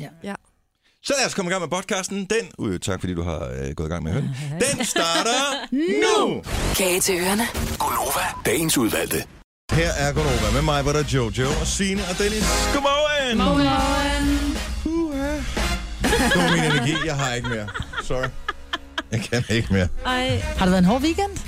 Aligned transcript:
Ja. 0.00 0.34
Så 1.02 1.14
lad 1.18 1.26
os 1.26 1.34
komme 1.34 1.50
i 1.50 1.52
gang 1.52 1.62
med 1.62 1.68
podcasten. 1.68 2.18
Den, 2.18 2.48
uh, 2.58 2.78
tak 2.78 3.00
fordi 3.00 3.14
du 3.14 3.22
har 3.22 3.44
øh, 3.44 3.74
gået 3.74 3.86
i 3.86 3.90
gang 3.90 4.02
med 4.04 4.12
at 4.12 4.22
høre 4.22 4.34
den. 4.50 4.60
Den 4.76 4.84
starter 4.84 5.40
nu! 5.72 6.42
Kage 6.74 7.00
til 7.00 7.14
ørerne. 7.20 7.46
Gunova, 7.78 8.26
dagens 8.46 8.78
udvalgte. 8.78 9.24
Her 9.72 9.90
er 9.90 10.12
Gunova 10.12 10.50
med 10.52 10.62
mig, 10.62 10.82
hvor 10.82 10.92
der 10.92 10.98
er 10.98 11.08
Jojo 11.14 11.48
og 11.60 11.66
Signe 11.66 12.02
og 12.10 12.18
Dennis. 12.18 12.46
Godmorgen! 12.74 13.38
Godmorgen. 13.38 14.58
Det 16.12 16.42
var 16.42 16.50
min 16.52 16.64
energi, 16.64 17.06
jeg 17.06 17.16
har 17.16 17.34
ikke 17.34 17.48
mere. 17.48 17.68
Sorry. 18.02 18.28
Jeg 19.10 19.20
kan 19.20 19.44
ikke 19.50 19.72
mere. 19.72 19.88
Ej. 20.06 20.38
Har 20.38 20.64
det 20.64 20.72
været 20.72 20.78
en 20.78 20.84
hård 20.84 21.02
weekend? 21.02 21.38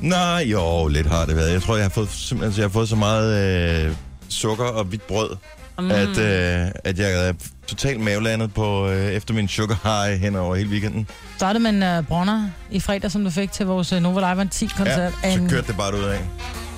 Nej, 0.00 0.44
jo, 0.46 0.86
lidt 0.86 1.06
har 1.06 1.26
det 1.26 1.36
været. 1.36 1.52
Jeg 1.52 1.62
tror, 1.62 1.76
jeg 1.76 1.84
har 1.84 1.90
fået, 1.90 2.10
simpelthen, 2.10 2.58
jeg 2.58 2.64
har 2.64 2.72
fået 2.72 2.88
så 2.88 2.96
meget 2.96 3.86
øh, 3.86 3.96
sukker 4.28 4.64
og 4.64 4.84
hvidt 4.84 5.06
brød, 5.06 5.36
mm. 5.78 5.90
at, 5.90 6.18
øh, 6.18 6.70
at 6.84 6.98
jeg 6.98 7.28
er 7.28 7.32
totalt 7.66 8.00
mavelandet 8.00 8.54
på, 8.54 8.88
øh, 8.88 9.06
efter 9.12 9.34
min 9.34 9.48
sugar 9.48 10.04
high 10.06 10.20
hen 10.20 10.36
over 10.36 10.54
hele 10.54 10.70
weekenden. 10.70 11.08
Startede 11.36 11.62
med 11.62 11.70
en 11.92 11.98
uh, 11.98 12.06
bronner 12.06 12.48
i 12.70 12.80
fredag, 12.80 13.10
som 13.10 13.24
du 13.24 13.30
fik 13.30 13.52
til 13.52 13.66
vores 13.66 13.92
uh, 13.92 13.98
Nova 14.02 14.20
Live 14.34 14.48
10-koncert. 14.54 15.12
Ja, 15.24 15.34
så 15.34 15.46
kørte 15.50 15.66
det 15.66 15.76
bare 15.76 15.94
ud 15.94 16.02
af. 16.04 16.20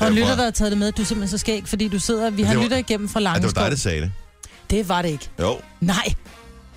Og 0.01 0.13
lytter, 0.13 0.37
der 0.37 0.45
har 0.45 0.51
taget 0.51 0.71
det 0.73 0.79
med, 0.79 0.93
du 0.93 1.03
er 1.03 1.07
simpelthen 1.07 1.39
så 1.39 1.39
skæg, 1.39 1.63
fordi 1.67 1.89
du 1.89 1.99
sidder... 1.99 2.31
Vi 2.31 2.43
har 2.43 2.55
var- 2.55 2.63
lytter 2.63 2.77
igennem 2.77 3.09
fra 3.09 3.21
Ja, 3.21 3.25
det 3.25 3.33
var 3.33 3.39
Langeskov. 3.41 3.63
dig, 3.65 3.71
der 3.71 3.77
sagde 3.77 4.01
det. 4.01 4.13
det 4.71 4.89
var 4.89 5.03
det 5.03 5.09
ikke. 5.09 5.29
Jo, 5.41 5.57
Nej. 5.81 6.15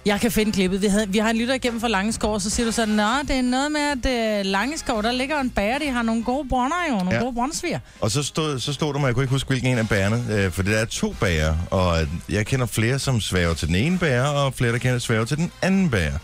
Jeg 0.05 0.21
kan 0.21 0.31
finde 0.31 0.51
klippet. 0.51 0.81
Vi, 0.81 0.87
havde, 0.87 1.09
vi 1.09 1.17
har 1.17 1.29
en 1.29 1.37
lytter 1.37 1.53
igennem 1.53 1.81
fra 1.81 1.87
Langeskov, 1.87 2.33
og 2.33 2.41
så 2.41 2.49
siger 2.49 2.65
du 2.65 2.71
sådan, 2.71 2.95
Nå, 2.95 3.03
det 3.27 3.35
er 3.35 3.41
noget 3.41 3.71
med, 3.71 4.05
at 4.05 4.39
uh, 4.45 4.51
Langeskov, 4.51 5.03
der 5.03 5.11
ligger 5.11 5.39
en 5.39 5.49
bager, 5.49 5.79
de 5.79 5.89
har 5.89 6.01
nogle 6.01 6.23
gode 6.23 6.49
bronner 6.49 6.75
jo, 6.89 6.95
nogle 6.95 7.15
Ja. 7.15 7.19
gode 7.21 7.33
brøndsviger. 7.33 7.79
og 8.01 8.11
så 8.11 8.23
stod, 8.23 8.59
så 8.59 8.73
stod 8.73 8.93
der 8.93 8.99
mig, 8.99 9.07
jeg 9.07 9.15
kunne 9.15 9.23
ikke 9.23 9.33
huske, 9.33 9.47
hvilken 9.47 9.71
en 9.71 9.77
af 9.77 9.89
bærerne, 9.89 10.23
øh, 10.31 10.51
for 10.51 10.63
det 10.63 10.71
der 10.73 10.77
er 10.79 10.85
to 10.85 11.15
bager, 11.19 11.55
og 11.71 11.97
jeg 12.29 12.45
kender 12.45 12.65
flere, 12.65 12.99
som 12.99 13.21
svæver 13.21 13.53
til 13.53 13.67
den 13.67 13.75
ene 13.75 13.97
bager, 13.99 14.23
og 14.27 14.53
flere, 14.53 14.71
der 14.71 14.77
kender 14.77 14.99
svæver 14.99 15.25
til 15.25 15.37
den 15.37 15.51
anden 15.61 15.89
bager. 15.89 16.17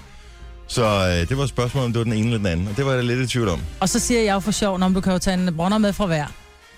Så 0.68 0.84
øh, 0.86 1.30
det 1.30 1.38
var 1.38 1.44
et 1.44 1.50
spørgsmål, 1.50 1.84
om 1.84 1.94
det 1.94 1.98
var 1.98 2.04
den 2.04 2.14
ene 2.14 2.26
eller 2.26 2.38
den 2.38 2.48
anden, 2.48 2.68
og 2.68 2.78
det 2.78 2.86
var 2.86 2.94
jeg 2.94 3.04
lidt 3.04 3.20
i 3.20 3.28
tvivl 3.28 3.50
om. 3.50 3.62
Og 3.80 3.90
så 3.90 4.00
siger 4.00 4.22
jeg 4.22 4.34
jo 4.34 4.40
for 4.40 4.52
sjov, 4.52 4.82
om 4.82 4.94
du 4.94 5.02
kan 5.02 5.14
jo 5.14 5.20
tage 5.20 5.34
en 5.48 5.56
bronner 5.56 5.78
med 5.78 5.94
fra 5.94 6.06
hver. 6.06 6.26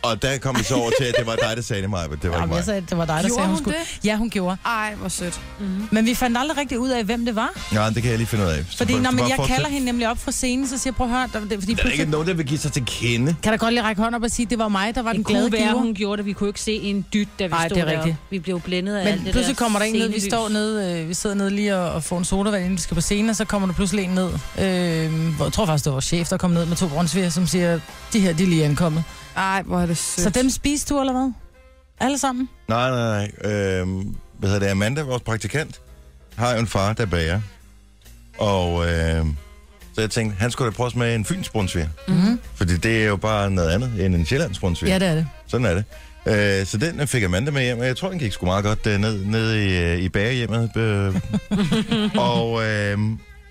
Og 0.01 0.21
der 0.21 0.37
kom 0.37 0.55
vi 0.59 0.63
så 0.63 0.75
over 0.75 0.91
til, 0.99 1.05
at 1.05 1.15
det 1.17 1.25
var 1.27 1.35
dig, 1.35 1.51
der 1.57 1.61
sagde 1.61 1.81
det, 1.81 1.89
mig, 1.89 2.03
det 2.09 2.09
var 2.11 2.17
ikke 2.27 2.35
Jamen, 2.35 2.49
mig. 2.49 2.55
jeg 2.55 2.65
sagde, 2.65 2.77
at 2.77 2.89
det 2.89 2.97
var 2.97 3.05
dig, 3.05 3.15
der 3.15 3.21
Gjorde 3.21 3.33
sagde, 3.33 3.47
hun 3.47 3.55
hun 3.55 3.63
skulle. 3.63 3.77
det? 3.77 4.05
Ja, 4.05 4.15
hun 4.15 4.29
gjorde. 4.29 4.57
Ej, 4.65 4.95
hvor 4.95 5.09
sødt. 5.09 5.41
Mm-hmm. 5.59 5.87
Men 5.91 6.05
vi 6.05 6.13
fandt 6.15 6.37
aldrig 6.37 6.57
rigtig 6.57 6.79
ud 6.79 6.89
af, 6.89 7.03
hvem 7.03 7.25
det 7.25 7.35
var. 7.35 7.49
Nej, 7.73 7.89
det 7.89 8.01
kan 8.01 8.09
jeg 8.11 8.17
lige 8.17 8.27
finde 8.27 8.45
ud 8.45 8.49
af. 8.49 8.65
Så 8.69 8.77
Fordi 8.77 8.93
når 8.93 9.03
så 9.03 9.11
men 9.11 9.17
bare 9.19 9.27
jeg 9.29 9.35
fortsæt. 9.35 9.55
kalder 9.55 9.69
hende 9.69 9.85
nemlig 9.85 10.09
op 10.09 10.17
fra 10.19 10.31
scenen, 10.31 10.67
så 10.67 10.77
siger 10.77 10.91
jeg, 10.91 10.95
prøv 10.95 11.07
at 11.07 11.13
høre, 11.13 11.29
der, 11.33 11.39
det, 11.39 11.59
fordi 11.59 11.73
Der 11.73 11.83
er 11.85 11.89
ikke 11.91 12.05
nogen, 12.05 12.27
der 12.27 12.33
vil 12.33 12.45
give 12.45 12.59
sig 12.59 12.71
til 12.71 12.83
kende. 12.85 13.35
kan 13.43 13.51
der 13.51 13.57
godt 13.57 13.73
lige 13.73 13.83
række 13.83 14.01
hånd 14.01 14.15
op 14.15 14.23
og 14.23 14.31
sige, 14.31 14.43
at 14.45 14.49
det 14.49 14.59
var 14.59 14.67
mig, 14.67 14.95
der 14.95 15.01
var 15.01 15.11
den 15.11 15.19
Det 15.19 15.27
glade 15.27 15.43
kunne 15.43 15.51
være, 15.51 15.61
giver. 15.61 15.73
hun 15.73 15.93
gjorde 15.93 16.17
det. 16.17 16.25
Vi 16.25 16.33
kunne 16.33 16.49
ikke 16.49 16.61
se 16.61 16.73
en 16.73 17.05
dyt, 17.13 17.27
da 17.39 17.45
vi 17.47 17.51
Ej, 17.53 17.67
stod 17.67 17.75
det 17.75 17.81
er 17.81 17.85
deroppe. 17.89 18.05
rigtigt. 18.09 18.17
Vi 18.29 18.39
blev 18.39 18.59
blændet 18.61 18.95
af 18.95 19.07
alt 19.07 19.15
Men 19.15 19.25
det 19.25 19.31
pludselig 19.31 19.57
der 19.57 19.63
kommer 19.63 19.79
der 19.79 19.85
en 19.85 19.93
ned, 19.93 20.07
vi 20.07 20.19
scenelys. 20.19 20.23
står 20.33 20.49
nede, 20.49 21.01
øh, 21.01 21.09
vi 21.09 21.13
sidder 21.13 21.35
nede 21.35 21.49
lige 21.49 21.75
og, 21.77 21.91
og 21.91 22.03
får 22.03 22.17
en 22.17 22.25
sodavand, 22.25 22.63
inden 22.63 22.77
vi 22.77 22.81
skal 22.81 22.95
på 22.95 23.01
scenen, 23.01 23.29
og 23.29 23.35
så 23.35 23.45
kommer 23.45 23.67
der 23.67 23.73
pludselig 23.73 24.03
en 24.05 24.09
ned. 24.09 24.29
Øh, 24.59 25.33
hvor, 25.35 25.45
jeg 25.45 25.53
tror 25.53 25.65
faktisk, 25.65 25.83
det 25.85 25.89
var 25.91 25.95
vores 25.95 26.05
chef, 26.05 26.29
der 26.29 26.37
kom 26.37 26.51
ned 26.51 26.65
med 26.65 26.75
to 26.77 26.87
brunsviger, 26.87 27.29
som 27.29 27.47
siger, 27.47 27.79
de 28.13 28.19
her, 28.19 28.33
de 28.33 28.43
er 28.43 28.47
lige 28.47 28.65
ankommet. 28.65 29.03
Ej, 29.37 29.61
hvor 29.61 29.79
er 29.79 29.85
det 29.85 29.97
sødt. 29.97 30.23
Så 30.23 30.41
dem 30.41 30.49
spiste 30.49 30.93
du, 30.93 30.99
eller 30.99 31.13
hvad? 31.13 31.31
Alle 31.99 32.17
sammen? 32.17 32.49
Nej, 32.67 32.89
nej, 32.89 33.29
nej. 33.43 33.51
Øhm, 33.51 34.15
hvad 34.39 34.49
hedder 34.49 34.65
det? 34.65 34.71
Amanda, 34.71 35.01
vores 35.01 35.23
praktikant, 35.23 35.81
har 36.35 36.53
jo 36.53 36.59
en 36.59 36.67
far, 36.67 36.93
der 36.93 37.05
bager. 37.05 37.41
Og 38.37 38.89
øh, 38.89 39.25
så 39.93 40.01
jeg 40.01 40.09
tænkte, 40.09 40.37
han 40.39 40.51
skulle 40.51 40.71
da 40.71 40.75
prøve 40.75 40.87
at 40.87 40.91
smage 40.93 41.15
en 41.15 41.25
fyns 41.25 41.49
brunsviger. 41.49 41.87
Mm-hmm. 42.07 42.39
Fordi 42.55 42.77
det 42.77 43.03
er 43.03 43.07
jo 43.07 43.15
bare 43.15 43.51
noget 43.51 43.69
andet 43.69 44.05
end 44.05 44.15
en 44.15 44.25
sjællands 44.25 44.59
brunsviger. 44.59 44.93
Ja, 44.93 44.99
det 44.99 45.07
er 45.07 45.15
det. 45.15 45.27
Sådan 45.47 45.65
er 45.65 45.73
det. 45.73 45.83
Øh, 46.25 46.65
så 46.65 46.77
den 46.77 46.99
øh, 46.99 47.07
fik 47.07 47.23
Amanda 47.23 47.51
med 47.51 47.61
hjem, 47.63 47.79
og 47.79 47.85
jeg 47.85 47.97
tror, 47.97 48.09
den 48.09 48.19
gik 48.19 48.31
sgu 48.31 48.45
meget 48.45 48.63
godt 48.63 48.87
øh, 48.87 48.99
ned, 48.99 49.25
ned 49.25 49.53
i, 49.53 49.77
øh, 49.77 49.97
i 49.99 50.09
bagerhjemmet. 50.09 50.77
Øh. 50.77 51.21
og, 52.31 52.65
øh, 52.65 52.97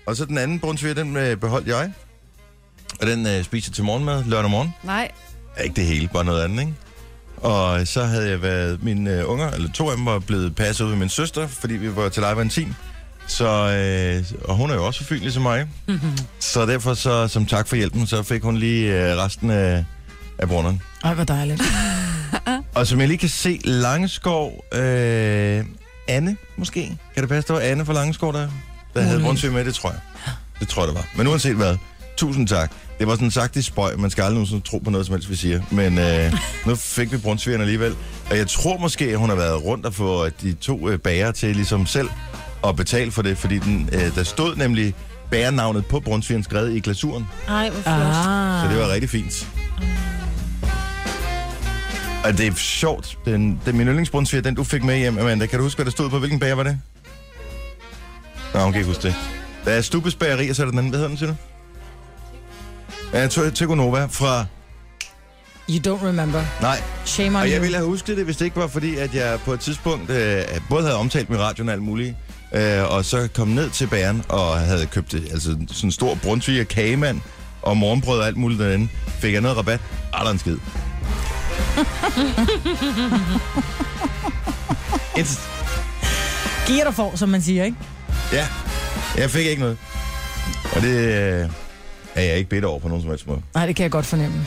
og 0.05 0.15
så 0.15 0.25
den 0.25 0.37
anden 0.37 0.59
brunsviger, 0.59 0.93
den 0.93 1.17
øh, 1.17 1.37
beholdt 1.37 1.67
jeg. 1.67 1.91
Og 3.01 3.07
den 3.07 3.27
øh, 3.27 3.43
spiser 3.43 3.71
til 3.71 3.83
morgenmad 3.83 4.23
lørdag 4.23 4.51
morgen. 4.51 4.73
Nej. 4.83 5.11
Ikke 5.63 5.75
det 5.75 5.85
hele, 5.85 6.07
bare 6.13 6.25
noget 6.25 6.43
andet, 6.43 6.59
ikke? 6.59 6.73
Og 7.37 7.87
så 7.87 8.03
havde 8.03 8.29
jeg 8.29 8.41
været, 8.41 8.83
mine 8.83 9.11
øh, 9.11 9.29
unger, 9.29 9.51
eller 9.51 9.71
to 9.71 9.89
af 9.89 9.95
dem 9.97 10.05
var 10.05 10.19
blevet 10.19 10.55
passet 10.55 10.85
ud 10.85 10.89
med 10.89 10.97
min 10.97 11.09
søster, 11.09 11.47
fordi 11.47 11.73
vi 11.73 11.95
var 11.95 12.09
til 12.09 12.23
live 12.23 12.49
team. 12.49 12.75
Så, 13.27 13.45
øh, 13.47 14.47
og 14.49 14.55
hun 14.55 14.69
er 14.69 14.75
jo 14.75 14.85
også 14.85 14.99
så 14.99 15.05
fin 15.05 15.17
ligesom 15.19 15.43
mig. 15.43 15.67
så 16.39 16.65
derfor, 16.65 16.93
så, 16.93 17.27
som 17.27 17.45
tak 17.45 17.67
for 17.67 17.75
hjælpen, 17.75 18.07
så 18.07 18.23
fik 18.23 18.43
hun 18.43 18.57
lige 18.57 18.93
øh, 19.11 19.17
resten 19.17 19.49
af, 19.49 19.85
af 20.37 20.47
brunderen. 20.47 20.81
Ej, 21.03 21.13
hvor 21.13 21.23
dejligt. 21.23 21.61
Og 22.75 22.87
som 22.87 22.99
jeg 22.99 23.07
lige 23.07 23.17
kan 23.17 23.29
se, 23.29 23.59
Langeskov, 23.65 24.65
øh, 24.73 25.65
Anne 26.07 26.37
måske? 26.57 26.97
Kan 27.13 27.23
det 27.23 27.29
passe, 27.29 27.47
det 27.47 27.55
var 27.55 27.59
Anne 27.61 27.85
fra 27.85 27.93
Langeskov, 27.93 28.33
der, 28.33 28.39
der 28.39 28.47
havde 29.01 29.05
Muligvis. 29.05 29.25
brunsvig 29.25 29.51
med? 29.53 29.65
Det 29.65 29.75
tror 29.75 29.89
jeg. 29.89 29.99
Det 30.59 30.67
tror 30.67 30.81
jeg, 30.81 30.87
det 30.87 30.95
var. 30.95 31.07
Men 31.15 31.27
uanset 31.27 31.55
hvad, 31.55 31.77
tusind 32.17 32.47
tak. 32.47 32.71
Det 32.99 33.07
var 33.07 33.15
sådan 33.15 33.31
sagt 33.31 33.55
i 33.55 33.61
spøj. 33.61 33.95
Man 33.95 34.09
skal 34.09 34.21
aldrig 34.21 34.33
nogensinde 34.33 34.61
tro 34.61 34.77
på 34.77 34.89
noget, 34.89 35.05
som 35.05 35.15
helst, 35.15 35.29
vi 35.29 35.35
siger. 35.35 35.61
Men 35.71 35.97
øh, 35.97 36.33
nu 36.67 36.75
fik 36.75 37.11
vi 37.11 37.17
brunsvigeren 37.17 37.61
alligevel. 37.61 37.95
Og 38.29 38.37
jeg 38.37 38.47
tror 38.47 38.77
måske, 38.77 39.05
at 39.05 39.17
hun 39.17 39.29
har 39.29 39.35
været 39.35 39.63
rundt 39.63 39.85
og 39.85 39.93
få 39.93 40.29
de 40.29 40.53
to 40.53 40.89
øh, 40.89 40.99
bager 40.99 41.31
til 41.31 41.55
ligesom 41.55 41.85
selv 41.85 42.09
at 42.67 42.75
betale 42.75 43.11
for 43.11 43.21
det. 43.21 43.37
Fordi 43.37 43.59
den, 43.59 43.89
øh, 43.93 44.15
der 44.15 44.23
stod 44.23 44.55
nemlig 44.55 44.93
bærernavnet 45.31 45.85
på 45.85 45.99
brunsvigeren 45.99 46.43
skrevet 46.43 46.75
i 46.75 46.79
glasuren. 46.79 47.27
Ej, 47.47 47.69
hvor 47.69 47.81
flot. 47.81 47.95
Ah. 47.95 48.63
Så 48.63 48.73
det 48.73 48.79
var 48.79 48.93
rigtig 48.93 49.09
fint. 49.09 49.47
Og 52.23 52.37
det 52.37 52.47
er 52.47 52.55
sjovt. 52.55 53.17
Den, 53.25 53.61
den 53.65 53.77
min 53.77 53.87
yndlingsbrunsviger, 53.87 54.41
den 54.41 54.55
du 54.55 54.63
fik 54.63 54.83
med 54.83 54.97
hjem, 54.97 55.17
Amanda. 55.17 55.45
Kan 55.45 55.59
du 55.59 55.63
huske, 55.63 55.77
hvad 55.77 55.85
der 55.85 55.91
stod 55.91 56.09
på? 56.09 56.19
Hvilken 56.19 56.39
bager 56.39 56.55
var 56.55 56.63
det? 56.63 56.79
Nå, 58.53 58.59
hun 58.59 58.71
kan 58.71 58.79
ikke 58.79 58.87
huske 58.87 59.03
det. 59.03 59.15
Der 59.65 59.71
er 59.71 59.81
Stubes 59.81 60.15
Bageri, 60.15 60.49
og 60.49 60.55
så 60.55 60.61
er 60.61 60.65
der 60.65 60.71
den 60.71 60.77
anden. 60.79 60.89
Hvad 60.89 60.99
hedder 60.99 61.09
den, 61.09 61.17
siger 61.17 61.29
du? 61.31 61.35
Ja, 63.13 63.27
Te- 63.27 63.51
Tegonova 63.51 64.05
fra... 64.05 64.45
You 65.69 65.79
don't 65.95 66.05
remember. 66.07 66.43
Nej, 66.61 66.81
Shame 67.05 67.29
on 67.29 67.35
og 67.35 67.47
jeg 67.49 67.55
you. 67.55 67.61
ville 67.61 67.77
have 67.77 67.87
husket 67.87 68.17
det, 68.17 68.25
hvis 68.25 68.37
det 68.37 68.45
ikke 68.45 68.57
var 68.57 68.67
fordi, 68.67 68.95
at 68.97 69.15
jeg 69.15 69.39
på 69.45 69.53
et 69.53 69.59
tidspunkt 69.59 70.09
øh, 70.09 70.43
både 70.69 70.83
havde 70.83 70.95
omtalt 70.97 71.29
med 71.29 71.39
radioen 71.39 71.69
og 71.69 71.73
alt 71.73 71.83
muligt, 71.83 72.15
øh, 72.55 72.91
og 72.91 73.05
så 73.05 73.27
kom 73.35 73.47
ned 73.47 73.69
til 73.69 73.87
bageren 73.87 74.23
og 74.29 74.57
havde 74.59 74.85
købt 74.85 75.11
det, 75.11 75.27
altså 75.31 75.57
sådan 75.71 75.87
en 75.87 75.91
stor 75.91 76.15
brunsviger 76.23 76.63
kagemand 76.63 77.21
og 77.61 77.77
morgenbrød 77.77 78.19
og 78.19 78.27
alt 78.27 78.37
muligt 78.37 78.59
derinde. 78.59 78.87
Fik 79.07 79.33
jeg 79.33 79.41
noget 79.41 79.57
rabat? 79.57 79.79
Aldrig 80.13 80.33
en 80.33 80.39
skid. 80.39 80.57
Et, 85.17 85.39
Giver 86.67 86.83
dig 86.83 86.93
for, 86.93 87.11
som 87.15 87.29
man 87.29 87.41
siger, 87.41 87.63
ikke? 87.63 87.77
ja, 88.33 88.47
jeg 89.17 89.29
fik 89.29 89.45
ikke 89.45 89.61
noget. 89.61 89.77
Og 90.75 90.81
det 90.81 90.97
øh, 90.97 91.49
er 92.17 92.21
jeg 92.21 92.37
ikke 92.37 92.49
bedt 92.49 92.65
over 92.65 92.79
på 92.79 92.87
nogen 92.87 93.01
som 93.01 93.09
helst 93.09 93.27
måde. 93.27 93.41
Nej, 93.55 93.65
det 93.65 93.75
kan 93.75 93.83
jeg 93.83 93.91
godt 93.91 94.05
fornemme. 94.05 94.37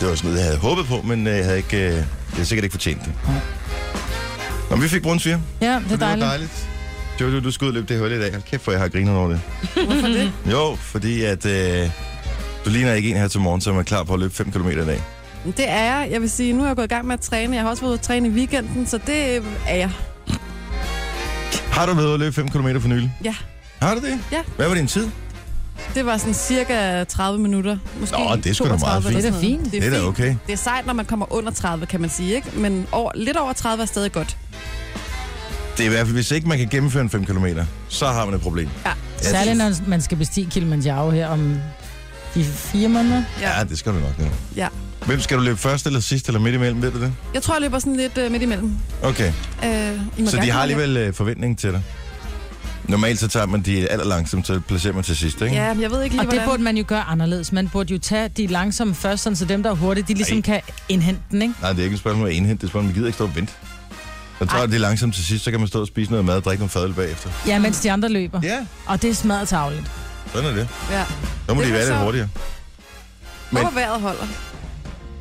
Det 0.00 0.08
var 0.08 0.14
sådan 0.14 0.28
noget, 0.30 0.38
jeg 0.38 0.44
havde 0.46 0.58
håbet 0.58 0.86
på, 0.86 1.02
men 1.02 1.26
øh, 1.26 1.36
jeg 1.36 1.44
havde 1.44 1.56
ikke, 1.56 1.76
øh, 1.76 1.82
jeg 1.94 2.04
havde 2.32 2.44
sikkert 2.46 2.64
ikke 2.64 2.72
fortjent 2.74 3.00
det. 3.04 3.12
Nå, 4.70 4.76
men 4.76 4.82
vi 4.82 4.88
fik 4.88 5.02
brunsviger. 5.02 5.38
Ja, 5.60 5.66
det 5.66 5.74
er 5.74 5.88
Det 5.88 6.00
var 6.00 6.16
dejligt. 6.16 6.68
Jojo, 7.20 7.40
du 7.40 7.50
skal 7.50 7.64
ud 7.64 7.68
og 7.70 7.74
løbe 7.74 7.86
det 7.94 7.98
hul 8.00 8.12
i 8.12 8.20
dag. 8.20 8.30
Hold 8.30 8.42
kæft, 8.42 8.62
for 8.62 8.72
jeg 8.72 8.80
har 8.80 8.88
grinet 8.88 9.14
over 9.16 9.28
det. 9.28 9.40
Hvorfor 9.74 10.06
det? 10.08 10.32
Jo, 10.50 10.76
fordi 10.80 11.22
at 11.22 11.46
øh, 11.46 11.90
du 12.64 12.70
ligner 12.70 12.92
ikke 12.92 13.10
en 13.10 13.16
her 13.16 13.28
til 13.28 13.40
morgen, 13.40 13.60
som 13.60 13.76
er 13.78 13.82
klar 13.82 14.02
på 14.02 14.14
at 14.14 14.20
løbe 14.20 14.34
5 14.34 14.52
km 14.52 14.68
i 14.68 14.74
dag. 14.74 15.00
Det 15.56 15.68
er 15.70 15.82
jeg. 15.84 16.08
Jeg 16.10 16.20
vil 16.20 16.30
sige, 16.30 16.52
nu 16.52 16.62
er 16.62 16.66
jeg 16.66 16.76
gået 16.76 16.84
i 16.84 16.88
gang 16.88 17.06
med 17.06 17.14
at 17.14 17.20
træne. 17.20 17.54
Jeg 17.56 17.62
har 17.62 17.70
også 17.70 17.82
været 17.82 17.90
ude 17.90 17.98
at 17.98 18.04
træne 18.04 18.28
i 18.28 18.30
weekenden, 18.30 18.86
så 18.86 18.98
det 19.06 19.42
er 19.68 19.76
jeg. 19.76 19.90
Har 21.70 21.86
du 21.86 21.94
været 21.94 22.06
ude 22.06 22.14
at 22.14 22.20
løbe 22.20 22.32
5 22.32 22.48
km 22.48 22.78
for 22.80 22.88
nylig? 22.88 23.12
Ja. 23.24 23.34
Har 23.82 23.94
du 23.94 24.00
det? 24.00 24.18
Ja. 24.32 24.42
Hvad 24.56 24.68
var 24.68 24.74
din 24.74 24.86
tid? 24.86 25.08
Det 25.94 26.06
var 26.06 26.16
sådan 26.16 26.34
cirka 26.34 27.04
30 27.04 27.38
minutter. 27.42 27.78
Måske 28.00 28.16
Nå, 28.18 28.36
det 28.36 28.46
er 28.46 28.52
sgu 28.54 28.64
da 28.64 28.68
meget 28.70 28.80
32 29.04 29.10
fint. 29.10 29.22
Det 29.22 29.26
er 29.26 29.30
da 29.32 29.40
fint. 29.40 29.64
Det 29.64 29.72
Det 29.72 29.84
er, 29.86 29.90
da 29.90 29.96
fint. 29.96 30.08
okay. 30.08 30.36
Det 30.46 30.52
er 30.52 30.56
sejt, 30.56 30.86
når 30.86 30.92
man 30.92 31.04
kommer 31.04 31.32
under 31.32 31.50
30, 31.52 31.86
kan 31.86 32.00
man 32.00 32.10
sige, 32.10 32.34
ikke? 32.34 32.48
Men 32.54 32.86
over, 32.92 33.10
lidt 33.14 33.36
over 33.36 33.52
30 33.52 33.82
er 33.82 33.86
stadig 33.86 34.12
godt. 34.12 34.36
Det 35.76 35.82
er 35.82 35.86
i 35.86 35.88
hvert 35.88 36.06
fald, 36.06 36.14
hvis 36.14 36.30
ikke 36.30 36.48
man 36.48 36.58
kan 36.58 36.68
gennemføre 36.68 37.02
en 37.02 37.10
5 37.10 37.24
km, 37.26 37.46
så 37.88 38.06
har 38.06 38.24
man 38.24 38.34
et 38.34 38.40
problem. 38.40 38.68
Ja. 38.84 38.90
Ja, 39.22 39.28
Særligt, 39.30 39.56
når 39.56 39.72
man 39.86 40.00
skal 40.02 40.18
bestige 40.18 40.50
Kilimanjaro 40.50 41.10
her 41.10 41.28
om 41.28 41.56
de 42.34 42.44
fire 42.44 42.88
måneder. 42.88 43.22
Ja, 43.40 43.64
det 43.68 43.78
skal 43.78 43.92
du 43.92 43.98
nok 43.98 44.18
nu. 44.18 44.24
Ja. 44.56 44.68
Hvem 45.06 45.20
skal 45.20 45.36
du 45.38 45.42
løbe 45.42 45.56
først 45.58 45.86
eller 45.86 46.00
sidst 46.00 46.26
eller 46.28 46.40
midt 46.40 46.54
imellem, 46.54 46.82
ved 46.82 46.90
du 46.90 47.00
det? 47.00 47.12
Jeg 47.34 47.42
tror, 47.42 47.54
jeg 47.54 47.62
løber 47.62 47.78
sådan 47.78 47.96
lidt 47.96 48.18
uh, 48.26 48.32
midt 48.32 48.42
imellem. 48.42 48.72
Okay, 49.02 49.32
Uh, 49.62 49.68
I 50.18 50.26
så 50.26 50.36
de 50.42 50.50
har 50.50 50.60
alligevel 50.62 50.96
øh, 50.96 51.14
forventning 51.14 51.58
til 51.58 51.72
dig. 51.72 51.82
Normalt 52.88 53.18
så 53.20 53.28
tager 53.28 53.46
man 53.46 53.60
de 53.62 53.88
aller 53.88 54.04
langsomt, 54.06 54.46
så 54.46 54.60
placerer 54.60 54.94
man 54.94 55.04
til 55.04 55.16
sidst, 55.16 55.40
lidt. 55.40 55.50
ikke? 55.50 55.62
Ja, 55.62 55.74
jeg 55.80 55.90
ved 55.90 56.02
ikke 56.02 56.14
lige, 56.16 56.20
Og 56.20 56.26
det 56.26 56.32
hvordan... 56.32 56.48
burde 56.48 56.62
man 56.62 56.76
jo 56.76 56.84
gøre 56.86 57.02
anderledes. 57.02 57.52
Man 57.52 57.68
burde 57.68 57.92
jo 57.92 57.98
tage 57.98 58.28
de 58.28 58.46
langsomme 58.46 58.94
først, 58.94 59.22
sådan, 59.22 59.36
så 59.36 59.44
dem, 59.44 59.62
der 59.62 59.70
er 59.70 59.74
hurtige, 59.74 60.04
de 60.08 60.14
ligesom 60.14 60.36
Ej. 60.36 60.42
kan 60.42 60.60
indhente 60.88 61.20
den, 61.30 61.42
ikke? 61.42 61.54
Nej, 61.60 61.70
det 61.72 61.78
er 61.80 61.84
ikke 61.84 61.94
et 61.94 62.00
spørgsmål 62.00 62.22
om 62.24 62.28
at 62.30 62.34
indhente, 62.36 62.54
det 62.54 62.62
er 62.62 62.66
et 62.66 62.70
spørgsmål, 62.70 62.80
om, 62.80 62.88
at 62.88 62.88
man 62.88 62.94
gider 62.94 63.06
ikke 63.06 63.14
stå 63.16 63.24
og 63.24 63.36
vente. 63.36 63.52
Så 64.38 64.46
tager 64.46 64.60
Ej. 64.60 64.66
det 64.66 64.80
langsomt 64.80 65.14
til 65.14 65.24
sidst, 65.24 65.44
så 65.44 65.50
kan 65.50 65.60
man 65.60 65.68
stå 65.68 65.80
og 65.80 65.86
spise 65.86 66.10
noget 66.10 66.24
mad 66.24 66.36
og 66.36 66.44
drikke 66.44 66.60
nogle 66.60 66.70
fadøl 66.70 66.92
bagefter. 66.94 67.30
Ja, 67.46 67.58
mens 67.58 67.80
de 67.80 67.92
andre 67.92 68.08
løber. 68.08 68.40
Ja, 68.42 68.66
Og 68.86 69.02
det 69.02 69.10
er 69.10 69.14
smadret 69.14 69.48
tavligt. 69.48 69.90
sådan 70.32 70.50
er 70.50 70.54
det. 70.54 70.68
Ja. 70.90 71.04
Så 71.48 71.54
må 71.54 71.60
Det 71.60 71.68
de 71.68 71.72
være 71.72 71.82
lidt 71.84 71.94
så- 71.96 72.04
hurtigere. 72.04 72.28
Men- 73.50 73.62
Håber 73.64 73.74
vejret 73.74 74.00
holder. 74.00 74.26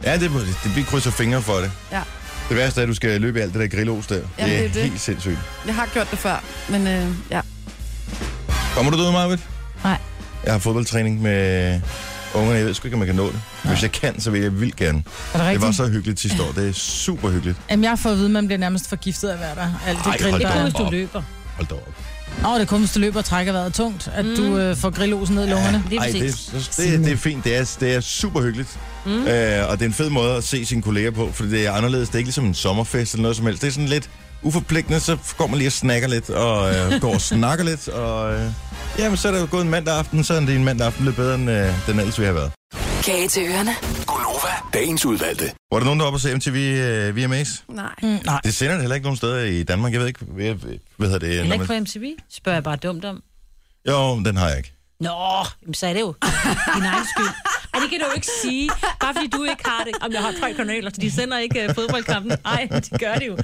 Ja, 0.03 0.13
det, 0.17 0.31
det, 0.63 0.75
vi 0.75 0.81
krydser 0.81 1.11
fingre 1.11 1.41
for 1.41 1.53
det. 1.53 1.71
Ja. 1.91 2.01
Det 2.49 2.57
værste 2.57 2.81
er, 2.81 2.83
at 2.83 2.89
du 2.89 2.93
skal 2.93 3.21
løbe 3.21 3.39
i 3.39 3.41
alt 3.41 3.53
det 3.53 3.61
der 3.61 3.77
grillos 3.77 4.07
der. 4.07 4.15
Jamen, 4.15 4.27
det 4.37 4.55
er, 4.55 4.57
det 4.61 4.65
er 4.69 4.73
det. 4.73 4.83
helt 4.83 5.01
sindssygt. 5.01 5.37
Jeg 5.65 5.75
har 5.75 5.89
gjort 5.93 6.11
det 6.11 6.19
før, 6.19 6.43
men 6.69 6.87
øh, 6.87 7.07
ja. 7.31 7.41
Kommer 8.75 8.91
du 8.91 8.97
ud, 8.97 9.11
Marvitt? 9.11 9.41
Nej. 9.83 9.97
Jeg 10.45 10.53
har 10.53 10.59
fodboldtræning 10.59 11.21
med 11.21 11.81
ungerne. 12.33 12.57
Jeg 12.57 12.65
ved 12.65 12.73
sgu 12.73 12.87
ikke, 12.87 12.95
om 12.95 13.01
jeg 13.01 13.07
kan 13.07 13.15
nå 13.15 13.25
det. 13.27 13.41
Hvis 13.63 13.81
jeg 13.81 13.91
kan, 13.91 14.19
så 14.21 14.31
vil 14.31 14.41
jeg 14.41 14.59
vildt 14.59 14.75
gerne. 14.75 15.03
Er 15.33 15.37
det 15.43 15.53
Det 15.53 15.61
var 15.61 15.71
så 15.71 15.87
hyggeligt 15.87 16.19
sidste 16.19 16.43
år. 16.43 16.51
Det 16.51 16.69
er 16.69 16.73
super 16.73 17.29
hyggeligt. 17.29 17.57
Jamen, 17.69 17.83
jeg 17.83 17.91
har 17.91 17.95
fået 17.95 18.11
at 18.13 18.17
vide, 18.17 18.27
at 18.27 18.31
man 18.31 18.45
bliver 18.47 18.59
nærmest 18.59 18.89
forgiftet 18.89 19.29
af 19.29 19.33
at 19.33 19.39
være 19.39 19.55
der. 19.55 19.73
Alt 19.87 19.97
det 19.97 20.05
Ej, 20.05 20.17
grill, 20.17 20.41
der 20.41 20.47
er. 20.47 20.63
Hvis 20.63 20.73
du 20.73 20.87
løber. 20.91 21.21
Hold 21.55 21.67
da 21.67 21.75
op. 21.75 21.93
Nå, 22.41 22.53
det 22.53 22.61
er 22.61 22.65
kun, 22.65 22.79
hvis 22.79 22.91
du 22.91 22.99
løber 22.99 23.19
og 23.19 23.25
trækker 23.25 23.53
vejret 23.53 23.73
tungt, 23.73 24.09
at 24.13 24.25
mm. 24.25 24.35
du 24.35 24.57
øh, 24.57 24.75
får 24.75 24.89
grillosen 24.89 25.35
ned 25.35 25.47
i 25.47 25.49
lungerne. 25.49 25.83
Det 25.89 25.97
er 25.97 26.01
Ej, 26.01 26.07
det, 26.07 26.21
det, 26.21 26.71
det, 26.77 26.99
det 27.05 27.11
er 27.11 27.17
fint. 27.17 27.43
Det 27.43 27.57
er, 27.57 27.75
det 27.79 27.95
er 27.95 27.99
super 27.99 28.41
hyggeligt. 28.41 28.79
Mm. 29.05 29.11
Øh, 29.11 29.69
og 29.69 29.79
det 29.79 29.81
er 29.81 29.85
en 29.85 29.93
fed 29.93 30.09
måde 30.09 30.35
at 30.35 30.43
se 30.43 30.65
sine 30.65 30.81
kolleger 30.81 31.11
på, 31.11 31.29
for 31.33 31.43
det 31.43 31.65
er 31.65 31.71
anderledes. 31.71 32.09
Det 32.09 32.15
er 32.15 32.19
ikke 32.19 32.27
ligesom 32.27 32.45
en 32.45 32.53
sommerfest 32.53 33.13
eller 33.13 33.21
noget 33.21 33.37
som 33.37 33.45
helst. 33.45 33.61
Det 33.61 33.67
er 33.67 33.71
sådan 33.71 33.89
lidt 33.89 34.09
uforpligtende, 34.43 34.99
så 34.99 35.17
går 35.37 35.47
man 35.47 35.57
lige 35.57 35.67
og 35.67 35.71
snakker 35.71 36.07
lidt, 36.07 36.29
og 36.29 36.75
øh, 36.75 37.01
går 37.01 37.13
og 37.13 37.21
snakker 37.21 37.65
lidt, 37.65 37.87
og 37.87 38.33
øh, 38.33 38.41
jamen, 38.99 39.17
så 39.17 39.27
er 39.27 39.31
der 39.31 39.39
jo 39.39 39.47
gået 39.51 39.63
en 39.63 39.69
mandag 39.69 39.97
aften, 39.97 40.23
så 40.23 40.33
er 40.33 40.39
det 40.39 40.55
en 40.55 40.63
mandag 40.63 40.87
aften 40.87 41.05
lidt 41.05 41.15
bedre, 41.15 41.35
end 41.35 41.49
øh, 41.49 41.73
den 41.87 41.99
ellers 41.99 42.19
ville 42.19 42.33
have 42.33 42.35
været. 42.35 42.84
Kage 43.05 43.27
til 43.27 43.43
ørerne. 43.43 43.71
Gunova, 44.07 44.53
dagens 44.73 45.05
udvalgte. 45.05 45.45
Var 45.71 45.79
der 45.79 45.85
nogen, 45.85 45.99
der 45.99 46.05
var 46.05 46.11
på 46.11 46.17
se 46.17 46.35
MTV 46.35 46.55
øh, 46.55 47.17
VMAs? 47.17 47.63
Nej. 47.69 47.93
Mm, 48.03 48.07
nej. 48.25 48.41
Det 48.43 48.53
sender 48.53 48.73
det 48.73 48.81
heller 48.81 48.95
ikke 48.95 49.05
nogen 49.05 49.17
steder 49.17 49.43
i 49.43 49.63
Danmark. 49.63 49.93
Jeg 49.93 49.99
ved 49.99 50.07
ikke, 50.07 50.25
hvad, 50.25 50.55
hvad 50.97 51.07
hedder 51.07 51.19
det? 51.19 51.29
Heller 51.29 51.53
ikke 51.53 51.65
man... 51.73 51.85
på 51.85 51.99
MTV? 51.99 52.13
Spørger 52.29 52.55
jeg 52.55 52.63
bare 52.63 52.75
dumt 52.75 53.05
om. 53.05 53.23
Jo, 53.87 54.23
den 54.25 54.37
har 54.37 54.47
jeg 54.47 54.57
ikke. 54.57 54.74
Nå, 54.99 55.45
jamen, 55.61 55.73
så 55.73 55.87
er 55.87 55.93
det 55.93 55.99
jo 55.99 56.15
din 56.75 56.83
egen 56.83 57.05
skyld. 57.15 57.27
Ej, 57.73 57.79
det 57.79 57.89
kan 57.89 57.99
du 57.99 58.05
jo 58.05 58.13
ikke 58.15 58.27
sige. 58.41 58.69
Bare 59.01 59.13
fordi 59.13 59.27
du 59.27 59.43
ikke 59.43 59.63
har 59.65 59.83
det. 59.83 59.93
Om 60.01 60.11
jeg 60.11 60.21
har 60.21 60.33
tre 60.39 60.53
kanaler, 60.53 60.89
så 60.89 61.01
de 61.01 61.11
sender 61.11 61.37
ikke 61.37 61.65
uh, 61.69 61.75
fodboldkampen. 61.75 62.31
Ej, 62.45 62.67
de 62.71 62.97
gør 62.99 63.13
det 63.13 63.27
jo. 63.27 63.37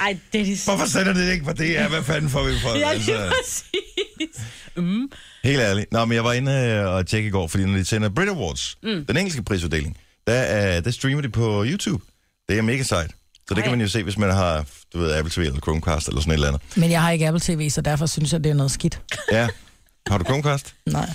Ej, 0.00 0.16
det 0.32 0.40
er 0.40 0.44
de... 0.44 0.56
Hvorfor 0.64 0.86
sender 0.86 1.12
det 1.12 1.32
ikke 1.32 1.44
på 1.44 1.52
DR? 1.52 1.88
Hvad 1.88 2.02
fanden 2.02 2.30
får 2.30 2.42
vi 2.42 2.58
for? 2.62 2.78
Ja, 2.78 2.90
Altså, 2.90 3.10
lige 3.10 3.30
præcis. 3.42 4.42
Mm. 4.76 5.10
Helt 5.44 5.60
ærligt. 5.60 5.92
Nå, 5.92 6.04
men 6.04 6.14
jeg 6.14 6.24
var 6.24 6.32
inde 6.32 6.52
øh, 6.52 6.86
og 6.86 7.06
tjekke 7.06 7.28
i 7.28 7.30
går, 7.30 7.46
fordi 7.46 7.64
når 7.64 7.78
de 7.78 7.84
sender 7.84 8.08
Brit 8.08 8.28
Awards, 8.28 8.76
mm. 8.82 9.06
den 9.06 9.16
engelske 9.16 9.42
prisuddeling, 9.42 9.96
der, 10.26 10.78
uh, 10.78 10.84
der 10.84 10.90
streamer 10.90 11.22
de 11.22 11.28
på 11.28 11.64
YouTube. 11.66 12.04
Det 12.48 12.58
er 12.58 12.62
mega 12.62 12.82
sejt. 12.82 13.10
Så 13.48 13.54
det 13.54 13.58
Ej. 13.58 13.62
kan 13.62 13.70
man 13.70 13.80
jo 13.80 13.88
se, 13.88 14.02
hvis 14.02 14.18
man 14.18 14.30
har, 14.30 14.64
du 14.94 14.98
ved, 14.98 15.12
Apple 15.12 15.30
TV 15.30 15.40
eller 15.40 15.60
Chromecast 15.60 16.08
eller 16.08 16.20
sådan 16.20 16.30
et 16.30 16.34
eller 16.34 16.48
andet. 16.48 16.62
Men 16.76 16.90
jeg 16.90 17.02
har 17.02 17.10
ikke 17.10 17.28
Apple 17.28 17.40
TV, 17.40 17.70
så 17.70 17.80
derfor 17.80 18.06
synes 18.06 18.32
jeg, 18.32 18.44
det 18.44 18.50
er 18.50 18.54
noget 18.54 18.72
skidt. 18.72 19.00
Ja. 19.32 19.48
Har 20.06 20.18
du 20.18 20.24
Chromecast? 20.24 20.74
Nej. 20.86 21.06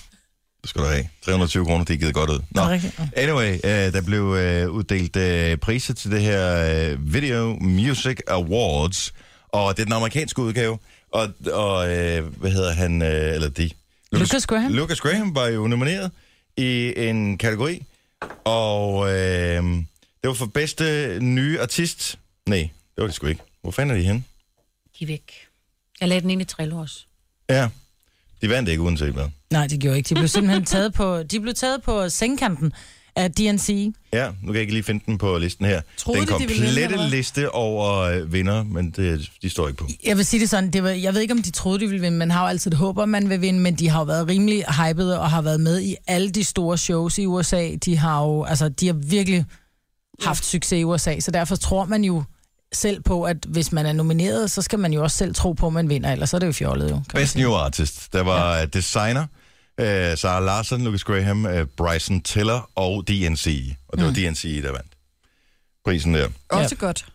Det 0.61 0.69
skal 0.69 0.81
du 0.81 0.87
have. 0.87 1.07
320 1.21 1.65
kroner, 1.65 1.85
det 1.85 1.93
er 1.93 1.97
givet 1.97 2.13
godt 2.13 2.29
ud. 2.29 2.39
Nå. 2.49 2.61
Anyway, 3.15 3.53
uh, 3.53 3.93
der 3.93 4.01
blev 4.01 4.23
uh, 4.23 4.75
uddelt 4.75 5.15
uh, 5.15 5.59
priser 5.59 5.93
til 5.93 6.11
det 6.11 6.21
her 6.21 6.95
Video 6.95 7.57
Music 7.61 8.17
Awards, 8.27 9.13
og 9.49 9.75
det 9.75 9.81
er 9.81 9.85
den 9.85 9.93
amerikanske 9.93 10.41
udgave, 10.41 10.77
og, 11.11 11.29
og 11.53 11.85
hvad 12.37 12.51
hedder 12.51 12.73
han, 12.73 13.01
eller 13.01 13.49
de? 13.49 13.69
Lucas 14.11 14.45
Graham. 14.45 14.71
Lucas 14.73 15.01
Graham 15.01 15.35
var 15.35 15.47
jo 15.47 15.67
nomineret 15.67 16.11
i 16.57 16.93
en 16.97 17.37
kategori, 17.37 17.83
og 18.43 18.93
uh, 18.97 19.07
det 20.21 20.27
var 20.27 20.33
for 20.33 20.45
bedste 20.45 21.17
nye 21.19 21.61
artist. 21.61 22.19
Nej, 22.49 22.69
det 22.95 23.01
var 23.01 23.05
det 23.05 23.15
sgu 23.15 23.27
ikke. 23.27 23.41
Hvor 23.61 23.71
fanden 23.71 23.95
er 23.95 23.99
de 23.99 24.05
henne? 24.05 24.23
De 24.99 25.03
er 25.03 25.07
væk. 25.07 25.33
Jeg 26.01 26.07
lagde 26.09 26.21
den 26.21 26.29
ind 26.29 26.41
i 26.41 26.45
Trello 26.45 26.77
også. 26.77 26.99
Ja, 27.49 27.69
de 28.41 28.49
vandt 28.49 28.69
ikke 28.69 28.81
uanset 28.81 29.13
hvad. 29.13 29.25
Nej, 29.51 29.67
det 29.67 29.79
gjorde 29.79 29.97
ikke. 29.97 30.09
De 30.09 30.15
blev 30.15 30.27
simpelthen 30.27 30.65
taget 30.65 30.93
på, 30.93 31.23
de 31.23 31.39
blev 31.39 31.53
taget 31.53 31.81
på 31.83 32.09
sengkanten 32.09 32.73
af 33.15 33.31
DNC. 33.31 33.93
Ja, 34.13 34.27
nu 34.27 34.45
kan 34.45 34.53
jeg 34.53 34.61
ikke 34.61 34.73
lige 34.73 34.83
finde 34.83 35.03
den 35.05 35.17
på 35.17 35.37
listen 35.37 35.65
her. 35.65 35.81
Troede 35.97 36.19
den 36.19 36.27
de, 36.27 36.33
de 36.33 36.37
komplette 36.37 36.83
eller 36.83 36.97
hvad? 36.97 37.09
liste 37.09 37.51
over 37.51 37.99
øh, 37.99 38.33
vinder, 38.33 38.63
men 38.63 38.91
det, 38.91 39.29
de 39.41 39.49
står 39.49 39.67
ikke 39.67 39.77
på. 39.77 39.87
Jeg 40.05 40.17
vil 40.17 40.25
sige 40.25 40.41
det 40.41 40.49
sådan, 40.49 40.71
det 40.71 40.83
var, 40.83 40.89
jeg 40.89 41.13
ved 41.13 41.21
ikke, 41.21 41.33
om 41.33 41.41
de 41.41 41.51
troede, 41.51 41.79
de 41.79 41.87
ville 41.87 42.01
vinde. 42.01 42.17
Man 42.17 42.31
har 42.31 42.41
jo 42.41 42.47
altid 42.47 42.71
et 42.71 42.77
håb, 42.77 42.97
om 42.97 43.09
man 43.09 43.29
vil 43.29 43.41
vinde, 43.41 43.59
men 43.59 43.75
de 43.75 43.89
har 43.89 43.99
jo 43.99 44.05
været 44.05 44.27
rimelig 44.27 44.63
hypede 44.63 45.19
og 45.19 45.29
har 45.29 45.41
været 45.41 45.59
med 45.59 45.81
i 45.81 45.95
alle 46.07 46.29
de 46.29 46.43
store 46.43 46.77
shows 46.77 47.17
i 47.17 47.25
USA. 47.25 47.69
De 47.85 47.97
har 47.97 48.23
jo, 48.23 48.43
altså, 48.43 48.69
de 48.69 48.87
har 48.87 48.93
virkelig 48.93 49.45
haft 50.21 50.45
succes 50.45 50.79
i 50.79 50.83
USA, 50.83 51.19
så 51.19 51.31
derfor 51.31 51.55
tror 51.55 51.85
man 51.85 52.03
jo 52.03 52.23
selv 52.73 53.01
på, 53.03 53.23
at 53.23 53.37
hvis 53.47 53.71
man 53.71 53.85
er 53.85 53.93
nomineret, 53.93 54.51
så 54.51 54.61
skal 54.61 54.79
man 54.79 54.93
jo 54.93 55.03
også 55.03 55.17
selv 55.17 55.35
tro 55.35 55.51
på, 55.53 55.67
at 55.67 55.73
man 55.73 55.89
vinder, 55.89 56.11
ellers 56.11 56.29
så 56.29 56.37
er 56.37 56.39
det 56.39 56.47
jo 56.47 56.51
fjollet 56.51 56.91
jo. 56.91 57.01
Best. 57.13 57.35
New 57.35 57.53
Artist. 57.53 58.13
Der 58.13 58.21
var 58.21 58.57
ja. 58.57 58.65
designer, 58.65 59.25
øh, 59.79 60.17
Sarah 60.17 60.45
Larson, 60.45 60.83
Lucas 60.83 61.03
Graham, 61.03 61.45
øh, 61.45 61.67
Bryson 61.77 62.21
Tiller 62.21 62.69
og 62.75 63.07
DNC. 63.07 63.73
Og 63.87 63.97
det 63.97 64.05
var 64.05 64.11
DNC, 64.11 64.61
der 64.61 64.71
vandt 64.71 64.91
prisen 65.85 66.13
der. 66.13 66.27
Også 66.49 66.75
godt. 66.75 67.05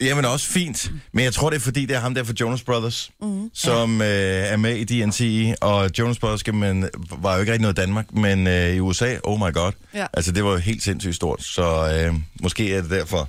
Jamen 0.00 0.24
også 0.24 0.46
fint, 0.46 0.90
men 1.12 1.24
jeg 1.24 1.34
tror, 1.34 1.50
det 1.50 1.56
er 1.56 1.60
fordi, 1.60 1.86
det 1.86 1.96
er 1.96 2.00
ham 2.00 2.14
der 2.14 2.24
fra 2.24 2.32
Jonas 2.40 2.62
Brothers, 2.62 3.10
mm. 3.22 3.50
som 3.54 4.00
øh, 4.02 4.06
er 4.08 4.56
med 4.56 4.76
i 4.76 4.84
DNC, 4.84 5.52
og 5.60 5.90
Jonas 5.98 6.18
Brothers 6.18 6.54
man, 6.54 6.90
var 7.10 7.34
jo 7.34 7.40
ikke 7.40 7.52
rigtig 7.52 7.62
noget 7.62 7.78
i 7.78 7.80
Danmark, 7.80 8.12
men 8.14 8.46
øh, 8.46 8.74
i 8.74 8.80
USA, 8.80 9.16
oh 9.24 9.38
my 9.38 9.52
god, 9.52 9.72
Ja. 9.94 10.06
altså 10.12 10.32
det 10.32 10.44
var 10.44 10.50
jo 10.50 10.56
helt 10.56 10.82
sindssygt 10.82 11.14
stort, 11.16 11.42
så 11.42 11.94
øh, 11.94 12.14
måske 12.42 12.74
er 12.74 12.80
det 12.82 12.90
derfor. 12.90 13.28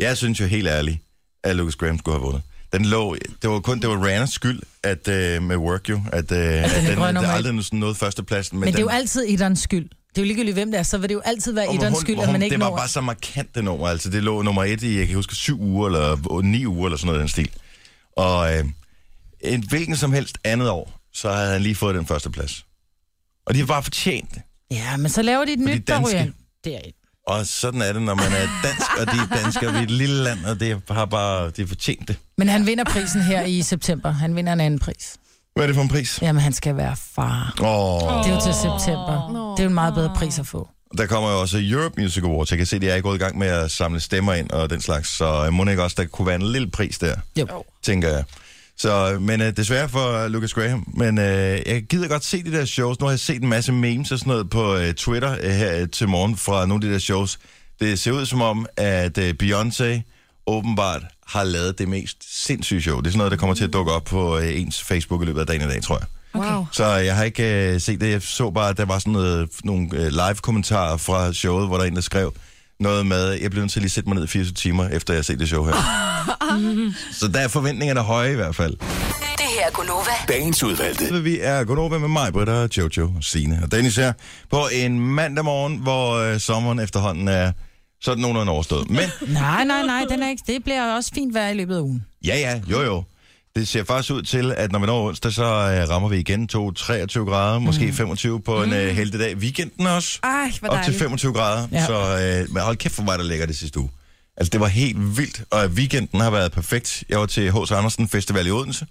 Jeg 0.00 0.16
synes 0.16 0.40
jo 0.40 0.46
helt 0.46 0.68
ærligt, 0.68 0.98
at 1.44 1.56
Lucas 1.56 1.76
Graham 1.76 1.98
skulle 1.98 2.14
have 2.18 2.24
vundet. 2.24 2.42
Den 2.72 2.84
lå, 2.84 3.16
det 3.42 3.50
var 3.50 3.60
kun 3.60 3.80
det 3.80 3.88
var 3.90 4.06
Rihannas 4.06 4.30
skyld, 4.30 4.60
at 4.82 5.08
øh, 5.08 5.42
med 5.42 5.56
Work 5.56 5.88
You, 5.88 6.00
at, 6.12 6.32
øh, 6.32 6.38
at 6.64 6.70
den 6.70 6.86
den, 6.86 6.98
den 6.98 7.16
et. 7.24 7.28
aldrig 7.30 7.64
sådan 7.64 7.78
noget 7.78 7.96
førstepladsen. 7.96 8.58
Men 8.60 8.68
det 8.68 8.76
er 8.78 8.82
jo 8.82 8.88
altid 8.88 9.22
Idans 9.22 9.60
skyld. 9.60 9.88
Det 9.88 10.18
er 10.18 10.22
jo 10.22 10.26
ligegyldigt, 10.26 10.54
hvem 10.56 10.70
det 10.70 10.78
er, 10.78 10.82
så 10.82 10.98
vil 10.98 11.08
det 11.08 11.14
jo 11.14 11.20
altid 11.24 11.52
være 11.52 11.66
hun- 11.92 12.00
skyld, 12.00 12.14
hun- 12.16 12.24
at 12.24 12.32
man 12.32 12.42
ikke 12.42 12.54
Det 12.54 12.60
var 12.64 12.68
når... 12.70 12.76
bare 12.76 12.88
så 12.88 13.00
markant 13.00 13.54
det 13.54 13.64
nummer, 13.64 13.88
altså 13.88 14.10
det 14.10 14.22
lå 14.22 14.42
nummer 14.42 14.64
et 14.64 14.82
i, 14.82 14.98
jeg 14.98 15.06
kan 15.06 15.16
huske, 15.16 15.34
syv 15.34 15.60
uger, 15.60 15.86
eller 15.86 16.40
ni 16.42 16.66
uger, 16.66 16.86
eller 16.86 16.96
sådan 16.98 17.06
noget 17.06 17.18
i 17.18 17.20
den 17.20 17.28
stil. 17.28 17.50
Og 18.16 18.56
øh, 18.56 18.64
en 19.40 19.64
hvilken 19.68 19.96
som 19.96 20.12
helst 20.12 20.38
andet 20.44 20.70
år, 20.70 21.00
så 21.14 21.32
havde 21.32 21.52
han 21.52 21.62
lige 21.62 21.74
fået 21.74 21.94
den 21.94 22.06
første 22.06 22.30
plads. 22.30 22.64
Og 23.46 23.54
de 23.54 23.58
har 23.58 23.66
bare 23.66 23.82
fortjent 23.82 24.30
det. 24.34 24.42
Ja, 24.70 24.96
men 24.96 25.08
så 25.08 25.22
laver 25.22 25.44
de 25.44 25.52
et 25.52 25.58
For 25.62 25.66
de 25.68 25.74
nyt, 25.74 25.86
der 25.88 25.94
danske. 25.94 26.16
ryger. 26.22 26.32
Det 26.64 26.74
er 26.74 26.80
Og 27.30 27.46
sådan 27.46 27.82
er 27.82 27.92
det, 27.92 28.02
når 28.02 28.14
man 28.14 28.32
er 28.32 28.48
dansk, 28.64 28.90
og 29.00 29.06
de 29.06 29.18
er 29.30 29.42
danskere, 29.42 29.72
vi 29.72 29.78
er 29.78 29.82
et 29.82 29.90
lille 29.90 30.22
land, 30.24 30.44
og 30.44 30.60
det 30.60 30.82
har 30.90 31.04
bare, 31.04 31.46
de 31.50 31.62
har 31.62 31.66
fortjent 31.66 32.08
det. 32.08 32.16
Men 32.38 32.48
han 32.48 32.66
vinder 32.66 32.84
prisen 32.84 33.22
her 33.22 33.42
i 33.42 33.62
september. 33.62 34.10
Han 34.10 34.36
vinder 34.36 34.52
en 34.52 34.60
anden 34.60 34.78
pris. 34.80 35.16
Hvad 35.54 35.64
er 35.64 35.66
det 35.66 35.74
for 35.76 35.82
en 35.82 35.88
pris? 35.88 36.18
Jamen, 36.22 36.42
han 36.42 36.52
skal 36.52 36.76
være 36.76 36.96
far. 37.14 37.54
Åh, 37.60 37.66
oh, 38.18 38.24
Det 38.24 38.30
er 38.30 38.34
jo 38.34 38.40
til 38.40 38.54
september. 38.54 39.30
Nå. 39.32 39.50
Det 39.52 39.58
er 39.60 39.64
jo 39.64 39.68
en 39.68 39.74
meget 39.74 39.94
bedre 39.94 40.12
pris 40.16 40.38
at 40.38 40.46
få. 40.46 40.68
der 40.98 41.06
kommer 41.06 41.30
jo 41.30 41.40
også 41.40 41.58
Europe 41.62 42.00
Music 42.02 42.22
Awards. 42.24 42.50
Jeg 42.50 42.56
kan 42.58 42.66
se, 42.66 42.76
at 42.76 42.82
de 42.82 42.90
er 42.90 43.00
gået 43.00 43.16
i 43.16 43.18
gang 43.18 43.38
med 43.38 43.46
at 43.48 43.70
samle 43.70 44.00
stemmer 44.00 44.34
ind 44.34 44.50
og 44.50 44.70
den 44.70 44.80
slags, 44.80 45.16
så 45.16 45.44
øh, 45.46 45.52
må 45.52 45.64
det 45.64 45.70
ikke 45.70 45.82
også, 45.82 45.96
der 45.98 46.04
kunne 46.08 46.26
være 46.26 46.36
en 46.36 46.52
lille 46.52 46.70
pris 46.70 46.98
der, 46.98 47.14
Jo. 47.36 47.46
tænker 47.82 48.08
jeg. 48.08 48.24
Så, 48.80 49.18
men 49.20 49.40
øh, 49.40 49.56
desværre 49.56 49.88
for 49.88 50.28
Lucas 50.28 50.54
Graham. 50.54 50.84
Men 50.94 51.18
øh, 51.18 51.24
jeg 51.66 51.82
gider 51.82 52.08
godt 52.08 52.24
se 52.24 52.42
de 52.42 52.52
der 52.52 52.64
shows. 52.64 53.00
Nu 53.00 53.06
har 53.06 53.12
jeg 53.12 53.20
set 53.20 53.42
en 53.42 53.48
masse 53.48 53.72
memes 53.72 54.12
og 54.12 54.18
sådan 54.18 54.30
noget 54.30 54.50
på 54.50 54.76
øh, 54.76 54.94
Twitter 54.94 55.36
øh, 55.42 55.50
her 55.50 55.86
til 55.86 56.08
morgen 56.08 56.36
fra 56.36 56.66
nogle 56.66 56.84
af 56.84 56.88
de 56.88 56.92
der 56.92 56.98
shows. 56.98 57.38
Det 57.80 57.98
ser 57.98 58.12
ud 58.12 58.26
som 58.26 58.42
om, 58.42 58.66
at 58.76 59.18
øh, 59.18 59.34
Beyoncé 59.42 60.00
åbenbart 60.46 61.02
har 61.26 61.44
lavet 61.44 61.78
det 61.78 61.88
mest 61.88 62.44
sindssyge 62.46 62.82
show. 62.82 63.00
Det 63.00 63.06
er 63.06 63.10
sådan 63.10 63.18
noget, 63.18 63.30
der 63.30 63.36
kommer 63.36 63.54
til 63.54 63.64
at 63.64 63.72
dukke 63.72 63.92
op 63.92 64.04
på 64.04 64.38
øh, 64.38 64.60
ens 64.60 64.82
Facebook 64.82 65.22
i 65.22 65.24
løbet 65.24 65.40
af 65.40 65.46
dagen 65.46 65.62
i 65.62 65.72
dag, 65.72 65.82
tror 65.82 65.98
jeg. 65.98 66.06
Wow. 66.34 66.66
Så 66.72 66.86
jeg 66.86 67.16
har 67.16 67.24
ikke 67.24 67.72
øh, 67.72 67.80
set 67.80 68.00
det. 68.00 68.10
Jeg 68.10 68.22
så 68.22 68.50
bare, 68.50 68.68
at 68.68 68.76
der 68.76 68.84
var 68.84 68.98
sådan 68.98 69.12
noget, 69.12 69.48
nogle 69.64 69.88
øh, 69.92 70.06
live-kommentarer 70.06 70.96
fra 70.96 71.32
showet, 71.32 71.66
hvor 71.66 71.76
der 71.76 71.84
er 71.84 71.88
en, 71.88 71.96
der 71.96 72.02
skrev 72.02 72.34
noget 72.80 73.06
med, 73.06 73.30
jeg 73.32 73.50
blev 73.50 73.60
nødt 73.62 73.72
til 73.72 73.78
at 73.78 73.82
lige 73.82 73.90
sætte 73.90 74.08
mig 74.08 74.14
ned 74.16 74.24
i 74.24 74.26
24 74.26 74.54
timer, 74.54 74.88
efter 74.88 75.14
jeg 75.14 75.18
har 75.18 75.22
set 75.22 75.38
det 75.38 75.48
show 75.48 75.64
her. 75.64 75.72
så 77.20 77.28
der 77.28 77.40
er 77.40 77.48
forventningerne 77.48 78.00
høje 78.00 78.32
i 78.32 78.34
hvert 78.34 78.56
fald. 78.56 78.76
Det 79.38 79.46
her 79.58 79.66
er 79.66 79.70
Gunova. 79.72 80.10
Dagens 80.28 80.62
udvalgte. 80.62 81.22
Vi 81.22 81.38
er 81.40 81.64
over 81.78 81.98
med 81.98 82.08
mig, 82.08 82.32
Britta, 82.32 82.68
Jojo, 82.76 83.04
og 83.16 83.24
Signe 83.24 83.60
og 83.62 83.72
Dennis 83.72 83.96
her 83.96 84.12
på 84.50 84.60
en 84.72 85.00
mandag 85.00 85.44
morgen, 85.44 85.76
hvor 85.76 86.14
øh, 86.14 86.40
sommeren 86.40 86.78
efterhånden 86.78 87.28
er 87.28 87.52
sådan 88.02 88.20
nogenlunde 88.22 88.52
overstået. 88.52 88.90
Men 88.90 89.00
Nej, 89.28 89.64
nej, 89.64 89.82
nej, 89.86 90.04
den 90.10 90.22
er 90.22 90.28
ikke. 90.30 90.42
det 90.46 90.64
bliver 90.64 90.92
også 90.94 91.10
fint 91.14 91.34
vejr 91.34 91.48
i 91.48 91.54
løbet 91.54 91.76
af 91.76 91.80
ugen. 91.80 92.04
ja, 92.24 92.36
ja, 92.38 92.60
jo 92.70 92.82
jo. 92.82 93.04
Det 93.56 93.68
ser 93.68 93.84
faktisk 93.84 94.12
ud 94.12 94.22
til, 94.22 94.52
at 94.56 94.72
når 94.72 94.78
vi 94.78 94.86
når 94.86 95.08
onsdag, 95.08 95.32
så 95.32 95.44
øh, 95.44 95.88
rammer 95.88 96.08
vi 96.08 96.18
igen 96.18 96.48
2-23 96.52 96.56
grader, 96.56 97.58
måske 97.58 97.92
25 97.92 98.40
på 98.40 98.62
en 98.62 98.72
øh, 98.72 98.88
heldig 98.88 99.20
dag. 99.20 99.36
Weekenden 99.36 99.86
også. 99.86 100.18
Ej, 100.22 100.52
hvor 100.60 100.68
op 100.68 100.74
til 100.74 100.82
dejligt. 100.82 100.98
25 100.98 101.32
grader. 101.32 101.68
Ja. 101.72 101.78
Ja. 101.78 101.86
Så 101.86 102.42
øh, 102.42 102.54
men 102.54 102.62
hold 102.62 102.76
kæft 102.76 102.94
for 102.94 103.02
mig, 103.02 103.18
der 103.18 103.24
ligger 103.24 103.46
det 103.46 103.56
sidste 103.56 103.80
uge. 103.80 103.90
Altså, 104.36 104.50
det 104.50 104.60
var 104.60 104.66
helt 104.66 105.16
vildt, 105.16 105.42
og 105.50 105.66
weekenden 105.66 106.20
har 106.20 106.30
været 106.30 106.52
perfekt. 106.52 107.04
Jeg 107.08 107.18
var 107.18 107.26
til 107.26 107.52
H.C. 107.52 107.72
Andersen 107.72 108.08
Festival 108.08 108.46
i 108.46 108.50
Odense. 108.50 108.86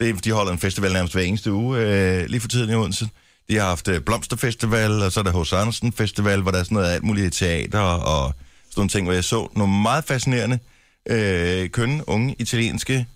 Det, 0.00 0.24
de 0.24 0.32
holder 0.32 0.52
en 0.52 0.58
festival 0.58 0.92
nærmest 0.92 1.14
hver 1.14 1.22
eneste 1.22 1.52
uge, 1.52 1.78
øh, 1.78 2.26
lige 2.28 2.40
for 2.40 2.48
tiden 2.48 2.70
i 2.70 2.74
Odense. 2.74 3.08
De 3.48 3.56
har 3.56 3.66
haft 3.66 3.88
øh, 3.88 4.00
Blomsterfestival, 4.00 5.02
og 5.02 5.12
så 5.12 5.20
er 5.20 5.24
der 5.24 5.42
H.C. 5.42 5.52
Andersen 5.52 5.92
Festival, 5.92 6.40
hvor 6.40 6.50
der 6.50 6.58
er 6.58 6.62
sådan 6.64 6.74
noget 6.74 6.90
alt 6.90 7.02
muligt 7.02 7.34
teater 7.34 7.80
og 7.80 8.34
sådan 8.70 8.80
nogle 8.80 8.88
ting, 8.88 9.06
hvor 9.06 9.12
jeg 9.12 9.24
så 9.24 9.48
nogle 9.56 9.82
meget 9.82 10.04
fascinerende, 10.04 10.58
øh, 11.10 11.68
kønne, 11.70 12.08
unge, 12.08 12.36
italienske 12.38 13.06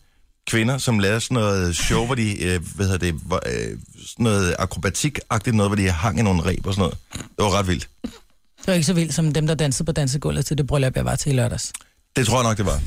kvinder, 0.46 0.78
som 0.78 0.98
lavede 0.98 1.20
sådan 1.20 1.34
noget 1.34 1.76
show, 1.76 2.06
hvor 2.06 2.14
de, 2.14 2.42
øh, 2.44 2.60
hvad 2.74 2.86
hedder 2.86 2.98
det, 2.98 3.14
hvor, 3.14 3.42
øh, 3.46 3.78
sådan 4.06 4.24
noget 4.24 4.56
akrobatik-agtigt 4.58 5.56
noget, 5.56 5.70
hvor 5.70 5.76
de 5.76 5.90
hang 5.90 6.18
i 6.18 6.22
nogle 6.22 6.44
reb 6.44 6.66
og 6.66 6.74
sådan 6.74 6.80
noget. 6.80 6.98
Det 7.12 7.44
var 7.44 7.58
ret 7.58 7.68
vildt. 7.68 7.88
Det 8.02 8.66
var 8.66 8.72
ikke 8.74 8.86
så 8.86 8.92
vildt 8.92 9.14
som 9.14 9.32
dem, 9.32 9.46
der 9.46 9.54
dansede 9.54 9.86
på 9.86 9.92
dansegulvet 9.92 10.46
til 10.46 10.58
det 10.58 10.66
bryllup, 10.66 10.96
jeg 10.96 11.04
var 11.04 11.16
til 11.16 11.32
i 11.32 11.36
lørdags. 11.36 11.72
Det 12.16 12.26
tror 12.26 12.36
jeg 12.36 12.42
nok, 12.42 12.56
det 12.56 12.66
var. 12.66 12.80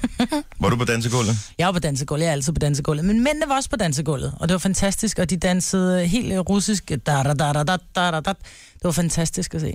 var 0.62 0.68
du 0.68 0.76
på 0.76 0.84
dansegulvet? 0.84 1.36
Jeg 1.58 1.66
var 1.66 1.72
på 1.72 1.78
dansegulvet, 1.78 2.24
jeg 2.24 2.28
er 2.28 2.32
altid 2.32 2.52
på 2.52 2.58
dansegulvet. 2.58 3.04
Men 3.04 3.24
mændene 3.24 3.48
var 3.48 3.54
også 3.54 3.70
på 3.70 3.76
dansegulvet, 3.76 4.34
og 4.40 4.48
det 4.48 4.52
var 4.52 4.58
fantastisk, 4.58 5.18
og 5.18 5.30
de 5.30 5.36
dansede 5.36 6.06
helt 6.06 6.38
russisk. 6.38 6.88
Da, 6.88 6.96
da, 6.96 7.22
da, 7.22 7.32
da, 7.32 7.52
da, 7.52 7.76
da, 7.94 8.10
da, 8.10 8.20
da. 8.20 8.32
Det 8.72 8.84
var 8.84 8.90
fantastisk 8.90 9.54
at 9.54 9.60
se. 9.60 9.74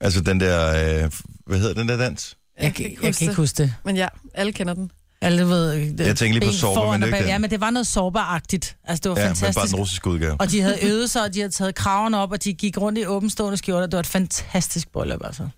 Altså 0.00 0.20
den 0.20 0.40
der, 0.40 0.68
øh, 1.04 1.10
hvad 1.46 1.58
hedder 1.58 1.74
den 1.74 1.88
der 1.88 1.96
dans? 1.96 2.36
Jeg, 2.58 2.64
jeg, 2.64 2.80
jeg, 2.80 3.04
jeg 3.04 3.14
kan 3.14 3.28
ikke 3.28 3.36
huske 3.36 3.62
det. 3.62 3.74
Men 3.84 3.96
ja, 3.96 4.08
alle 4.34 4.52
kender 4.52 4.74
den. 4.74 4.90
Alle 5.26 5.48
ved, 5.48 5.74
øh, 5.74 5.80
det, 5.82 6.00
Jeg 6.06 6.16
tænker 6.16 6.40
lige 6.40 6.50
på 6.50 6.56
foran 6.74 7.00
men 7.00 7.12
det 7.12 7.18
ikke. 7.18 7.28
Ja, 7.30 7.38
men 7.38 7.50
det 7.50 7.60
var 7.60 7.70
noget 7.70 7.86
sårbaragtigt. 7.86 8.76
Altså, 8.84 9.00
det 9.02 9.10
var 9.10 9.16
Ja, 9.20 9.24
men 9.28 9.28
bare 9.28 9.36
fantastisk. 9.36 9.72
den 9.72 9.80
russiske 9.80 10.10
udgave. 10.10 10.36
Og 10.40 10.50
de 10.50 10.60
havde 10.60 10.78
øvet 10.82 11.10
sig, 11.10 11.22
og 11.22 11.34
de 11.34 11.38
havde 11.40 11.52
taget 11.52 11.74
kraven 11.74 12.14
op, 12.14 12.32
og 12.32 12.44
de 12.44 12.54
gik 12.54 12.78
rundt 12.78 12.98
i 12.98 13.06
åbenstående 13.06 13.56
skjorter. 13.56 13.86
Det 13.86 13.92
var 13.92 14.00
et 14.00 14.06
fantastisk 14.06 14.92
bryllup, 14.92 15.20
altså. 15.24 15.48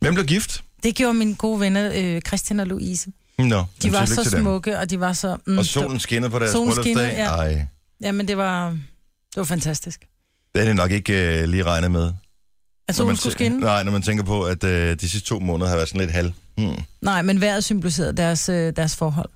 Hvem 0.00 0.14
blev 0.14 0.26
gift? 0.26 0.62
Det 0.82 0.94
gjorde 0.94 1.14
mine 1.14 1.34
gode 1.34 1.60
venner, 1.60 1.90
øh, 1.94 2.20
Christian 2.26 2.60
og 2.60 2.66
Louise. 2.66 3.10
Nå, 3.38 3.44
De 3.44 3.66
jamen, 3.84 3.92
var 3.92 4.04
så 4.04 4.24
smukke, 4.24 4.78
og 4.78 4.90
de 4.90 5.00
var 5.00 5.12
så... 5.12 5.36
Mm, 5.46 5.58
Og 5.58 5.64
solen 5.66 6.00
skinnede 6.00 6.30
på 6.30 6.38
deres 6.38 6.52
bryllupsdag. 6.52 6.94
ja. 6.96 7.26
Ej, 7.26 7.66
Ja, 8.02 8.12
men 8.12 8.28
det 8.28 8.36
var, 8.36 8.70
det 8.70 9.36
var 9.36 9.44
fantastisk. 9.44 10.00
det 10.54 10.60
er 10.62 10.66
det 10.66 10.76
nok 10.76 10.90
ikke 10.90 11.40
øh, 11.42 11.48
lige 11.48 11.62
regnet 11.62 11.90
med. 11.90 12.12
Solen 12.92 13.06
man 13.08 13.16
skulle 13.16 13.32
skinne? 13.32 13.60
Nej, 13.60 13.82
når 13.82 13.92
man 13.92 14.02
tænker 14.02 14.24
på, 14.24 14.42
at 14.42 14.64
øh, 14.64 14.96
de 15.00 15.08
sidste 15.08 15.28
to 15.28 15.38
måneder 15.38 15.68
har 15.68 15.76
været 15.76 15.88
sådan 15.88 16.00
lidt 16.00 16.10
halv. 16.10 16.32
Hmm, 16.56 16.76
Nej, 17.00 17.22
men 17.22 17.40
vejret 17.40 17.64
symboliserede 17.64 18.16
deres, 18.16 18.48
øh, 18.48 18.72
deres 18.76 18.96
forhold. 18.96 19.28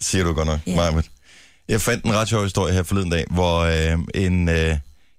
siger 0.00 0.24
du 0.24 0.32
godt 0.32 0.46
nok, 0.46 0.60
yeah. 0.68 1.02
Jeg 1.68 1.80
fandt 1.80 2.04
en 2.04 2.14
ret 2.14 2.28
sjov 2.28 2.42
historie 2.42 2.74
her 2.74 2.82
forleden 2.82 3.10
dag, 3.10 3.24
hvor 3.30 3.58
øh, 3.58 3.98
en, 4.14 4.48
øh, 4.48 4.76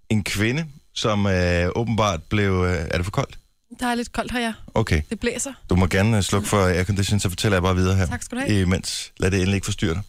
en 0.10 0.24
kvinde, 0.24 0.65
som 0.96 1.27
øh, 1.27 1.70
åbenbart 1.75 2.24
blev... 2.24 2.51
Øh, 2.67 2.88
er 2.91 2.98
det 2.98 3.06
for 3.06 3.12
koldt? 3.12 3.38
Der 3.79 3.88
er 3.88 3.96
lidt 3.96 4.12
koldt 4.12 4.32
her, 4.32 4.39
ja. 4.39 4.53
Okay. 4.74 5.01
Det 5.10 5.20
blæser. 5.20 5.51
Du 5.70 5.75
må 5.75 5.88
gerne 5.88 6.17
øh, 6.17 6.24
slukke 6.24 6.48
for 6.50 6.65
aircondition, 6.65 7.20
så 7.20 7.29
fortæller 7.29 7.56
jeg 7.56 7.63
bare 7.63 7.75
videre 7.75 7.96
her. 7.96 8.06
Tak 8.06 8.24
skal 8.24 8.38
du 8.38 8.44
have. 8.48 8.62
Imens. 8.62 9.12
Lad 9.20 9.32
det 9.32 9.38
endelig 9.38 9.56
ikke 9.56 9.65
forstyrre 9.65 9.94
dig. 9.94 10.03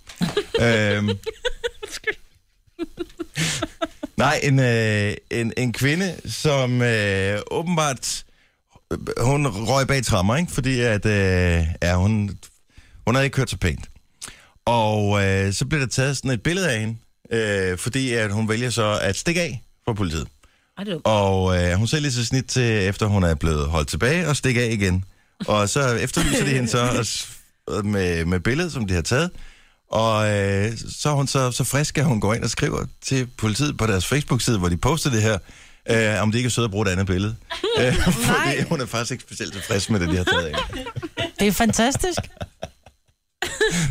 øhm. 0.97 1.11
Nej, 4.19 4.41
en, 4.43 4.59
øh, 4.61 5.15
en, 5.31 5.53
en 5.57 5.73
kvinde, 5.73 6.17
som 6.25 6.83
øh, 6.83 7.41
åbenbart... 7.51 8.25
Hun 9.21 9.47
røg 9.47 9.87
bag 9.87 10.05
trammer, 10.05 10.37
ikke? 10.37 10.53
Fordi 10.53 10.81
at, 10.81 11.07
øh, 11.07 11.65
ja, 11.83 11.95
hun, 11.95 12.39
hun 13.07 13.15
havde 13.15 13.25
ikke 13.25 13.35
kørt 13.35 13.51
så 13.51 13.57
pænt. 13.57 13.91
Og 14.67 15.25
øh, 15.25 15.53
så 15.53 15.67
blev 15.67 15.81
der 15.81 15.87
taget 15.87 16.17
sådan 16.17 16.31
et 16.31 16.43
billede 16.43 16.71
af 16.73 16.81
hende, 16.81 16.97
øh, 17.33 17.79
fordi 17.79 18.13
at 18.13 18.33
hun 18.33 18.49
vælger 18.49 18.71
så 18.71 18.99
at 19.03 19.17
stikke 19.17 19.43
af 19.43 19.63
fra 19.85 19.93
politiet. 19.93 20.29
Ej, 20.79 20.85
det 20.85 21.01
Og 21.05 21.63
øh, 21.63 21.73
hun 21.75 21.87
ser 21.87 22.01
lige 22.01 22.13
så 22.13 22.25
snit 22.27 22.45
til, 22.45 22.89
efter 22.89 23.07
hun 23.07 23.25
er 23.25 23.35
blevet 23.35 23.67
holdt 23.67 23.89
tilbage, 23.89 24.29
og 24.29 24.37
stikke 24.37 24.63
af 24.63 24.73
igen. 24.73 25.05
Og 25.47 25.69
så 25.69 25.95
efterlyser 25.95 26.45
de 26.45 26.51
hende 26.51 26.69
så 26.69 27.07
og 27.67 27.87
med, 27.87 28.25
med 28.25 28.41
billedet, 28.41 28.73
som 28.73 28.87
de 28.87 28.95
har 28.95 29.03
taget. 29.03 29.31
Og 29.90 30.28
øh, 30.30 30.73
så 30.99 31.09
er 31.09 31.14
hun 31.14 31.26
så, 31.26 31.50
så 31.50 31.64
frisk, 31.64 31.99
at 31.99 32.04
hun 32.04 32.21
går 32.21 32.35
ind 32.35 32.45
og 32.45 32.50
skriver 32.50 32.85
til 33.02 33.26
politiet 33.26 33.76
på 33.76 33.87
deres 33.87 34.07
Facebook-side, 34.07 34.59
hvor 34.59 34.68
de 34.68 34.76
poster 34.76 35.11
det 35.11 35.23
her, 35.23 35.38
øh, 35.90 36.23
om 36.23 36.33
de 36.33 36.38
ikke 36.38 36.47
er 36.47 36.50
søde 36.50 36.64
at 36.64 36.71
bruge 36.71 36.87
et 36.87 36.92
andet 36.92 37.07
billede. 37.07 37.37
øh, 37.80 37.95
fordi 38.12 38.62
hun 38.68 38.80
er 38.80 38.87
faktisk 38.87 39.12
ikke 39.12 39.25
specielt 39.25 39.52
tilfreds 39.52 39.90
med 39.90 40.00
det, 40.00 40.09
de 40.09 40.16
har 40.16 40.25
taget 40.25 40.45
af. 40.47 40.54
Det 41.38 41.49
er 41.49 41.52
fantastisk. 41.52 42.18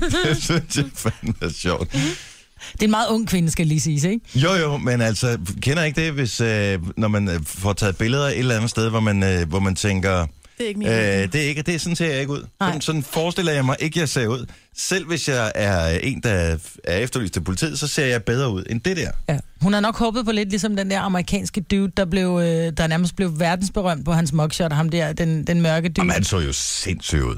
det 0.25 0.43
synes 0.43 0.77
jeg 0.77 0.85
fandme 0.95 1.33
er 1.41 1.49
sjovt. 1.49 1.91
Det 1.91 2.81
er 2.81 2.85
en 2.85 2.91
meget 2.91 3.07
ung 3.07 3.27
kvinde, 3.27 3.51
skal 3.51 3.67
lige 3.67 3.81
sige, 3.81 4.11
ikke? 4.11 4.25
Jo, 4.35 4.53
jo, 4.53 4.77
men 4.77 5.01
altså, 5.01 5.37
kender 5.61 5.83
ikke 5.83 6.01
det, 6.01 6.13
hvis, 6.13 6.41
øh, 6.41 6.79
når 6.97 7.07
man 7.07 7.29
øh, 7.29 7.39
får 7.45 7.73
taget 7.73 7.97
billeder 7.97 8.27
et 8.27 8.39
eller 8.39 8.55
andet 8.55 8.69
sted, 8.69 8.89
hvor 8.89 8.99
man, 8.99 9.23
øh, 9.23 9.49
hvor 9.49 9.59
man 9.59 9.75
tænker, 9.75 10.27
Det 10.57 10.63
er 10.63 10.67
ikke 10.67 10.79
min 10.79 10.87
øh, 10.87 10.93
det, 10.93 11.35
er 11.35 11.39
ikke, 11.39 11.61
det 11.61 11.75
er 11.75 11.79
sådan 11.79 11.95
ser 11.95 12.07
jeg 12.07 12.19
ikke 12.19 12.33
ud. 12.33 12.45
Nej. 12.59 12.69
Sådan, 12.69 12.81
sådan 12.81 13.03
forestiller 13.03 13.51
jeg 13.51 13.65
mig 13.65 13.75
ikke, 13.79 13.99
jeg 13.99 14.09
ser 14.09 14.27
ud. 14.27 14.45
Selv 14.77 15.07
hvis 15.07 15.29
jeg 15.29 15.51
er 15.55 15.87
en, 15.87 16.23
der 16.23 16.57
er 16.83 16.97
efterlyst 16.97 17.33
til 17.33 17.41
politiet, 17.41 17.79
så 17.79 17.87
ser 17.87 18.05
jeg 18.05 18.23
bedre 18.23 18.49
ud 18.49 18.63
end 18.69 18.81
det 18.81 18.97
der. 18.97 19.11
Ja. 19.29 19.39
Hun 19.61 19.73
har 19.73 19.79
nok 19.79 19.97
håbet 19.97 20.25
på 20.25 20.31
lidt 20.31 20.49
ligesom 20.49 20.75
den 20.75 20.91
der 20.91 20.99
amerikanske 20.99 21.61
dude, 21.61 21.91
der, 21.97 22.05
blev, 22.05 22.39
øh, 22.43 22.73
der 22.77 22.87
nærmest 22.87 23.15
blev 23.15 23.39
verdensberømt 23.39 24.05
på 24.05 24.11
hans 24.11 24.33
mugshot, 24.33 24.73
ham 24.73 24.89
der, 24.89 25.13
den, 25.13 25.47
den 25.47 25.61
mørke 25.61 25.89
dude. 25.89 26.01
Jamen, 26.01 26.11
han 26.13 26.23
så 26.23 26.39
jo 26.39 26.53
sindssygt 26.53 27.21
ud. 27.21 27.35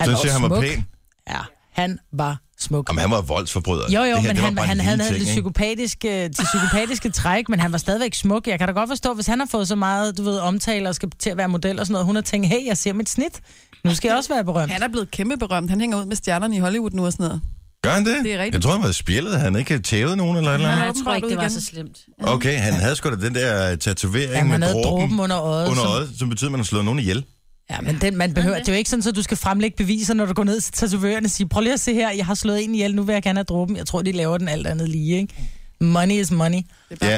Han 0.00 0.08
Synes 0.08 0.18
var 0.18 0.24
jeg, 0.24 0.40
han 0.40 0.50
var 0.50 0.60
pæn? 0.60 0.86
Ja, 1.28 1.40
han 1.72 1.98
var 2.12 2.40
smuk. 2.62 2.88
Jamen, 2.88 3.00
han 3.00 3.10
var 3.10 3.20
voldsforbryder. 3.20 3.84
Jo, 3.92 4.00
jo, 4.00 4.06
det 4.06 4.16
her, 4.22 4.22
men 4.28 4.36
det 4.36 4.42
var 4.56 4.62
han, 4.62 4.80
han 4.80 4.94
en 4.94 5.00
havde 5.00 5.14
ting, 5.14 5.24
psykopatiske, 5.24 6.22
det 6.28 6.36
psykopatiske 6.54 7.10
træk, 7.20 7.48
men 7.48 7.60
han 7.60 7.72
var 7.72 7.78
stadigvæk 7.78 8.14
smuk. 8.14 8.46
Jeg 8.46 8.58
kan 8.58 8.68
da 8.68 8.72
godt 8.74 8.88
forstå, 8.90 9.14
hvis 9.14 9.26
han 9.26 9.38
har 9.40 9.46
fået 9.50 9.68
så 9.68 9.74
meget, 9.76 10.18
du 10.18 10.22
ved, 10.22 10.38
omtale 10.38 10.88
og 10.88 10.94
skal 10.94 11.10
til 11.18 11.30
at 11.30 11.36
være 11.36 11.48
model 11.48 11.80
og 11.80 11.86
sådan 11.86 11.92
noget, 11.92 12.06
hun 12.06 12.14
har 12.14 12.22
tænkt, 12.22 12.46
hey, 12.48 12.66
jeg 12.66 12.76
ser 12.76 12.92
mit 12.92 13.08
snit. 13.08 13.40
Nu 13.84 13.94
skal 13.94 14.08
jeg 14.08 14.16
også 14.16 14.34
være 14.34 14.44
berømt. 14.44 14.72
Han 14.72 14.82
er 14.82 14.88
blevet 14.88 15.10
kæmpe 15.10 15.36
berømt. 15.36 15.70
Han 15.70 15.80
hænger 15.80 16.00
ud 16.00 16.04
med 16.06 16.16
stjernerne 16.16 16.56
i 16.56 16.58
Hollywood 16.58 16.90
nu 16.90 17.06
og 17.06 17.12
sådan 17.12 17.24
noget. 17.26 17.40
Gør 17.82 17.90
han 17.90 18.04
det? 18.06 18.16
Det 18.24 18.34
er 18.34 18.38
rigtigt. 18.38 18.54
Jeg 18.54 18.62
tror, 18.62 18.72
han 18.72 18.82
var 18.82 18.92
spjældet. 18.92 19.40
Han 19.40 19.56
ikke 19.56 19.78
tævet 19.78 20.16
nogen 20.16 20.36
eller 20.36 20.50
et 20.50 20.54
eller 20.54 20.68
Nej, 20.76 20.84
jeg 20.84 20.94
tror 21.04 21.14
ikke, 21.14 21.28
det 21.28 21.36
var 21.36 21.48
så 21.48 21.60
slemt. 21.64 21.98
Okay, 22.22 22.58
han 22.58 22.74
havde 22.74 22.96
sgu 22.96 23.10
da 23.10 23.16
den 23.16 23.34
der 23.34 23.76
tatovering 23.76 24.32
Ja, 24.32 24.44
med 24.44 24.52
han 24.52 24.62
dråben 24.62 24.82
dråben 24.84 25.20
under 25.20 25.40
øjet. 25.40 25.68
under 25.70 25.82
som- 25.82 25.92
øjet, 25.92 26.10
som 26.18 26.28
betyder, 26.28 26.48
at 26.48 26.52
man 26.52 26.60
har 26.60 26.64
slået 26.64 26.84
nogen 26.84 26.98
ihjel. 27.00 27.24
Ja, 27.70 27.80
men 27.80 27.98
den, 28.00 28.16
man 28.16 28.34
behøver, 28.34 28.58
det 28.58 28.68
er 28.68 28.72
jo 28.72 28.78
ikke 28.78 28.90
sådan, 28.90 29.08
at 29.08 29.16
du 29.16 29.22
skal 29.22 29.36
fremlægge 29.36 29.76
beviser, 29.76 30.14
når 30.14 30.26
du 30.26 30.32
går 30.32 30.44
ned 30.44 30.60
til 30.60 30.72
tatovørerne 30.72 31.26
og 31.26 31.30
siger, 31.30 31.48
prøv 31.48 31.60
lige 31.62 31.72
at 31.72 31.80
se 31.80 31.94
her, 31.94 32.10
jeg 32.10 32.26
har 32.26 32.34
slået 32.34 32.64
en 32.64 32.74
ihjel, 32.74 32.94
nu 32.94 33.02
vil 33.02 33.12
jeg 33.12 33.22
gerne 33.22 33.38
have 33.38 33.44
dråben. 33.44 33.76
Jeg 33.76 33.86
tror, 33.86 34.02
de 34.02 34.12
laver 34.12 34.38
den 34.38 34.48
alt 34.48 34.66
andet 34.66 34.88
lige, 34.88 35.16
ikke? 35.16 35.34
Money 35.80 36.14
is 36.14 36.30
money. 36.30 36.58
Det 36.90 36.98
bare 36.98 37.10
Ja, 37.10 37.16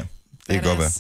det 0.49 0.55
kan 0.55 0.63
godt 0.63 0.79
være. 0.79 0.91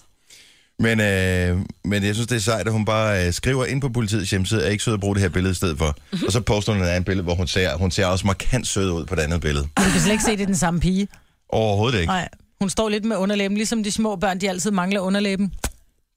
Men, 0.78 1.00
øh, 1.00 1.58
men 1.84 2.04
jeg 2.04 2.14
synes, 2.14 2.28
det 2.28 2.36
er 2.36 2.40
sejt, 2.40 2.66
at 2.66 2.72
hun 2.72 2.84
bare 2.84 3.26
øh, 3.26 3.32
skriver 3.32 3.64
ind 3.64 3.80
på 3.80 3.88
politiets 3.88 4.30
hjemmeside, 4.30 4.64
at 4.66 4.72
ikke 4.72 4.84
sød 4.84 4.94
at 4.94 5.00
bruge 5.00 5.14
det 5.14 5.22
her 5.22 5.28
billede 5.28 5.52
i 5.52 5.54
stedet 5.54 5.78
for. 5.78 5.96
Mhm. 6.12 6.22
Og 6.26 6.32
så 6.32 6.40
poster 6.40 6.72
hun 6.72 6.82
et 6.82 6.86
andet 6.86 7.04
billede, 7.04 7.24
hvor 7.24 7.34
hun 7.34 7.46
ser, 7.46 7.76
hun 7.76 7.90
ser 7.90 8.06
også 8.06 8.26
markant 8.26 8.66
sød 8.66 8.90
ud 8.90 9.04
på 9.06 9.14
det 9.14 9.22
andet 9.22 9.40
billede. 9.40 9.68
Men 9.76 9.86
du 9.86 9.90
kan 9.90 10.00
slet 10.00 10.12
ikke 10.12 10.24
se, 10.24 10.30
det 10.30 10.40
er 10.40 10.46
den 10.46 10.56
samme 10.56 10.80
pige. 10.80 11.08
Overhovedet 11.48 12.00
ikke. 12.00 12.10
Nej, 12.12 12.28
hun 12.60 12.70
står 12.70 12.88
lidt 12.88 13.04
med 13.04 13.16
underlæben, 13.16 13.56
ligesom 13.56 13.84
de 13.84 13.90
små 13.92 14.16
børn, 14.16 14.40
de 14.40 14.48
altid 14.48 14.70
mangler 14.70 15.00
underlæben. 15.00 15.52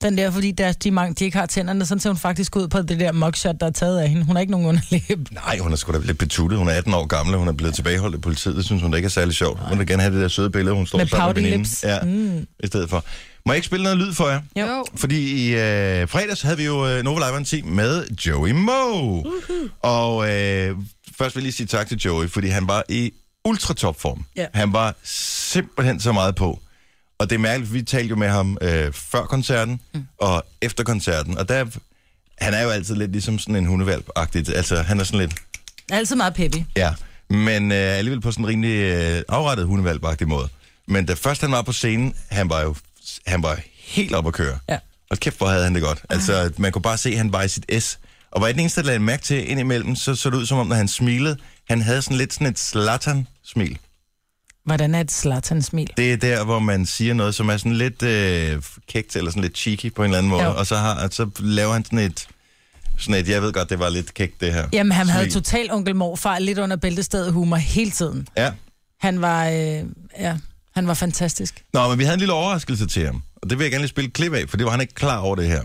Den 0.06 0.18
der, 0.18 0.32
fordi 0.32 0.52
der, 0.52 0.72
de, 0.72 0.92
mange, 0.92 1.14
de 1.14 1.26
ikke 1.26 1.38
har 1.38 1.46
tænderne, 1.46 1.86
sådan 1.86 2.00
ser 2.00 2.10
hun 2.10 2.18
faktisk 2.18 2.56
ud 2.56 2.68
på 2.68 2.82
det 2.82 3.00
der 3.00 3.12
mugshot, 3.12 3.56
der 3.60 3.66
er 3.66 3.72
taget 3.72 4.00
af 4.00 4.10
hende. 4.10 4.26
Hun 4.26 4.36
har 4.36 4.42
ikke 4.42 4.52
nogen 4.52 4.68
underlæb. 4.68 5.20
Nej, 5.32 5.58
hun 5.58 5.72
er 5.72 5.76
sgu 5.76 5.92
da 5.94 5.98
lidt 5.98 6.18
betuttet. 6.18 6.60
Hun 6.60 6.68
er 6.68 6.72
18 6.72 6.94
år 6.94 7.06
gammel, 7.06 7.36
og 7.36 7.40
hun 7.40 7.48
er 7.48 7.52
blevet 7.54 7.76
tilbageholdt 7.76 8.16
i 8.16 8.20
politiet. 8.20 8.56
Det 8.56 8.66
synes 8.66 8.82
hun 8.82 8.92
da 8.92 8.96
ikke 8.96 9.06
er 9.06 9.10
særlig 9.10 9.36
sjovt. 9.36 9.60
Hun 9.70 9.80
vil 9.80 9.88
gerne 9.88 10.02
have 10.02 10.14
det 10.16 10.22
der 10.22 10.28
søde 10.28 10.50
billede, 10.50 10.76
hun 10.76 10.88
står 10.88 10.98
Med 10.98 11.08
sammen 11.08 11.28
med 11.28 11.36
veninden. 11.36 11.60
lips. 11.60 11.84
Ja, 11.84 12.00
mm. 12.02 12.48
i 12.64 12.68
stedet 12.68 12.90
for. 12.90 13.04
Må 13.46 13.54
jeg 13.54 13.58
ikke 13.58 13.66
spille 13.66 13.84
noget 13.84 13.98
lyd 13.98 14.14
for 14.14 14.28
jer? 14.30 14.42
Jo. 14.60 14.86
Fordi 14.96 15.48
i 15.48 15.54
øh, 15.54 16.08
fredags 16.10 16.42
havde 16.42 16.58
vi 16.58 16.66
jo 16.66 16.88
øh, 16.88 17.04
Nova 17.04 17.30
Live 17.32 17.44
Team 17.44 17.68
med 17.68 18.06
Joey 18.26 18.52
Moe. 18.52 19.24
Uh-huh. 19.26 19.80
Og 19.82 20.24
øh, 20.32 20.76
først 21.18 21.36
vil 21.36 21.42
jeg 21.42 21.44
lige 21.44 21.52
sige 21.54 21.68
tak 21.68 21.88
til 21.88 21.98
Joey, 21.98 22.30
fordi 22.30 22.48
han 22.48 22.68
var 22.68 22.84
i 22.90 23.12
ultra 23.46 23.74
topform. 23.74 24.26
Ja. 24.36 24.46
Han 24.54 24.74
var 24.74 24.96
simpelthen 25.04 26.00
så 26.00 26.12
meget 26.12 26.36
på. 26.36 26.60
Og 27.20 27.30
det 27.30 27.36
er 27.36 27.40
mærkeligt, 27.40 27.70
for 27.70 27.74
vi 27.74 27.82
talte 27.84 28.10
jo 28.10 28.16
med 28.16 28.30
ham 28.30 28.58
øh, 28.62 28.94
før 28.94 29.22
koncerten 29.26 29.82
mm. 29.94 30.08
og 30.18 30.46
efter 30.62 30.84
koncerten. 30.84 31.38
Og 31.38 31.50
der, 31.50 31.66
han 32.38 32.54
er 32.54 32.62
jo 32.64 32.70
altid 32.70 32.96
lidt 32.96 33.12
ligesom 33.12 33.40
sådan 33.40 33.56
en 33.56 33.66
hundevalp-agtigt. 33.68 34.54
Altså, 34.56 34.82
han 34.82 35.00
er 35.00 35.04
sådan 35.04 35.20
lidt, 35.20 35.34
Altid 35.92 36.16
meget 36.16 36.34
peppy. 36.34 36.58
ja, 36.76 36.94
men 37.30 37.72
øh, 37.72 37.78
alligevel 37.98 38.22
på 38.22 38.32
sådan 38.32 38.46
en 38.46 38.50
rimelig 38.50 38.76
øh, 38.80 39.22
afrettet 39.30 39.66
hundevalp-agtig 39.66 40.26
måde. 40.28 40.50
Men 40.88 41.06
da 41.06 41.14
først 41.14 41.42
han 41.42 41.52
var 41.52 41.62
på 41.62 41.72
scenen, 41.72 42.16
han 42.30 42.50
var 42.50 42.62
jo 42.62 42.76
han 43.28 43.44
var 43.44 43.60
helt 43.78 44.16
op 44.16 44.28
at 44.28 44.34
køre. 44.34 44.60
Ja. 44.70 44.78
Og 45.10 45.18
kæft, 45.18 45.38
hvor 45.38 45.48
havde 45.48 45.64
han 45.64 45.76
det 45.76 45.82
godt. 45.84 46.02
Altså, 46.10 46.52
man 46.58 46.72
kunne 46.72 46.82
bare 46.82 46.98
se, 46.98 47.10
at 47.10 47.18
han 47.18 47.34
var 47.34 47.42
i 47.44 47.48
sit 47.48 47.66
S. 47.84 48.00
Og 48.32 48.42
var 48.42 48.48
det 48.48 48.60
eneste, 48.60 48.82
der 48.82 48.88
lagde 48.88 49.00
mærke 49.00 49.24
til 49.24 49.50
indimellem, 49.52 49.96
så 49.96 50.16
så 50.16 50.30
det 50.30 50.38
ud 50.38 50.46
som 50.46 50.58
om, 50.58 50.68
når 50.68 50.76
han 50.76 50.88
smilede, 50.88 51.38
han 51.70 51.82
havde 51.82 52.02
sådan 52.02 52.18
lidt 52.18 52.34
sådan 52.34 52.48
et 52.48 52.60
Zlatan-smil. 52.60 53.78
Hvordan 54.66 54.96
er 54.96 55.00
et 55.02 55.12
Zlatan-smil? 55.12 55.90
Det 55.98 56.14
er 56.14 56.18
der, 56.18 56.44
hvor 56.44 56.60
man 56.60 56.86
siger 56.86 57.14
noget, 57.14 57.36
som 57.36 57.50
er 57.50 57.58
sådan 57.58 57.74
lidt 57.74 58.04
øh, 58.04 58.62
kægt 58.88 59.16
eller 59.16 59.32
sådan 59.32 59.42
lidt 59.42 59.58
cheeky 59.58 59.94
på 59.94 60.02
en 60.04 60.06
eller 60.06 60.18
anden 60.18 60.30
måde. 60.30 60.44
Jo. 60.44 60.56
Og 60.56 60.68
så, 60.68 60.76
har, 60.76 61.08
så 61.12 61.30
laver 61.40 61.74
han 61.74 61.86
sådan 61.86 62.00
et, 62.00 62.28
sådan 62.98 63.22
et, 63.22 63.30
jeg 63.30 63.42
ved 63.42 63.54
godt, 63.54 63.70
det 63.70 63.80
var 63.80 63.90
lidt 63.90 64.14
kægt 64.14 64.42
det 64.42 64.54
her. 64.54 64.68
Jamen, 64.74 64.92
han 64.92 65.08
havde 65.10 65.32
smil. 65.32 65.44
total 65.44 65.72
onkel 65.72 65.96
morfar 65.96 66.40
lidt 66.40 66.58
under 66.60 66.76
bæltestedet 66.76 67.34
humor 67.34 67.56
hele 67.56 67.92
tiden. 67.92 68.28
Ja. 68.38 68.52
Han 69.00 69.22
var, 69.22 69.48
øh, 69.48 69.84
ja, 70.20 70.38
han 70.76 70.88
var 70.88 70.94
fantastisk. 70.94 71.64
Nå, 71.74 71.90
men 71.90 72.00
vi 72.00 72.04
havde 72.04 72.14
en 72.14 72.20
lille 72.20 72.34
overraskelse 72.34 72.88
til 72.88 73.06
ham. 73.06 73.22
Og 73.36 73.50
det 73.50 73.58
vil 73.58 73.64
jeg 73.66 73.72
gerne 73.72 73.82
lige 73.84 73.90
spille 73.90 74.08
et 74.08 74.14
klip 74.14 74.34
af, 74.34 74.50
for 74.50 74.58
det 74.58 74.66
var 74.66 74.72
han 74.72 74.82
ikke 74.82 74.94
klar 74.94 75.18
over 75.18 75.36
det 75.36 75.48
her. 75.48 75.62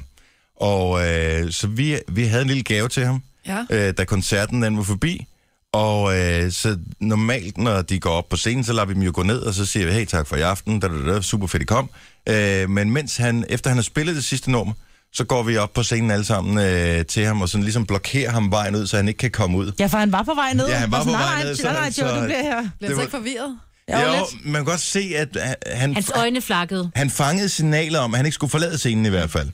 Og 0.56 1.08
øh, 1.08 1.52
så 1.52 1.66
vi, 1.66 1.98
vi 2.08 2.24
havde 2.24 2.42
en 2.42 2.48
lille 2.48 2.62
gave 2.62 2.88
til 2.88 3.04
ham, 3.04 3.22
Ja. 3.46 3.64
øh, 3.70 3.94
da 3.98 4.04
koncerten 4.04 4.62
den 4.62 4.76
var 4.76 4.82
forbi. 4.82 5.26
Og 5.72 6.18
øh, 6.18 6.52
så 6.52 6.78
normalt, 7.00 7.58
når 7.58 7.82
de 7.82 8.00
går 8.00 8.10
op 8.10 8.28
på 8.28 8.36
scenen, 8.36 8.64
så 8.64 8.72
lader 8.72 8.86
vi 8.86 8.94
dem 8.94 9.02
jo 9.02 9.10
gå 9.14 9.22
ned, 9.22 9.38
og 9.40 9.54
så 9.54 9.66
siger 9.66 9.86
vi, 9.86 9.92
hey, 9.92 10.04
tak 10.06 10.26
for 10.26 10.36
i 10.36 10.40
aften, 10.40 10.80
da, 10.80 10.88
da, 10.88 11.14
da, 11.14 11.20
super 11.22 11.46
fedt, 11.46 11.62
I 11.62 11.66
kom. 11.66 11.90
Øh, 12.28 12.70
men 12.70 12.90
mens 12.90 13.16
han, 13.16 13.44
efter 13.48 13.70
han 13.70 13.76
har 13.76 13.82
spillet 13.82 14.16
det 14.16 14.24
sidste 14.24 14.50
nummer, 14.50 14.74
så 15.12 15.24
går 15.24 15.42
vi 15.42 15.56
op 15.56 15.72
på 15.72 15.82
scenen 15.82 16.10
alle 16.10 16.24
sammen 16.24 16.58
øh, 16.58 17.06
til 17.06 17.24
ham, 17.24 17.42
og 17.42 17.48
sådan 17.48 17.62
ligesom 17.64 17.86
blokerer 17.86 18.30
ham 18.30 18.50
vejen 18.50 18.76
ud, 18.76 18.86
så 18.86 18.96
han 18.96 19.08
ikke 19.08 19.18
kan 19.18 19.30
komme 19.30 19.58
ud. 19.58 19.72
Ja, 19.78 19.86
for 19.86 19.98
han 19.98 20.12
var 20.12 20.22
på 20.22 20.34
vej 20.34 20.52
ned. 20.52 20.68
Ja, 20.68 20.74
han 20.74 20.90
var 20.90 20.98
Og 20.98 21.04
på 21.04 21.10
sådan, 21.10 21.24
vej 21.24 21.34
nej, 21.34 21.44
ned, 21.44 21.56
Nej, 21.64 21.72
nej, 21.72 21.90
så- 21.90 22.02
Joe, 22.02 22.10
så- 22.10 22.20
du 22.20 22.24
bliver 22.24 22.42
her. 22.42 22.68
Bliver 22.78 22.94
så 22.94 23.00
ikke 23.00 23.10
forvirret? 23.10 23.58
Jo, 23.92 23.96
lidt. 23.96 24.44
man 24.46 24.54
kan 24.54 24.64
godt 24.64 24.80
se, 24.80 25.12
at 25.16 25.28
han, 25.66 25.94
Hans 25.94 26.10
øjne 26.14 26.40
flakkede. 26.40 26.90
han 26.94 27.10
fangede 27.10 27.48
signaler 27.48 27.98
om, 28.00 28.14
at 28.14 28.18
han 28.18 28.26
ikke 28.26 28.34
skulle 28.34 28.50
forlade 28.50 28.78
scenen 28.78 29.06
i 29.06 29.08
hvert 29.08 29.30
fald. 29.30 29.48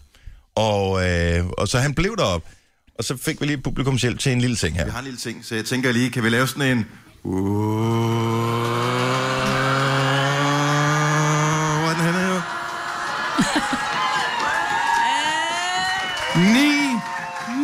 Og, 0.54 1.08
øh, 1.10 1.46
og 1.46 1.68
så 1.68 1.78
han 1.78 1.94
blev 1.94 2.16
derop. 2.18 2.42
Og 2.98 3.04
så 3.04 3.16
fik 3.16 3.40
vi 3.40 3.46
lige 3.46 3.58
publikumshjælp 3.58 4.18
til 4.18 4.32
en 4.32 4.40
lille 4.40 4.56
ting 4.56 4.76
her. 4.76 4.84
Vi 4.84 4.90
har 4.90 4.98
en 4.98 5.04
lille 5.04 5.18
ting, 5.18 5.44
så 5.44 5.54
jeg 5.54 5.64
tænker 5.64 5.92
lige, 5.92 6.10
kan 6.10 6.24
vi 6.24 6.28
lave 6.28 6.46
sådan 6.46 6.78
en... 6.78 6.86
Hvor 7.22 7.40
er 11.90 11.94
den 11.94 12.04
henne 12.04 12.18
her? 12.18 12.40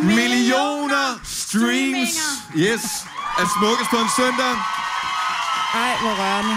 9 0.03 0.15
millioner 0.15 1.19
streams. 1.23 2.09
Yes. 2.57 2.81
Er 3.39 3.45
smukkest 3.59 3.89
på 3.89 3.97
en 3.97 4.09
søndag. 4.17 4.53
Ej, 5.73 5.93
hvor 6.01 6.13
rørende. 6.21 6.55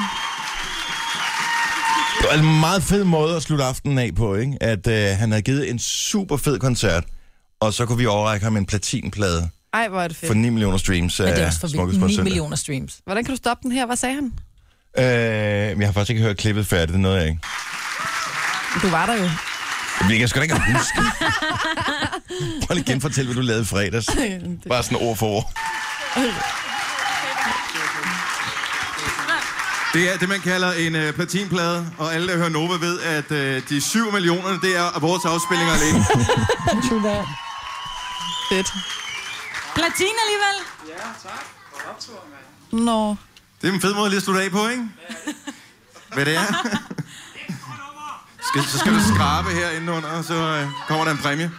Det 2.20 2.26
var 2.30 2.36
en 2.52 2.60
meget 2.60 2.82
fed 2.82 3.04
måde 3.04 3.36
at 3.36 3.42
slutte 3.42 3.64
aftenen 3.64 3.98
af 3.98 4.10
på, 4.16 4.34
ikke? 4.34 4.56
At 4.60 4.86
øh, 4.86 5.18
han 5.18 5.30
havde 5.30 5.42
givet 5.42 5.70
en 5.70 5.78
super 5.78 6.36
fed 6.36 6.58
koncert, 6.58 7.04
og 7.60 7.74
så 7.74 7.86
kunne 7.86 7.98
vi 7.98 8.06
overrække 8.06 8.44
ham 8.44 8.56
en 8.56 8.66
platinplade 8.66 9.50
Ej, 9.74 9.88
hvor 9.88 10.00
er 10.02 10.08
det 10.08 10.16
fedt. 10.16 10.28
for 10.28 10.34
9 10.34 10.48
millioner 10.50 10.78
streams 10.78 11.18
Men 11.18 11.28
det 11.28 11.38
er 11.38 11.42
af 11.42 11.46
også 11.46 11.60
for 11.60 11.66
vildt. 11.66 11.98
på 12.00 12.04
en 12.04 12.10
9 12.10 12.14
søndag. 12.14 12.24
millioner 12.24 12.56
streams. 12.56 12.98
Hvordan 13.04 13.24
kan 13.24 13.30
du 13.32 13.36
stoppe 13.36 13.62
den 13.62 13.72
her? 13.72 13.86
Hvad 13.86 13.96
sagde 13.96 14.14
han? 14.14 14.32
Øh, 14.98 15.04
jeg 15.80 15.88
har 15.88 15.92
faktisk 15.92 16.10
ikke 16.10 16.22
hørt 16.22 16.36
klippet 16.36 16.66
færdigt, 16.66 16.92
det 16.92 17.00
nåede 17.00 17.16
jeg 17.18 17.26
ikke. 17.28 17.40
Du 18.82 18.88
var 18.88 19.06
der 19.06 19.12
jo. 19.14 19.30
Jamen, 20.00 20.10
jeg 20.10 20.18
kan 20.18 20.28
sgu 20.28 20.36
da 20.38 20.42
ikke 20.42 20.54
huske. 20.54 20.98
Prøv 22.66 22.74
lige 22.74 22.84
igen 22.88 23.00
fortælle, 23.00 23.26
hvad 23.32 23.42
du 23.42 23.46
lavede 23.46 23.62
i 23.62 23.66
fredags. 23.66 24.06
Bare 24.68 24.82
sådan 24.82 24.98
ord 25.00 25.16
for 25.16 25.26
ord. 25.26 25.52
Det 29.94 30.12
er 30.12 30.16
det, 30.18 30.28
man 30.28 30.40
kalder 30.40 30.72
en 30.72 30.94
uh, 30.94 31.10
platinplade, 31.14 31.86
og 31.98 32.14
alle, 32.14 32.28
der 32.32 32.36
hører 32.36 32.48
Nova, 32.48 32.74
ved, 32.86 33.00
at 33.00 33.30
uh, 33.30 33.68
de 33.68 33.80
7 33.80 34.12
millioner, 34.12 34.48
det 34.60 34.76
er 34.76 35.00
vores 35.00 35.24
afspillinger 35.24 35.72
alene. 35.74 36.04
Fedt. 38.48 38.72
Platin 39.74 40.14
alligevel. 40.24 40.56
Nå. 42.72 43.16
Det 43.62 43.68
er 43.68 43.72
en 43.72 43.80
fed 43.80 43.94
måde 43.94 44.10
lige 44.10 44.16
at 44.16 44.22
slutte 44.22 44.42
af 44.42 44.50
på, 44.50 44.68
ikke? 44.68 44.88
Hvad 46.14 46.24
det 46.24 46.36
er? 46.36 46.42
Skal, 48.48 48.62
så 48.64 48.78
skal 48.78 48.92
du 48.94 49.00
skrabe 49.14 49.50
her 49.50 49.70
indenunder, 49.70 50.08
og 50.08 50.24
så 50.24 50.34
øh, 50.34 50.68
kommer 50.88 51.04
der 51.04 51.12
en 51.12 51.18
præmie. 51.18 51.50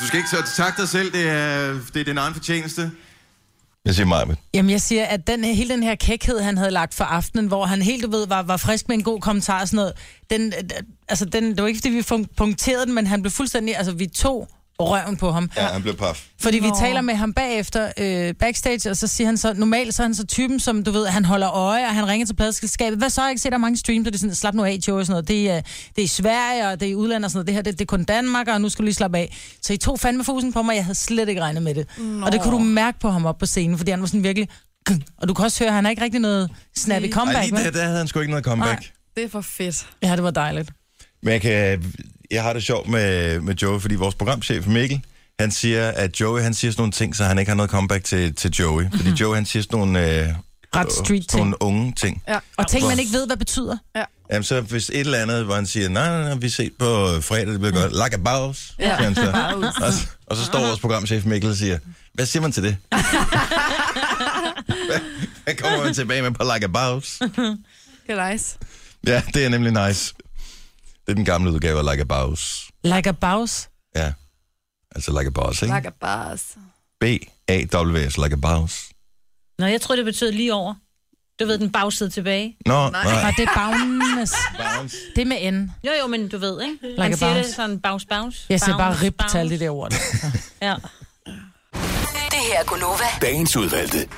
Du 0.00 0.06
skal 0.06 0.16
ikke 0.18 0.30
så 0.30 0.52
tak 0.56 0.76
dig 0.76 0.88
selv, 0.88 1.12
det 1.12 1.28
er, 1.28 1.72
det 1.94 2.00
er 2.00 2.04
din 2.04 2.18
egen 2.18 2.34
fortjeneste. 2.34 2.92
Jeg 3.86 3.94
siger 3.94 4.06
mig, 4.06 4.28
men. 4.28 4.36
Jamen, 4.54 4.70
jeg 4.70 4.80
siger, 4.80 5.04
at 5.04 5.26
den, 5.26 5.44
hele 5.44 5.74
den 5.74 5.82
her 5.82 5.94
kækhed, 5.94 6.40
han 6.40 6.58
havde 6.58 6.70
lagt 6.70 6.94
for 6.94 7.04
aftenen, 7.04 7.46
hvor 7.46 7.64
han 7.64 7.82
helt, 7.82 8.04
du 8.04 8.10
ved, 8.10 8.26
var, 8.26 8.42
var 8.42 8.56
frisk 8.56 8.88
med 8.88 8.96
en 8.96 9.02
god 9.02 9.20
kommentar 9.20 9.60
og 9.60 9.68
sådan 9.68 9.76
noget, 9.76 9.92
den, 10.30 10.52
altså, 11.08 11.24
den, 11.24 11.50
det 11.50 11.62
var 11.62 11.68
ikke, 11.68 11.80
fordi 11.80 11.94
vi 11.94 12.24
punkterede 12.36 12.86
den, 12.86 12.94
men 12.94 13.06
han 13.06 13.22
blev 13.22 13.30
fuldstændig, 13.30 13.76
altså, 13.76 13.92
vi 13.92 14.06
tog 14.06 14.48
røven 14.80 15.16
på 15.16 15.30
ham. 15.30 15.50
Ja, 15.56 15.66
han 15.66 15.82
blev 15.82 15.96
paf. 15.96 16.26
Fordi 16.40 16.58
vi 16.58 16.68
taler 16.80 17.00
med 17.00 17.14
ham 17.14 17.32
bagefter, 17.32 17.92
øh, 17.98 18.34
backstage, 18.34 18.90
og 18.90 18.96
så 18.96 19.06
siger 19.06 19.26
han 19.28 19.36
så, 19.36 19.52
normalt 19.52 19.94
så 19.94 20.02
er 20.02 20.06
han 20.06 20.14
så 20.14 20.26
typen, 20.26 20.60
som 20.60 20.84
du 20.84 20.90
ved, 20.90 21.06
han 21.06 21.24
holder 21.24 21.50
øje, 21.50 21.86
og 21.86 21.94
han 21.94 22.08
ringer 22.08 22.26
til 22.26 22.34
pladselskabet. 22.34 22.98
Hvad 22.98 23.10
så? 23.10 23.22
Jeg 23.22 23.30
ikke 23.30 23.42
set, 23.42 23.52
der 23.52 23.58
er 23.58 23.60
mange 23.60 23.78
streams, 23.78 24.06
og 24.06 24.12
det 24.12 24.18
er 24.18 24.20
sådan, 24.20 24.34
slap 24.34 24.54
nu 24.54 24.64
af, 24.64 24.78
Joe, 24.88 24.98
og 24.98 25.06
sådan 25.06 25.12
noget. 25.12 25.28
Det 25.28 25.50
er, 25.50 25.60
det 25.88 25.98
er 25.98 26.02
i 26.02 26.06
Sverige, 26.06 26.68
og 26.68 26.80
det 26.80 26.86
er 26.86 26.90
i 26.90 26.94
udlandet, 26.94 27.24
og 27.24 27.30
sådan 27.30 27.38
noget. 27.38 27.46
Det 27.46 27.54
her, 27.54 27.62
det, 27.62 27.72
det 27.72 27.80
er 27.80 27.86
kun 27.86 28.04
Danmark, 28.04 28.48
og 28.48 28.60
nu 28.60 28.68
skal 28.68 28.82
du 28.82 28.84
lige 28.84 28.94
slappe 28.94 29.18
af. 29.18 29.36
Så 29.62 29.72
I 29.72 29.76
tog 29.76 30.00
fandme 30.00 30.24
fusen 30.24 30.52
på 30.52 30.62
mig, 30.62 30.76
jeg 30.76 30.84
havde 30.84 30.98
slet 30.98 31.28
ikke 31.28 31.40
regnet 31.40 31.62
med 31.62 31.74
det. 31.74 31.86
Nå. 31.98 32.26
Og 32.26 32.32
det 32.32 32.40
kunne 32.42 32.52
du 32.52 32.58
mærke 32.58 32.98
på 32.98 33.10
ham 33.10 33.26
op 33.26 33.38
på 33.38 33.46
scenen, 33.46 33.78
fordi 33.78 33.90
han 33.90 34.00
var 34.00 34.06
sådan 34.06 34.22
virkelig... 34.22 34.48
Og 35.18 35.28
du 35.28 35.34
kan 35.34 35.44
også 35.44 35.58
høre, 35.64 35.68
at 35.68 35.74
han 35.74 35.84
har 35.84 35.90
ikke 35.90 36.02
rigtig 36.02 36.20
noget 36.20 36.50
snappy 36.76 37.12
comeback, 37.12 37.44
lige 37.44 37.56
vel? 37.56 37.64
der, 37.64 37.70
der 37.70 37.84
havde 37.84 37.98
han 37.98 38.08
sgu 38.08 38.20
ikke 38.20 38.30
noget 38.30 38.44
comeback. 38.44 38.80
Nej. 38.80 38.88
Det 39.16 39.24
er 39.24 39.28
for 39.28 39.40
fedt. 39.40 39.86
Ja, 40.02 40.16
det 40.16 40.22
var 40.22 40.30
dejligt. 40.30 40.70
Men 41.22 41.32
jeg, 41.32 41.40
kan, 41.40 41.94
jeg 42.30 42.42
har 42.42 42.52
det 42.52 42.62
sjovt 42.62 42.88
med, 42.88 43.40
med 43.40 43.54
Joey, 43.54 43.80
fordi 43.80 43.94
vores 43.94 44.14
programchef 44.14 44.66
Mikkel, 44.66 45.00
han 45.40 45.50
siger, 45.50 45.88
at 45.88 46.20
Joey 46.20 46.40
han 46.42 46.54
siger 46.54 46.70
sådan 46.72 46.80
nogle 46.80 46.92
ting, 46.92 47.16
så 47.16 47.24
han 47.24 47.38
ikke 47.38 47.50
har 47.50 47.56
noget 47.56 47.70
comeback 47.70 48.04
til, 48.04 48.34
til 48.34 48.50
Joey. 48.50 48.84
Fordi 48.90 49.08
Mhm. 49.08 49.14
Joey 49.16 49.34
han 49.34 49.46
siger 49.46 49.62
sådan 49.62 49.78
nogle, 49.78 50.20
øh, 50.22 50.28
Ret 50.76 50.92
street 50.92 51.06
sådan 51.06 51.22
ting. 51.28 51.40
nogle 51.40 51.62
unge 51.62 51.92
ting. 51.96 52.22
Ja. 52.28 52.38
Og 52.56 52.68
ting, 52.68 52.86
man 52.86 52.98
ikke 52.98 53.12
ved, 53.12 53.26
hvad 53.26 53.36
betyder. 53.36 53.76
Jamen 54.32 54.44
så 54.44 54.60
hvis 54.60 54.88
et 54.88 55.00
eller 55.00 55.18
andet, 55.18 55.44
hvor 55.44 55.54
han 55.54 55.66
siger, 55.66 55.88
nej, 55.88 56.08
nej, 56.08 56.22
nej, 56.28 56.34
vi 56.38 56.48
ses 56.48 56.70
på 56.78 56.84
fredag, 57.20 57.46
det 57.46 57.60
bliver 57.60 57.72
godt. 57.82 57.92
Like 57.92 58.14
a 58.14 58.16
boss, 58.46 58.74
Ja. 58.78 58.84
siger 58.84 58.94
han 59.02 59.14
så. 59.14 59.32
Og, 59.86 59.92
så- 59.92 60.06
og 60.26 60.36
så 60.36 60.44
står 60.44 60.60
vores 60.66 60.80
programchef 60.80 61.24
Mikkel 61.24 61.50
og 61.50 61.56
siger, 61.56 61.78
hvad 62.14 62.26
siger 62.26 62.42
man 62.42 62.52
til 62.52 62.62
det? 62.62 62.76
hvad, 64.86 65.00
hvad 65.44 65.54
kommer 65.54 65.84
man 65.84 65.94
tilbage 65.94 66.22
med 66.22 66.30
på 66.30 66.42
like 66.54 66.64
a 66.64 66.68
boss? 66.68 67.18
Det 68.06 68.18
er 68.18 68.32
nice. 68.32 68.56
Ja, 69.06 69.22
det 69.34 69.44
er 69.44 69.48
nemlig 69.48 69.86
nice. 69.88 70.14
Det 71.06 71.12
er 71.12 71.14
den 71.14 71.24
gamle 71.24 71.52
udgave 71.52 71.78
af 71.78 71.92
like 71.92 72.00
a 72.00 72.04
boss. 72.04 72.70
Like 72.84 73.08
a 73.08 73.12
boss. 73.12 73.68
Ja, 73.96 74.12
altså 74.94 75.10
like 75.10 75.26
a 75.26 75.30
boss, 75.30 75.62
ikke? 75.62 75.74
Like 75.74 75.88
a 75.88 75.90
bars. 76.00 76.42
B-A-W-S, 77.00 78.18
like 78.18 78.32
a 78.32 78.36
boss. 78.42 78.88
Nå, 79.58 79.66
jeg 79.66 79.80
tror, 79.80 79.96
det 79.96 80.04
betyder 80.04 80.32
lige 80.32 80.54
over. 80.54 80.74
Du 81.40 81.46
ved, 81.46 81.58
den 81.58 81.72
bagside 81.72 82.10
tilbage. 82.10 82.56
Nå, 82.66 82.90
Nej. 82.90 83.04
nej. 83.04 83.28
Og 83.28 83.32
det 83.36 83.42
er 83.48 83.54
bagnes. 83.54 84.34
Bounce. 84.58 84.96
Det 85.16 85.22
er 85.22 85.26
med 85.26 85.52
N. 85.52 85.70
Jo, 85.86 85.90
jo, 86.02 86.06
men 86.06 86.28
du 86.28 86.38
ved, 86.38 86.62
ikke? 86.62 86.76
Like 86.82 86.98
Man 86.98 87.12
a 87.12 87.16
siger 87.16 87.32
bounce. 87.32 87.48
det 87.48 87.56
sådan 87.56 87.80
bags, 87.80 88.04
bags. 88.04 88.46
Jeg 88.48 88.60
siger 88.60 88.76
bare 88.78 88.90
bounce, 88.92 89.04
rip 89.06 89.14
bounce. 89.18 89.32
til 89.34 89.38
alle 89.38 89.58
de 89.58 89.64
der 89.64 89.70
ord. 89.70 89.92
Ja. 90.62 90.74
Det 92.30 92.42
her 92.52 92.60
er 92.60 92.64
Gunova. 92.66 93.04
Dagens 93.22 93.56
udvalgte. 93.56 94.08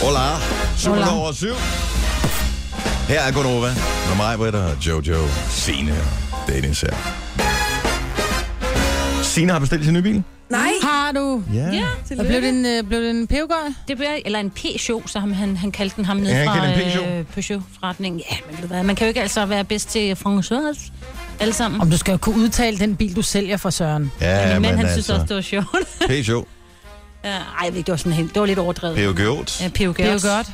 Hola. 0.00 0.36
Super 0.78 0.96
Hola. 0.96 1.16
over 1.20 1.32
syv. 1.32 1.54
Her 3.10 3.20
er 3.20 3.32
Gunova. 3.32 3.68
Med 4.08 4.16
mig, 4.16 4.38
Britta 4.38 4.58
og 4.58 4.86
Jojo. 4.86 5.18
Signe 5.48 5.92
og 6.32 6.38
Dennis 6.52 6.80
her. 6.80 6.90
Signe 9.22 9.52
har 9.52 9.58
bestilt 9.58 9.84
sin 9.84 9.94
nye 9.94 10.02
bil. 10.02 10.22
Nej. 10.50 10.70
Har 10.82 11.12
du? 11.12 11.42
Ja. 11.54 11.58
ja, 11.72 11.84
Og 12.18 12.26
blev 12.26 12.40
det 12.40 12.48
en, 12.48 12.66
øh, 12.66 12.82
blev 12.84 13.00
det 13.02 13.10
en 13.10 13.26
pebegøj? 13.26 13.56
det 13.88 13.96
bliver, 13.96 14.10
eller 14.24 14.38
en 14.40 14.50
Peugeot, 14.50 15.10
så 15.10 15.18
han, 15.20 15.34
han, 15.34 15.56
han 15.56 15.70
kaldte 15.72 15.96
den 15.96 16.04
ham 16.04 16.16
ned 16.16 16.30
Ja, 16.30 16.46
fra 16.46 16.54
Peugeot. 16.74 17.18
øh, 17.18 17.24
Peugeot-forretningen. 17.24 18.20
Ja, 18.30 18.36
men 18.46 18.56
ved 18.56 18.62
du 18.62 18.66
hvad, 18.74 18.82
man 18.82 18.96
kan 18.96 19.06
jo 19.06 19.08
ikke 19.08 19.22
altså 19.22 19.46
være 19.46 19.64
bedst 19.64 19.88
til 19.88 20.16
françois 20.26 20.90
alle 21.40 21.54
sammen. 21.54 21.80
Om 21.80 21.90
du 21.90 21.98
skal 21.98 22.12
jo 22.12 22.18
kunne 22.18 22.36
udtale 22.44 22.78
den 22.78 22.96
bil, 22.96 23.16
du 23.16 23.22
sælger 23.22 23.56
for 23.56 23.70
Søren. 23.70 24.12
Ja, 24.20 24.52
Min 24.52 24.62
mand, 24.62 24.76
han 24.76 24.84
men 24.86 24.92
synes 24.92 24.96
altså. 24.96 25.12
også, 25.12 25.26
det 25.26 25.36
var 25.36 25.42
sjovt. 25.42 25.66
Peugeot. 26.08 26.44
Ja, 27.24 27.30
ej, 27.30 27.42
jeg 27.64 27.72
ved 27.72 27.78
ikke, 27.78 27.86
det 27.86 27.92
var, 27.92 27.96
sådan 27.96 28.12
helt, 28.12 28.34
det 28.34 28.40
var 28.40 28.46
lidt 28.46 28.58
overdrevet. 28.58 28.96
Peugeot. 28.96 29.60
Ja, 29.60 29.68
Peugeot. 29.68 29.96
Det 29.96 30.06
er 30.06 30.12
jo 30.30 30.36
godt. 30.36 30.46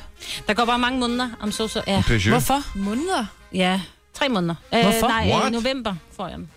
Der 0.48 0.54
går 0.54 0.64
bare 0.64 0.78
mange 0.78 1.00
måneder 1.00 1.28
om 1.40 1.52
så 1.52 1.68
så. 1.68 1.82
Ja, 1.86 2.02
Peugeot. 2.06 2.28
Hvorfor? 2.28 2.62
Måneder. 2.74 3.26
ja 3.52 3.80
tre 4.14 4.28
måneder. 4.28 4.54
Øh, 4.74 4.82
Hvorfor? 4.82 5.08
Nej, 5.08 5.28
What? 5.30 5.46
øh, 5.46 5.52
november 5.52 5.94
får 6.16 6.28
jeg 6.28 6.36
dem. 6.36 6.48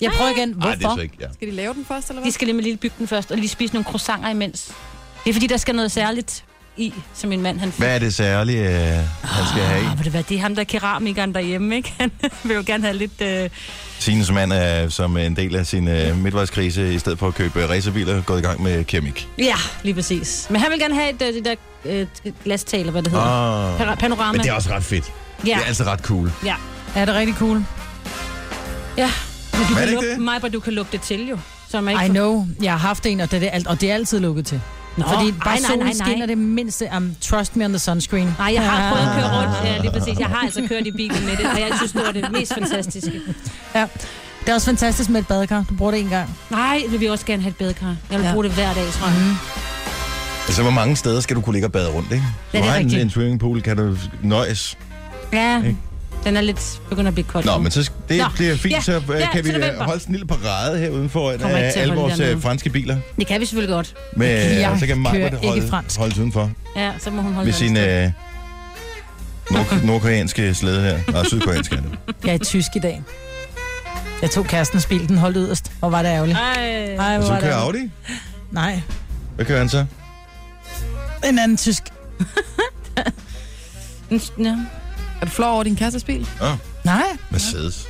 Jeg 0.00 0.12
prøver 0.12 0.30
igen. 0.30 0.48
Nej, 0.48 0.74
det 0.74 0.74
er 0.74 0.80
Hvorfor? 0.80 0.96
så 0.96 1.02
ikke, 1.02 1.16
ja. 1.20 1.26
Skal 1.32 1.48
de 1.48 1.52
lave 1.52 1.74
den 1.74 1.84
først, 1.84 2.08
eller 2.08 2.20
hvad? 2.20 2.26
De 2.26 2.32
skal 2.32 2.46
lige 2.46 2.54
med 2.54 2.64
lille 2.64 2.76
bygge 2.76 2.94
den 2.98 3.08
først, 3.08 3.30
og 3.30 3.36
lige 3.36 3.48
spise 3.48 3.72
nogle 3.74 3.84
croissanter 3.84 4.28
imens. 4.28 4.72
Det 5.24 5.30
er 5.30 5.34
fordi, 5.34 5.46
der 5.46 5.56
skal 5.56 5.74
noget 5.74 5.92
særligt 5.92 6.44
i, 6.76 6.94
som 7.14 7.30
min 7.30 7.42
mand 7.42 7.60
han 7.60 7.72
fik. 7.72 7.78
Hvad 7.78 7.94
er 7.94 7.98
det 7.98 8.14
særlige, 8.14 8.68
øh, 8.68 8.94
han 9.22 9.46
skal 9.50 9.62
have 9.62 9.82
i? 9.82 9.86
Ah, 9.86 9.98
ved 9.98 10.04
du 10.04 10.10
hvad, 10.10 10.22
det 10.22 10.36
er 10.36 10.40
ham, 10.40 10.54
der 10.54 10.60
er 10.60 10.64
keramikeren 10.64 11.34
derhjemme, 11.34 11.76
ikke? 11.76 11.94
Han 12.00 12.10
vil 12.44 12.56
jo 12.56 12.62
gerne 12.66 12.84
have 12.84 12.96
lidt... 12.96 13.20
Øh... 13.20 13.50
Sines 13.98 14.30
mand 14.30 14.52
er 14.52 14.88
som 14.88 15.16
en 15.16 15.36
del 15.36 15.56
af 15.56 15.66
sin 15.66 15.88
øh, 15.88 16.16
midtvejskrise, 16.18 16.94
i 16.94 16.98
stedet 16.98 17.18
for 17.18 17.28
at 17.28 17.34
købe 17.34 17.68
racerbiler, 17.68 18.22
gået 18.22 18.38
i 18.38 18.42
gang 18.42 18.62
med 18.62 18.84
keramik. 18.84 19.28
Ja, 19.38 19.54
lige 19.82 19.94
præcis. 19.94 20.46
Men 20.50 20.60
han 20.60 20.70
vil 20.70 20.78
gerne 20.80 20.94
have 20.94 21.10
et, 21.10 21.22
øh, 21.22 21.34
det 21.34 21.44
der 21.44 21.54
øh, 21.84 22.06
glastag, 22.44 22.80
eller 22.80 22.92
hvad 22.92 23.02
det 23.02 23.12
hedder. 23.12 23.74
Ah. 23.74 23.80
Pan- 23.80 23.94
Panorama. 24.00 24.32
Men 24.32 24.40
det 24.40 24.48
er 24.48 24.52
også 24.52 24.70
ret 24.70 24.84
fedt. 24.84 25.12
ja. 25.46 25.54
Det 25.54 25.62
er 25.62 25.66
altså 25.66 25.84
ret 25.84 26.00
cool. 26.00 26.32
ja. 26.44 26.54
Ja, 26.96 27.00
det 27.00 27.08
er 27.08 27.14
rigtig 27.18 27.36
cool. 27.36 27.64
ja. 28.96 29.10
Men 29.52 29.60
du 29.68 29.74
er 29.74 29.78
kan 29.78 29.88
det 29.88 29.98
det? 30.02 30.18
mig, 30.18 30.52
du 30.52 30.60
kan 30.60 30.72
lukke 30.72 30.92
det 30.92 31.00
til, 31.00 31.28
jo. 31.28 31.38
Så 31.68 31.80
man 31.80 31.94
ikke 31.94 32.06
I 32.06 32.08
know. 32.08 32.46
Jeg 32.62 32.72
har 32.72 32.78
haft 32.78 33.06
en, 33.06 33.20
og 33.20 33.30
det 33.30 33.42
er, 33.42 33.50
alt, 33.50 33.66
og 33.66 33.80
det 33.80 33.90
er 33.90 33.94
altid 33.94 34.20
lukket 34.20 34.46
til. 34.46 34.60
Nå, 34.96 35.04
Fordi 35.08 35.32
bare 35.32 35.48
ej, 35.48 35.58
nej, 35.58 35.60
nej, 35.60 35.68
solen 35.70 35.86
nej. 35.86 35.92
skinner 36.06 36.26
det 36.26 36.38
mindste. 36.38 36.88
Um, 36.96 37.14
trust 37.20 37.56
me 37.56 37.64
on 37.64 37.70
the 37.70 37.78
sunscreen. 37.78 38.34
Nej, 38.38 38.50
jeg 38.54 38.70
har 38.70 38.92
prøvet 38.92 39.08
at 39.08 39.14
køre 39.14 39.38
rundt. 39.42 39.68
Ja, 39.68 39.78
lige 39.80 39.90
præcis. 39.92 40.18
Jeg 40.18 40.26
har 40.26 40.36
altså 40.44 40.62
kørt 40.68 40.86
i 40.86 40.90
bilen 40.92 41.24
med 41.24 41.36
det, 41.36 41.46
og 41.46 41.60
jeg 41.60 41.68
synes, 41.76 41.92
det 41.92 42.02
var 42.06 42.12
det 42.12 42.32
mest 42.32 42.54
fantastiske. 42.54 43.12
Ja. 43.74 43.86
Det 44.40 44.48
er 44.48 44.54
også 44.54 44.66
fantastisk 44.66 45.10
med 45.10 45.20
et 45.20 45.26
badekar. 45.26 45.64
Du 45.70 45.74
bruger 45.74 45.92
det 45.92 46.00
en 46.00 46.08
gang. 46.08 46.36
Nej, 46.50 46.82
det 46.90 47.00
vil 47.00 47.10
også 47.10 47.26
gerne 47.26 47.42
have 47.42 47.50
et 47.50 47.56
bedekar. 47.56 47.86
Jeg 47.86 47.96
vil 48.10 48.18
Ja. 48.20 48.26
ja. 48.28 48.32
bruge 48.32 48.44
det 48.44 48.52
hver 48.52 48.74
dag, 48.74 48.84
tror 48.92 49.06
jeg. 49.08 49.16
Mm. 49.20 49.34
Altså, 50.46 50.62
hvor 50.62 50.70
mange 50.70 50.96
steder 50.96 51.20
skal 51.20 51.36
du 51.36 51.40
kunne 51.40 51.52
ligge 51.54 51.66
og 51.68 51.72
bade 51.72 51.88
rundt, 51.90 52.12
ikke? 52.12 52.24
Ja, 52.52 52.58
Du 52.58 52.62
det 52.62 52.68
er 52.68 52.70
har 52.72 52.78
en, 52.78 52.84
rigtigt. 52.84 53.02
en 53.02 53.10
swimmingpool, 53.10 53.60
kan 53.62 53.76
du 53.76 53.96
nøjes. 54.22 54.78
Ja, 55.32 55.56
Ikke? 55.58 55.76
Den 56.24 56.36
er 56.36 56.40
lidt 56.40 56.80
begyndt 56.88 57.08
at 57.08 57.14
blive 57.14 57.26
kold. 57.26 57.44
Nå, 57.44 57.52
nu. 57.56 57.58
men 57.62 57.70
så 57.70 57.90
det 58.08 58.18
Nå, 58.18 58.24
bliver 58.34 58.56
fint, 58.56 58.74
ja, 58.74 58.80
så 58.80 58.92
øh, 58.92 59.20
ja, 59.20 59.28
kan 59.32 59.44
vi 59.44 59.48
til 59.50 59.54
øh, 59.56 59.60
november. 59.60 59.84
holde 59.84 60.00
sådan 60.00 60.14
en 60.14 60.18
lille 60.18 60.26
parade 60.26 60.78
her 60.78 60.90
udenfor 60.90 61.30
af 61.30 61.34
at 61.34 61.76
alle 61.76 61.94
vores 61.94 62.20
øh, 62.20 62.42
franske 62.42 62.70
biler. 62.70 62.96
Det 63.18 63.26
kan 63.26 63.40
vi 63.40 63.46
selvfølgelig 63.46 63.74
godt. 63.74 63.94
Jeg 64.20 64.68
og 64.70 64.78
så 64.78 64.86
kan 64.86 64.96
kører 65.04 65.38
holde, 65.40 65.62
holde 65.98 66.20
udenfor 66.20 66.50
Ja, 66.76 66.92
så 66.98 67.10
må 67.10 67.22
hun 67.22 67.32
holde 67.34 67.46
med 67.46 67.52
sin 67.52 67.76
øh, 67.76 68.10
nord- 69.50 69.82
nordkoreanske 69.86 70.54
slæde 70.54 70.80
her. 70.82 70.98
Nej, 71.12 71.24
sydkoreanske 71.24 71.76
er 71.76 71.80
det. 71.80 71.98
Jeg 72.24 72.34
er 72.34 72.38
tysk 72.38 72.68
i 72.76 72.78
dag. 72.78 73.02
Jeg 74.22 74.30
tog 74.30 74.44
kærestens 74.44 74.86
bil, 74.86 75.08
den 75.08 75.18
holdt 75.18 75.36
yderst. 75.36 75.72
Hvor 75.78 75.90
var 75.90 76.02
det 76.02 76.08
ærgerligt. 76.08 76.38
Ej. 76.38 76.94
Ej, 76.96 77.16
Og 77.16 77.24
hvor 77.24 77.34
så 77.34 77.40
kører. 77.40 77.54
Audi. 77.56 77.90
Nej, 78.50 78.80
Hvad 79.36 79.44
kører 79.46 79.58
han 79.58 79.68
så? 79.68 79.84
en 81.24 81.38
anden 81.38 81.56
tysk. 81.56 81.82
Ja. 84.38 84.56
Er 85.22 85.26
du 85.26 85.30
flov 85.32 85.54
over 85.54 85.62
din 85.62 85.76
kærestes 85.76 86.04
bil? 86.04 86.26
Oh, 86.40 86.48
Nej, 86.84 87.02
Mercedes. 87.30 87.88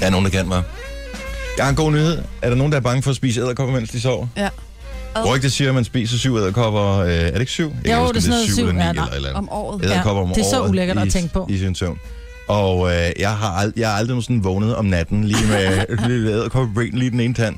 Der 0.00 0.06
er 0.06 0.10
nogen, 0.10 0.24
der 0.24 0.30
kan 0.30 0.48
mig. 0.48 0.62
Jeg 1.56 1.64
har 1.64 1.70
en 1.70 1.76
god 1.76 1.92
nyhed. 1.92 2.22
Er 2.42 2.48
der 2.48 2.56
nogen, 2.56 2.72
der 2.72 2.78
er 2.78 2.82
bange 2.82 3.02
for 3.02 3.10
at 3.10 3.16
spise 3.16 3.40
æderkopper, 3.40 3.74
mens 3.74 3.90
de 3.90 4.00
sover? 4.00 4.26
Ja. 4.36 4.48
Rygtet 5.26 5.52
siger, 5.52 5.68
at 5.68 5.74
man 5.74 5.84
spiser 5.84 6.18
syv 6.18 6.36
æderkopper. 6.36 6.98
Øh, 6.98 7.10
er 7.12 7.30
det 7.30 7.40
ikke 7.40 7.52
syv? 7.52 7.72
Jeg 7.84 7.98
Jo, 7.98 8.08
det 8.08 8.16
er 8.16 8.20
sådan 8.20 8.30
noget 8.30 8.44
syv 8.46 8.54
syv. 8.54 8.62
eller 8.68 8.72
ni 8.74 8.80
Ja, 8.82 8.90
eller 8.90 9.02
eller 9.06 9.28
andet. 9.28 9.38
Om 9.38 9.48
året. 9.52 9.84
æderkopper 9.84 10.22
Ja, 10.22 10.28
om 10.28 10.34
det 10.34 10.40
er 10.44 10.50
så 10.50 10.62
ulækkert 10.62 10.98
at 10.98 11.10
tænke 11.12 11.32
på. 11.32 11.46
I 11.50 11.58
sin 11.58 11.74
søvn. 11.74 11.98
Og 12.48 12.90
øh, 12.94 13.10
jeg, 13.18 13.30
har 13.36 13.62
ald- 13.66 13.72
jeg 13.76 13.88
har 13.90 13.96
aldrig 13.96 14.22
sådan 14.22 14.44
vågnet 14.44 14.76
om 14.76 14.84
natten, 14.84 15.24
lige 15.24 15.46
med 15.46 15.86
æderkoppebrain, 16.34 16.92
lige 16.98 17.10
den 17.10 17.20
ene 17.20 17.34
tand. 17.34 17.56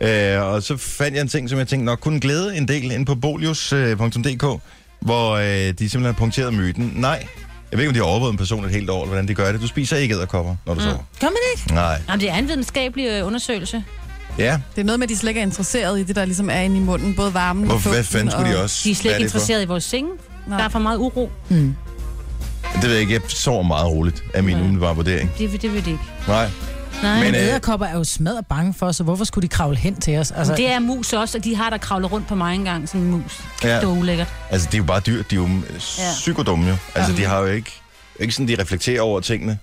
Øh, 0.00 0.42
og 0.42 0.62
så 0.62 0.76
fandt 0.76 1.14
jeg 1.14 1.22
en 1.22 1.28
ting, 1.28 1.48
som 1.50 1.58
jeg 1.58 1.68
tænkte 1.68 1.84
nok 1.84 2.00
kunne 2.00 2.20
glæde 2.20 2.56
en 2.56 2.68
del 2.68 2.90
ind 2.92 3.06
på 3.06 3.14
bolius.dk, 3.14 4.60
hvor 5.00 5.30
øh, 5.32 5.44
de 5.44 5.72
simpelthen 5.78 6.04
har 6.04 6.12
punkteret 6.12 6.54
myten. 6.54 6.92
Nej, 6.96 7.26
jeg 7.70 7.78
ved 7.78 7.84
ikke, 7.84 7.88
om 7.90 7.94
de 7.94 8.00
har 8.00 8.06
overvåget 8.06 8.32
en 8.32 8.38
person 8.38 8.64
et 8.64 8.70
helt 8.70 8.90
år, 8.90 8.96
eller 9.02 9.06
hvordan 9.08 9.28
de 9.28 9.34
gør 9.34 9.52
det. 9.52 9.60
Du 9.60 9.66
spiser 9.66 9.96
ikke 9.96 10.14
æderkopper, 10.14 10.56
når 10.66 10.74
du 10.74 10.80
mm. 10.80 10.84
sover. 10.86 10.98
Gør 11.20 11.26
man 11.26 11.36
ikke? 11.56 11.74
Nej. 11.74 12.00
Jamen, 12.08 12.20
det 12.20 12.30
er 12.30 12.34
en 12.34 12.48
videnskabelig 12.48 13.06
øh, 13.06 13.26
undersøgelse. 13.26 13.84
Ja, 14.38 14.58
Det 14.74 14.80
er 14.80 14.84
noget 14.84 14.98
med, 14.98 15.06
at 15.06 15.08
de 15.10 15.16
slet 15.16 15.30
ikke 15.30 15.40
er 15.40 15.44
interesseret 15.44 16.00
i 16.00 16.02
det, 16.02 16.16
der 16.16 16.24
ligesom 16.24 16.50
er 16.50 16.60
inde 16.60 16.76
i 16.76 16.80
munden. 16.80 17.14
Både 17.14 17.34
varmen 17.34 17.64
og 17.64 17.70
Hvorfor, 17.70 17.90
hvad 17.90 18.04
fugten 18.04 18.18
fanden 18.18 18.30
skulle 18.30 18.50
de 18.52 18.56
og- 18.56 18.62
også? 18.62 18.80
De 18.84 18.90
er 18.90 18.94
slet 18.94 19.04
ikke 19.10 19.18
det 19.18 19.24
interesseret 19.24 19.62
i 19.62 19.66
vores 19.66 19.84
senge. 19.84 20.10
Nej. 20.46 20.58
Der 20.58 20.64
er 20.64 20.68
for 20.68 20.78
meget 20.78 20.98
uro. 20.98 21.30
Det 21.48 22.82
ved 22.82 22.90
jeg 22.92 23.00
ikke. 23.00 23.12
Jeg 23.12 23.20
sover 23.28 23.62
meget 23.62 23.86
roligt, 23.90 24.24
af 24.34 24.42
min 24.44 24.54
Nej. 24.54 24.62
umiddelbare 24.62 24.96
vurdering. 24.96 25.30
Det, 25.38 25.52
vil- 25.52 25.62
det 25.62 25.74
vil 25.74 25.84
de 25.84 25.90
ikke. 25.90 26.02
Nej. 26.28 26.48
Nej, 27.02 27.24
Men, 27.24 27.34
øh, 27.34 27.40
Æderkopper 27.40 27.86
er 27.86 27.96
jo 27.96 28.04
smadret 28.04 28.46
bange 28.46 28.74
for, 28.74 28.92
så 28.92 29.04
hvorfor 29.04 29.24
skulle 29.24 29.42
de 29.42 29.48
kravle 29.48 29.76
hen 29.76 29.96
til 29.96 30.16
os? 30.16 30.30
Altså, 30.30 30.54
det 30.54 30.72
er 30.72 30.78
mus 30.78 31.12
også, 31.12 31.38
og 31.38 31.44
de 31.44 31.56
har 31.56 31.70
der 31.70 31.78
kravlet 31.78 32.12
rundt 32.12 32.26
på 32.26 32.34
mig 32.34 32.54
engang, 32.54 32.88
sådan 32.88 33.00
en 33.00 33.10
mus. 33.10 33.40
Ja. 33.64 33.76
Det 33.76 33.82
er 33.82 33.86
ulækkert. 33.86 34.28
Altså, 34.50 34.68
de 34.72 34.76
er 34.76 34.78
jo 34.78 34.84
bare 34.84 35.00
dyr. 35.00 35.22
De 35.22 35.36
er 35.36 35.40
jo 35.40 35.48
psykodumme 36.12 36.68
jo. 36.68 36.76
Altså, 36.94 37.12
de 37.12 37.24
har 37.24 37.38
jo 37.38 37.46
ikke... 37.46 37.72
Ikke 38.20 38.34
sådan, 38.34 38.48
de 38.48 38.56
reflekterer 38.60 39.02
over 39.02 39.20
tingene. 39.20 39.58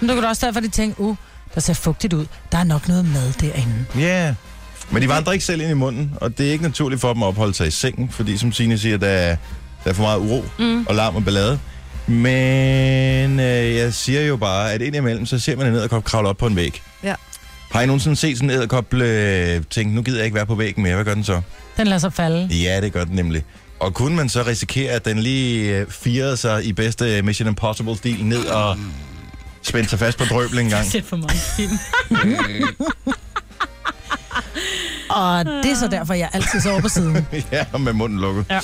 Men 0.00 0.08
det 0.08 0.16
kunne 0.16 0.24
da 0.24 0.28
også 0.28 0.46
derfor, 0.46 0.60
de 0.60 0.68
tænkte, 0.68 1.00
uh, 1.00 1.16
der 1.54 1.60
ser 1.60 1.72
fugtigt 1.74 2.12
ud. 2.12 2.26
Der 2.52 2.58
er 2.58 2.64
nok 2.64 2.88
noget 2.88 3.04
mad 3.04 3.32
derinde. 3.32 3.84
Ja. 3.94 4.00
Yeah. 4.00 4.34
Men 4.90 5.02
de 5.02 5.08
vandrer 5.08 5.32
ikke 5.32 5.44
selv 5.44 5.60
ind 5.60 5.70
i 5.70 5.74
munden, 5.74 6.12
og 6.20 6.38
det 6.38 6.48
er 6.48 6.52
ikke 6.52 6.64
naturligt 6.64 7.00
for 7.00 7.12
dem 7.12 7.22
at 7.22 7.26
opholde 7.26 7.54
sig 7.54 7.66
i 7.66 7.70
sengen, 7.70 8.08
fordi 8.10 8.36
som 8.38 8.52
Signe 8.52 8.78
siger, 8.78 8.98
der 8.98 9.08
er, 9.08 9.36
der 9.84 9.90
er 9.90 9.94
for 9.94 10.02
meget 10.02 10.18
uro 10.18 10.44
mm. 10.58 10.86
og 10.88 10.94
larm 10.94 11.16
og 11.16 11.24
ballade. 11.24 11.58
Men 12.10 13.40
øh, 13.40 13.76
jeg 13.76 13.94
siger 13.94 14.22
jo 14.22 14.36
bare, 14.36 14.72
at 14.72 14.82
indimellem, 14.82 15.26
så 15.26 15.38
ser 15.38 15.56
man 15.56 15.66
en 15.66 15.74
æderkop 15.74 16.04
kravle 16.04 16.28
op 16.28 16.36
på 16.36 16.46
en 16.46 16.56
væg. 16.56 16.82
Ja. 17.02 17.14
Har 17.70 17.82
I 17.82 17.86
nogensinde 17.86 18.16
set 18.16 18.36
sådan 18.36 18.50
en 18.50 18.56
æderkop 18.56 18.94
øh, 18.94 19.62
tænke, 19.70 19.94
nu 19.94 20.02
gider 20.02 20.18
jeg 20.18 20.24
ikke 20.24 20.34
være 20.34 20.46
på 20.46 20.54
væggen 20.54 20.82
mere, 20.82 20.94
hvad 20.94 21.04
gør 21.04 21.14
den 21.14 21.24
så? 21.24 21.40
Den 21.76 21.86
lader 21.86 21.98
sig 21.98 22.12
falde. 22.12 22.46
Ja, 22.54 22.80
det 22.80 22.92
gør 22.92 23.04
den 23.04 23.14
nemlig. 23.16 23.44
Og 23.80 23.94
kunne 23.94 24.16
man 24.16 24.28
så 24.28 24.42
risikere, 24.42 24.92
at 24.92 25.04
den 25.04 25.18
lige 25.18 25.76
øh, 25.78 25.86
firede 25.90 26.36
sig 26.36 26.64
i 26.64 26.72
bedste 26.72 27.22
Mission 27.22 27.48
Impossible-stil 27.48 28.24
ned 28.24 28.46
og 28.46 28.76
spændte 29.62 29.90
sig 29.90 29.98
fast 29.98 30.18
på 30.18 30.24
drøbel 30.24 30.58
en 30.58 30.68
gang? 30.68 30.86
Sæt 30.92 31.04
for 31.04 31.16
mange 31.16 31.38
film. 31.56 31.78
Og 35.10 35.44
det 35.44 35.70
er 35.70 35.76
så 35.76 35.88
derfor, 35.88 36.14
jeg 36.14 36.28
altid 36.32 36.60
sover 36.60 36.80
på 36.80 36.88
siden. 36.88 37.26
ja, 37.52 37.64
med 37.78 37.92
munden 37.92 38.18
lukket. 38.18 38.44
Ja. 38.50 38.60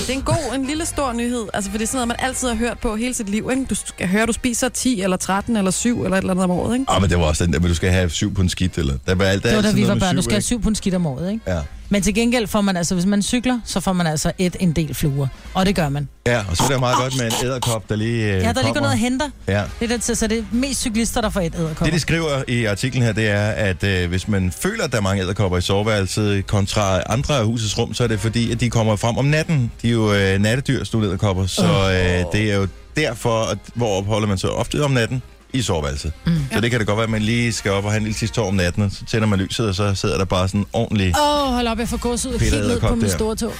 Det 0.00 0.08
er 0.08 0.12
en 0.12 0.22
god, 0.22 0.54
en 0.54 0.64
lille 0.66 0.86
stor 0.86 1.12
nyhed. 1.12 1.44
Altså, 1.54 1.70
for 1.70 1.78
det 1.78 1.84
er 1.84 1.88
sådan 1.88 1.96
noget, 1.96 2.08
man 2.08 2.16
altid 2.28 2.48
har 2.48 2.54
hørt 2.54 2.78
på 2.78 2.96
hele 2.96 3.14
sit 3.14 3.28
liv. 3.28 3.48
Ikke? 3.50 3.64
Du 3.64 3.74
skal 3.74 4.08
høre, 4.08 4.26
du 4.26 4.32
spiser 4.32 4.68
10 4.68 5.02
eller 5.02 5.16
13 5.16 5.56
eller 5.56 5.70
7 5.70 6.04
eller 6.04 6.16
et 6.16 6.20
eller 6.20 6.30
andet 6.30 6.44
om 6.44 6.50
året. 6.50 6.74
Ikke? 6.74 6.84
Ah, 6.88 7.00
men 7.00 7.10
det 7.10 7.18
var 7.18 7.24
også 7.24 7.44
den 7.44 7.52
der, 7.52 7.60
men 7.60 7.68
du 7.68 7.74
skal 7.74 7.90
have 7.90 8.10
syv 8.10 8.34
på 8.34 8.42
en 8.42 8.48
skidt, 8.48 8.78
eller? 8.78 8.94
Der 9.06 9.14
var 9.14 9.24
alt, 9.24 9.42
der 9.42 9.48
Det 9.48 9.56
var 9.56 9.62
da 9.62 9.72
vi 9.72 9.88
var 9.88 9.94
børn. 9.94 10.16
Du 10.16 10.22
skal 10.22 10.32
have 10.32 10.38
ikke? 10.38 10.46
syv 10.46 10.62
på 10.62 10.68
en 10.68 10.74
skidt 10.74 10.94
om 10.94 11.06
året, 11.06 11.32
ikke? 11.32 11.50
Ja. 11.50 11.58
Men 11.92 12.02
til 12.02 12.14
gengæld 12.14 12.46
får 12.46 12.60
man 12.60 12.76
altså, 12.76 12.94
hvis 12.94 13.06
man 13.06 13.22
cykler, 13.22 13.60
så 13.64 13.80
får 13.80 13.92
man 13.92 14.06
altså 14.06 14.32
et 14.38 14.56
en 14.60 14.72
del 14.72 14.94
fluer. 14.94 15.26
Og 15.54 15.66
det 15.66 15.76
gør 15.76 15.88
man. 15.88 16.08
ja, 16.26 16.38
og 16.50 16.56
så 16.56 16.64
er 16.64 16.68
det 16.68 16.80
meget 16.80 16.96
godt 16.96 17.16
med 17.18 17.26
en 17.26 17.32
æderkop, 17.46 17.88
der 17.88 17.96
lige 17.96 18.24
øh, 18.24 18.28
Ja, 18.28 18.34
der 18.34 18.38
ligger 18.38 18.62
kommer. 18.62 18.80
noget 18.80 18.92
og 18.92 18.98
henter. 18.98 19.28
Ja. 19.48 19.62
Det 19.80 19.92
er 19.92 19.96
der, 19.96 20.14
så 20.14 20.26
det 20.26 20.38
er 20.38 20.42
mest 20.52 20.80
cyklister, 20.80 21.20
der 21.20 21.30
får 21.30 21.40
et 21.40 21.54
æderkop. 21.58 21.84
Det, 21.84 21.94
de 21.94 22.00
skriver 22.00 22.42
i 22.48 22.64
artiklen 22.64 23.02
her, 23.02 23.12
det 23.12 23.28
er, 23.28 23.46
at 23.50 23.84
øh, 23.84 24.08
hvis 24.08 24.28
man 24.28 24.52
føler, 24.62 24.84
at 24.84 24.90
der 24.92 24.98
er 24.98 25.02
mange 25.02 25.22
æderkopper 25.22 25.58
i 25.58 25.60
soveværelset 25.60 26.46
kontra 26.46 27.00
andre 27.06 27.36
af 27.38 27.44
husets 27.44 27.78
rum, 27.78 27.94
så 27.94 28.04
er 28.04 28.08
det 28.08 28.20
fordi, 28.20 28.52
at 28.52 28.60
de 28.60 28.70
kommer 28.70 28.96
frem 28.96 29.16
om 29.18 29.24
natten. 29.24 29.72
De 29.82 29.88
er 29.88 29.92
jo 29.92 30.14
øh, 30.14 30.38
nattedyr, 30.38 30.84
nogle 30.92 31.08
æderkopper, 31.08 31.46
så 31.46 31.62
øh, 31.64 32.32
det 32.32 32.52
er 32.52 32.56
jo 32.56 32.68
derfor, 32.96 33.50
at, 33.50 33.58
hvor 33.74 33.98
opholder 33.98 34.28
man 34.28 34.38
sig 34.38 34.50
ofte 34.50 34.84
om 34.84 34.90
natten 34.90 35.22
i 35.52 35.62
soveværelset. 35.62 36.12
Mm. 36.26 36.36
Så 36.52 36.60
det 36.60 36.70
kan 36.70 36.80
det 36.80 36.86
godt 36.86 36.96
være, 36.96 37.04
at 37.04 37.10
man 37.10 37.22
lige 37.22 37.52
skal 37.52 37.72
op 37.72 37.84
og 37.84 37.90
have 37.90 37.96
en 37.96 38.02
lille 38.02 38.18
sidste 38.18 38.36
tår 38.36 38.48
om 38.48 38.54
natten, 38.54 38.90
så 38.90 39.04
tænder 39.04 39.26
man 39.26 39.38
lyset, 39.38 39.68
og 39.68 39.74
så 39.74 39.94
sidder 39.94 40.18
der 40.18 40.24
bare 40.24 40.48
sådan 40.48 40.66
ordentlig... 40.72 41.14
Åh, 41.16 41.48
oh, 41.48 41.54
hold 41.54 41.66
op, 41.66 41.78
jeg 41.78 41.88
får 41.88 41.96
gås 41.96 42.26
ud 42.26 42.38
helt 42.38 42.54
ned 42.54 42.80
på 42.80 42.94
min 42.94 43.10
store 43.10 43.36
tog. 43.36 43.52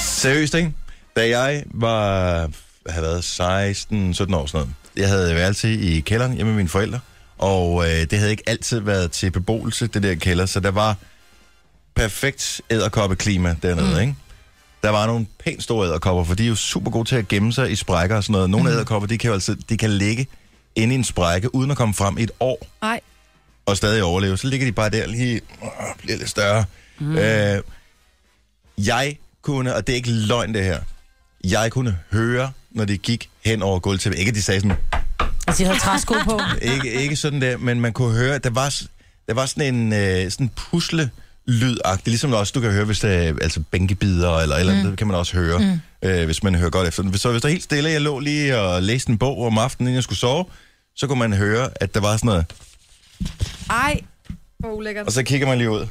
Seriøst, 0.00 0.54
ikke? 0.54 0.72
Da 1.16 1.28
jeg 1.28 1.64
var, 1.74 2.48
havde 2.88 3.06
været 3.06 3.20
16-17 3.20 3.36
år 3.44 4.14
sådan 4.14 4.36
noget, 4.52 4.68
jeg 4.96 5.08
havde 5.08 5.34
værelse 5.34 5.74
i 5.74 6.00
kælderen 6.00 6.32
hjemme 6.32 6.52
med 6.52 6.56
mine 6.56 6.68
forældre, 6.68 7.00
og 7.38 7.84
øh, 7.84 8.06
det 8.10 8.18
havde 8.18 8.30
ikke 8.30 8.42
altid 8.46 8.80
været 8.80 9.10
til 9.10 9.30
beboelse, 9.30 9.86
det 9.86 10.02
der 10.02 10.14
kælder, 10.14 10.46
så 10.46 10.60
der 10.60 10.70
var 10.70 10.96
perfekt 11.94 12.60
æderkoppeklima 12.70 13.56
dernede, 13.62 13.94
mm. 13.94 14.00
ikke? 14.00 14.14
Der 14.84 14.90
var 14.90 15.06
nogle 15.06 15.26
pænt 15.44 15.62
store 15.62 15.86
æderkopper, 15.86 16.24
for 16.24 16.34
de 16.34 16.44
er 16.44 16.48
jo 16.48 16.54
super 16.54 16.90
gode 16.90 17.08
til 17.08 17.16
at 17.16 17.28
gemme 17.28 17.52
sig 17.52 17.70
i 17.70 17.76
sprækker 17.76 18.16
og 18.16 18.24
sådan 18.24 18.32
noget. 18.32 18.50
Nogle 18.50 18.70
mm. 18.70 18.74
æderkopper, 18.74 19.08
de 19.08 19.18
kan 19.18 19.28
jo 19.28 19.34
altså, 19.34 19.56
de 19.68 19.76
kan 19.76 19.90
ligge 19.90 20.26
inde 20.74 20.94
i 20.94 20.98
en 20.98 21.04
sprække, 21.04 21.54
uden 21.54 21.70
at 21.70 21.76
komme 21.76 21.94
frem 21.94 22.18
i 22.18 22.22
et 22.22 22.30
år 22.40 22.66
Nej. 22.82 23.00
og 23.66 23.76
stadig 23.76 24.02
overleve. 24.02 24.36
Så 24.36 24.46
ligger 24.46 24.66
de 24.66 24.72
bare 24.72 24.90
der 24.90 25.06
lige, 25.06 25.34
øh, 25.34 25.68
bliver 25.98 26.18
lidt 26.18 26.30
større. 26.30 26.64
Mm. 26.98 27.16
Øh, 27.18 27.62
jeg 28.78 29.16
kunne, 29.42 29.74
og 29.74 29.86
det 29.86 29.92
er 29.92 29.96
ikke 29.96 30.10
løgn 30.10 30.54
det 30.54 30.64
her, 30.64 30.80
jeg 31.44 31.72
kunne 31.72 31.98
høre, 32.12 32.52
når 32.70 32.84
de 32.84 32.98
gik 32.98 33.30
hen 33.44 33.62
over 33.62 33.78
gulvtæppet. 33.78 34.18
Ikke 34.18 34.28
at 34.28 34.34
de 34.34 34.42
sagde 34.42 34.60
sådan, 34.60 34.76
Altså, 35.46 35.62
jeg 35.62 35.68
havde 35.68 35.80
træsko 35.80 36.14
på. 36.24 36.40
ikke, 36.74 36.92
ikke 36.92 37.16
sådan 37.16 37.40
der, 37.40 37.56
men 37.56 37.80
man 37.80 37.92
kunne 37.92 38.14
høre, 38.14 38.34
at 38.34 38.44
der 38.44 38.50
var, 38.50 38.74
der 39.28 39.34
var 39.34 39.46
sådan 39.46 39.74
en 39.74 39.92
øh, 39.92 40.30
sådan 40.30 40.50
pusle 40.56 41.10
lydagtig, 41.46 42.06
ligesom 42.06 42.32
også 42.32 42.52
du 42.54 42.60
kan 42.60 42.70
høre, 42.70 42.84
hvis 42.84 43.00
der 43.00 43.08
er 43.08 43.34
altså 43.42 43.62
bænkebider 43.70 44.38
eller 44.38 44.56
eller 44.56 44.72
andet, 44.72 44.84
mm. 44.84 44.90
det 44.90 44.98
kan 44.98 45.06
man 45.06 45.16
også 45.16 45.36
høre, 45.36 45.58
mm. 45.58 46.08
øh, 46.08 46.24
hvis 46.24 46.42
man 46.42 46.54
hører 46.54 46.70
godt 46.70 46.88
efter. 46.88 47.02
Så 47.16 47.30
hvis 47.30 47.42
der 47.42 47.48
er 47.48 47.52
helt 47.52 47.64
stille, 47.64 47.90
jeg 47.90 48.00
lå 48.00 48.18
lige 48.18 48.60
og 48.60 48.82
læste 48.82 49.10
en 49.10 49.18
bog 49.18 49.46
om 49.46 49.58
aftenen, 49.58 49.86
inden 49.88 49.94
jeg 49.94 50.02
skulle 50.02 50.18
sove, 50.18 50.44
så 50.96 51.06
kunne 51.06 51.18
man 51.18 51.32
høre, 51.32 51.68
at 51.76 51.94
der 51.94 52.00
var 52.00 52.16
sådan 52.16 52.26
noget, 52.26 52.46
Ej, 53.70 54.00
hvor 54.58 54.72
ulækkert. 54.72 55.06
og 55.06 55.12
så 55.12 55.22
kigger 55.22 55.46
man 55.46 55.58
lige 55.58 55.70
ud. 55.70 55.86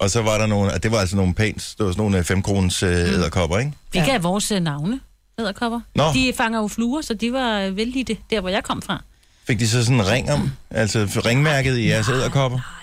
Og 0.00 0.10
så 0.10 0.22
var 0.22 0.38
der 0.38 0.46
nogle, 0.46 0.72
og 0.72 0.82
det 0.82 0.90
var 0.90 0.98
altså 0.98 1.16
nogle 1.16 1.34
pænt, 1.34 1.74
det 1.78 1.86
var 1.86 1.92
sådan 1.92 2.02
nogle 2.02 2.24
5 2.24 2.42
kronens 2.42 2.82
øh, 2.82 2.90
æderkopper, 2.90 3.58
ikke? 3.58 3.72
Vi 3.92 3.98
gav 3.98 4.22
vores 4.22 4.52
øh, 4.52 4.60
navne, 4.60 5.00
æderkopper. 5.38 5.80
Nå. 5.94 6.04
De 6.14 6.32
fanger 6.36 6.60
jo 6.60 6.68
fluer, 6.68 7.02
så 7.02 7.14
de 7.14 7.32
var 7.32 7.60
øh, 7.60 7.76
vældige 7.76 8.18
der, 8.30 8.40
hvor 8.40 8.48
jeg 8.50 8.64
kom 8.64 8.82
fra. 8.82 9.02
Fik 9.46 9.58
de 9.58 9.68
så 9.68 9.84
sådan 9.84 10.00
en 10.00 10.08
ring 10.08 10.32
om, 10.32 10.50
altså 10.70 11.22
ringmærket 11.26 11.78
i 11.78 11.88
jeres 11.88 12.08
æderkopper? 12.08 12.73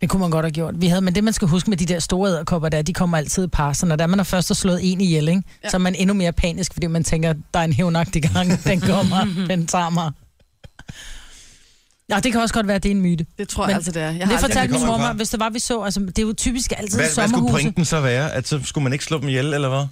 Det 0.00 0.10
kunne 0.10 0.20
man 0.20 0.30
godt 0.30 0.44
have 0.44 0.52
gjort. 0.52 0.74
Vi 0.80 0.86
havde, 0.86 1.00
men 1.00 1.14
det, 1.14 1.24
man 1.24 1.32
skal 1.32 1.48
huske 1.48 1.70
med 1.70 1.76
de 1.78 1.86
der 1.86 1.98
store 1.98 2.30
æderkopper, 2.30 2.68
der, 2.68 2.82
de 2.82 2.92
kommer 2.92 3.18
altid 3.18 3.44
i 3.44 3.46
par. 3.46 3.72
Så 3.72 3.86
når 3.86 3.96
der 3.96 4.06
man 4.06 4.18
har 4.18 4.24
først 4.24 4.48
har 4.48 4.54
slået 4.54 4.80
en 4.92 5.00
ihjel, 5.00 5.28
ikke? 5.28 5.42
Ja. 5.64 5.70
så 5.70 5.76
er 5.76 5.78
man 5.78 5.94
endnu 5.94 6.14
mere 6.14 6.32
panisk, 6.32 6.72
fordi 6.72 6.86
man 6.86 7.04
tænker, 7.04 7.34
der 7.54 7.60
er 7.60 7.64
en 7.64 7.72
hævnagtig 7.72 8.22
gang, 8.22 8.64
den 8.64 8.80
kommer, 8.80 9.46
den 9.48 9.66
tager 9.66 9.90
mig. 9.90 10.10
Ja, 12.10 12.20
det 12.20 12.32
kan 12.32 12.40
også 12.40 12.54
godt 12.54 12.66
være, 12.66 12.76
at 12.76 12.82
det 12.82 12.90
er 12.90 12.94
en 12.94 13.00
myte. 13.02 13.26
Det 13.38 13.48
tror 13.48 13.64
jeg 13.64 13.68
Men 13.68 13.74
altså, 13.76 13.90
det 13.92 14.02
er. 14.02 14.06
Jeg 14.06 14.14
Det 14.14 14.22
har 14.26 14.34
aldrig... 14.34 14.50
fortalte 14.50 14.72
min 14.74 14.86
mor 14.86 14.96
mig, 14.96 15.12
hvis 15.12 15.28
det 15.30 15.40
var, 15.40 15.50
vi 15.50 15.58
så. 15.58 15.82
Altså, 15.82 16.00
det 16.00 16.18
er 16.18 16.22
jo 16.22 16.32
typisk 16.32 16.72
altid 16.78 16.98
Hvad, 16.98 17.04
hvad 17.06 17.10
skulle 17.12 17.28
sommerhuse. 17.28 17.52
pointen 17.52 17.84
så 17.84 18.00
være? 18.00 18.32
At 18.32 18.48
så 18.48 18.60
skulle 18.64 18.82
man 18.84 18.92
ikke 18.92 19.04
slå 19.04 19.18
dem 19.20 19.28
ihjel, 19.28 19.54
eller 19.54 19.68
hvad? 19.68 19.86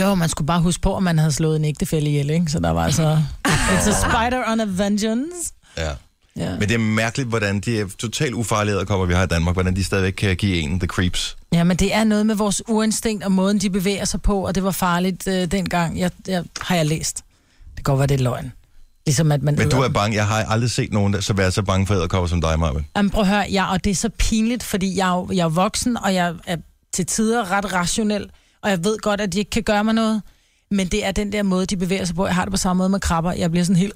Jo, 0.00 0.14
man 0.14 0.28
skulle 0.28 0.46
bare 0.46 0.60
huske 0.60 0.80
på, 0.82 0.96
at 0.96 1.02
man 1.02 1.18
havde 1.18 1.32
slået 1.32 1.56
en 1.56 1.64
ægtefælle 1.64 2.08
ihjel, 2.08 2.30
ikke? 2.30 2.46
Så 2.52 2.58
der 2.60 2.70
var 2.70 2.84
altså... 2.84 3.22
It's 3.74 3.88
a 3.88 3.92
spider 4.08 4.42
on 4.52 4.60
a 4.60 4.64
vengeance. 4.68 5.52
Ja. 5.76 5.90
Ja. 6.36 6.50
Men 6.50 6.68
det 6.68 6.74
er 6.74 6.78
mærkeligt, 6.78 7.28
hvordan 7.28 7.60
de 7.60 7.80
er 7.80 7.86
totalt 7.98 8.34
ufarlige 8.34 8.74
æderkopper, 8.74 9.06
vi 9.06 9.14
har 9.14 9.22
i 9.22 9.26
Danmark, 9.26 9.54
hvordan 9.54 9.76
de 9.76 9.84
stadigvæk 9.84 10.12
kan 10.12 10.36
give 10.36 10.56
en 10.56 10.78
the 10.78 10.86
creeps. 10.86 11.36
ja, 11.52 11.64
men 11.64 11.76
det 11.76 11.94
er 11.94 12.04
noget 12.04 12.26
med 12.26 12.34
voresurinstinkt 12.34 13.24
og 13.24 13.32
måden, 13.32 13.58
de 13.58 13.70
bevæger 13.70 14.04
sig 14.04 14.22
på, 14.22 14.46
og 14.46 14.54
det 14.54 14.64
var 14.64 14.70
farligt 14.70 15.28
øh, 15.28 15.46
dengang, 15.50 15.98
jeg, 15.98 16.10
jeg, 16.28 16.44
har 16.60 16.76
jeg 16.76 16.86
læst. 16.86 17.16
Det 17.76 17.76
kan 17.76 17.82
godt 17.82 17.98
være, 17.98 18.06
det 18.06 18.20
er 18.20 18.24
løgn. 18.24 18.52
Ligesom 19.06 19.32
at 19.32 19.42
man 19.42 19.54
Men 19.54 19.68
du 19.68 19.80
er 19.80 19.88
bange. 19.88 20.16
Jeg 20.16 20.26
har 20.26 20.44
aldrig 20.44 20.70
set 20.70 20.92
nogen, 20.92 21.12
der 21.12 21.20
så 21.20 21.32
være 21.32 21.50
så 21.50 21.62
bange 21.62 21.86
for 21.86 21.94
æderkopper 21.94 22.28
som 22.28 22.40
dig, 22.40 22.58
Marvin. 22.58 22.86
Jamen, 22.96 23.10
prøv 23.10 23.22
at 23.22 23.28
høre, 23.28 23.46
ja, 23.50 23.72
og 23.72 23.84
det 23.84 23.90
er 23.90 23.94
så 23.94 24.08
pinligt, 24.18 24.62
fordi 24.62 24.96
jeg 24.96 25.08
er, 25.08 25.26
jeg 25.32 25.44
er 25.44 25.48
voksen, 25.48 25.96
og 25.96 26.14
jeg 26.14 26.34
er 26.46 26.56
til 26.92 27.06
tider 27.06 27.50
ret 27.50 27.72
rationel, 27.72 28.30
og 28.62 28.70
jeg 28.70 28.84
ved 28.84 28.98
godt, 28.98 29.20
at 29.20 29.32
de 29.32 29.38
ikke 29.38 29.50
kan 29.50 29.62
gøre 29.62 29.84
mig 29.84 29.94
noget, 29.94 30.22
men 30.70 30.86
det 30.88 31.06
er 31.06 31.12
den 31.12 31.32
der 31.32 31.42
måde, 31.42 31.66
de 31.66 31.76
bevæger 31.76 32.04
sig 32.04 32.16
på. 32.16 32.26
Jeg 32.26 32.34
har 32.34 32.44
det 32.44 32.52
på 32.52 32.56
samme 32.56 32.78
måde 32.78 32.88
med 32.88 33.00
krabber. 33.00 33.32
Jeg 33.32 33.50
bliver 33.50 33.64
sådan 33.64 33.76
helt... 33.76 33.94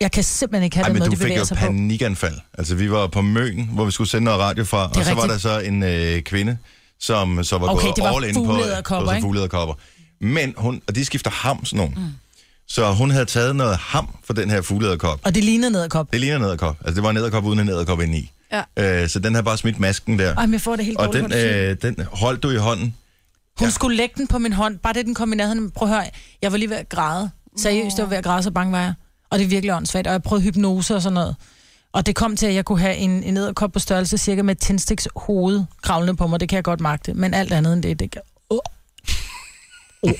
Jeg 0.00 0.12
kan 0.12 0.24
simpelthen 0.24 0.64
ikke 0.64 0.76
have 0.76 0.82
Ej, 0.84 0.88
den 0.88 0.92
men 0.94 1.00
måde, 1.00 1.06
du 1.06 1.10
de 1.10 1.16
fik 1.16 1.22
bevæger 1.24 1.38
jo 1.38 1.44
sig 1.44 1.56
på. 1.56 1.66
panikanfald. 1.66 2.34
Altså, 2.58 2.74
vi 2.74 2.90
var 2.90 3.06
på 3.06 3.22
Møn, 3.22 3.68
hvor 3.72 3.84
vi 3.84 3.90
skulle 3.90 4.10
sende 4.10 4.24
noget 4.24 4.40
radio 4.40 4.64
fra, 4.64 4.88
og 4.88 4.94
så 5.04 5.14
var 5.14 5.14
der 5.14 5.22
rigtigt. 5.22 5.42
så 5.42 5.60
en 5.60 5.82
øh, 5.82 6.22
kvinde, 6.22 6.58
som 7.00 7.44
så 7.44 7.58
var 7.58 7.68
Okay, 7.68 7.84
gået 7.86 7.96
det 7.96 8.04
all 8.16 8.24
in 8.28 8.34
på... 8.34 8.44
fugleæderkopper, 8.44 9.08
det 9.08 9.16
ikke? 9.16 9.24
fugleæderkopper. 9.24 9.74
Men 10.20 10.54
hun, 10.56 10.82
og 10.88 10.94
de 10.94 11.04
skifter 11.04 11.30
ham 11.30 11.64
sådan 11.64 11.76
nogle. 11.76 11.92
Mm. 11.96 12.12
Så 12.68 12.92
hun 12.92 13.10
havde 13.10 13.24
taget 13.24 13.56
noget 13.56 13.76
ham 13.76 14.08
for 14.24 14.32
den 14.32 14.50
her 14.50 14.62
fugleæderkop. 14.62 15.20
Og 15.24 15.34
det 15.34 15.44
lignede 15.44 15.70
nederkop. 15.72 16.12
Det 16.12 16.20
ligner 16.20 16.36
en 16.36 16.42
æderkop. 16.44 16.76
Altså, 16.80 16.94
det 16.94 17.02
var 17.02 17.10
en 17.10 17.16
æderkop 17.16 17.44
uden 17.44 17.58
en 17.60 17.68
æderkop 17.68 18.00
indeni. 18.00 18.30
Ja. 18.76 19.02
Øh, 19.02 19.08
så 19.08 19.18
den 19.18 19.34
havde 19.34 19.44
bare 19.44 19.58
smidt 19.58 19.78
masken 19.80 20.18
der. 20.18 20.34
Ej, 20.34 20.46
men 20.46 20.52
jeg 20.52 20.60
får 20.60 20.76
det 20.76 20.84
helt 20.84 20.98
og 20.98 21.12
den, 21.12 21.30
det. 21.30 21.70
øh, 21.70 21.76
den 21.82 21.96
holdt 22.12 22.42
du 22.42 22.50
i 22.50 22.56
hånden. 22.56 22.94
Hun 23.58 23.66
ja. 23.68 23.70
skulle 23.70 23.96
lægge 23.96 24.14
den 24.16 24.26
på 24.26 24.38
min 24.38 24.52
hånd. 24.52 24.78
Bare 24.78 24.92
det, 24.92 25.06
den 25.06 25.14
kom 25.14 25.32
i 25.32 25.36
nærheden. 25.36 25.70
Prøv 25.70 25.88
at 25.88 25.94
høre, 25.94 26.04
jeg 26.42 26.52
var 26.52 26.58
lige 26.58 26.70
ved 26.70 26.76
at 26.76 26.88
græde. 26.88 27.30
Seriøst, 27.58 27.96
jeg 27.98 28.04
var 28.04 28.08
ved 28.10 28.18
at 28.18 28.24
græde, 28.24 28.42
så 28.42 28.50
bange 28.50 28.72
var 28.72 28.80
jeg. 28.80 28.94
Og 29.30 29.38
det 29.38 29.44
er 29.44 29.48
virkelig 29.48 29.74
åndssvagt. 29.74 30.06
Og 30.06 30.12
jeg 30.12 30.22
prøvede 30.22 30.44
hypnose 30.44 30.94
og 30.96 31.02
sådan 31.02 31.14
noget. 31.14 31.36
Og 31.92 32.06
det 32.06 32.14
kom 32.16 32.36
til, 32.36 32.46
at 32.46 32.54
jeg 32.54 32.64
kunne 32.64 32.80
have 32.80 32.96
en, 32.96 33.22
en 33.22 33.36
æderkop 33.36 33.72
på 33.72 33.78
størrelse 33.78 34.18
cirka 34.18 34.42
med 34.42 34.54
et 34.54 34.60
tændstiks 34.60 35.08
hoved 35.16 35.64
kravlende 35.82 36.16
på 36.16 36.26
mig. 36.26 36.40
Det 36.40 36.48
kan 36.48 36.56
jeg 36.56 36.64
godt 36.64 36.80
magte. 36.80 37.14
Men 37.14 37.34
alt 37.34 37.52
andet 37.52 37.72
end 37.72 37.82
det, 37.82 38.00
det 38.00 38.10
kan... 38.10 38.22
Uh. 38.50 38.58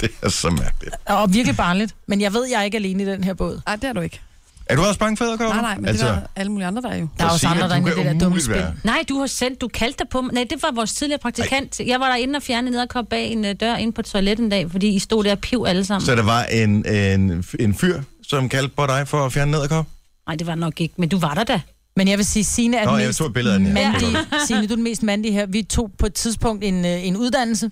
Det 0.00 0.10
er 0.22 0.28
så 0.28 0.50
mærkeligt. 0.50 0.96
Og 1.06 1.34
virkelig 1.34 1.56
barnligt. 1.56 1.94
Men 2.06 2.20
jeg 2.20 2.32
ved, 2.32 2.46
jeg 2.46 2.60
er 2.60 2.62
ikke 2.62 2.76
alene 2.76 3.02
i 3.02 3.06
den 3.06 3.24
her 3.24 3.34
båd. 3.34 3.60
Nej, 3.66 3.76
det 3.76 3.84
er 3.84 3.92
du 3.92 4.00
ikke. 4.00 4.20
Er 4.66 4.76
du 4.76 4.82
også 4.82 4.98
bange 4.98 5.16
for 5.16 5.24
æderkopper? 5.24 5.54
Nej, 5.54 5.62
nej, 5.62 5.76
men 5.76 5.86
altså, 5.86 6.06
det 6.06 6.14
var 6.14 6.30
alle 6.36 6.52
mulige 6.52 6.66
andre, 6.66 6.82
der 6.82 6.88
er 6.90 6.96
jo. 6.96 7.08
Der 7.18 7.24
er 7.24 7.30
også 7.30 7.48
andre, 7.48 7.68
der 7.68 7.76
er 7.76 7.80
det 7.80 7.96
der 7.96 8.18
dumme 8.18 8.40
spil. 8.40 8.66
Nej, 8.84 9.04
du 9.08 9.18
har 9.18 9.26
sendt, 9.26 9.60
du 9.60 9.68
kaldte 9.68 9.98
dig 9.98 10.08
på 10.08 10.20
mig. 10.20 10.34
Nej, 10.34 10.46
det 10.50 10.62
var 10.62 10.72
vores 10.74 10.94
tidligere 10.94 11.18
praktikant. 11.18 11.80
Jeg 11.80 12.00
var 12.00 12.08
derinde 12.08 12.36
og 12.36 12.42
fjernede 12.42 12.70
nederkop 12.70 13.08
bag 13.08 13.26
en 13.32 13.44
øh, 13.44 13.54
dør 13.60 13.76
ind 13.76 13.92
på 13.92 14.02
toilettet 14.02 14.44
en 14.44 14.50
dag, 14.50 14.70
fordi 14.70 14.88
I 14.88 14.98
stod 14.98 15.24
der 15.24 15.32
og 15.32 15.38
piv 15.38 15.64
alle 15.68 15.84
sammen. 15.84 16.06
Så 16.06 16.14
der 16.14 16.22
var 16.22 16.44
en, 16.44 16.86
en, 16.86 17.44
en 17.60 17.74
fyr, 17.74 18.00
som 18.22 18.48
kaldte 18.48 18.74
på 18.76 18.86
dig 18.86 19.08
for 19.08 19.26
at 19.26 19.32
fjerne 19.32 19.50
nederkop? 19.50 19.86
Nej, 20.26 20.36
det 20.36 20.46
var 20.46 20.54
nok 20.54 20.80
ikke, 20.80 20.94
men 20.96 21.08
du 21.08 21.18
var 21.18 21.34
der 21.34 21.44
da. 21.44 21.60
Men 21.96 22.08
jeg 22.08 22.18
vil 22.18 22.26
sige, 22.26 22.44
Signe 22.44 22.76
er 22.76 22.84
Nå, 22.84 22.90
den 22.90 23.00
jeg 23.00 23.08
mest 23.08 23.18
tog 23.18 23.26
et 23.26 23.32
billede 23.32 23.54
af 23.54 23.60
den 23.60 23.74
mandige. 23.74 24.16
Signe, 24.46 24.66
du 24.66 24.72
er 24.72 24.76
den 24.76 24.84
mest 24.84 25.02
mandige 25.02 25.32
her. 25.32 25.46
Vi 25.46 25.62
tog 25.62 25.90
på 25.98 26.06
et 26.06 26.14
tidspunkt 26.14 26.64
en, 26.64 26.84
øh, 26.84 27.06
en 27.06 27.16
uddannelse, 27.16 27.70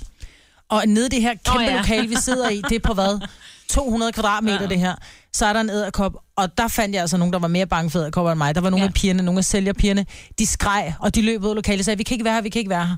og 0.68 0.82
nede 0.86 1.06
i 1.06 1.08
det 1.08 1.22
her 1.22 1.34
kæmpe 1.44 1.58
oh, 1.58 1.64
ja. 1.64 1.76
lokale, 1.76 2.08
vi 2.08 2.14
sidder 2.14 2.48
i, 2.50 2.62
det 2.68 2.76
er 2.76 2.80
på 2.80 2.94
hvad? 2.94 3.20
200 3.70 4.12
kvadratmeter, 4.12 4.60
ja. 4.60 4.66
det 4.66 4.78
her. 4.78 4.94
Så 5.34 5.46
er 5.46 5.52
der 5.52 5.60
en 5.60 5.70
æderkop, 5.70 6.12
og 6.36 6.58
der 6.58 6.68
fandt 6.68 6.94
jeg 6.94 7.00
altså 7.00 7.16
nogen, 7.16 7.32
der 7.32 7.38
var 7.38 7.48
mere 7.48 7.66
bange 7.66 7.90
for 7.90 7.98
æderkopper 7.98 8.32
end 8.32 8.38
mig. 8.38 8.54
Der 8.54 8.60
var 8.60 8.70
nogle 8.70 8.82
Ja. 8.82 8.88
af 8.88 8.94
pigerne, 8.94 9.22
nogle 9.22 9.38
af 9.38 9.44
sælgerpigerne. 9.44 10.06
De 10.38 10.46
skreg, 10.46 10.94
og 11.00 11.14
de 11.14 11.22
løb 11.22 11.44
ud 11.44 11.48
af 11.48 11.54
lokalet 11.54 11.78
og 11.80 11.84
sagde, 11.84 11.96
vi 11.98 12.02
kan 12.02 12.14
ikke 12.14 12.24
være 12.24 12.34
her, 12.34 12.40
vi 12.42 12.48
kan 12.48 12.58
ikke 12.58 12.70
være 12.70 12.86
her. 12.86 12.96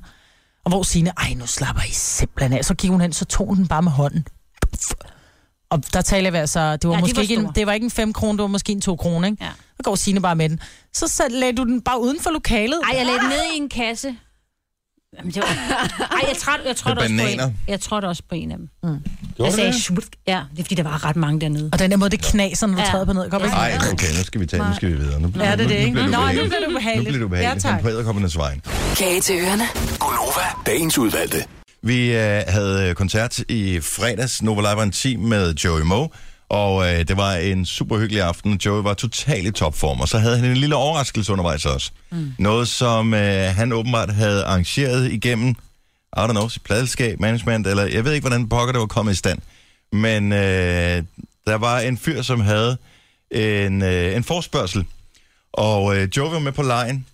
Og 0.65 0.71
hvor 0.71 0.83
Signe, 0.83 1.11
ej, 1.17 1.33
nu 1.33 1.47
slapper 1.47 1.81
I 1.83 1.91
simpelthen 1.91 2.53
af. 2.57 2.65
Så 2.65 2.73
gik 2.73 2.89
hun 2.89 3.01
hen, 3.01 3.13
så 3.13 3.25
tog 3.25 3.47
hun 3.47 3.57
den 3.57 3.67
bare 3.67 3.81
med 3.81 3.91
hånden. 3.91 4.27
Og 5.69 5.83
der 5.93 6.01
taler 6.01 6.31
vi 6.31 6.37
altså, 6.37 6.77
det 6.77 6.87
var, 6.89 6.93
Ja, 6.93 6.97
ja, 6.97 6.97
de 6.97 7.01
måske 7.01 7.15
var 7.15 7.21
ikke 7.21 7.33
en, 7.35 7.49
det 7.55 7.67
var 7.67 7.73
ikke 7.73 7.83
en 7.83 7.91
5 7.91 8.13
kroner, 8.13 8.33
det 8.33 8.41
var 8.41 8.47
måske 8.47 8.71
en 8.71 8.81
2 8.81 8.95
kroner, 8.95 9.27
ikke? 9.27 9.43
Ja. 9.43 9.49
Så 9.77 9.83
går 9.83 9.95
Signe 9.95 10.21
bare 10.21 10.35
med 10.35 10.49
den. 10.49 10.59
Så 10.93 11.07
sat- 11.07 11.31
lagde 11.31 11.53
du 11.57 11.63
den 11.63 11.81
bare 11.81 12.01
uden 12.01 12.19
for 12.19 12.29
lokalet. 12.29 12.79
Ej, 12.91 12.97
jeg 12.97 13.05
lagde 13.05 13.19
den 13.19 13.29
ned 13.29 13.53
i 13.53 13.57
en 13.57 13.69
kasse. 13.69 14.15
Jamen, 15.17 15.31
det 15.33 15.41
var... 15.41 15.47
Ej, 16.11 16.21
jeg 16.27 16.37
trådte, 16.37 16.63
jeg 16.67 16.75
trådte 16.75 16.99
også 16.99 17.15
på 17.19 17.27
en. 17.43 17.55
Jeg 17.67 17.79
trådte 17.81 18.05
også 18.05 18.23
på 18.29 18.35
en 18.35 18.51
af 18.51 18.57
dem. 18.57 18.67
Gjorde 18.81 18.99
Jeg 19.39 19.51
du 19.51 19.55
sagde, 19.55 19.71
det? 19.73 19.81
"Smut." 19.83 20.03
ja, 20.27 20.41
det 20.51 20.59
er 20.59 20.63
fordi, 20.63 20.75
der 20.75 20.83
var 20.83 21.05
ret 21.05 21.15
mange 21.15 21.41
dernede. 21.41 21.69
Og 21.73 21.79
den 21.79 21.91
der 21.91 21.97
måde, 21.97 22.09
det 22.09 22.21
knaser, 22.21 22.67
når 22.67 22.75
du 22.75 22.81
Ja. 22.81 22.87
træder 22.91 23.05
på 23.05 23.13
ned. 23.13 23.29
Kom, 23.29 23.41
Ja. 23.41 23.47
Ej, 23.47 23.77
okay, 23.93 24.07
nu 24.17 24.23
skal 24.23 24.41
vi 24.41 24.45
tage, 24.45 24.63
nu 24.69 24.75
skal 24.75 24.89
vi 24.89 24.95
videre. 24.97 25.19
Nu, 25.21 25.31
Ja, 25.35 25.51
det 25.51 25.63
er 25.63 25.67
det, 25.67 25.71
ikke? 25.75 25.91
Nu, 25.91 26.01
nu, 26.01 26.07
Nå, 26.07 26.17
bliver 26.17 26.33
nu 26.33 26.41
det 26.41 26.49
bliver 26.49 26.59
det 26.59 26.69
Nu 26.69 26.73
ubehageligt. 26.75 27.07
bliver 27.07 27.17
det 27.19 27.25
ubehageligt. 27.25 27.65
Ja, 27.65 27.69
tak. 27.71 27.81
På 27.81 27.89
æderkoppernes 27.89 28.37
vejen. 28.37 28.61
Kage 28.97 29.21
til 29.21 29.35
ørerne. 29.35 29.63
Gonova, 29.99 30.45
dagens 30.65 30.97
udvalgte. 30.97 31.43
Vi 31.81 32.11
øh, 32.15 32.41
havde 32.47 32.93
koncert 32.95 33.39
i 33.49 33.79
fredags. 33.81 34.41
Nova 34.41 34.61
Live 34.61 34.75
var 34.75 34.83
en 34.83 34.91
team 34.91 35.19
med 35.19 35.53
Joey 35.53 35.81
Moe. 35.81 36.09
Og 36.49 36.93
øh, 36.93 37.07
det 37.07 37.17
var 37.17 37.33
en 37.33 37.65
super 37.65 37.97
hyggelig 37.97 38.21
aften. 38.21 38.59
Joey 38.65 38.83
var 38.83 38.93
totalt 38.93 39.47
i 39.47 39.51
topform. 39.51 40.01
Og 40.01 40.07
så 40.07 40.17
havde 40.17 40.35
han 40.37 40.45
en 40.45 40.57
lille 40.57 40.75
overraskelse 40.75 41.31
undervejs 41.31 41.65
også. 41.65 41.91
Mm. 42.11 42.33
Noget, 42.39 42.67
som 42.67 43.13
øh, 43.13 43.55
han 43.55 43.73
åbenbart 43.73 44.13
havde 44.13 44.43
arrangeret 44.43 45.11
igennem, 45.11 45.49
I 45.49 46.19
don't 46.19 46.31
know, 46.31 46.47
sit 46.47 46.63
pladelskab, 46.63 47.19
management, 47.19 47.67
eller 47.67 47.85
jeg 47.85 48.05
ved 48.05 48.13
ikke, 48.13 48.27
hvordan 48.27 48.49
pokker 48.49 48.71
det 48.71 48.79
var 48.79 48.87
kommet 48.87 49.13
i 49.13 49.15
stand. 49.15 49.39
Men 49.91 50.31
øh, 50.31 51.03
der 51.47 51.55
var 51.55 51.79
en 51.79 51.97
fyr, 51.97 52.21
som 52.21 52.41
havde 52.41 52.77
en, 53.31 53.81
øh, 53.81 54.15
en 54.15 54.23
forspørgsel. 54.23 54.85
Og 55.53 55.97
øh, 55.97 56.09
Joey 56.17 56.31
var 56.31 56.39
med 56.39 56.51
på 56.51 56.61
lejen. 56.61 57.05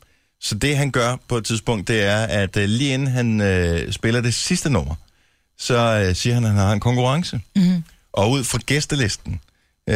Så 0.41 0.55
det, 0.55 0.77
han 0.77 0.91
gør 0.91 1.15
på 1.27 1.37
et 1.37 1.45
tidspunkt, 1.45 1.87
det 1.87 2.03
er, 2.03 2.17
at 2.17 2.57
øh, 2.57 2.69
lige 2.69 2.93
inden 2.93 3.07
han 3.07 3.41
øh, 3.41 3.91
spiller 3.91 4.21
det 4.21 4.33
sidste 4.33 4.69
nummer, 4.69 4.95
så 5.57 6.05
øh, 6.07 6.15
siger 6.15 6.33
han, 6.33 6.43
at 6.43 6.49
han 6.49 6.59
har 6.59 6.73
en 6.73 6.79
konkurrence. 6.79 7.41
Mm-hmm. 7.55 7.83
Og 8.13 8.31
ud 8.31 8.43
fra 8.43 8.59
gæstelisten, 8.65 9.41
øh, 9.89 9.95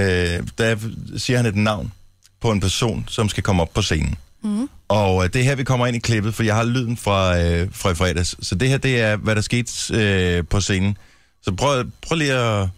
der 0.58 0.76
siger 1.18 1.38
han 1.38 1.46
et 1.46 1.56
navn 1.56 1.94
på 2.42 2.52
en 2.52 2.60
person, 2.60 3.06
som 3.08 3.30
skal 3.30 3.44
komme 3.44 3.62
op 3.62 3.74
på 3.74 3.82
scenen. 3.82 4.16
Mm-hmm. 4.44 4.70
Og 4.88 5.24
øh, 5.24 5.34
det 5.34 5.40
er 5.40 5.44
her, 5.44 5.56
vi 5.56 5.64
kommer 5.64 5.88
ind 5.88 5.96
i 5.96 6.00
klippet, 6.00 6.36
for 6.36 6.44
jeg 6.44 6.56
har 6.56 6.64
lyden 6.64 6.98
fra, 6.98 7.40
øh, 7.40 7.68
fra 7.72 7.92
i 7.92 7.96
fredags. 7.96 8.48
Så 8.48 8.56
det 8.56 8.70
her, 8.70 8.78
det 8.78 9.02
er, 9.02 9.16
hvad 9.16 9.36
der 9.36 9.42
skete 9.42 9.72
øh, 9.94 10.48
på 10.48 10.62
scenen. 10.62 10.98
Så 11.42 11.52
prøv, 11.52 11.86
prøv 12.02 12.18
lige 12.18 12.34
at, 12.34 12.70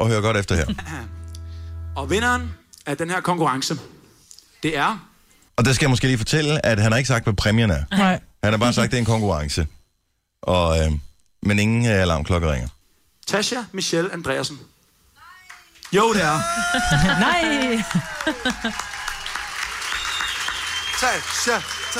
at 0.00 0.08
høre 0.08 0.20
godt 0.20 0.36
efter 0.36 0.54
her. 0.56 0.66
Og 1.96 2.10
vinderen 2.10 2.52
af 2.86 2.96
den 2.96 3.10
her 3.10 3.20
konkurrence, 3.20 3.78
det 4.62 4.76
er... 4.76 5.08
Og 5.56 5.64
der 5.64 5.72
skal 5.72 5.84
jeg 5.84 5.90
måske 5.90 6.06
lige 6.06 6.18
fortælle, 6.18 6.66
at 6.66 6.78
han 6.78 6.92
har 6.92 6.98
ikke 6.98 7.08
sagt, 7.08 7.24
hvad 7.24 7.34
præmien 7.34 7.70
er. 7.70 7.84
Nej. 7.90 8.20
Han 8.44 8.52
har 8.52 8.58
bare 8.58 8.72
sagt, 8.72 8.84
at 8.84 8.90
det 8.90 8.96
er 8.96 9.00
en 9.00 9.04
konkurrence. 9.04 9.66
Og, 10.42 10.78
øh, 10.78 10.92
men 11.42 11.58
ingen 11.58 11.86
øh, 11.86 12.02
alarmklokke 12.02 12.52
ringer. 12.52 12.68
Tasha 13.26 13.56
Michelle 13.72 14.12
Andreasen. 14.12 14.58
Jo, 15.94 16.12
det 16.12 16.22
er. 16.22 16.38
Nej. 17.26 17.82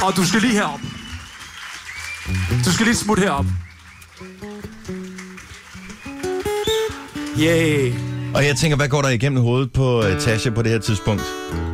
Og 0.02 0.16
du 0.16 0.26
skal 0.26 0.40
lige 0.40 0.52
herop. 0.52 0.80
Du 2.64 2.72
skal 2.72 2.86
lige 2.86 2.96
smutte 2.96 3.20
herop. 3.20 3.46
Yay. 7.38 7.92
Og 8.34 8.46
jeg 8.46 8.56
tænker, 8.56 8.76
hvad 8.76 8.88
går 8.88 9.02
der 9.02 9.08
igennem 9.08 9.42
hovedet 9.42 9.72
på 9.72 9.98
uh, 9.98 10.20
Tasha 10.20 10.50
på 10.50 10.62
det 10.62 10.70
her 10.70 10.78
tidspunkt, 10.78 11.22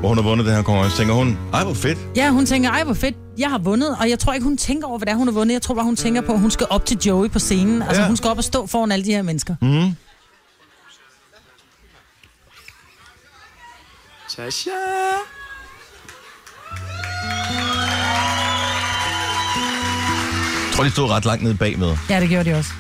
hvor 0.01 0.09
hun 0.09 0.19
har 0.19 0.23
vundet 0.23 0.47
den 0.47 0.55
her 0.55 0.63
konkurrence? 0.63 0.97
Tænker 0.97 1.15
hun, 1.15 1.39
ej 1.53 1.65
hvor 1.65 1.75
fedt. 1.75 1.99
Ja, 2.17 2.31
hun 2.31 2.47
tænker, 2.47 2.71
ej 2.71 2.85
hvor 2.85 2.95
fedt, 2.95 3.17
jeg 3.39 3.51
har 3.51 3.59
vundet. 3.59 3.97
Og 4.01 4.11
jeg 4.11 4.19
tror 4.19 4.33
ikke, 4.33 4.45
hun 4.45 4.57
tænker 4.57 4.89
over, 4.89 4.99
hvad 4.99 5.07
det 5.07 5.13
er, 5.13 5.17
hun 5.17 5.27
har 5.27 5.33
vundet. 5.33 5.53
Jeg 5.53 5.63
tror 5.63 5.75
bare, 5.75 5.85
hun 5.85 5.97
tænker 5.97 6.21
på, 6.21 6.33
at 6.33 6.41
hun 6.41 6.51
skal 6.51 6.67
op 6.71 6.87
til 6.87 6.99
Joey 7.07 7.31
på 7.31 7.39
scenen. 7.39 7.83
Altså, 7.83 8.03
ja. 8.03 8.07
hun 8.07 8.17
skal 8.17 8.31
op 8.31 8.39
og 8.39 8.45
stå 8.45 8.67
foran 8.67 8.93
alle 8.93 9.05
de 9.05 9.11
her 9.11 9.23
mennesker. 9.23 9.55
Mm. 9.63 10.10
Tasha. 14.41 14.71
Jeg 14.71 15.19
tror, 20.75 20.85
de 20.85 20.91
stod 20.91 21.11
ret 21.11 21.25
langt 21.25 21.43
nede 21.43 21.55
bagved. 21.55 21.97
Ja, 22.11 22.21
det 22.21 22.29
gjorde 22.29 22.51
de 22.51 22.57
også. 22.57 22.71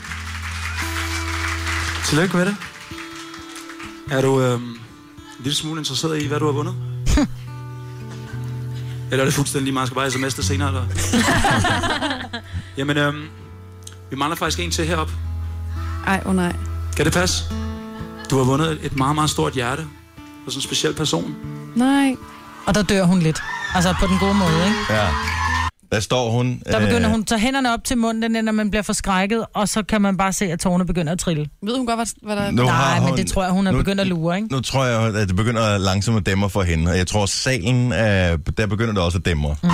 Tillykke 2.06 2.36
med 2.36 2.46
det. 2.46 2.56
Er 4.10 4.22
du 4.22 4.42
en 4.42 4.76
lille 5.38 5.56
smule 5.56 5.80
interesseret 5.80 6.22
i, 6.22 6.26
hvad 6.26 6.40
du 6.40 6.46
har 6.46 6.52
vundet? 6.52 6.74
eller 9.10 9.20
er 9.20 9.24
det 9.24 9.34
fuldstændig 9.34 9.64
lige 9.64 9.74
meget, 9.74 9.88
skal 9.88 9.94
bare 9.94 10.10
sms 10.10 10.34
det 10.34 10.44
senere? 10.44 10.68
Eller? 10.68 10.86
Jamen, 12.78 12.96
øhm, 12.96 13.28
vi 14.10 14.16
mangler 14.16 14.36
faktisk 14.36 14.60
en 14.60 14.70
til 14.70 14.86
heroppe. 14.86 15.12
Ej, 16.06 16.20
åh 16.24 16.30
oh 16.30 16.36
nej. 16.36 16.56
Kan 16.96 17.04
det 17.04 17.12
passe? 17.12 17.44
Du 18.30 18.36
har 18.36 18.44
vundet 18.44 18.78
et 18.82 18.96
meget, 18.96 19.14
meget 19.14 19.30
stort 19.30 19.52
hjerte. 19.52 19.86
Og 20.46 20.52
sådan 20.52 20.58
en 20.58 20.62
speciel 20.62 20.94
person. 20.94 21.34
Nej. 21.76 22.16
Og 22.66 22.74
der 22.74 22.82
dør 22.82 23.04
hun 23.04 23.18
lidt. 23.20 23.42
Altså 23.74 23.94
på 24.00 24.06
den 24.06 24.18
gode 24.18 24.34
måde, 24.34 24.64
ikke? 24.66 24.76
Ja. 24.90 25.08
Der 25.92 26.00
står 26.00 26.30
hun. 26.30 26.62
Der 26.66 26.80
begynder 26.80 27.04
øh, 27.04 27.10
hun, 27.10 27.24
tager 27.24 27.40
hænderne 27.40 27.72
op 27.74 27.84
til 27.84 27.98
munden, 27.98 28.44
når 28.44 28.52
man 28.52 28.70
bliver 28.70 28.82
forskrækket, 28.82 29.44
og 29.54 29.68
så 29.68 29.82
kan 29.82 30.02
man 30.02 30.16
bare 30.16 30.32
se, 30.32 30.44
at 30.44 30.60
tårerne 30.60 30.86
begynder 30.86 31.12
at 31.12 31.18
trille. 31.18 31.46
Ved 31.62 31.76
hun 31.76 31.86
godt, 31.86 31.98
hvad, 31.98 32.06
hvad 32.22 32.36
der... 32.36 32.50
Nu 32.50 32.62
Nej, 32.64 33.00
men 33.00 33.08
hun- 33.08 33.18
det 33.18 33.26
tror 33.26 33.42
jeg, 33.42 33.52
hun 33.52 33.66
er 33.66 33.70
nu- 33.72 33.78
begyndt 33.78 34.00
at 34.00 34.06
lure, 34.06 34.36
ikke? 34.36 34.48
Nu 34.52 34.60
tror 34.60 34.84
jeg, 34.84 35.16
at 35.16 35.28
det 35.28 35.36
begynder 35.36 35.78
langsomt 35.78 36.16
at 36.16 36.26
dæmre 36.26 36.50
for 36.50 36.62
hende. 36.62 36.90
Og 36.90 36.96
jeg 36.98 37.06
tror, 37.06 37.22
at 37.22 37.28
salen, 37.28 37.92
øh, 37.92 37.98
der 38.56 38.66
begynder 38.66 38.92
det 38.94 39.02
også 39.02 39.18
at 39.18 39.24
dæmre. 39.24 39.56
Mm. 39.62 39.68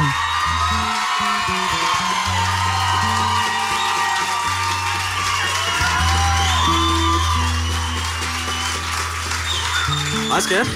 Hej, 10.37 10.43
skat. 10.43 10.67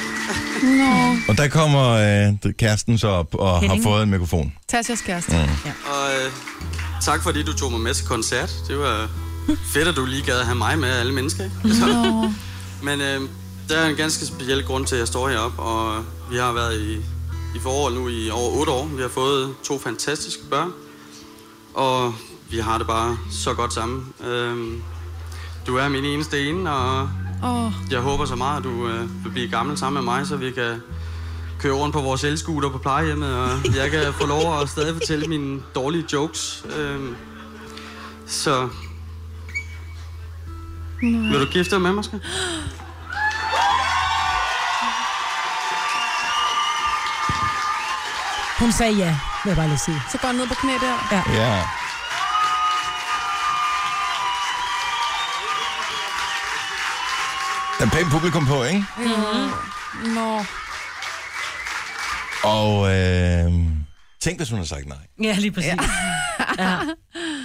Og 1.29 1.37
der 1.37 1.49
kommer 1.49 1.88
øh, 1.90 2.53
kæresten 2.53 2.99
så 2.99 3.09
op 3.09 3.35
og 3.35 3.61
Henning. 3.61 3.85
har 3.85 3.90
fået 3.90 4.03
en 4.03 4.11
mikrofon. 4.11 4.53
Tasjas 4.68 5.01
kæreste. 5.01 5.33
Mm. 5.33 5.70
Og 5.87 6.11
øh, 6.25 6.33
tak 7.03 7.23
fordi 7.23 7.42
du 7.42 7.57
tog 7.57 7.73
mig 7.73 7.81
med 7.81 7.94
til 7.94 8.07
koncert. 8.07 8.55
Det 8.68 8.79
var 8.79 9.09
fedt, 9.75 9.88
at 9.88 9.96
du 9.96 10.05
lige 10.05 10.23
gad 10.23 10.38
at 10.38 10.44
have 10.44 10.59
mig 10.59 10.79
med 10.79 10.88
alle 10.88 11.14
mennesker. 11.14 11.44
Ikke? 11.44 11.77
Så, 11.77 12.31
men 12.83 13.01
øh, 13.01 13.20
der 13.68 13.79
er 13.79 13.88
en 13.88 13.96
ganske 13.96 14.27
speciel 14.27 14.64
grund 14.64 14.87
til, 14.87 14.94
at 14.94 14.99
jeg 14.99 15.09
står 15.09 15.29
heroppe, 15.29 15.62
og 15.62 16.05
vi 16.31 16.37
har 16.37 16.53
været 16.53 16.81
i, 16.81 16.96
i 17.57 17.61
forhold 17.62 17.94
nu 17.94 18.09
i 18.09 18.31
over 18.31 18.59
8 18.59 18.73
år. 18.73 18.87
Vi 18.87 19.03
har 19.03 19.09
fået 19.09 19.55
to 19.64 19.79
fantastiske 19.79 20.42
børn, 20.51 20.73
og 21.75 22.14
vi 22.51 22.59
har 22.59 22.79
det 22.79 22.87
bare 22.87 23.18
så 23.31 23.55
godt 23.55 23.75
sammen. 23.75 24.07
Øh, 24.27 24.57
du 25.66 25.77
er 25.77 25.88
min 25.88 26.05
eneste 26.05 26.49
ene, 26.49 26.73
og 26.73 27.09
Åh, 27.44 27.72
jeg 27.90 28.00
håber 28.00 28.24
så 28.24 28.37
meget, 28.37 28.57
at 28.59 28.64
du 28.64 28.88
øh, 28.88 29.24
vil 29.24 29.31
blive 29.31 29.48
gammel 29.48 29.79
sammen 29.79 30.05
med 30.05 30.14
mig, 30.14 30.26
så 30.26 30.37
vi 30.37 30.50
kan 30.50 30.83
køre 31.59 31.72
rundt 31.72 31.92
på 31.94 32.00
vores 32.00 32.24
elskuter 32.24 32.68
på 32.70 32.79
plejehjemmet, 32.79 33.35
og 33.35 33.50
jeg 33.76 33.90
kan 33.90 34.12
få 34.12 34.26
lov 34.26 34.61
at 34.62 34.68
stadig 34.68 34.94
fortælle 34.94 35.26
mine 35.26 35.61
dårlige 35.74 36.05
jokes. 36.12 36.64
Øhm, 36.79 37.16
så... 38.26 38.68
Nej. 41.03 41.31
Vil 41.31 41.40
du 41.40 41.46
gifte 41.46 41.70
dig 41.74 41.83
med 41.83 41.92
mig, 41.92 42.05
skal? 42.05 42.20
Hun 48.59 48.72
sagde 48.72 48.92
ja, 48.92 49.18
vil 49.44 49.50
jeg 49.50 49.57
bare 49.57 49.68
lige 49.68 49.79
sige. 49.79 50.03
så 50.12 50.18
går 50.18 50.26
han 50.26 50.37
ned 50.37 50.46
på 50.46 50.55
knæ 50.55 50.72
der. 50.72 51.09
Ja. 51.12 51.22
Ja. 51.33 51.80
Der 57.81 57.87
er 57.87 57.90
pænt 57.90 58.11
publikum 58.11 58.47
på, 58.47 58.64
ikke? 58.64 58.85
Nå. 60.14 60.45
Og 62.45 62.97
øh, 62.97 63.53
tænk, 64.21 64.38
hvis 64.38 64.51
hun 64.51 64.59
har 64.59 64.66
sagt 64.66 64.87
nej. 64.88 64.97
Ja, 65.23 65.37
lige 65.38 65.53
præcis. 65.53 65.71
Ja. 65.71 65.77
ja. 66.64 66.69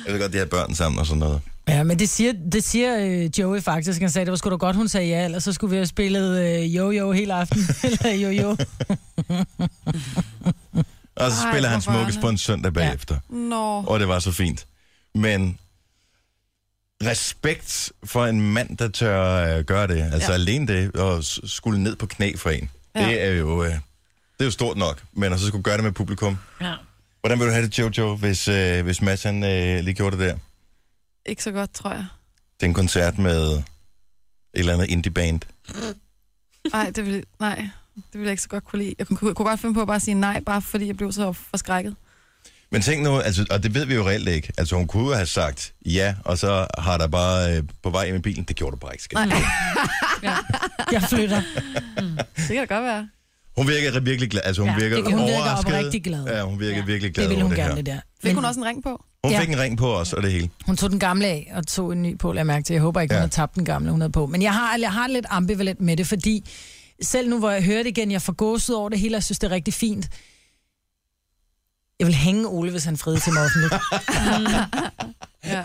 Jeg 0.05 0.13
ved 0.13 0.19
godt, 0.19 0.33
de 0.33 0.37
har 0.37 0.45
børn 0.45 0.75
sammen 0.75 0.99
og 0.99 1.05
sådan 1.05 1.19
noget. 1.19 1.41
Ja, 1.67 1.83
men 1.83 1.99
det 1.99 2.09
siger, 2.09 2.33
det 2.51 2.63
siger 2.63 2.97
øh, 2.99 3.39
Joey 3.39 3.61
faktisk. 3.61 4.01
Han 4.01 4.09
sagde, 4.09 4.25
det 4.25 4.31
var 4.31 4.37
sgu 4.37 4.49
da 4.49 4.55
godt, 4.55 4.75
hun 4.75 4.87
sagde 4.87 5.07
ja, 5.07 5.25
ellers 5.25 5.43
så 5.43 5.53
skulle 5.53 5.71
vi 5.71 5.77
have 5.77 5.87
spillet 5.87 6.41
øh, 6.41 6.75
jo-jo 6.75 7.11
hele 7.11 7.33
aften. 7.33 7.59
Eller 7.83 8.11
jo-jo. 8.11 8.49
Og 11.15 11.31
så 11.31 11.45
Ej, 11.45 11.51
spiller 11.51 11.69
han 11.69 11.81
hvor 11.83 11.93
smukkes 11.93 12.17
på 12.17 12.29
en 12.29 12.37
søndag 12.37 12.73
bagefter. 12.73 13.17
Nå. 13.29 13.83
Og 13.87 13.99
det 13.99 14.07
var 14.07 14.19
så 14.19 14.31
fint. 14.31 14.65
Men 15.15 15.57
respekt 17.03 17.91
for 18.03 18.25
en 18.25 18.53
mand, 18.53 18.77
der 18.77 18.87
tør 18.87 19.57
øh, 19.57 19.63
gøre 19.63 19.87
det. 19.87 20.01
Altså 20.13 20.31
ja. 20.31 20.33
Alene 20.33 20.67
det, 20.67 20.95
og 20.95 21.23
skulle 21.23 21.83
ned 21.83 21.95
på 21.95 22.05
knæ 22.05 22.35
for 22.37 22.49
en. 22.49 22.69
Ja. 22.95 23.07
Det 23.07 23.23
er 23.23 23.31
jo... 23.31 23.63
Øh, 23.63 23.69
det 23.69 24.41
er 24.41 24.45
jo 24.45 24.51
stort 24.51 24.77
nok, 24.77 25.03
men 25.13 25.33
at 25.33 25.39
så 25.39 25.47
skulle 25.47 25.63
gøre 25.63 25.75
det 25.75 25.83
med 25.83 25.91
publikum. 25.91 26.37
ja. 26.61 26.73
Hvordan 27.19 27.39
vil 27.39 27.47
du 27.47 27.51
have 27.51 27.65
det, 27.65 27.79
Jojo, 27.79 28.15
hvis, 28.15 28.47
øh, 28.47 28.83
hvis 28.83 29.01
Mads 29.01 29.23
han, 29.23 29.43
øh, 29.43 29.83
lige 29.83 29.93
gjorde 29.93 30.17
det 30.17 30.25
der? 30.29 30.37
Ikke 31.25 31.43
så 31.43 31.51
godt, 31.51 31.73
tror 31.73 31.89
jeg. 31.91 32.05
Det 32.59 32.65
er 32.65 32.67
en 32.67 32.73
koncert 32.73 33.17
med 33.17 33.51
et 33.51 33.63
eller 34.53 34.73
andet 34.73 34.89
indie-band. 34.89 35.41
Nej, 36.71 36.89
det 36.95 37.05
vil, 37.05 37.23
nej, 37.39 37.69
det 37.95 38.13
vil 38.13 38.21
jeg 38.21 38.31
ikke 38.31 38.43
så 38.43 38.49
godt 38.49 38.63
kunne 38.63 38.81
lide. 38.83 38.95
Jeg 38.99 39.07
kunne, 39.07 39.17
kunne 39.17 39.33
godt 39.33 39.59
finde 39.59 39.73
på 39.73 39.81
at 39.81 39.87
bare 39.87 39.99
sige 39.99 40.15
nej, 40.15 40.39
bare 40.39 40.61
fordi 40.61 40.87
jeg 40.87 40.97
blev 40.97 41.11
så 41.11 41.33
forskrækket. 41.33 41.95
Men 42.71 42.81
tænk 42.81 43.03
nu, 43.03 43.19
altså, 43.19 43.45
og 43.51 43.63
det 43.63 43.73
ved 43.73 43.85
vi 43.85 43.95
jo 43.95 44.07
reelt 44.07 44.27
ikke. 44.29 44.51
Altså 44.57 44.75
hun 44.75 44.87
kunne 44.87 45.07
jo 45.07 45.13
have 45.13 45.25
sagt 45.25 45.73
ja, 45.85 46.15
og 46.25 46.37
så 46.37 46.67
har 46.77 46.97
der 46.97 47.07
bare 47.07 47.57
øh, 47.57 47.63
på 47.83 47.89
vej 47.89 48.03
i 48.03 48.19
bilen, 48.19 48.43
det 48.43 48.55
gjorde 48.55 48.71
du 48.71 48.77
bare 48.77 48.93
ikke, 48.93 49.03
skat. 49.03 49.27
Nej. 49.27 49.41
Jeg 50.91 51.01
flytter. 51.09 51.41
Det 52.37 52.47
kan 52.47 52.67
da 52.67 52.75
godt 52.75 52.83
være. 52.83 53.07
Hun 53.57 53.67
virker 53.67 53.99
virkelig 53.99 54.29
glad. 54.31 54.41
Altså 54.45 54.61
hun 54.61 54.69
Ja, 54.71 54.75
virker 54.77 54.95
det 54.97 55.13
hun. 55.13 55.27
Virker 55.27 55.57
oprigtig 55.57 56.03
glad. 56.03 56.25
Ja, 56.27 56.41
hun 56.43 56.59
virker 56.59 56.77
Ja. 56.77 56.85
virkelig 56.85 57.13
glad 57.13 57.23
Det 57.23 57.29
ville 57.29 57.43
over 57.43 57.49
hun 57.49 57.51
det 57.51 57.57
gerne, 57.57 57.69
her. 57.69 57.75
det 57.75 57.85
der. 57.85 57.99
Fik 58.21 58.23
Men 58.23 58.35
hun 58.35 58.45
også 58.45 58.59
en 58.59 58.65
ring 58.65 58.83
på? 58.83 59.03
Hun 59.23 59.31
Ja. 59.33 59.39
fik 59.39 59.49
en 59.49 59.59
ring 59.59 59.77
på 59.77 59.95
os, 59.95 60.13
og 60.13 60.23
det 60.23 60.31
hele. 60.31 60.49
hun 60.65 60.77
tog 60.77 60.89
den 60.91 60.99
gamle 60.99 61.27
af 61.27 61.51
og 61.55 61.67
tog 61.67 61.91
en 61.93 62.01
ny 62.01 62.17
på, 62.17 62.31
lad 62.31 62.39
jeg 62.39 62.45
mærke 62.45 62.63
til. 62.63 62.73
Jeg 62.73 62.81
håber 62.81 63.01
ikke, 63.01 63.13
Ja. 63.13 63.19
hun 63.19 63.21
har 63.23 63.29
tabt 63.29 63.55
den 63.55 63.65
gamle, 63.65 63.91
hun 63.91 64.01
havde 64.01 64.11
på. 64.11 64.25
Men 64.25 64.41
jeg 64.41 64.53
har, 64.53 64.77
jeg 64.81 64.91
har 64.93 65.07
lidt 65.07 65.25
ambivalent 65.29 65.81
med 65.81 65.97
det, 65.97 66.07
fordi 66.07 66.43
selv 67.01 67.29
nu, 67.29 67.39
hvor 67.39 67.51
jeg 67.51 67.63
hører 67.63 67.83
det 67.83 67.89
igen, 67.97 68.11
jeg 68.11 68.21
får 68.21 68.33
gåset 68.33 68.75
over 68.75 68.89
det 68.89 68.99
hele, 68.99 69.13
og 69.15 69.17
jeg 69.17 69.23
synes, 69.23 69.39
det 69.39 69.47
er 69.47 69.51
rigtig 69.55 69.73
fint. 69.73 70.09
Jeg 71.99 72.07
vil 72.07 72.15
hænge 72.15 72.47
Ole, 72.47 72.71
hvis 72.71 72.83
han 72.83 72.97
friede 72.97 73.19
til 73.19 73.33
mig 73.33 73.43
offentligt. 73.43 73.73
Ja. 75.45 75.63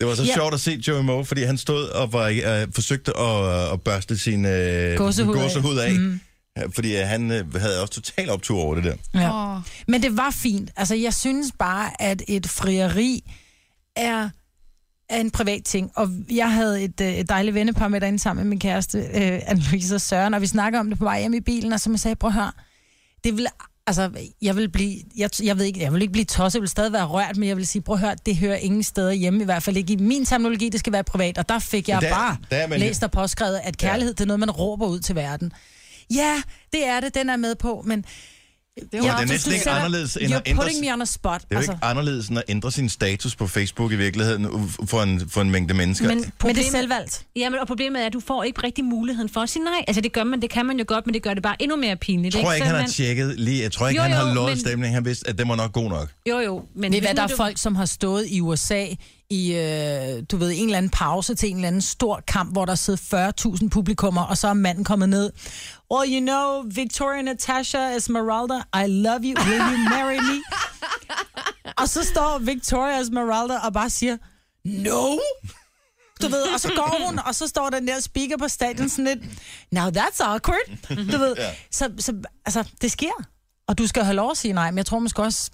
Det 0.00 0.06
var 0.08 0.14
så 0.14 0.22
Ja. 0.24 0.34
sjovt 0.34 0.54
at 0.54 0.60
se 0.60 0.82
Joey 0.88 1.02
Moe, 1.02 1.24
fordi 1.24 1.42
han 1.42 1.58
stod 1.58 1.88
og 1.88 2.12
var, 2.12 2.26
øh, 2.28 2.68
forsøgte 2.74 3.16
at, 3.18 3.72
at 3.72 3.80
børste 3.82 4.18
sin 4.18 4.44
øh, 4.44 4.96
Gåsehud 4.98 5.36
af. 5.36 5.42
gåsehud 5.42 5.76
af. 5.78 5.92
Mm. 5.92 6.20
Fordi 6.74 6.96
øh, 6.96 7.06
han 7.06 7.30
øh, 7.30 7.54
havde 7.54 7.82
også 7.82 7.94
total 7.94 8.30
optur 8.30 8.60
over 8.60 8.74
det 8.74 8.84
der. 8.84 8.94
Ja. 9.20 9.54
Åh. 9.56 9.60
Men 9.88 10.02
det 10.02 10.16
var 10.16 10.30
fint. 10.30 10.70
Altså, 10.76 10.94
jeg 10.94 11.14
synes 11.14 11.52
bare, 11.58 12.02
at 12.02 12.22
et 12.28 12.46
frieri 12.48 13.30
er, 13.96 14.28
er 15.10 15.20
en 15.20 15.30
privat 15.30 15.64
ting. 15.64 15.90
Og 15.96 16.10
jeg 16.30 16.52
havde 16.52 16.82
et, 16.84 17.00
øh, 17.00 17.08
et 17.14 17.28
dejligt 17.28 17.54
vennepar 17.54 17.88
med 17.88 18.00
derinde 18.00 18.18
sammen 18.18 18.44
med 18.44 18.48
min 18.50 18.60
kæreste, 18.60 18.98
øh, 18.98 19.38
Anne-Louise 19.38 19.94
og 19.94 20.00
Søren, 20.00 20.34
og 20.34 20.40
vi 20.40 20.46
snakker 20.46 20.80
om 20.80 20.88
det 20.90 20.98
på 20.98 21.04
vej 21.04 21.20
hjem 21.20 21.34
i 21.34 21.40
bilen, 21.40 21.72
og 21.72 21.80
som 21.80 21.92
jeg 21.92 22.00
sagde, 22.00 22.16
prøv 22.16 22.28
at 22.28 22.34
høre, 22.34 22.52
det 23.24 23.36
vil, 23.36 23.46
altså, 23.88 24.10
jeg 24.42 24.56
vil 24.56 24.68
blive, 24.70 24.96
jeg, 25.16 25.30
jeg 25.42 25.58
ved 25.58 25.64
ikke, 25.64 25.80
jeg 25.80 25.92
vil 25.92 26.02
ikke 26.02 26.12
blive 26.12 26.24
tosset, 26.24 26.54
jeg 26.56 26.60
vil 26.62 26.68
stadig 26.68 26.92
være 26.92 27.04
rørt, 27.04 27.36
men 27.36 27.48
jeg 27.48 27.56
vil 27.56 27.66
sige, 27.66 27.82
prøv 27.82 27.94
at 27.94 28.00
høre, 28.00 28.14
det 28.26 28.36
hører 28.36 28.56
ingen 28.56 28.82
steder 28.82 29.12
hjemme, 29.12 29.40
i 29.42 29.44
hvert 29.44 29.62
fald 29.62 29.76
ikke 29.76 29.92
i 29.92 29.96
min 29.96 30.24
terminologi, 30.24 30.68
det 30.68 30.80
skal 30.80 30.92
være 30.92 31.04
privat, 31.04 31.38
og 31.38 31.48
der 31.48 31.58
fik 31.58 31.88
jeg 31.88 32.00
der- 32.02 32.10
bare 32.10 32.36
der 32.50 32.56
er 32.56 32.66
man- 32.66 32.80
læst 32.80 33.02
og 33.02 33.10
påskrevet, 33.10 33.60
at 33.64 33.76
kærlighed, 33.76 34.14
det 34.14 34.20
er 34.20 34.26
noget, 34.26 34.40
man 34.40 34.50
råber 34.50 34.86
ud 34.86 35.00
til 35.00 35.14
verden. 35.14 35.52
Ja, 36.14 36.42
det 36.72 36.86
er 36.86 37.00
det, 37.00 37.14
den 37.14 37.30
er 37.30 37.36
med 37.36 37.54
på, 37.54 37.82
men... 37.86 38.04
Det 38.80 38.88
er 38.94 38.98
jo 38.98 39.04
Ja, 39.04 39.12
det 39.12 39.22
er 39.22 39.24
næsten 39.26 39.52
ikke 39.52 39.70
anderledes 39.70 40.16
end 40.20 40.34
at 40.34 40.42
ændre- 40.48 40.62
putting 40.62 40.80
me 40.86 40.92
on 40.92 41.02
a 41.02 41.04
spot. 41.04 41.40
Det 41.40 41.46
er 41.50 41.54
jo 41.54 41.56
altså. 41.56 41.72
ikke 41.72 41.84
anderledes 41.84 42.28
end 42.28 42.38
at 42.38 42.44
ændre 42.48 42.72
sin 42.72 42.88
status 42.88 43.36
på 43.36 43.46
Facebook 43.46 43.92
i 43.92 43.96
virkeligheden 43.96 44.70
for 44.86 45.02
en, 45.02 45.28
for 45.30 45.40
en 45.40 45.50
mængde 45.50 45.74
mennesker. 45.74 46.08
Men, 46.08 46.16
men 46.16 46.24
det 46.24 46.28
er 46.28 46.32
problemet, 46.38 46.64
selvvalgt. 46.72 47.26
ja, 47.36 47.48
men, 47.50 47.58
og 47.60 47.66
problemet 47.66 48.02
er, 48.02 48.06
at 48.06 48.12
du 48.12 48.20
får 48.20 48.42
ikke 48.42 48.62
rigtig 48.64 48.84
muligheden 48.84 49.28
for 49.28 49.40
at 49.40 49.48
sige 49.50 49.64
nej. 49.64 49.84
Altså 49.88 50.00
det 50.00 50.12
gør 50.12 50.24
man, 50.24 50.42
det 50.42 50.50
kan 50.50 50.66
man 50.66 50.78
jo 50.78 50.84
godt, 50.88 51.06
men 51.06 51.14
det 51.14 51.22
gør 51.22 51.34
det 51.34 51.42
bare 51.42 51.62
endnu 51.62 51.76
mere 51.76 51.96
pinligt. 51.96 52.34
jeg 52.34 52.42
tror 52.44 52.52
ikke, 52.52 52.66
Så 52.66 52.72
han 52.74 52.80
har 52.80 52.88
tjekket 52.88 53.40
lige. 53.40 53.62
Jeg 53.62 53.72
tror 53.72 53.88
ikke, 53.88 53.98
Jo, 53.98 54.02
han 54.02 54.12
har 54.16 54.28
jo, 54.28 54.34
lovet 54.34 54.50
men- 54.50 54.60
stemning. 54.60 54.94
Han 54.94 55.04
vidste, 55.04 55.28
at 55.28 55.38
den 55.38 55.48
var 55.48 55.56
nok 55.56 55.72
god 55.72 55.88
nok. 55.90 56.08
Jo, 56.28 56.38
jo. 56.38 56.62
Men 56.74 56.92
ved 56.92 57.00
hvad, 57.00 57.10
nu 57.10 57.16
der 57.16 57.22
er 57.22 57.26
det- 57.26 57.36
folk, 57.36 57.58
som 57.58 57.76
har 57.76 57.84
stået 57.86 58.26
i 58.28 58.40
USA 58.40 58.86
i, 59.30 59.52
øh, 59.54 60.22
du 60.30 60.36
ved, 60.36 60.52
en 60.56 60.64
eller 60.64 60.78
anden 60.78 60.90
pause 60.90 61.34
til 61.34 61.48
en 61.50 61.54
eller 61.56 61.68
anden 61.68 61.82
stor 61.82 62.22
kamp, 62.28 62.52
hvor 62.52 62.64
der 62.64 62.74
sidder 62.74 62.98
40.000 62.98 63.68
publikummer, 63.68 64.22
og 64.22 64.38
så 64.38 64.48
er 64.48 64.52
manden 64.52 64.84
kommet 64.84 65.08
ned. 65.08 65.30
Well, 65.90 66.06
you 66.14 66.20
know, 66.20 66.64
Victoria 66.74 67.22
Natasha 67.22 67.96
Esmeralda, 67.96 68.62
I 68.74 68.86
love 68.86 69.24
you, 69.24 69.34
will 69.34 69.70
you 69.72 69.78
marry 69.90 70.18
me? 70.18 70.42
og 71.80 71.88
så 71.88 72.04
står 72.04 72.38
Victoria 72.38 73.00
Esmeralda 73.00 73.58
og 73.58 73.72
bare 73.72 73.90
siger, 73.90 74.16
no! 74.64 75.18
Du 76.22 76.28
ved, 76.28 76.42
og 76.54 76.60
så 76.60 76.68
går 76.76 77.06
hun, 77.06 77.18
og 77.18 77.34
så 77.34 77.46
står 77.46 77.70
den 77.70 77.88
der 77.88 78.00
speaker 78.00 78.36
på 78.36 78.48
stadion 78.48 78.88
sådan 78.88 79.04
lidt, 79.04 79.18
now 79.72 79.88
that's 79.90 80.22
awkward. 80.24 80.78
Du 81.12 81.18
ved, 81.18 81.36
så, 81.70 81.92
så 81.98 82.22
altså, 82.46 82.68
det 82.82 82.90
sker. 82.90 83.24
Og 83.68 83.78
du 83.78 83.86
skal 83.86 84.04
have 84.04 84.14
lov 84.16 84.30
at 84.30 84.36
sige 84.36 84.52
nej, 84.52 84.70
men 84.70 84.78
jeg 84.78 84.86
tror 84.86 84.98
måske 84.98 85.22
også, 85.22 85.50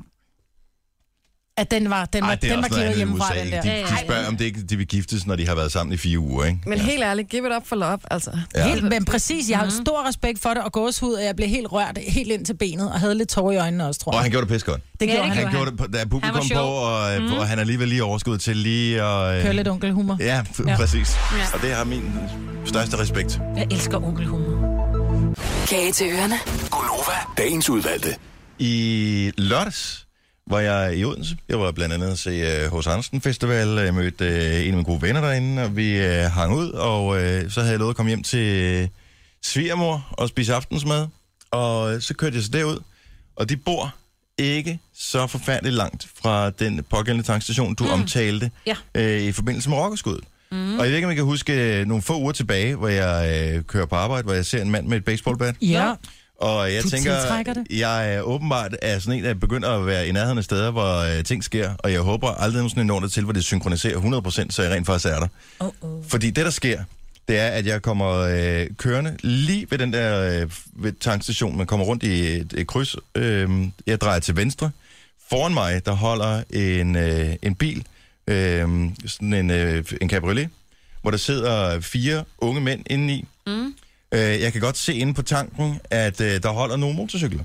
at 1.57 1.71
den 1.71 1.91
var, 1.91 2.05
den 2.05 2.23
var, 2.23 2.29
Ej, 2.29 2.35
det 2.35 2.51
er 2.51 2.55
den 2.55 2.63
var 2.63 2.69
også 2.69 2.79
noget 2.81 2.85
klippet 2.85 2.85
andet 2.85 2.95
i 2.95 2.99
hjemmefra, 2.99 3.31
USA. 3.31 3.39
den 3.39 3.47
ikke? 3.47 3.57
der. 3.57 3.87
De, 3.87 3.93
de 3.95 3.99
spørger, 4.05 4.29
om 4.29 4.37
det 4.37 4.45
ikke 4.45 4.63
de 4.63 4.77
vil 4.77 4.87
giftes, 4.87 5.27
når 5.27 5.37
de 5.37 5.47
har 5.49 5.55
været 5.55 5.73
sammen 5.73 5.93
i 5.93 5.97
fire 5.97 6.19
uger, 6.19 6.45
ikke? 6.45 6.59
Men 6.67 6.79
helt 6.79 7.03
ærligt, 7.03 7.29
give 7.29 7.47
it 7.47 7.53
up 7.57 7.67
for 7.67 7.77
love, 7.77 7.99
altså. 8.11 8.31
Ja. 8.55 8.69
Helt, 8.69 8.85
men 8.85 9.05
præcis, 9.05 9.51
jeg 9.51 9.59
har 9.59 9.69
stor 9.69 10.09
respekt 10.09 10.43
for 10.43 10.49
det, 10.55 10.63
og 10.63 10.73
gåshud, 10.73 11.13
og 11.13 11.25
jeg 11.25 11.37
blev 11.37 11.49
helt 11.49 11.73
rørt 11.73 11.99
helt 12.09 12.33
ind 12.33 12.45
til 12.47 12.55
benet, 12.57 12.93
og 12.93 13.01
havde 13.01 13.15
lidt 13.15 13.29
tårer 13.29 13.53
i 13.53 13.57
øjnene 13.57 13.87
også, 13.87 14.01
tror 14.01 14.13
Og 14.13 14.17
jeg. 14.17 14.23
han 14.23 14.31
gjorde 14.31 14.47
det 14.47 14.53
pisse 14.53 14.67
godt. 14.67 14.81
Det 15.01 15.07
Ja, 15.07 15.13
gjorde 15.15 15.29
det 15.29 15.37
han. 15.37 15.45
Han 15.47 15.55
gjorde 15.55 15.71
det, 15.71 15.79
på, 15.79 15.87
da 15.87 16.05
publikum 16.05 16.35
var 16.35 16.41
på, 16.41 16.47
sjov. 16.47 16.79
og, 16.85 17.23
mm. 17.23 17.33
og 17.33 17.47
han 17.49 17.59
er 17.59 17.61
alligevel 17.61 17.89
lige 17.89 18.05
overskud 18.05 18.39
til 18.39 18.57
lige 18.57 19.03
at... 19.03 19.43
Køre 19.43 19.55
lidt 19.55 19.69
onkelhumor. 19.69 20.17
Ja, 20.21 20.41
f- 20.41 20.65
Ja. 20.69 20.77
præcis. 20.77 21.17
Ja. 21.39 21.45
Og 21.55 21.63
det 21.63 21.75
har 21.75 21.85
min 21.85 22.13
største 22.65 22.99
respekt. 22.99 23.41
Jeg 23.57 23.67
elsker 23.71 24.05
onkelhumor. 24.05 25.35
Kage 25.69 25.93
til 25.93 26.07
ørerne. 26.07 26.35
Gonova, 26.71 27.17
dagens 27.39 27.71
udvalgte. 27.71 28.09
I 28.59 29.33
lørdags 29.39 30.04
var 30.51 30.61
jeg 30.61 30.97
i 30.99 31.05
Odense. 31.05 31.37
Jeg 31.49 31.61
var 31.61 31.73
blandt 31.73 31.95
andet 31.95 32.11
at 32.11 32.19
se 32.19 32.65
uh, 32.67 32.73
Hos 32.73 32.87
Andersen 32.87 33.21
Festival. 33.21 33.69
Jeg 33.69 33.95
mødte 33.95 34.25
uh, 34.25 34.33
en 34.35 34.67
af 34.69 34.73
mine 34.73 34.85
gode 34.85 35.03
venner 35.03 35.21
derinde, 35.21 35.63
og 35.63 35.77
vi 35.77 36.07
uh, 36.07 36.13
hang 36.13 36.55
ud. 36.55 36.71
Og 36.71 37.07
uh, 37.07 37.17
så 37.51 37.61
havde 37.61 37.71
jeg 37.71 37.79
lovet 37.79 37.91
at 37.91 37.97
komme 37.97 38.11
hjem 38.11 38.23
til 38.23 38.83
uh, 38.83 38.89
svigermor 39.43 40.07
og 40.11 40.29
spise 40.29 40.55
aftensmad. 40.55 41.07
Og 41.51 41.95
uh, 41.95 42.01
så 42.01 42.15
kørte 42.15 42.37
jeg 42.37 42.43
så 42.45 42.51
derud. 42.51 42.79
Og 43.37 43.49
de 43.49 43.57
bor 43.57 43.95
ikke 44.39 44.79
så 44.97 45.27
forfærdeligt 45.27 45.75
langt 45.75 46.09
fra 46.23 46.51
den 46.51 46.85
pågældende 46.91 47.27
tankstation, 47.27 47.75
du 47.75 47.85
mm. 47.85 47.91
omtalte 47.91 48.51
Ja. 48.67 48.77
øh, 48.95 49.23
i 49.23 49.33
forbindelse 49.33 49.69
med 49.69 49.79
rockerskud. 49.79 50.19
Mm. 50.51 50.79
Og 50.79 50.85
jeg 50.85 50.89
ved 50.89 50.97
ikke, 50.97 51.07
om 51.07 51.11
jeg 51.11 51.17
kan 51.17 51.25
huske 51.25 51.81
øh, 51.81 51.87
nogle 51.87 52.03
få 52.03 52.21
uger 52.21 52.33
tilbage, 52.33 52.75
hvor 52.75 52.89
jeg 52.89 53.53
øh, 53.55 53.63
kører 53.63 53.87
på 53.87 53.95
arbejde, 53.95 54.25
hvor 54.25 54.35
jeg 54.35 54.47
ser 54.47 54.63
en 54.63 54.71
mand 54.71 54.87
med 54.87 54.97
et 54.97 55.05
baseballbat. 55.05 55.55
Ja. 55.63 55.93
Og 56.45 56.75
jeg 56.75 56.83
Du 56.83 56.91
tænker, 56.91 57.55
det. 57.55 57.67
jeg 57.79 58.15
er 58.15 58.21
åbenbart 58.21 58.77
er 58.83 58.99
sådan 58.99 59.19
en, 59.19 59.25
der 59.25 59.35
begynder 59.35 59.71
at 59.71 59.87
være 59.87 60.09
i 60.09 60.13
nærheden 60.13 60.39
af 60.39 60.45
steder, 60.45 60.71
hvor 60.71 61.17
øh, 61.19 61.25
ting 61.25 61.45
sker, 61.45 61.71
og 61.79 61.93
jeg 61.93 62.01
håber 62.01 62.29
aldrig 62.29 62.57
nogensinde 62.57 62.85
når 62.85 63.01
det 63.01 63.13
til, 63.13 63.25
hvor 63.25 63.33
det 63.33 63.45
synkroniserer 63.45 64.01
100%, 64.01 64.47
så 64.51 64.63
jeg 64.63 64.73
rent 64.73 64.87
faktisk 64.87 65.07
er 65.07 65.19
der. 65.21 65.29
Oh, 65.61 65.71
oh. 65.81 66.05
Fordi 66.09 66.31
det, 66.31 66.45
der 66.45 66.51
sker, 66.51 66.83
det 67.29 67.39
er, 67.39 67.47
at 67.49 67.67
jeg 67.67 67.83
kommer 67.83 68.13
øh, 68.13 68.67
kørende 68.77 69.17
lige 69.23 69.67
ved 69.71 69.79
den 69.79 69.93
der 69.93 70.41
øh, 70.43 70.51
ved 70.73 70.93
tankstationen. 71.01 71.59
Man 71.59 71.67
kommer 71.67 71.87
rundt 71.87 72.03
i 72.03 72.27
et, 72.37 72.53
et 72.57 72.67
kryds. 72.67 72.97
Øh, 73.15 73.51
jeg 73.87 74.01
drejer 74.01 74.19
til 74.19 74.37
venstre. 74.37 74.71
Foran 75.31 75.55
mig, 75.55 75.87
der 75.87 75.93
holder 75.93 76.43
en, 76.51 76.97
øh, 76.97 77.35
en 77.43 77.55
bil, 77.55 77.85
øh, 78.27 78.69
sådan 79.07 79.33
en, 79.35 79.51
øh, 79.51 79.85
en 80.01 80.11
cabriolet, 80.11 80.49
hvor 81.03 81.11
der 81.11 81.19
sidder 81.19 81.81
fire 81.81 82.25
unge 82.39 82.61
mænd 82.61 82.83
indeni. 82.91 83.25
Mm. 83.47 83.75
Øh, 84.15 84.41
jeg 84.41 84.53
kan 84.53 84.61
godt 84.61 84.77
se 84.77 84.95
inde 84.95 85.15
på 85.15 85.23
tanken, 85.23 85.81
at 85.91 86.21
øh, 86.21 86.43
der 86.43 86.49
holder 86.49 86.77
nogle 86.77 86.97
motorcykler. 86.97 87.45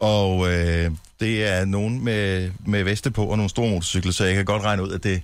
Og 0.00 0.52
øh, 0.52 0.90
det 1.20 1.46
er 1.46 1.64
nogen 1.64 2.04
med, 2.04 2.50
med 2.66 2.84
veste 2.84 3.10
på 3.10 3.24
og 3.24 3.36
nogle 3.36 3.50
store 3.50 3.70
motorcykler, 3.70 4.12
så 4.12 4.24
jeg 4.24 4.34
kan 4.34 4.44
godt 4.44 4.62
regne 4.62 4.82
ud, 4.82 4.92
at 4.92 5.04
det 5.04 5.22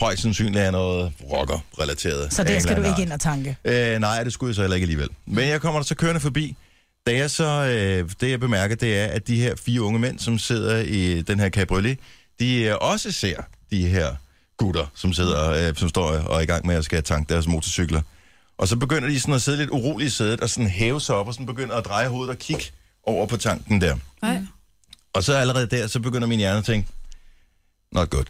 højst 0.00 0.22
sandsynligt 0.22 0.56
er 0.56 0.70
noget 0.70 1.12
rocker-relateret. 1.32 2.34
Så 2.34 2.44
der 2.44 2.58
skal 2.58 2.76
du 2.76 2.82
ikke 2.82 3.02
ind 3.02 3.12
og 3.12 3.20
tanke. 3.20 3.56
Øh, 3.64 3.98
nej, 3.98 4.24
det 4.24 4.32
skulle 4.32 4.48
jeg 4.48 4.54
så 4.54 4.62
heller 4.62 4.74
ikke 4.74 4.84
alligevel. 4.84 5.08
Men 5.26 5.48
jeg 5.48 5.60
kommer 5.60 5.80
der 5.80 5.84
så 5.86 5.94
kørende 5.94 6.20
forbi. 6.20 6.56
Da 7.06 7.16
jeg 7.16 7.30
så, 7.30 7.44
øh, 7.44 8.10
det 8.20 8.30
jeg 8.30 8.40
bemærker, 8.40 8.74
det 8.74 8.98
er, 8.98 9.06
at 9.06 9.28
de 9.28 9.40
her 9.40 9.54
fire 9.56 9.82
unge 9.82 9.98
mænd, 9.98 10.18
som 10.18 10.38
sidder 10.38 10.78
i 10.78 11.22
den 11.22 11.40
her 11.40 11.50
cabriolet, 11.50 11.98
de 12.40 12.62
øh, 12.62 12.74
også 12.80 13.12
ser 13.12 13.36
de 13.70 13.88
her 13.88 14.14
gutter, 14.56 14.86
som 14.94 15.12
sidder, 15.12 15.68
øh, 15.68 15.76
som 15.76 15.88
står 15.88 16.06
og 16.06 16.36
er 16.36 16.40
i 16.40 16.46
gang 16.46 16.66
med 16.66 16.74
at 16.74 16.84
skal 16.84 17.02
tanke 17.02 17.34
deres 17.34 17.46
motorcykler. 17.46 18.00
Og 18.58 18.68
så 18.68 18.76
begynder 18.76 19.08
de 19.08 19.20
sådan 19.20 19.34
at 19.34 19.42
sidde 19.42 19.58
lidt 19.58 19.70
uroligt 19.70 20.08
i 20.12 20.14
sædet, 20.16 20.40
og 20.40 20.50
sådan 20.50 20.70
hæve 20.70 21.00
sig 21.00 21.14
op, 21.14 21.26
og 21.28 21.34
sådan 21.34 21.46
begynder 21.46 21.74
at 21.76 21.84
dreje 21.84 22.08
hovedet 22.08 22.30
og 22.30 22.38
kigge 22.38 22.64
over 23.04 23.26
på 23.26 23.36
tanken 23.36 23.80
der. 23.80 23.96
Nej. 24.22 24.38
Og 25.12 25.24
så 25.24 25.34
allerede 25.34 25.66
der, 25.66 25.86
så 25.86 26.00
begynder 26.00 26.28
min 26.28 26.38
hjerne 26.38 26.58
at 26.58 26.64
tænke, 26.64 26.88
not 27.92 28.10
good. 28.10 28.24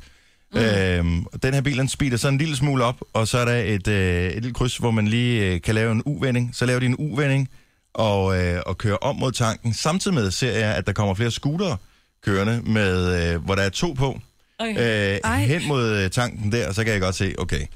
Mm. 0.55 0.61
Øhm, 0.61 1.27
den 1.43 1.55
her 1.55 1.61
bil, 1.61 1.79
den 1.79 1.89
speeder 1.89 2.17
så 2.17 2.29
en 2.29 2.39
lille 2.39 2.57
smule 2.57 2.85
op, 2.85 2.97
og 3.13 3.29
så 3.29 3.39
er 3.39 3.45
der 3.45 3.57
et, 3.57 3.89
øh, 3.89 4.27
et 4.27 4.35
lille 4.35 4.55
kryds, 4.55 4.77
hvor 4.77 4.91
man 4.91 5.09
lige 5.09 5.47
øh, 5.47 5.61
kan 5.63 5.75
lave 5.75 5.93
en 5.93 6.03
U-vending. 6.07 6.51
Så 6.57 6.67
laver 6.67 6.81
de 6.81 6.87
en 6.87 6.97
U-vending, 6.99 7.49
og, 7.95 8.43
øh, 8.43 8.63
og 8.67 8.79
kører 8.79 8.97
om 8.97 9.17
mod 9.17 9.33
tanken. 9.33 9.75
Samtidig 9.75 10.15
med 10.15 10.31
ser 10.31 10.53
jeg, 10.59 10.75
at 10.75 10.87
der 10.87 10.93
kommer 10.93 11.15
flere 11.15 11.31
scootere 11.31 11.77
kørende, 12.25 12.63
med, 12.63 13.33
øh, 13.35 13.45
hvor 13.45 13.55
der 13.55 13.63
er 13.63 13.69
to 13.69 13.93
på, 13.93 14.21
Okay. 14.59 15.15
øh, 15.15 15.21
Ej. 15.25 15.45
hen 15.47 15.69
mod 15.69 15.91
øh, 15.91 16.11
tanken 16.11 16.53
der, 16.53 16.69
og 16.69 16.75
så 16.75 16.85
kan 16.85 16.93
jeg 16.93 17.01
godt 17.01 17.15
se, 17.15 17.35
okay, 17.39 17.67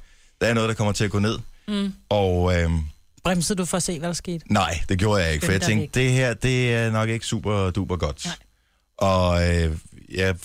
der 0.41 0.47
er 0.47 0.55
noget, 0.55 0.69
der 0.69 0.75
kommer 0.75 0.93
til 0.93 1.05
at 1.05 1.11
gå 1.11 1.19
ned. 1.19 1.39
Mm. 1.69 1.93
Og 2.09 2.57
øh, 2.61 2.71
Bremsede 3.25 3.59
du 3.59 3.65
for 3.65 3.77
at 3.77 3.83
se, 3.83 3.99
hvad 3.99 4.09
der 4.09 4.15
skete? 4.15 4.53
nej, 4.53 4.81
det 4.89 4.99
gjorde 4.99 5.23
jeg 5.25 5.33
ikke, 5.35 5.45
for 5.45 5.53
jeg 5.53 5.63
tænkte, 5.63 6.01
det 6.01 6.13
her, 6.13 6.35
det 6.35 6.75
er 6.75 6.91
nok 6.91 7.09
ikke 7.09 7.27
super 7.27 7.71
duper 7.71 7.97
godt. 7.97 8.25
Nej. 8.25 8.35
Og 8.99 9.49
øh, 9.55 9.77
jeg, 10.15 10.37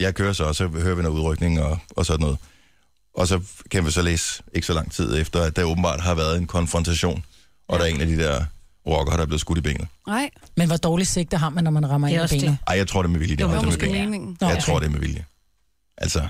jeg 0.00 0.14
kører 0.14 0.32
så, 0.32 0.44
og 0.44 0.54
så 0.54 0.68
hører 0.68 0.94
vi 0.94 1.02
noget 1.02 1.16
udrykning 1.16 1.60
og, 1.62 1.78
og 1.96 2.06
sådan 2.06 2.20
noget. 2.20 2.38
Og 3.14 3.28
så 3.28 3.40
kan 3.70 3.86
vi 3.86 3.90
så 3.90 4.02
læse 4.02 4.42
ikke 4.54 4.66
så 4.66 4.72
lang 4.72 4.92
tid 4.92 5.20
efter, 5.20 5.42
at 5.42 5.56
der 5.56 5.64
åbenbart 5.64 6.00
har 6.00 6.14
været 6.14 6.38
en 6.38 6.46
konfrontation, 6.46 7.24
og 7.68 7.78
der 7.78 7.84
er 7.84 7.88
en 7.88 8.00
af 8.00 8.06
de 8.06 8.16
der 8.18 8.44
rockere, 8.86 9.16
der 9.16 9.22
er 9.22 9.26
blevet 9.26 9.40
skudt 9.40 9.58
i 9.58 9.60
benet. 9.60 9.86
Nej, 10.06 10.30
Men 10.56 10.66
hvor 10.66 10.76
dårligt 10.76 11.08
sigte 11.08 11.36
har 11.36 11.48
man, 11.48 11.64
når 11.64 11.70
man 11.70 11.90
rammer 11.90 12.08
er 12.08 12.22
ind 12.22 12.32
i 12.32 12.38
benet? 12.38 12.58
Ej, 12.66 12.76
jeg 12.76 12.88
tror 12.88 13.02
det 13.02 13.08
er 13.08 13.12
med 13.12 13.18
vilje, 13.20 13.36
det 13.36 13.38
Det 13.38 13.56
var 13.56 13.62
måske 13.62 13.80
benet. 13.80 14.00
meningen. 14.00 14.36
Jeg 14.40 14.48
okay. 14.52 14.60
tror, 14.60 14.78
det 14.78 14.86
er 14.86 14.90
med 14.90 15.00
vilje. 15.00 15.24
Altså, 15.98 16.28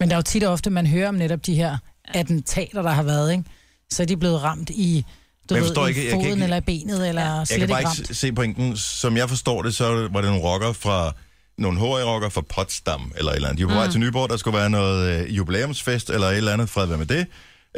Men 0.00 0.08
der 0.08 0.14
er 0.14 0.18
jo 0.18 0.22
tit 0.22 0.42
og 0.44 0.52
ofte, 0.52 0.70
man 0.70 0.86
hører 0.86 1.08
om 1.08 1.14
netop 1.14 1.46
de 1.46 1.54
her 1.54 1.78
attentater, 2.08 2.82
der 2.82 2.90
har 2.90 3.02
været, 3.02 3.32
ikke? 3.32 3.44
Så 3.90 4.02
er 4.02 4.06
de 4.06 4.16
blevet 4.16 4.42
ramt 4.42 4.70
i, 4.70 5.04
du 5.50 5.54
jeg 5.54 5.62
ved, 5.62 5.68
forstår 5.68 5.86
i 5.86 5.88
ikke- 5.88 6.02
jeg 6.02 6.10
kan 6.10 6.18
foden 6.20 6.32
ikke- 6.32 6.44
eller 6.44 6.56
i 6.56 6.60
benet, 6.60 7.08
eller 7.08 7.22
ja. 7.22 7.32
jeg 7.32 7.46
slet 7.46 7.58
kan 7.58 7.68
bare 7.68 7.80
ikke 7.80 7.90
ikke 7.98 8.08
ramt. 8.08 8.16
se 8.16 8.32
pointen. 8.32 8.76
Som 8.76 9.16
jeg 9.16 9.28
forstår 9.28 9.62
det, 9.62 9.74
så 9.74 10.08
var 10.12 10.20
det 10.20 10.30
nogle 10.30 10.42
rockere 10.42 10.74
fra 10.74 11.12
nogle 11.58 11.78
HA-rockere 11.80 12.30
fra 12.30 12.40
Potsdam, 12.40 13.12
eller 13.16 13.30
et 13.30 13.36
eller 13.36 13.48
andet. 13.48 13.58
De 13.58 13.64
var 13.66 13.70
på 13.72 13.78
vej 13.78 13.90
til 13.90 14.00
Nyborg, 14.00 14.30
der 14.30 14.36
skulle 14.36 14.58
være 14.58 14.70
noget 14.70 15.24
øh, 15.26 15.36
jubilæumsfest, 15.36 16.10
eller 16.10 16.26
et 16.28 16.36
eller 16.36 16.52
andet, 16.52 16.68
fred 16.70 16.86
være 16.86 16.98
med 16.98 17.06
det. 17.06 17.26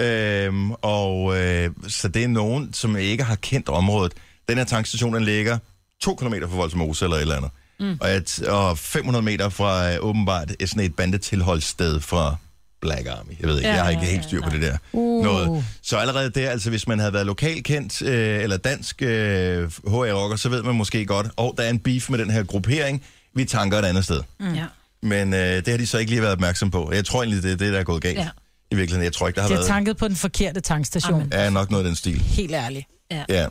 Øhm, 0.01 0.71
og 0.73 1.37
øh, 1.39 1.71
så 1.89 2.09
det 2.09 2.25
er 2.25 2.29
nogen, 2.29 2.73
som 2.73 2.97
ikke 2.97 3.25
har 3.25 3.35
kendt 3.37 3.69
området. 3.69 4.13
Den 4.49 4.59
her 4.59 4.65
tankstation, 4.65 5.15
den 5.15 5.25
ligger 5.25 5.59
to 6.03 6.15
kilometer 6.17 6.49
fra 6.49 6.57
Voldsmose, 6.57 7.05
eller 7.05 7.17
et 7.17 7.21
eller 7.23 7.37
andet. 7.37 7.51
Mm. 7.81 7.97
Og, 8.01 8.11
et, 8.11 8.43
og 8.43 8.79
500 8.79 9.23
meter 9.25 9.49
fra 9.49 9.93
øh, 9.93 9.97
åbenbart 10.01 10.53
sådan 10.67 10.85
et 10.85 10.97
bandetilholdssted 10.97 12.01
fra 12.01 12.37
Black 12.85 13.07
Army. 13.09 13.33
Jeg 13.41 13.49
ved 13.49 13.57
ikke, 13.57 13.69
Ja, 13.69 13.75
jeg 13.75 13.83
har 13.85 13.91
ikke 13.91 14.03
ja, 14.03 14.09
helt 14.11 14.23
ja, 14.23 14.27
styr 14.29 14.41
på 14.41 14.49
nej. 14.49 14.59
det 14.59 14.63
der. 14.63 14.77
Uh. 14.93 15.25
Noget. 15.25 15.65
Så 15.83 15.97
allerede 15.97 16.31
der, 16.31 16.51
altså 16.51 16.71
hvis 16.71 16.89
man 16.89 16.99
havde 16.99 17.13
været 17.13 17.27
lokalkendt 17.27 18.03
øh, 18.03 18.43
eller 18.43 18.57
dansk 18.57 19.03
øh, 19.03 19.71
HA-rocker, 19.89 20.37
så 20.37 20.49
ved 20.49 20.63
man 20.63 20.75
måske 20.75 21.07
godt, 21.07 21.27
og 21.37 21.49
oh, 21.49 21.53
der 21.57 21.63
er 21.63 21.71
en 21.71 21.79
beef 21.79 22.11
med 22.11 22.19
den 22.19 22.31
her 22.31 22.43
gruppering, 22.43 23.03
vi 23.35 23.45
tanker 23.45 23.79
et 23.79 23.85
andet 23.85 24.05
sted. 24.05 24.21
Mm. 24.41 24.55
Ja. 24.55 24.65
Men 25.03 25.35
øh, 25.35 25.41
det 25.41 25.69
har 25.69 25.77
de 25.77 25.87
så 25.87 25.99
ikke 25.99 26.11
lige 26.11 26.23
været 26.23 26.33
opmærksom 26.33 26.71
på. 26.71 26.93
Jeg 26.93 27.05
tror 27.05 27.23
egentlig, 27.23 27.43
det 27.43 27.53
er 27.53 27.57
det, 27.57 27.73
der 27.73 27.79
er 27.79 27.85
gået 27.85 28.03
galt. 28.03 28.19
Ja. 28.19 28.29
I 28.71 28.75
virkeligheden, 28.75 29.05
jeg 29.05 29.13
tror 29.13 29.27
ikke, 29.29 29.37
der 29.37 29.43
har 29.43 29.49
De 29.49 29.55
har 29.55 29.59
været... 29.61 29.69
tanket 29.69 29.97
på 29.97 30.09
den 30.09 30.17
forkerte 30.17 30.61
tankstation. 30.61 31.15
Amen. 31.21 31.29
Ja, 31.33 31.51
nok 31.51 31.71
noget 31.71 31.85
af 31.85 31.89
den 31.89 31.97
stil. 31.97 32.21
Helt 32.21 32.53
ærligt. 32.55 32.87
Ja. 33.29 33.47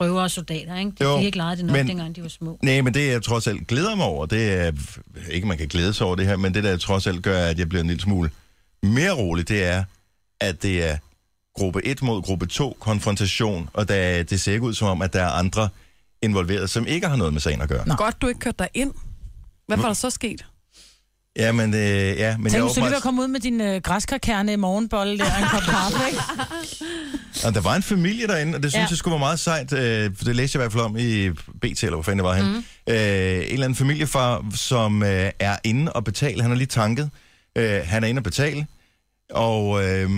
Røver 0.00 0.22
og 0.22 0.30
soldater, 0.30 0.78
ikke? 0.78 0.92
De 0.98 1.04
Jo, 1.04 1.16
fik 1.18 1.26
ikke 1.26 1.38
lejet 1.38 1.58
det 1.58 1.66
nok, 1.66 1.76
men- 1.76 1.88
dengang 1.88 2.16
de 2.16 2.22
var 2.22 2.28
små. 2.28 2.58
Nej, 2.62 2.80
men 2.80 2.94
det 2.94 3.08
jeg 3.08 3.22
trods 3.22 3.46
alt 3.46 3.66
glæder 3.66 3.94
mig 3.94 4.06
over, 4.06 4.26
det 4.26 4.52
er, 4.52 4.72
ikke 5.30 5.46
man 5.46 5.58
kan 5.58 5.68
glæde 5.68 5.94
sig 5.94 6.06
over 6.06 6.16
det 6.16 6.26
her, 6.26 6.36
men 6.36 6.54
det 6.54 6.64
der 6.64 6.76
trods 6.76 7.06
alt 7.06 7.22
gør, 7.22 7.38
at 7.46 7.58
jeg 7.58 7.68
bliver 7.68 7.80
en 7.82 7.86
lille 7.88 8.02
smule 8.02 8.30
mere 8.82 9.12
rolig, 9.12 9.48
det 9.48 9.64
er, 9.64 9.84
at 10.40 10.62
det 10.62 10.84
er 10.90 10.96
gruppe 11.58 11.84
1 11.86 12.02
mod 12.02 12.22
gruppe 12.22 12.46
2 12.46 12.76
konfrontation, 12.80 13.68
og 13.72 13.88
der, 13.88 14.22
det 14.22 14.40
ser 14.40 14.52
ikke 14.52 14.64
ud 14.64 14.74
som 14.74 14.88
om, 14.88 15.02
at 15.02 15.12
der 15.12 15.22
er 15.22 15.30
andre 15.30 15.68
involveret, 16.22 16.70
som 16.70 16.86
ikke 16.86 17.08
har 17.08 17.16
noget 17.16 17.32
med 17.32 17.40
sagen 17.40 17.60
at 17.62 17.68
gøre. 17.68 17.88
Nå. 17.88 17.94
Godt, 17.94 18.22
du 18.22 18.28
ikke 18.28 18.40
kørte 18.40 18.56
dig 18.58 18.68
ind. 18.74 18.92
Hvad 19.66 19.76
var 19.76 19.86
der 19.86 19.92
så 19.94 20.10
sket? 20.10 20.44
Ja, 21.36 21.52
men, 21.52 21.74
øh, 21.74 21.80
ja, 21.80 22.36
men 22.36 22.44
Tænk, 22.50 22.54
jeg 22.54 22.62
hvis 22.62 22.72
du 22.74 22.80
lige 22.80 22.80
var 22.80 22.86
åbenbart, 22.86 23.02
kommet 23.02 23.22
ud 23.22 23.28
med 23.28 23.40
din 23.40 23.60
øh, 23.60 23.80
græskarkerne 23.82 24.52
i 24.52 24.56
morgenbolle 24.56 25.18
der, 25.18 25.24
en 25.24 25.44
kop 25.50 25.62
kaffe, 25.62 25.98
ikke? 26.08 26.22
og 27.46 27.54
der 27.54 27.60
var 27.60 27.74
en 27.76 27.82
familie 27.82 28.26
derinde, 28.26 28.56
og 28.56 28.62
det 28.62 28.72
synes 28.72 28.80
Ja. 28.82 28.86
jeg 28.90 28.98
skulle 28.98 29.12
være 29.12 29.18
meget 29.18 29.40
sejt. 29.40 29.72
Øh, 29.72 30.10
for 30.16 30.24
det 30.24 30.36
læste 30.36 30.56
jeg 30.56 30.60
i 30.60 30.62
hvert 30.64 30.72
fald 30.72 30.82
om 30.84 30.96
i 30.98 31.30
BT, 31.30 31.82
eller 31.82 31.90
hvor 31.96 32.02
fanden 32.02 32.18
det 32.18 32.24
var 32.24 32.34
han. 32.34 32.44
Mm. 32.44 32.64
Øh, 32.88 32.94
en 32.96 33.42
eller 33.42 33.64
anden 33.64 33.76
familiefar, 33.76 34.44
som 34.54 35.02
øh, 35.02 35.30
er 35.38 35.56
inde 35.64 35.92
og 35.92 36.04
betale. 36.04 36.42
Han 36.42 36.50
har 36.50 36.58
lige 36.58 36.66
tanket. 36.66 37.10
Øh, 37.56 37.80
han 37.84 38.04
er 38.04 38.08
inde 38.08 38.18
og 38.18 38.24
betale. 38.24 38.66
Og, 39.30 39.84
øh, 39.84 40.10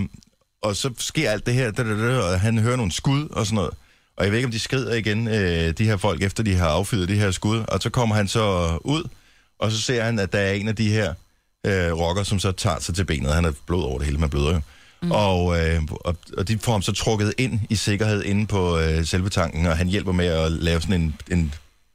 og 0.63 0.77
så 0.77 0.91
sker 0.99 1.31
alt 1.31 1.47
det 1.47 1.55
her, 1.55 1.71
da, 1.71 1.83
da, 1.83 2.09
da, 2.09 2.19
og 2.19 2.41
han 2.41 2.59
hører 2.59 2.77
nogle 2.77 2.93
skud 2.93 3.29
og 3.29 3.47
sådan 3.47 3.55
noget. 3.55 3.75
Og 4.17 4.25
jeg 4.25 4.33
ved 4.33 4.39
ikke, 4.39 4.47
om 4.47 4.53
de 4.53 4.59
skrider 4.59 4.95
igen, 4.95 5.29
øh, 5.29 5.71
de 5.79 5.85
her 5.85 5.97
folk, 5.97 6.23
efter 6.23 6.43
de 6.43 6.55
har 6.55 6.69
affyret 6.69 7.09
de 7.09 7.15
her 7.15 7.31
skud. 7.31 7.65
Og 7.69 7.83
så 7.83 7.91
kommer 7.91 8.15
han 8.15 8.29
så 8.29 8.79
ud, 8.85 9.09
og 9.59 9.73
så 9.73 9.81
ser 9.81 10.05
han, 10.05 10.19
at 10.19 10.33
der 10.33 10.39
er 10.39 10.53
en 10.53 10.69
af 10.69 10.77
de 10.77 10.91
her 10.91 11.15
øh, 11.67 11.93
rocker, 11.93 12.23
som 12.23 12.39
så 12.39 12.53
tager 12.53 12.79
sig 12.79 12.95
til 12.95 13.05
benet. 13.05 13.35
Han 13.35 13.45
har 13.45 13.55
blod 13.67 13.85
over 13.85 13.99
det 13.99 14.07
hele, 14.07 14.19
man 14.19 14.31
bløder 14.31 14.53
jo. 14.53 14.61
Mm. 15.03 15.11
Og, 15.11 15.61
øh, 15.61 15.83
og, 15.91 16.17
og 16.37 16.49
de 16.49 16.59
får 16.59 16.73
ham 16.73 16.83
så 16.83 16.93
trukket 16.93 17.35
ind 17.39 17.61
i 17.71 17.75
sikkerhed 17.75 18.23
inde 18.23 18.47
på 18.47 18.79
øh, 18.79 19.07
selve 19.07 19.29
tanken, 19.29 19.67
og 19.67 19.77
han 19.77 19.89
hjælper 19.89 20.13
med 20.13 20.27
at 20.27 20.53
lave 20.53 20.81
sådan 20.81 21.01
en, 21.01 21.15
en, 21.31 21.55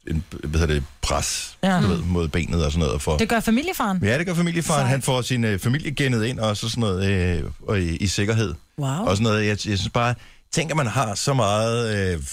en 0.10 0.24
hvad 0.44 0.60
hedder 0.60 0.74
det, 0.74 0.84
pres 1.02 1.58
Ja. 1.64 1.82
du 1.82 1.88
ved, 1.88 1.98
mod 2.02 2.28
benet 2.28 2.66
og 2.66 2.72
sådan 2.72 2.86
noget. 2.88 3.02
For, 3.02 3.18
Det 3.18 3.30
gør 3.30 3.40
familiefaren. 3.40 4.04
Ja, 4.04 4.18
det 4.18 4.26
gør 4.26 4.34
familiefaren. 4.34 4.80
Sejt. 4.80 4.90
Han 4.90 5.02
får 5.02 5.22
sin 5.22 5.44
øh, 5.44 5.60
familie 5.60 5.92
gennet 5.92 6.26
ind 6.26 6.40
og 6.40 6.58
så 6.58 6.70
sådan 6.70 6.82
noget 6.82 7.10
øh, 7.12 7.44
og 7.68 7.80
i, 7.80 7.96
i 7.98 8.08
sikkerhed. 8.08 8.54
Wow. 8.80 8.90
Og 8.90 9.18
sådan 9.18 9.24
noget. 9.24 9.40
Jeg, 9.42 9.50
jeg 9.50 9.58
synes 9.80 9.90
bare, 9.94 10.16
tænk 10.52 10.72
at 10.72 10.78
man 10.78 10.88
har 10.88 11.16
så 11.16 11.34
meget 11.34 12.14
øh, 12.14 12.24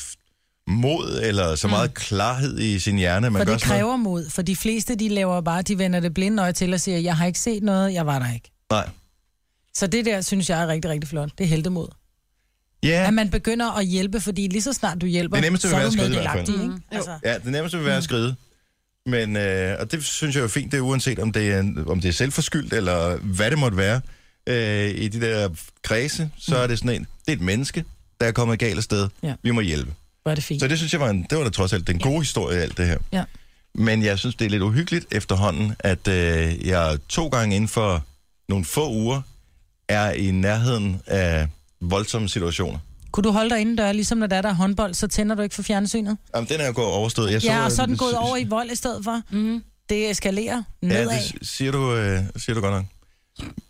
mod 0.68 1.20
eller 1.22 1.54
så 1.54 1.68
meget 1.68 1.90
mm. 1.90 1.94
klarhed 1.94 2.58
i 2.58 2.78
sin 2.78 2.96
hjerne. 2.96 3.30
Man 3.30 3.40
For 3.40 3.46
gør 3.46 3.52
det 3.52 3.60
sådan 3.60 3.68
noget. 3.68 3.82
kræver 3.82 3.96
mod. 3.96 4.30
For 4.30 4.42
de 4.42 4.56
fleste, 4.56 4.94
de 4.94 5.08
laver 5.08 5.40
bare, 5.40 5.62
de 5.62 5.78
vender 5.78 6.00
det 6.00 6.14
blinde 6.14 6.42
øje 6.42 6.52
til 6.52 6.74
og 6.74 6.80
siger, 6.80 6.98
jeg 6.98 7.16
har 7.16 7.26
ikke 7.26 7.38
set 7.38 7.62
noget, 7.62 7.92
jeg 7.94 8.06
var 8.06 8.18
der 8.18 8.34
ikke. 8.34 8.50
Nej. 8.70 8.88
Så 9.74 9.86
det 9.86 10.04
der, 10.04 10.20
synes 10.20 10.50
jeg 10.50 10.62
er 10.62 10.66
rigtig, 10.66 10.90
rigtig 10.90 11.08
flot. 11.08 11.30
Det 11.38 11.44
er 11.44 11.48
heldemod. 11.48 11.88
Ja, 12.82 13.06
At 13.06 13.14
man 13.14 13.30
begynder 13.30 13.78
at 13.78 13.86
hjælpe, 13.86 14.20
fordi 14.20 14.46
lige 14.46 14.62
så 14.62 14.72
snart 14.72 15.00
du 15.00 15.06
hjælper, 15.06 15.36
Det 15.36 15.44
nemmeste 15.44 15.68
vil 15.68 15.70
så 15.70 15.76
er 15.76 15.80
være 15.80 15.86
du 15.86 15.86
at 15.86 15.92
skride 15.92 16.10
i 16.10 16.20
hvert 16.20 16.46
fald. 16.46 16.66
Mm. 16.68 16.82
Altså, 16.90 17.18
ja, 17.24 17.34
det 17.34 17.46
nemmeste 17.46 17.76
vil 17.78 17.86
være 17.86 17.96
at 17.96 18.04
skride. 18.04 18.34
Men, 19.06 19.36
øh, 19.36 19.76
og 19.80 19.92
det 19.92 20.04
synes 20.04 20.34
jeg 20.34 20.40
er 20.40 20.44
jo 20.44 20.48
fint, 20.48 20.72
det 20.72 20.78
er 20.78 20.82
uanset 20.82 21.18
om 21.18 21.32
det 21.32 21.52
er, 21.52 21.84
om 21.86 22.00
det 22.00 22.08
er 22.08 22.12
selvforskyldt, 22.12 22.72
eller 22.72 23.16
hvad 23.16 23.50
det 23.50 23.58
måtte 23.58 23.76
være. 23.76 24.00
Øh, 24.46 24.90
I 24.90 25.08
de 25.08 25.20
der 25.20 25.48
kredse, 25.82 26.30
så 26.38 26.56
er 26.56 26.66
det 26.66 26.78
sådan 26.78 26.90
en, 26.94 27.06
det 27.26 27.32
er 27.32 27.36
et 27.36 27.40
menneske, 27.40 27.84
der 28.20 28.26
er 28.26 28.32
kommet 28.32 28.58
galt 28.58 28.76
af 28.76 28.82
sted. 28.82 29.08
Ja. 29.22 29.34
Vi 29.42 29.50
må 29.50 29.60
hjælpe. 29.60 29.92
hvor 30.22 30.30
er 30.30 30.34
det 30.34 30.44
fint. 30.44 30.60
Så 30.60 30.68
det 30.68 30.78
synes 30.78 30.92
jeg 30.92 31.00
var, 31.00 31.10
en, 31.10 31.26
det 31.30 31.38
var 31.38 31.44
da 31.44 31.50
trods 31.50 31.72
alt 31.72 31.86
den 31.86 31.98
gode 31.98 32.18
historie 32.20 32.58
i 32.58 32.60
alt 32.62 32.78
det 32.78 32.86
her. 32.86 32.98
Ja. 33.12 33.24
Men 33.74 34.02
jeg 34.02 34.18
synes, 34.18 34.34
det 34.34 34.44
er 34.44 34.48
lidt 34.50 34.62
uhyggeligt 34.62 35.06
efterhånden, 35.10 35.72
at 35.78 36.08
øh, 36.08 36.66
jeg 36.66 36.98
to 37.08 37.28
gange 37.28 37.56
inden 37.56 37.68
for 37.68 38.04
nogle 38.48 38.64
få 38.64 38.90
uger 38.92 39.22
er 39.88 40.10
i 40.12 40.30
nærheden 40.30 41.00
af 41.06 41.48
voldsomme 41.80 42.28
situationer. 42.28 42.78
Kunne 43.10 43.24
du 43.24 43.30
holde 43.30 43.50
dig 43.50 43.60
indendør, 43.60 43.92
ligesom 43.92 44.18
når 44.18 44.26
der 44.26 44.36
er 44.36 44.42
der 44.42 44.48
er 44.48 44.52
håndbold, 44.54 44.94
så 44.94 45.06
tænder 45.08 45.34
du 45.34 45.42
ikke 45.42 45.54
for 45.54 45.62
fjernsynet? 45.62 46.18
Jamen, 46.34 46.48
den 46.48 46.60
er 46.60 46.66
jo 46.66 46.72
gået 46.74 46.86
overstået. 46.88 47.32
Jeg 47.32 47.42
Ja, 47.44 47.64
og 47.64 47.72
så 47.72 47.82
er 47.82 47.86
den 47.86 47.92
øh, 47.92 47.98
gået 47.98 48.14
over 48.14 48.36
i 48.36 48.44
vold 48.44 48.70
i 48.70 48.76
stedet 48.76 49.04
for. 49.04 49.22
Mm. 49.30 49.62
Det 49.88 50.10
eskalerer 50.10 50.62
Ja, 50.82 50.86
nedad. 50.88 51.08
det 51.08 51.22
s- 51.42 51.48
siger 51.56 51.72
du, 51.72 51.94
øh, 51.94 52.20
siger 52.36 52.54
du 52.54 52.60
godt 52.60 52.74
nok. 52.74 52.84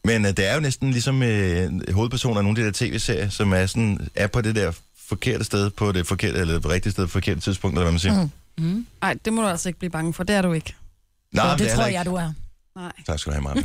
Men 0.05 0.25
øh, 0.27 0.31
det 0.37 0.47
er 0.51 0.55
jo 0.55 0.61
næsten 0.61 0.91
ligesom 0.91 1.23
øh, 1.23 1.93
hovedpersoner 1.95 2.37
af 2.39 2.45
nogle 2.45 2.59
af 2.59 2.63
de 2.63 2.67
der 2.67 2.73
tv-serier, 2.91 3.29
som 3.29 3.53
er, 3.53 3.67
sådan, 3.67 4.09
er 4.15 4.27
på 4.27 4.41
det 4.41 4.55
der 4.55 4.73
forkerte 5.09 5.45
sted, 5.45 5.71
på 5.71 5.93
det 5.93 6.07
forkerte, 6.07 6.39
eller 6.39 6.55
det 6.55 6.67
rigtige 6.67 6.93
sted, 6.93 7.03
på 7.03 7.07
det 7.07 7.13
forkerte 7.13 7.41
tidspunkt, 7.41 7.75
eller 7.75 7.85
hvad 7.85 7.93
man 7.93 7.99
siger. 7.99 8.29
Mm. 8.59 8.87
Nej, 9.01 9.17
det 9.25 9.33
må 9.33 9.43
du 9.43 9.49
altså 9.49 9.69
ikke 9.69 9.79
blive 9.79 9.91
bange 9.91 10.15
for. 10.15 10.25
Det 10.25 10.37
er 10.37 10.43
du 10.43 10.53
ikke. 10.53 10.75
Nej, 11.33 11.59
Så 11.59 11.65
det 11.65 11.71
er 11.73 11.75
tror 11.77 11.85
jeg, 11.85 11.93
ikke. 12.01 12.11
du 12.11 12.15
er. 12.15 12.33
Nej. 12.77 12.93
Tak 13.07 13.19
skal 13.19 13.31
du 13.33 13.35
have, 13.35 13.43
Maja. 13.45 13.63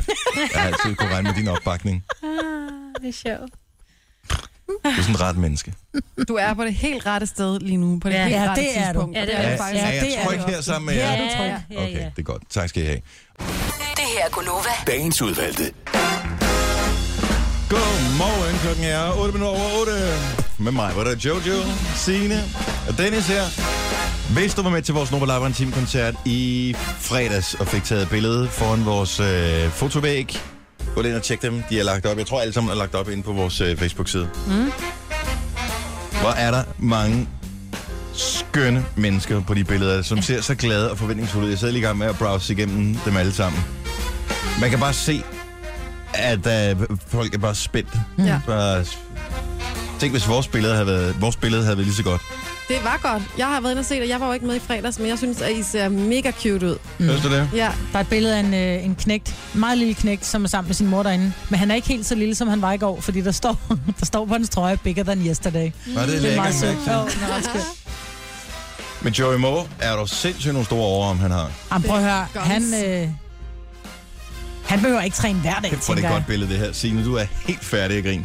Jeg 0.54 0.60
har 0.60 0.66
altid 0.68 0.94
kunne 0.94 1.10
regne 1.14 1.28
med 1.28 1.36
din 1.38 1.48
opbakning. 1.48 2.04
Det 3.02 3.08
er 3.08 3.12
sjovt. 3.12 3.52
Du 4.68 4.74
er 4.84 5.02
sådan 5.02 5.14
et 5.14 5.20
ret 5.20 5.36
menneske. 5.36 5.72
Du 6.28 6.34
er 6.34 6.54
på 6.54 6.64
det 6.64 6.74
helt 6.74 7.06
rette 7.06 7.26
sted 7.26 7.60
lige 7.60 7.76
nu, 7.76 7.98
på 7.98 8.08
det 8.08 8.14
Ja. 8.14 8.22
helt 8.24 8.36
Ja, 8.36 8.48
rette 8.50 8.62
det 8.62 8.70
er 8.78 8.92
du. 8.92 8.98
tidspunkt. 8.98 9.16
Ja, 9.16 9.20
og 9.22 9.26
det 9.26 9.36
er 9.36 9.42
du 9.46 9.52
du. 9.52 9.56
faktisk. 9.58 9.82
Ja, 9.82 9.88
Ja, 9.88 9.94
jeg 9.94 10.14
er 10.14 10.24
tryg 10.26 10.38
du 10.38 10.50
her 10.50 10.60
sammen 10.60 10.86
med 10.86 10.94
jer. 10.94 11.06
er 11.06 11.16
du 11.16 11.36
tryg. 11.36 11.46
Ja, 11.46 11.56
ja, 11.70 11.82
Okay, 11.84 11.92
ja. 11.92 12.04
det 12.04 12.18
er 12.18 12.22
godt. 12.22 12.42
Tak 12.50 12.68
skal 12.68 12.82
I 12.82 12.86
have. 12.86 13.00
Det 13.96 14.04
her 14.18 14.24
er 14.26 14.30
Gunova. 14.30 14.68
Dagens 14.86 15.22
udvalgte. 15.22 15.72
Godmorgen, 17.70 18.58
klokken 18.58 18.84
er 18.84 19.12
8 19.18 19.32
minutter 19.32 19.60
over 19.60 19.80
8. 19.80 19.92
Med 20.58 20.72
mig 20.72 20.92
var 20.96 21.04
der 21.04 21.16
Jojo, 21.24 21.58
Signe 21.96 22.42
og 22.88 22.98
Dennis 22.98 23.26
her. 23.28 23.42
Hvis 24.40 24.54
du 24.54 24.62
var 24.62 24.70
med 24.70 24.82
til 24.82 24.94
vores 24.94 25.10
Nova 25.12 25.24
Live 25.38 25.52
Team 25.52 25.72
koncert 25.72 26.14
i 26.24 26.74
fredags 26.78 27.54
og 27.54 27.66
fik 27.68 27.84
taget 27.84 28.08
billede 28.08 28.48
foran 28.48 28.84
vores 28.84 29.20
øh, 29.20 29.70
fotovæg, 29.70 30.40
gå 30.94 31.02
ind 31.02 31.14
og 31.14 31.22
tjek 31.22 31.42
dem. 31.42 31.62
De 31.70 31.80
er 31.80 31.84
lagt 31.84 32.06
op. 32.06 32.18
Jeg 32.18 32.26
tror 32.26 32.40
alle 32.40 32.52
sammen 32.52 32.70
er 32.70 32.74
lagt 32.74 32.94
op 32.94 33.08
inde 33.08 33.22
på 33.22 33.32
vores 33.32 33.60
øh, 33.60 33.76
Facebook-side. 33.76 34.28
Mm. 34.46 34.72
Hvor 36.20 36.30
er 36.30 36.50
der 36.50 36.62
mange 36.78 37.28
skønne 38.14 38.84
mennesker 38.96 39.40
på 39.40 39.54
de 39.54 39.64
billeder, 39.64 40.02
som 40.02 40.22
ser 40.22 40.40
så 40.40 40.54
glade 40.54 40.90
og 40.90 40.98
forventningsfulde 40.98 41.44
ud. 41.44 41.50
Jeg 41.50 41.58
sidder 41.58 41.72
lige 41.72 41.82
i 41.82 41.84
gang 41.84 41.98
med 41.98 42.06
at 42.06 42.18
browse 42.18 42.52
igennem 42.52 42.94
dem 43.04 43.16
alle 43.16 43.32
sammen. 43.32 43.64
Man 44.60 44.70
kan 44.70 44.78
bare 44.78 44.92
se, 44.92 45.22
at 46.14 46.38
uh, 46.38 46.98
folk 47.08 47.34
er 47.34 47.38
bare 47.38 47.54
spændt. 47.54 47.94
Ja. 48.18 48.40
Bare... 48.46 48.84
Tænk, 50.00 50.12
hvis 50.12 50.28
vores 50.28 50.48
billede 50.48 50.74
havde 50.74 50.86
været, 50.86 51.20
vores 51.20 51.36
billede 51.36 51.62
havde 51.62 51.76
været 51.76 51.86
lige 51.86 51.96
så 51.96 52.02
godt. 52.02 52.22
Det 52.68 52.76
var 52.84 52.98
godt. 53.02 53.22
Jeg 53.38 53.46
har 53.46 53.60
været 53.60 53.72
inde 53.72 53.80
og 53.80 53.84
set, 53.86 54.02
og 54.02 54.08
jeg 54.08 54.20
var 54.20 54.26
jo 54.26 54.32
ikke 54.32 54.46
med 54.46 54.56
i 54.56 54.58
fredags, 54.58 54.98
men 54.98 55.08
jeg 55.08 55.18
synes, 55.18 55.40
at 55.40 55.52
I 55.52 55.62
ser 55.62 55.88
mega 55.88 56.30
cute 56.42 56.66
ud. 56.66 56.78
Mm. 56.98 57.04
Synes 57.08 57.22
du 57.22 57.28
det? 57.30 57.48
Ja, 57.54 57.72
Der 57.92 57.98
er 57.98 58.00
et 58.00 58.08
billede 58.08 58.36
af 58.36 58.40
en, 58.40 58.54
øh, 58.54 58.84
en 58.84 58.94
knægt, 58.94 59.34
en 59.54 59.60
meget 59.60 59.78
lille 59.78 59.94
knægt, 59.94 60.26
som 60.26 60.44
er 60.44 60.48
sammen 60.48 60.68
med 60.68 60.74
sin 60.74 60.86
mor 60.86 61.02
derinde. 61.02 61.32
Men 61.48 61.58
han 61.58 61.70
er 61.70 61.74
ikke 61.74 61.88
helt 61.88 62.06
så 62.06 62.14
lille, 62.14 62.34
som 62.34 62.48
han 62.48 62.62
var 62.62 62.72
i 62.72 62.76
går, 62.76 63.00
fordi 63.00 63.20
der 63.20 63.32
står, 63.32 63.60
der 64.00 64.06
står 64.06 64.26
på 64.26 64.32
hans 64.32 64.48
trøje, 64.48 64.76
bigger 64.76 65.02
than 65.04 65.26
yesterday. 65.26 65.70
Var 65.94 66.06
det, 66.06 66.22
Det 66.22 66.32
er 66.32 66.36
meget 66.36 66.54
sødt. 66.54 66.76
Er. 66.86 67.04
Men 69.04 69.12
Joey 69.12 69.36
Moe 69.36 69.64
er 69.80 69.96
der 69.96 70.06
sindssygt 70.06 70.52
nogle 70.52 70.66
store 70.66 70.86
overarm, 70.86 71.18
han 71.18 71.30
har. 71.30 71.50
Jamen, 71.72 71.88
prøv 71.88 71.96
at 71.96 72.02
høre, 72.02 72.26
han, 72.34 72.62
øh, 72.86 73.08
han 74.66 74.80
behøver 74.80 75.02
ikke 75.02 75.16
træne 75.16 75.40
hver 75.40 75.54
dag, 75.60 75.70
er 75.70 75.74
det 75.74 75.82
tænker 75.82 76.08
et 76.08 76.12
godt 76.12 76.26
billede, 76.26 76.50
det 76.50 76.58
her. 76.58 76.72
Signe, 76.72 77.04
du 77.04 77.14
er 77.14 77.24
helt 77.46 77.64
færdig 77.64 77.98
at 77.98 78.04
grine. 78.04 78.24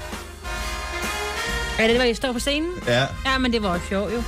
Er 1.79 1.87
det, 1.87 1.95
hvor 1.95 2.03
I 2.05 2.13
står 2.13 2.33
på 2.33 2.39
scenen? 2.39 2.69
Ja, 2.87 3.05
Ja, 3.25 3.37
men 3.39 3.53
det 3.53 3.63
var 3.63 3.69
også 3.69 3.85
sjovt, 3.89 4.13
jo. 4.13 4.23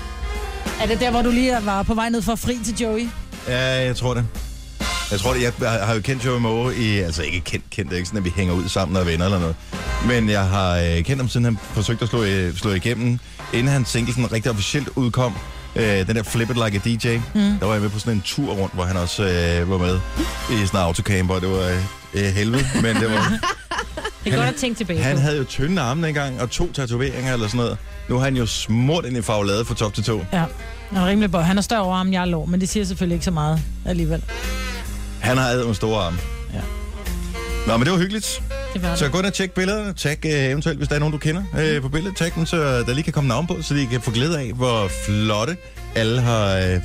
Er 0.82 0.86
det 0.88 1.00
der, 1.00 1.12
hvor 1.12 1.22
du 1.22 1.30
lige 1.30 1.58
var 1.66 1.84
på 1.84 1.94
vej 1.94 2.10
ned 2.10 2.22
for 2.22 2.36
fri 2.36 2.60
til 2.66 2.76
Joey? 2.82 3.08
ja, 3.48 3.60
jeg 3.86 3.96
tror 3.96 4.14
det. 4.14 4.26
Jeg 5.12 5.20
tror 5.20 5.34
det, 5.34 5.42
jeg 5.42 5.72
har- 5.72 5.94
jo 5.96 6.02
kendt 6.02 6.26
Joey 6.26 6.40
Moe 6.40 6.76
i, 6.76 6.98
altså 7.00 7.24
ikke 7.24 7.40
kendt, 7.42 7.70
kendt, 7.70 7.90
det 7.90 7.96
er 7.96 7.98
ikke 7.98 8.08
sådan, 8.08 8.18
at 8.18 8.26
vi 8.26 8.34
hænger 8.36 8.54
ud 8.54 8.70
sammen 8.70 8.96
og 8.96 9.02
er 9.02 9.06
venner 9.06 9.26
eller 9.26 9.40
noget. 9.40 9.56
Men 10.08 10.30
jeg 10.30 10.46
har 10.48 10.78
øh, 10.78 11.04
kendt 11.04 11.22
ham, 11.22 11.30
siden 11.30 11.44
han 11.46 11.58
forsøgte 11.74 12.04
at 12.04 12.10
slå, 12.10 12.24
øh, 12.24 12.56
slå 12.56 12.72
igennem, 12.72 13.20
inden 13.54 13.68
hans 13.74 13.90
single 13.90 14.14
sådan 14.14 14.32
rigtig 14.32 14.52
officielt 14.52 14.90
udkom. 14.96 15.34
Øh, 15.76 16.08
den 16.08 16.16
der 16.16 16.24
Flip 16.24 16.50
It 16.50 16.56
Like 16.66 16.82
a 16.86 16.90
DJ. 16.90 17.18
Mm. 17.18 17.60
Der 17.60 17.66
var 17.66 17.74
jeg 17.74 17.82
med 17.82 17.90
på 17.90 18.00
sådan 18.00 18.14
en 18.14 18.22
tur 18.26 18.54
rundt, 18.54 18.74
hvor 18.74 18.84
han 18.84 18.98
også 18.98 19.24
øh, 19.24 19.70
var 19.72 19.78
med 19.78 20.00
i 20.52 20.66
sådan 20.66 20.80
en 20.80 20.86
autocamper, 20.86 21.40
det 21.40 21.50
var 21.50 21.58
øh, 21.68 21.78
øh, 22.14 22.24
helvede, 22.34 22.66
men 22.82 22.96
det 22.96 23.10
var... 23.12 23.32
Det 24.26 24.34
er 24.34 24.38
godt 24.38 24.50
at 24.50 24.56
tænke 24.56 24.78
tilbage 24.78 25.02
Han 25.04 25.16
på. 25.16 25.22
havde 25.22 25.38
jo 25.38 25.44
tynde 25.44 25.82
arme 25.82 26.08
dengang, 26.08 26.42
og 26.42 26.50
to 26.50 26.72
tatoveringer 26.72 27.34
eller 27.34 27.48
sådan 27.48 27.58
noget. 27.58 27.78
Nu 28.10 28.16
er 28.16 28.20
han 28.24 28.36
jo 28.36 28.46
smurt 28.46 29.06
ind 29.06 29.18
i 29.18 29.22
farvelade 29.22 29.66
fra 29.66 29.76
top 29.76 29.94
til 29.94 30.04
to. 30.04 30.26
Ja, 30.34 30.44
han 30.90 30.98
er 30.98 31.08
rimelig 31.08 31.32
bøj. 31.32 31.42
Han 31.42 31.58
er 31.58 31.62
større 31.62 32.02
end 32.02 32.12
jeg 32.12 32.22
er 32.22 32.26
lov, 32.26 32.48
men 32.50 32.62
det 32.62 32.70
siger 32.70 32.84
selvfølgelig 32.86 33.16
ikke 33.16 33.26
så 33.26 33.32
meget 33.32 33.62
alligevel. 33.86 34.24
Han 35.20 35.38
har 35.38 35.46
admet 35.48 35.76
store 35.76 36.04
arme. 36.04 36.18
Ja. 37.70 37.74
Nå, 37.74 37.78
men 37.78 37.86
det 37.86 37.94
var 37.94 38.00
hyggeligt. 38.00 38.42
Det 38.74 38.84
var 38.84 38.96
Så 38.96 39.06
det. 39.06 39.12
gå 39.12 39.18
ind 39.20 39.26
og 39.28 39.34
tjek 39.34 39.52
billederne. 39.52 39.94
Tag 39.94 40.18
øh, 40.26 40.32
eventuelt, 40.32 40.78
hvis 40.78 40.88
der 40.88 40.96
er 40.96 41.00
nogen, 41.00 41.12
du 41.12 41.18
kender 41.18 41.44
øh, 41.60 41.82
på 41.82 41.90
billedet. 41.90 42.18
Tag 42.18 42.32
dem, 42.36 42.46
så 42.46 42.58
der 42.58 42.94
lige 42.94 43.04
kan 43.04 43.14
komme 43.14 43.28
navn 43.28 43.48
på, 43.48 43.62
så 43.62 43.74
de 43.76 43.88
kan 43.88 44.02
få 44.02 44.12
glæde 44.12 44.40
af, 44.40 44.52
hvor 44.54 44.88
flotte 45.06 45.58
alle 45.96 46.22
har 46.22 46.56
øh, 46.58 46.80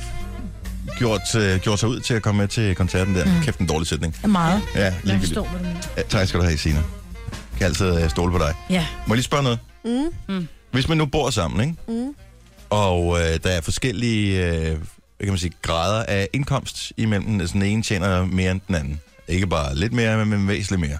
gjort, 0.97 1.35
øh, 1.35 1.59
gjort 1.59 1.79
sig 1.79 1.89
ud 1.89 1.99
til 1.99 2.13
at 2.13 2.21
komme 2.21 2.41
med 2.41 2.47
til 2.47 2.75
koncerten 2.75 3.15
der. 3.15 3.25
Mm. 3.25 3.31
Kæft 3.43 3.59
en 3.59 3.67
dårlig 3.67 3.87
sætning. 3.87 4.15
Meget. 4.27 4.61
Ja, 4.75 4.83
Jeg 4.83 4.93
ligegyldigt. 5.03 5.27
forstår, 5.35 5.49
hvad 5.49 5.59
du 5.59 5.65
mener. 5.65 5.79
Ja, 5.97 6.01
tak 6.09 6.27
skal 6.27 6.39
du 6.39 6.45
have, 6.45 6.57
Signe. 6.57 6.77
Jeg 7.31 7.57
kan 7.57 7.65
altid 7.65 8.03
øh, 8.03 8.09
stole 8.09 8.31
på 8.31 8.37
dig. 8.37 8.53
Ja. 8.69 8.85
Må 9.07 9.13
jeg 9.13 9.15
lige 9.15 9.23
spørge 9.23 9.43
noget? 9.43 9.59
Mm. 10.29 10.47
Hvis 10.71 10.87
man 10.87 10.97
nu 10.97 11.05
bor 11.05 11.29
sammen, 11.29 11.61
ikke? 11.61 11.75
Mm. 12.05 12.15
og 12.69 13.19
øh, 13.21 13.39
der 13.43 13.49
er 13.49 13.61
forskellige 13.61 14.45
øh, 14.47 14.61
hvad 14.61 14.77
kan 15.25 15.27
man 15.29 15.37
sige, 15.37 15.51
grader 15.61 16.03
af 16.07 16.27
indkomst 16.33 16.93
imellem, 16.97 17.39
altså 17.39 17.53
den 17.53 17.61
ene 17.61 17.83
tjener 17.83 18.25
mere 18.25 18.51
end 18.51 18.61
den 18.67 18.75
anden. 18.75 18.99
Ikke 19.27 19.47
bare 19.47 19.75
lidt 19.75 19.93
mere, 19.93 20.25
men 20.25 20.47
væsentligt 20.47 20.89
mere. 20.89 20.97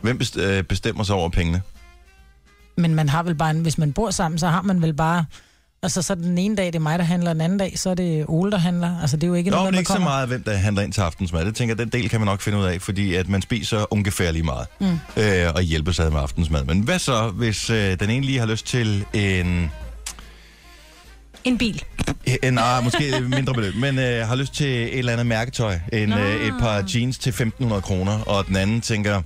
Hvem 0.00 0.20
øh, 0.38 0.62
bestemmer 0.64 1.04
sig 1.04 1.16
over 1.16 1.28
pengene? 1.28 1.62
Men 2.76 2.94
man 2.94 3.08
har 3.08 3.22
vel 3.22 3.34
bare, 3.34 3.50
en, 3.50 3.60
hvis 3.60 3.78
man 3.78 3.92
bor 3.92 4.10
sammen, 4.10 4.38
så 4.38 4.48
har 4.48 4.62
man 4.62 4.82
vel 4.82 4.94
bare... 4.94 5.24
Altså, 5.84 6.02
så 6.02 6.14
den 6.14 6.38
ene 6.38 6.56
dag, 6.56 6.66
det 6.66 6.74
er 6.74 6.80
mig, 6.80 6.98
der 6.98 7.04
handler, 7.04 7.32
den 7.32 7.40
anden 7.40 7.58
dag, 7.58 7.78
så 7.78 7.90
er 7.90 7.94
det 7.94 8.24
Ole, 8.28 8.50
der 8.50 8.58
handler. 8.58 9.00
Altså, 9.00 9.16
det 9.16 9.24
er 9.24 9.28
jo 9.28 9.34
ikke 9.34 9.50
Nå, 9.50 9.56
noget, 9.56 9.72
men 9.72 9.78
ikke 9.78 9.88
så 9.88 9.94
kommer... 9.94 10.08
meget, 10.08 10.28
hvem 10.28 10.42
der 10.42 10.56
handler 10.56 10.82
ind 10.82 10.92
til 10.92 11.00
aftensmad. 11.00 11.44
Det 11.44 11.56
tænker 11.56 11.74
den 11.74 11.88
del 11.88 12.08
kan 12.08 12.20
man 12.20 12.26
nok 12.26 12.40
finde 12.40 12.58
ud 12.58 12.64
af, 12.64 12.82
fordi 12.82 13.14
at 13.14 13.28
man 13.28 13.42
spiser 13.42 13.92
ungefær 13.92 14.30
lige 14.30 14.42
meget. 14.42 14.66
Mm. 14.80 14.98
Øh, 15.16 15.54
og 15.54 15.62
hjælper 15.62 15.92
sig 15.92 16.12
med 16.12 16.20
aftensmad. 16.20 16.64
Men 16.64 16.80
hvad 16.80 16.98
så, 16.98 17.28
hvis 17.28 17.70
øh, 17.70 18.00
den 18.00 18.10
ene 18.10 18.26
lige 18.26 18.38
har 18.38 18.46
lyst 18.46 18.66
til 18.66 19.04
en... 19.12 19.70
En 21.44 21.58
bil. 21.58 21.82
en 22.42 22.54
nej, 22.54 22.80
måske 22.80 23.08
et 23.16 23.30
mindre 23.30 23.54
beløb, 23.54 23.74
men 23.74 23.98
øh, 23.98 24.26
har 24.28 24.34
lyst 24.36 24.54
til 24.54 24.66
et 24.66 24.98
eller 24.98 25.12
andet 25.12 25.26
mærketøj. 25.26 25.78
En, 25.92 26.08
Nå. 26.08 26.16
øh, 26.18 26.46
et 26.46 26.54
par 26.60 26.84
jeans 26.94 27.18
til 27.18 27.30
1.500 27.30 27.80
kroner, 27.80 28.18
og 28.26 28.46
den 28.46 28.56
anden 28.56 28.80
tænker, 28.80 29.22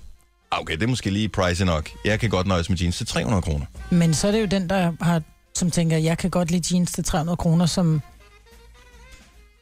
"Ah, 0.53 0.61
okay, 0.61 0.75
det 0.75 0.83
er 0.83 0.87
måske 0.87 1.11
lige 1.11 1.29
price 1.29 1.65
nok. 1.65 1.91
Jeg 2.05 2.21
kan 2.21 2.31
godt 2.31 2.47
nøjes 2.47 2.69
med 2.69 2.79
jeans 2.79 2.97
til 2.97 3.07
300 3.07 3.43
kroner. 3.43 3.67
Men 3.91 4.15
så 4.15 4.27
er 4.29 4.33
det 4.33 4.41
jo 4.41 4.47
den, 4.47 4.69
der 4.71 4.93
har, 5.01 5.23
som 5.55 5.71
tænker, 5.71 5.97
jeg 5.97 6.19
kan 6.19 6.31
godt 6.31 6.51
lide 6.51 6.75
jeans 6.75 6.93
til 6.93 7.05
300 7.05 7.37
kroner, 7.37 7.67
som... 7.67 8.03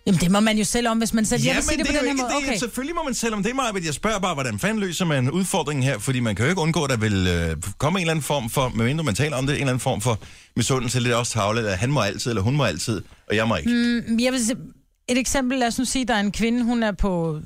Jamen, 0.06 0.20
det 0.20 0.30
må 0.30 0.40
man 0.40 0.58
jo 0.58 0.64
selv 0.64 0.88
om, 0.88 0.98
hvis 0.98 1.14
man 1.14 1.24
selv... 1.24 1.42
jeg 1.42 1.54
vil 1.54 1.62
sige 1.62 1.78
det, 1.78 1.86
på 1.86 1.92
er 1.92 1.98
den 1.98 2.10
jo 2.10 2.16
her 2.16 2.22
måde. 2.22 2.34
det. 2.34 2.48
Okay. 2.48 2.58
Selvfølgelig 2.58 2.94
må 2.94 3.02
man 3.02 3.14
selv 3.14 3.34
om 3.34 3.42
det, 3.42 3.56
Maja, 3.56 3.72
men 3.72 3.84
jeg 3.84 3.94
spørger 3.94 4.18
bare, 4.18 4.34
hvordan 4.34 4.58
fanden 4.58 4.80
løser 4.80 5.04
man 5.04 5.30
udfordringen 5.30 5.82
her? 5.82 5.98
Fordi 5.98 6.20
man 6.20 6.36
kan 6.36 6.44
jo 6.44 6.48
ikke 6.48 6.60
undgå, 6.60 6.84
at 6.84 6.90
der 6.90 6.96
vil 6.96 7.26
øh, 7.26 7.56
komme 7.78 7.98
en 7.98 8.02
eller 8.02 8.10
anden 8.10 8.22
form 8.22 8.50
for, 8.50 8.68
medmindre 8.68 9.04
man 9.04 9.14
taler 9.14 9.36
om 9.36 9.46
det, 9.46 9.52
en 9.54 9.60
eller 9.60 9.70
anden 9.70 9.80
form 9.80 10.00
for 10.00 10.18
misundelse, 10.56 11.00
lidt 11.00 11.14
også 11.14 11.32
tavle, 11.32 11.68
at 11.70 11.78
han 11.78 11.90
må 11.92 12.00
altid, 12.00 12.30
eller 12.30 12.42
hun 12.42 12.56
må 12.56 12.64
altid, 12.64 13.02
og 13.28 13.36
jeg 13.36 13.48
må 13.48 13.56
ikke. 13.56 13.70
Mm, 13.70 14.18
jeg 14.20 14.32
vil 14.32 14.46
sige, 14.46 14.56
et 15.08 15.18
eksempel, 15.18 15.58
lad 15.58 15.68
os 15.68 15.78
nu 15.78 15.84
sige, 15.84 16.04
der 16.04 16.14
er 16.14 16.20
en 16.20 16.32
kvinde, 16.32 16.62
hun 16.62 16.82
er 16.82 16.92
på, 16.92 17.40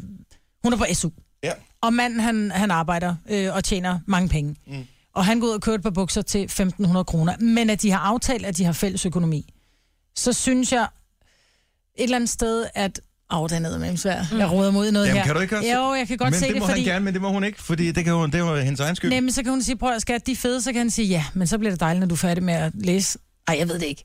hun 0.65 0.73
er 0.73 0.77
på 0.77 0.85
SU. 0.93 1.09
Ja. 1.43 1.53
Og 1.83 1.93
manden, 1.95 2.21
han, 2.21 2.51
han 2.51 2.71
arbejder 2.71 3.15
øh, 3.31 3.55
og 3.55 3.65
tjener 3.65 3.99
mange 4.07 4.29
penge. 4.29 4.57
Mm. 4.67 4.87
Og 5.15 5.25
han 5.25 5.41
går 5.41 5.47
ud 5.47 5.53
og 5.53 5.61
køber 5.61 5.77
et 5.77 5.83
par 5.83 5.91
bukser 5.91 6.23
til 6.23 6.47
1.500 6.51 7.03
kroner. 7.03 7.37
Men 7.41 7.71
at 7.71 7.83
de 7.83 7.91
har 7.91 7.99
aftalt, 7.99 8.47
at 8.47 8.57
de 8.57 8.65
har 8.65 8.73
fælles 8.73 9.07
økonomi. 9.07 9.55
Så 10.17 10.33
synes 10.33 10.73
jeg 10.73 10.89
et 11.99 12.03
eller 12.05 12.17
andet 12.17 12.31
sted, 12.31 12.67
at... 12.75 13.01
Åh, 13.33 13.41
oh, 13.43 13.49
den 13.51 13.65
er 13.65 13.79
med 13.79 13.97
svær. 13.97 14.25
Mm. 14.33 14.39
Jeg 14.39 14.53
råder 14.53 14.71
mod 14.71 14.91
noget 14.93 15.07
Jamen, 15.07 15.17
her. 15.19 15.27
kan 15.27 15.35
du 15.35 15.41
ikke 15.41 15.57
også- 15.57 15.69
Jo, 15.73 15.95
jeg 15.95 16.09
kan 16.09 16.17
godt 16.19 16.31
men 16.31 16.41
se 16.41 16.47
det 16.47 16.55
det, 16.55 16.63
må 16.63 16.67
fordi... 16.69 16.81
han 16.81 16.93
gerne, 16.93 17.05
men 17.05 17.15
det 17.15 17.23
må 17.23 17.29
hun 17.33 17.45
ikke, 17.45 17.63
fordi 17.63 17.93
det, 17.93 18.05
kan 18.05 18.13
jo, 18.13 18.27
det 18.27 18.35
er 18.35 18.39
jo 18.39 18.57
hendes 18.57 18.81
egen 18.81 18.97
skyld. 18.97 19.11
Nej, 19.11 19.21
men 19.21 19.33
så 19.33 19.43
kan 19.43 19.51
hun 19.53 19.63
sige, 19.63 19.77
prøv 19.79 19.95
at 19.95 20.03
skat, 20.03 20.27
de 20.27 20.33
er 20.33 20.37
fede, 20.37 20.63
så 20.63 20.73
kan 20.73 20.79
han 20.79 20.91
sige, 20.91 21.09
ja, 21.09 21.25
men 21.35 21.47
så 21.47 21.59
bliver 21.59 21.71
det 21.73 21.81
dejligt, 21.81 22.01
når 22.01 22.07
du 22.07 22.15
er 22.15 22.19
færdig 22.19 22.45
med 22.45 22.55
at 22.55 22.73
læse. 22.75 23.19
Ej, 23.49 23.57
jeg 23.59 23.69
ved 23.69 23.75
det 23.79 23.87
ikke. 23.87 24.05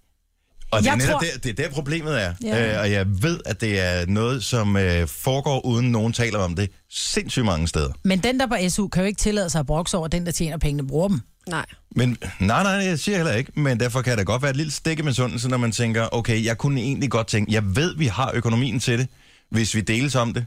Og 0.71 0.79
det 0.79 0.87
er 0.87 0.91
Jeg 0.91 0.97
netop 0.97 1.11
tror- 1.11 1.19
der, 1.33 1.39
det 1.43 1.59
er 1.59 1.63
der 1.63 1.69
problemet 1.69 2.21
er. 2.23 2.33
Ja. 2.43 2.73
Øh, 2.73 2.79
og 2.79 2.91
jeg 2.91 3.05
ved, 3.23 3.39
at 3.45 3.61
det 3.61 3.79
er 3.79 4.05
noget, 4.05 4.43
som 4.43 4.77
øh, 4.77 5.07
foregår 5.07 5.65
uden 5.65 5.91
nogen 5.91 6.13
taler 6.13 6.39
om 6.39 6.55
det 6.55 6.69
sindssygt 6.91 7.45
mange 7.45 7.67
steder. 7.67 7.89
Men 8.03 8.19
den, 8.19 8.39
der 8.39 8.47
på 8.47 8.55
SU, 8.69 8.87
kan 8.87 9.01
jo 9.03 9.07
ikke 9.07 9.19
tillade 9.19 9.49
sig 9.49 9.59
at 9.59 9.65
brokse 9.65 9.97
over, 9.97 10.07
den, 10.07 10.25
der 10.25 10.31
tjener 10.31 10.57
pengene, 10.57 10.87
bruger 10.87 11.07
dem. 11.07 11.19
Nej. 11.47 11.65
Men 11.95 12.17
nej, 12.39 12.63
nej, 12.63 12.71
jeg 12.71 12.99
siger 12.99 13.15
heller 13.17 13.33
ikke, 13.33 13.51
men 13.59 13.79
derfor 13.79 14.01
kan 14.01 14.17
der 14.17 14.23
godt 14.23 14.41
være 14.41 14.51
et 14.51 14.57
lille 14.57 14.71
stik 14.71 15.03
med 15.03 15.13
sundelse, 15.13 15.49
når 15.49 15.57
man 15.57 15.71
tænker, 15.71 16.07
okay, 16.11 16.45
jeg 16.45 16.57
kunne 16.57 16.81
egentlig 16.81 17.11
godt 17.11 17.27
tænke, 17.27 17.53
jeg 17.53 17.75
ved, 17.75 17.97
vi 17.97 18.05
har 18.05 18.31
økonomien 18.33 18.79
til 18.79 18.99
det, 18.99 19.07
hvis 19.49 19.75
vi 19.75 19.81
deles 19.81 20.15
om 20.15 20.33
det, 20.33 20.45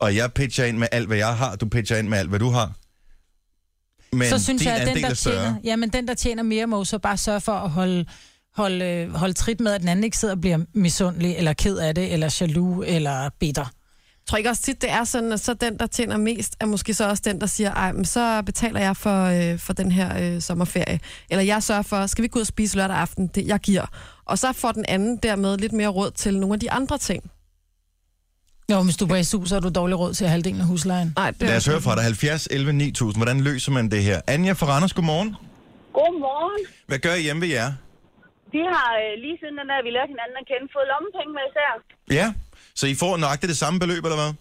og 0.00 0.16
jeg 0.16 0.32
pitcher 0.32 0.64
ind 0.64 0.78
med 0.78 0.88
alt, 0.92 1.06
hvad 1.06 1.16
jeg 1.16 1.36
har, 1.36 1.56
du 1.56 1.68
pitcher 1.68 1.96
ind 1.96 2.08
med 2.08 2.18
alt, 2.18 2.28
hvad 2.28 2.38
du 2.38 2.50
har. 2.50 2.72
Men 4.12 4.28
så 4.28 4.38
synes 4.38 4.64
jeg, 4.64 4.76
at 4.76 4.86
den 4.86 5.02
der, 5.02 5.10
er 5.10 5.14
tjener, 5.14 5.54
ja, 5.64 5.76
men 5.76 5.88
den, 5.88 6.08
der 6.08 6.14
tjener 6.14 6.42
mere, 6.42 6.66
må 6.66 6.84
så 6.84 6.98
bare 6.98 7.16
sørge 7.16 7.40
for 7.40 7.52
at 7.52 7.70
holde, 7.70 8.04
holde, 8.54 8.84
øh, 8.84 9.14
holde 9.14 9.34
trit 9.34 9.60
med, 9.60 9.72
at 9.72 9.80
den 9.80 9.88
anden 9.88 10.04
ikke 10.04 10.16
sidder 10.16 10.34
og 10.34 10.40
bliver 10.40 10.58
misundelig, 10.74 11.36
eller 11.36 11.52
ked 11.52 11.78
af 11.78 11.94
det, 11.94 12.12
eller 12.12 12.36
jaloux, 12.40 12.84
eller 12.88 13.30
bitter. 13.40 13.72
Jeg 14.30 14.32
tror 14.32 14.38
ikke 14.38 14.50
også 14.50 14.62
tit, 14.62 14.82
det 14.82 14.90
er 14.90 15.04
sådan, 15.04 15.32
at 15.32 15.40
så 15.40 15.54
den, 15.54 15.78
der 15.78 15.86
tjener 15.86 16.16
mest, 16.16 16.56
er 16.60 16.66
måske 16.66 16.94
så 16.94 17.08
også 17.08 17.22
den, 17.26 17.40
der 17.40 17.46
siger, 17.46 17.72
ej, 17.74 17.92
men 17.92 18.04
så 18.04 18.42
betaler 18.46 18.80
jeg 18.80 18.96
for, 18.96 19.24
øh, 19.24 19.58
for 19.58 19.72
den 19.72 19.92
her 19.92 20.34
øh, 20.34 20.40
sommerferie. 20.40 21.00
Eller 21.30 21.42
jeg 21.44 21.62
sørger 21.62 21.82
for, 21.82 22.06
skal 22.06 22.22
vi 22.22 22.28
gå 22.28 22.38
ud 22.38 22.40
og 22.40 22.46
spise 22.46 22.76
lørdag 22.76 22.96
aften, 22.96 23.26
det 23.26 23.46
jeg 23.46 23.60
giver. 23.60 23.86
Og 24.24 24.38
så 24.38 24.52
får 24.52 24.72
den 24.72 24.84
anden 24.88 25.16
dermed 25.16 25.58
lidt 25.58 25.72
mere 25.72 25.88
råd 25.88 26.10
til 26.10 26.38
nogle 26.38 26.54
af 26.54 26.60
de 26.60 26.70
andre 26.70 26.98
ting. 26.98 27.30
Jo, 28.72 28.82
hvis 28.82 28.96
du 28.96 29.04
er 29.04 29.08
på 29.08 29.22
SU, 29.22 29.44
så 29.44 29.54
har 29.54 29.60
du 29.60 29.68
dårlig 29.68 29.98
råd 29.98 30.12
til 30.14 30.26
halvdelen 30.26 30.60
af 30.60 30.66
huslejen. 30.66 31.12
Nej, 31.16 31.30
det 31.30 31.40
Lad 31.40 31.52
er 31.52 31.56
os 31.56 31.66
høre 31.66 31.80
fra 31.80 31.94
dig. 31.94 32.02
70 32.02 32.46
11 32.50 32.72
9000. 32.72 33.24
Hvordan 33.24 33.40
løser 33.40 33.72
man 33.72 33.90
det 33.90 34.02
her? 34.02 34.20
Anja 34.26 34.52
fra 34.52 34.66
Randers, 34.66 34.92
godmorgen. 34.92 35.36
Godmorgen. 35.92 36.62
Hvad 36.86 36.98
gør 36.98 37.14
I 37.14 37.22
hjemme 37.22 37.42
ved 37.42 37.48
jer? 37.48 37.70
Vi 38.54 38.62
har 38.72 38.90
øh, 39.02 39.12
lige 39.22 39.36
siden 39.40 39.54
den 39.60 39.66
der, 39.70 39.78
vi 39.86 39.90
lærte 39.96 40.10
hinanden 40.14 40.36
at 40.42 40.46
kende, 40.50 40.66
fået 40.76 40.86
lommepenge 40.92 41.32
med 41.38 41.44
især. 41.50 41.70
Ja, 42.18 42.26
så 42.80 42.84
I 42.92 42.94
får 43.02 43.12
nøjagtigt 43.24 43.50
det 43.54 43.58
samme 43.64 43.76
beløb, 43.84 44.02
eller 44.08 44.20
hvad? 44.22 44.32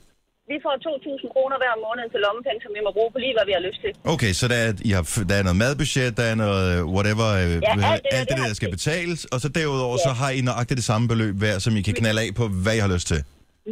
Vi 0.54 0.58
får 0.66 0.76
2.000 0.88 1.34
kroner 1.36 1.58
hver 1.62 1.74
måned 1.86 2.06
til 2.14 2.20
lommepenge, 2.26 2.60
som 2.66 2.72
vi 2.78 2.82
må 2.88 2.92
bruge 2.98 3.12
på 3.14 3.18
lige, 3.24 3.34
hvad 3.38 3.46
vi 3.50 3.54
har 3.58 3.64
lyst 3.68 3.80
til. 3.86 3.92
Okay, 4.14 4.32
så 4.40 4.44
der 4.52 4.58
er, 4.66 4.70
I 4.90 4.92
har, 4.98 5.04
der 5.32 5.36
er 5.40 5.44
noget 5.48 5.60
madbudget, 5.64 6.12
der 6.20 6.26
er 6.32 6.36
noget 6.46 6.64
øh, 6.74 6.80
whatever, 6.96 7.28
øh, 7.42 7.54
alt 7.54 7.54
det 7.54 7.80
der, 7.84 7.92
alt 7.96 8.04
det, 8.12 8.30
det 8.30 8.36
der, 8.42 8.48
der 8.52 8.58
skal 8.62 8.72
betales, 8.78 9.20
og 9.34 9.38
så 9.44 9.48
derudover, 9.60 9.98
Ja. 10.00 10.06
så 10.08 10.12
har 10.22 10.30
I 10.38 10.40
nøjagtigt 10.50 10.78
det 10.82 10.88
samme 10.92 11.06
beløb 11.12 11.36
hver, 11.44 11.56
som 11.66 11.72
I 11.80 11.82
kan 11.88 11.96
knalde 12.02 12.22
af 12.26 12.30
på, 12.40 12.44
hvad 12.64 12.74
I 12.78 12.82
har 12.86 12.92
lyst 12.96 13.08
til. 13.14 13.20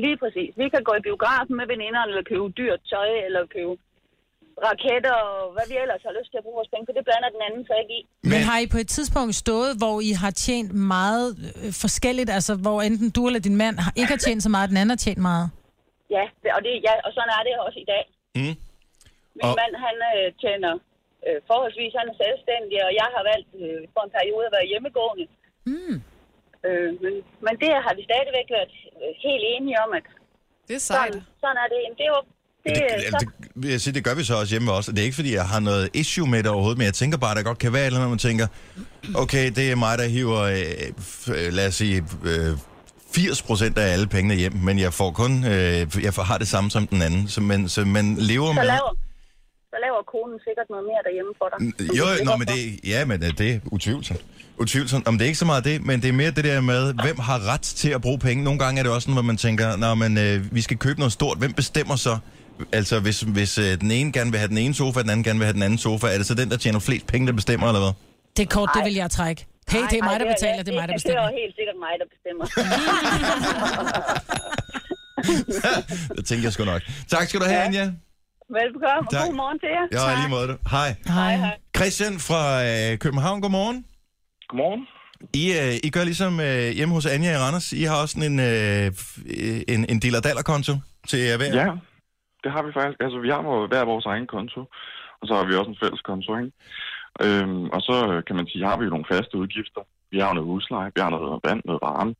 Lige 0.05 0.17
præcis. 0.23 0.51
Vi 0.61 0.65
kan 0.73 0.81
gå 0.89 0.93
i 0.99 1.01
biografen 1.09 1.53
med 1.59 1.65
veninderne, 1.73 2.09
eller 2.11 2.25
købe 2.31 2.45
dyrt 2.61 2.81
tøj, 2.93 3.09
eller 3.27 3.41
købe 3.55 3.73
raketter, 4.69 5.15
og 5.29 5.39
hvad 5.55 5.65
vi 5.71 5.75
ellers 5.83 6.03
har 6.07 6.13
lyst 6.19 6.29
til 6.31 6.39
at 6.41 6.45
bruge 6.45 6.57
vores 6.61 6.71
penge 6.73 6.85
på. 6.87 6.91
Det 6.97 7.03
blander 7.07 7.29
den 7.35 7.41
anden 7.47 7.63
så 7.69 7.73
ikke 7.81 7.93
i. 7.99 8.01
Men, 8.23 8.29
Men 8.31 8.39
har 8.49 8.57
I 8.63 8.67
på 8.75 8.79
et 8.83 8.89
tidspunkt 8.97 9.33
stået, 9.45 9.71
hvor 9.81 9.95
I 10.09 10.11
har 10.23 10.31
tjent 10.45 10.71
meget 10.97 11.27
øh, 11.61 11.71
forskelligt, 11.83 12.29
altså 12.37 12.53
hvor 12.65 12.77
enten 12.87 13.09
du 13.17 13.21
eller 13.29 13.41
din 13.47 13.57
mand 13.63 13.75
har, 13.85 13.91
ikke 13.99 14.11
har 14.15 14.21
tjent 14.25 14.41
så 14.45 14.49
meget, 14.53 14.65
og 14.67 14.71
den 14.71 14.79
anden 14.81 14.93
har 14.95 15.01
tjent 15.05 15.21
meget? 15.31 15.45
Ja, 16.15 16.23
og, 16.57 16.61
det, 16.65 16.71
ja, 16.87 16.93
og 17.05 17.11
sådan 17.15 17.33
er 17.37 17.43
det 17.47 17.53
også 17.67 17.79
i 17.85 17.87
dag. 17.93 18.03
Mm. 18.39 18.53
Min 19.37 19.45
Og- 19.49 19.55
mand, 19.61 19.73
han 19.85 19.95
øh, 20.13 20.27
tjener 20.43 20.73
øh, 21.27 21.37
forholdsvis, 21.49 21.93
han 21.99 22.07
er 22.11 22.17
selvstændig, 22.25 22.77
og 22.87 22.91
jeg 23.01 23.07
har 23.15 23.23
valgt 23.31 23.49
øh, 23.63 23.81
for 23.93 24.01
en 24.07 24.11
periode 24.17 24.45
at 24.49 24.55
være 24.57 24.69
hjemmegående. 24.71 25.25
Mm. 25.71 25.95
Øh, 26.67 26.89
men, 27.03 27.13
men 27.45 27.53
det 27.63 27.69
har 27.85 27.93
vi 27.97 28.03
stadigvæk 28.09 28.47
været 28.57 28.73
øh, 29.01 29.11
helt 29.25 29.43
enige 29.55 29.77
om, 29.85 29.89
at 29.99 30.05
Det 30.69 30.75
er 30.79 30.85
sejt. 30.91 31.13
sådan, 31.13 31.21
sådan 31.43 31.57
er 31.63 31.67
det. 31.73 31.79
Jamen, 31.85 31.97
det 32.01 32.05
er 32.09 32.13
jo... 32.17 32.21
Det, 32.67 32.75
Det, 32.75 32.83
altså, 33.05 33.25
det, 33.63 33.71
jeg 33.71 33.81
sige, 33.81 33.93
det 33.93 34.03
gør 34.03 34.15
vi 34.15 34.23
så 34.23 34.35
også 34.39 34.53
hjemme 34.53 34.71
også. 34.71 34.91
Det 34.91 34.99
er 34.99 35.03
ikke, 35.03 35.15
fordi 35.15 35.33
jeg 35.33 35.45
har 35.45 35.59
noget 35.59 35.89
issue 35.93 36.27
med 36.27 36.43
det 36.43 36.51
overhovedet, 36.51 36.77
men 36.77 36.85
jeg 36.85 36.93
tænker 36.93 37.17
bare, 37.17 37.31
at 37.31 37.37
der 37.37 37.43
godt 37.43 37.57
kan 37.57 37.73
være 37.73 37.85
eller 37.85 37.99
andet, 37.99 38.09
man 38.09 38.19
tænker, 38.19 38.47
okay, 39.15 39.51
det 39.51 39.71
er 39.71 39.75
mig, 39.75 39.97
der 39.97 40.07
hiver, 40.07 40.41
øh, 40.41 41.35
øh, 41.35 41.53
lad 41.53 41.67
os 41.67 41.75
sige, 41.75 42.03
øh, 42.23 42.57
80 43.11 43.41
procent 43.41 43.77
af 43.77 43.93
alle 43.93 44.07
pengene 44.07 44.35
hjem, 44.35 44.53
men 44.53 44.79
jeg 44.79 44.93
får 44.93 45.11
kun, 45.11 45.45
øh, 45.45 46.03
jeg 46.03 46.13
får, 46.13 46.23
har 46.23 46.37
det 46.37 46.47
samme 46.47 46.71
som 46.71 46.87
den 46.87 47.01
anden. 47.01 47.27
Så 47.27 47.41
man, 47.41 47.69
så 47.69 47.85
man 47.85 48.15
lever 48.15 48.47
så, 48.47 48.53
med... 48.53 48.63
laver, 48.63 48.97
så 49.69 49.77
laver 49.81 50.01
konen 50.13 50.39
sikkert 50.47 50.67
noget 50.69 50.85
mere 50.89 51.01
derhjemme 51.07 51.33
for 51.37 51.47
dig. 51.51 51.57
Jo, 51.99 52.25
nå, 52.25 52.37
men 52.37 52.47
det, 52.47 52.89
ja, 52.89 53.05
men 53.05 53.23
øh, 53.23 53.37
det 53.37 53.51
er 53.53 53.59
utvivlsomt. 53.65 54.21
Utvivlsomt. 54.59 55.07
Om 55.07 55.17
det 55.17 55.25
er 55.25 55.27
ikke 55.27 55.39
så 55.39 55.45
meget 55.45 55.65
det, 55.65 55.85
men 55.85 56.01
det 56.01 56.09
er 56.09 56.13
mere 56.13 56.31
det 56.31 56.43
der 56.43 56.61
med, 56.61 56.93
hvem 57.03 57.19
har 57.19 57.53
ret 57.53 57.61
til 57.61 57.89
at 57.89 58.01
bruge 58.01 58.19
penge. 58.19 58.43
Nogle 58.43 58.59
gange 58.59 58.79
er 58.79 58.83
det 58.83 58.91
også 58.91 59.05
sådan, 59.05 59.13
hvor 59.13 59.21
man 59.21 59.37
tænker, 59.37 59.75
når 59.75 59.95
man, 59.95 60.17
øh, 60.17 60.55
vi 60.55 60.61
skal 60.61 60.77
købe 60.77 60.99
noget 60.99 61.11
stort. 61.13 61.37
Hvem 61.37 61.53
bestemmer 61.53 61.95
så? 61.95 62.17
Altså, 62.71 62.99
hvis, 62.99 63.21
hvis 63.21 63.57
øh, 63.57 63.81
den 63.81 63.91
ene 63.91 64.11
gerne 64.11 64.31
vil 64.31 64.39
have 64.39 64.47
den 64.47 64.57
ene 64.57 64.73
sofa, 64.73 64.99
og 64.99 65.03
den 65.03 65.09
anden 65.11 65.23
gerne 65.23 65.39
vil 65.39 65.45
have 65.45 65.53
den 65.53 65.63
anden 65.63 65.79
sofa, 65.79 66.07
er 66.07 66.17
det 66.17 66.25
så 66.25 66.33
den, 66.33 66.49
der 66.51 66.57
tjener 66.57 66.79
flest 66.79 67.07
penge, 67.07 67.27
der 67.27 67.33
bestemmer, 67.33 67.67
eller 67.67 67.79
hvad? 67.79 67.91
Det 68.37 68.43
er 68.43 68.47
kort, 68.57 68.69
det 68.75 68.85
vil 68.85 68.93
jeg 68.93 69.11
trække. 69.11 69.45
Hey, 69.69 69.79
det 69.91 69.99
er 69.99 70.03
mig, 70.03 70.19
der 70.19 70.25
betaler, 70.35 70.63
det 70.63 70.71
er 70.73 70.79
mig, 70.79 70.87
der 70.87 70.93
Det 70.93 71.03
bestemmer. 71.03 71.21
er 71.21 71.31
helt 71.41 71.55
sikkert 71.59 71.77
mig, 71.85 71.93
der 72.01 72.05
bestemmer. 72.13 72.45
det 76.17 76.25
tænker 76.25 76.43
jeg 76.45 76.53
sgu 76.53 76.65
nok. 76.65 76.81
Tak 77.07 77.27
skal 77.27 77.39
du 77.39 77.45
have, 77.45 77.61
Anja. 77.61 77.91
Velbekomme, 78.51 79.07
og 79.07 79.11
Tak. 79.11 79.25
god 79.25 79.33
morgen 79.35 79.59
til 79.59 79.69
jer. 79.75 80.05
Ja, 80.07 80.13
i 80.13 80.15
lige 80.21 80.29
måde. 80.29 80.47
du. 80.47 80.55
Hej. 80.71 80.95
Hej. 81.07 81.57
Christian 81.77 82.19
fra 82.19 82.63
øh, 82.65 82.97
København, 82.97 83.41
godmorgen. 83.41 83.85
Godmorgen. 84.49 84.81
I, 85.33 85.53
øh, 85.53 85.73
I 85.83 85.89
gør 85.89 86.03
ligesom 86.03 86.39
øh, 86.39 86.69
hjemme 86.71 86.93
hos 86.93 87.05
Anja 87.05 87.31
i 87.33 87.37
Randers. 87.37 87.71
I 87.71 87.83
har 87.83 88.01
også 88.01 88.13
sådan 88.13 88.31
en, 88.31 88.39
øh, 88.39 88.91
en, 89.67 89.85
en 89.89 89.99
del 89.99 90.15
af 90.15 90.45
konto 90.45 90.73
til 91.07 91.19
jer 91.19 91.37
hver. 91.37 91.55
Ja, 91.55 91.67
det 92.43 92.49
har 92.53 92.61
vi 92.65 92.71
faktisk. 92.77 92.99
Altså, 93.05 93.17
vi 93.25 93.29
har 93.29 93.41
hver 93.71 93.85
vores 93.91 94.05
egen 94.05 94.27
konto, 94.35 94.61
og 95.19 95.23
så 95.27 95.33
har 95.37 95.45
vi 95.45 95.55
også 95.55 95.71
en 95.71 95.81
fælles 95.83 96.01
konto, 96.09 96.29
ikke? 96.41 96.51
Øhm, 97.25 97.65
og 97.75 97.81
så 97.87 97.95
øh, 98.11 98.19
kan 98.27 98.35
man 98.39 98.47
sige, 98.47 98.65
har 98.69 98.77
vi 98.77 98.83
jo 98.85 98.89
nogle 98.95 99.09
faste 99.13 99.37
udgifter. 99.41 99.81
Vi 100.11 100.17
har 100.19 100.33
noget 100.33 100.49
husleje, 100.51 100.91
vi 100.95 101.01
har 101.01 101.09
noget 101.15 101.39
vand, 101.47 101.61
noget 101.65 101.81
varme, 101.89 102.13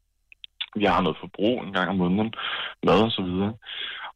vi 0.82 0.86
har 0.93 1.01
noget 1.01 1.18
forbrug 1.24 1.55
en 1.63 1.74
gang 1.78 1.88
om 1.89 1.97
måneden, 2.03 2.32
mad 2.88 2.99
og 3.07 3.11
så 3.18 3.22
videre. 3.30 3.53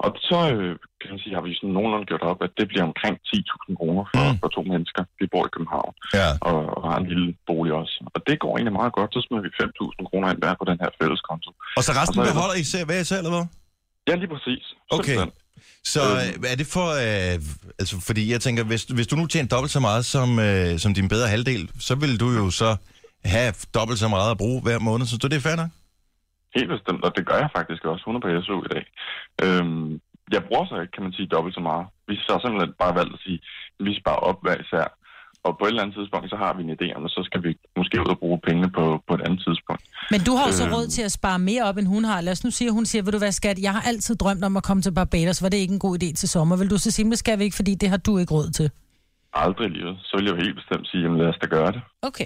Og 0.05 0.09
så 0.29 0.39
øh, 0.55 0.71
kan 1.01 1.09
man 1.13 1.19
sige, 1.21 1.35
har 1.37 1.43
vi 1.47 1.55
sådan 1.59 1.73
nogenlunde 1.77 2.05
gjort 2.11 2.25
op, 2.31 2.39
at 2.45 2.51
det 2.59 2.65
bliver 2.71 2.85
omkring 2.89 3.15
10.000 3.29 3.75
kroner 3.79 4.03
for, 4.13 4.25
Mm. 4.31 4.37
for 4.41 4.47
to 4.55 4.61
mennesker. 4.73 5.01
Vi 5.19 5.25
bor 5.33 5.43
i 5.47 5.53
København 5.55 5.93
Ja. 6.19 6.27
og, 6.49 6.59
og 6.77 6.81
har 6.91 6.97
en 6.99 7.07
lille 7.11 7.27
bolig 7.49 7.73
også. 7.81 7.95
Og 8.15 8.19
det 8.27 8.35
går 8.43 8.51
egentlig 8.55 8.77
meget 8.81 8.93
godt. 8.97 9.09
Så 9.15 9.19
smider 9.25 9.43
vi 9.47 9.51
5.000 9.63 10.09
kroner 10.09 10.27
ind 10.31 10.39
hver 10.43 10.53
på 10.61 10.65
den 10.71 10.77
her 10.83 10.89
fælles 11.01 11.21
konto. 11.29 11.49
Og 11.77 11.83
så 11.85 11.91
resten 12.01 12.19
Og 12.19 12.25
så 12.25 12.31
er 12.31 12.35
beholder 12.35 12.57
I 12.63 12.65
selv, 12.73 12.85
hver 12.89 12.99
især, 13.05 13.17
eller 13.21 13.33
hvad? 13.35 13.45
Ja, 14.09 14.13
lige 14.21 14.31
præcis. 14.35 14.63
Okay. 14.97 15.15
Simpelthen. 15.17 15.31
Så 15.83 16.01
øh, 16.01 16.51
er 16.51 16.55
det 16.61 16.67
for... 16.75 16.87
Øh, 17.05 17.35
altså, 17.79 17.95
fordi 18.07 18.31
jeg 18.31 18.41
tænker, 18.41 18.63
hvis, 18.63 18.83
hvis 18.83 19.07
du 19.07 19.15
nu 19.15 19.25
tjener 19.27 19.47
dobbelt 19.47 19.71
så 19.71 19.79
meget 19.79 20.05
som, 20.05 20.39
øh, 20.39 20.79
som 20.79 20.93
din 20.93 21.09
bedre 21.09 21.27
halvdel, 21.27 21.71
så 21.79 21.95
vil 21.95 22.19
du 22.19 22.29
jo 22.29 22.49
så 22.49 22.75
have 23.25 23.53
dobbelt 23.73 23.99
så 23.99 24.07
meget 24.07 24.31
at 24.31 24.37
bruge 24.37 24.61
hver 24.61 24.79
måned. 24.79 25.05
Så 25.05 25.17
det 25.17 25.33
er 25.33 25.39
fair 25.39 25.55
nok? 25.55 25.71
Helt 26.55 26.69
bestemt, 26.69 27.03
og 27.03 27.11
det 27.17 27.25
gør 27.25 27.37
jeg 27.43 27.49
faktisk 27.55 27.85
også. 27.85 28.03
Hun 28.05 28.15
er 28.15 28.19
på 28.19 28.29
SU 28.45 28.63
i 28.67 28.71
dag. 28.75 28.83
Øhm, 29.43 30.01
jeg 30.35 30.43
bruger 30.47 30.65
så 30.65 30.75
ikke, 30.81 30.91
kan 30.91 31.03
man 31.03 31.13
sige, 31.13 31.27
dobbelt 31.27 31.55
så 31.55 31.61
meget. 31.69 31.85
Vi 32.07 32.15
har 32.29 32.39
simpelthen 32.39 32.73
bare 32.83 32.95
valgt 32.99 33.13
at 33.13 33.19
sige, 33.25 33.39
at 33.79 33.85
vi 33.85 33.99
sparer 34.01 34.23
op 34.29 34.37
hver 34.43 34.57
især. 34.65 34.85
Og 35.47 35.51
på 35.59 35.63
et 35.65 35.69
eller 35.69 35.81
andet 35.83 35.95
tidspunkt, 35.99 36.29
så 36.33 36.37
har 36.43 36.51
vi 36.57 36.61
en 36.67 36.71
idé 36.77 36.87
om, 36.97 37.05
at 37.07 37.11
så 37.17 37.21
skal 37.29 37.39
vi 37.45 37.51
måske 37.77 37.95
ud 38.03 38.09
og 38.15 38.19
bruge 38.23 38.39
pengene 38.47 38.69
på, 38.77 38.83
på 39.07 39.13
et 39.17 39.21
andet 39.25 39.41
tidspunkt. 39.47 39.83
Men 40.13 40.19
du 40.27 40.31
har 40.37 40.45
jo 40.49 40.53
så 40.61 40.65
Øhm. 40.65 40.73
råd 40.75 40.87
til 40.95 41.01
at 41.09 41.11
spare 41.19 41.39
mere 41.39 41.63
op, 41.69 41.77
end 41.77 41.87
hun 41.95 42.03
har. 42.03 42.21
Lad 42.21 42.31
os 42.37 42.43
nu 42.43 42.51
sige, 42.51 42.67
at 42.67 42.73
hun 42.73 42.85
siger, 42.85 43.01
vil 43.03 43.13
du 43.13 43.21
være 43.27 43.31
skat, 43.41 43.57
jeg 43.67 43.71
har 43.77 43.81
altid 43.91 44.15
drømt 44.15 44.43
om 44.43 44.57
at 44.57 44.63
komme 44.63 44.81
til 44.83 44.93
Barbados. 44.99 45.41
Var 45.43 45.49
det 45.49 45.57
ikke 45.57 45.73
en 45.73 45.79
god 45.87 46.03
idé 46.03 46.09
til 46.21 46.29
sommer? 46.29 46.55
Vil 46.57 46.69
du 46.69 46.77
så 46.77 46.91
sige, 46.91 47.09
det 47.09 47.19
skal 47.19 47.39
vi 47.39 47.43
ikke, 47.43 47.55
fordi 47.55 47.75
det 47.75 47.89
har 47.89 47.97
du 47.97 48.17
ikke 48.17 48.33
råd 48.33 48.49
til? 48.59 48.67
Aldrig 49.33 49.65
i 49.69 49.73
livet. 49.77 49.95
Så 50.03 50.11
vil 50.17 50.25
jeg 50.25 50.33
jo 50.35 50.41
helt 50.45 50.55
bestemt 50.55 50.85
sige, 50.91 51.05
at 51.05 51.11
lad 51.21 51.27
os 51.27 51.39
da 51.41 51.47
gøre 51.47 51.71
det. 51.71 51.81
Okay. 52.01 52.25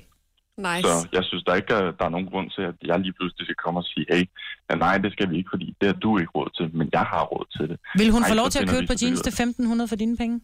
Nice. 0.57 0.81
Så 0.87 1.07
jeg 1.17 1.23
synes 1.29 1.43
der 1.47 1.53
ikke, 1.55 1.73
at 1.75 1.93
der 1.99 2.05
er 2.05 2.09
nogen 2.15 2.27
grund 2.31 2.47
til, 2.55 2.61
at 2.61 2.75
jeg 2.89 2.97
lige 3.05 3.13
pludselig 3.17 3.43
skal 3.47 3.55
komme 3.65 3.79
og 3.79 3.85
sige, 3.91 4.05
hey, 4.13 4.23
ja, 4.69 4.75
nej, 4.85 4.95
det 4.97 5.11
skal 5.15 5.29
vi 5.29 5.35
ikke, 5.37 5.49
fordi 5.53 5.67
det 5.81 5.87
har 5.91 5.97
du 6.05 6.11
ikke 6.21 6.31
råd 6.37 6.49
til, 6.57 6.65
men 6.79 6.89
jeg 6.97 7.05
har 7.13 7.23
råd 7.33 7.45
til 7.55 7.65
det. 7.69 7.77
Vil 8.01 8.09
hun 8.15 8.21
Ej, 8.23 8.29
få 8.31 8.35
lov 8.41 8.49
til 8.49 8.59
at 8.63 8.69
købe 8.73 8.85
par 8.91 8.97
jeans 9.01 9.21
til 9.21 9.31
1.500 9.31 9.85
for 9.91 9.95
dine 10.03 10.17
penge? 10.17 10.35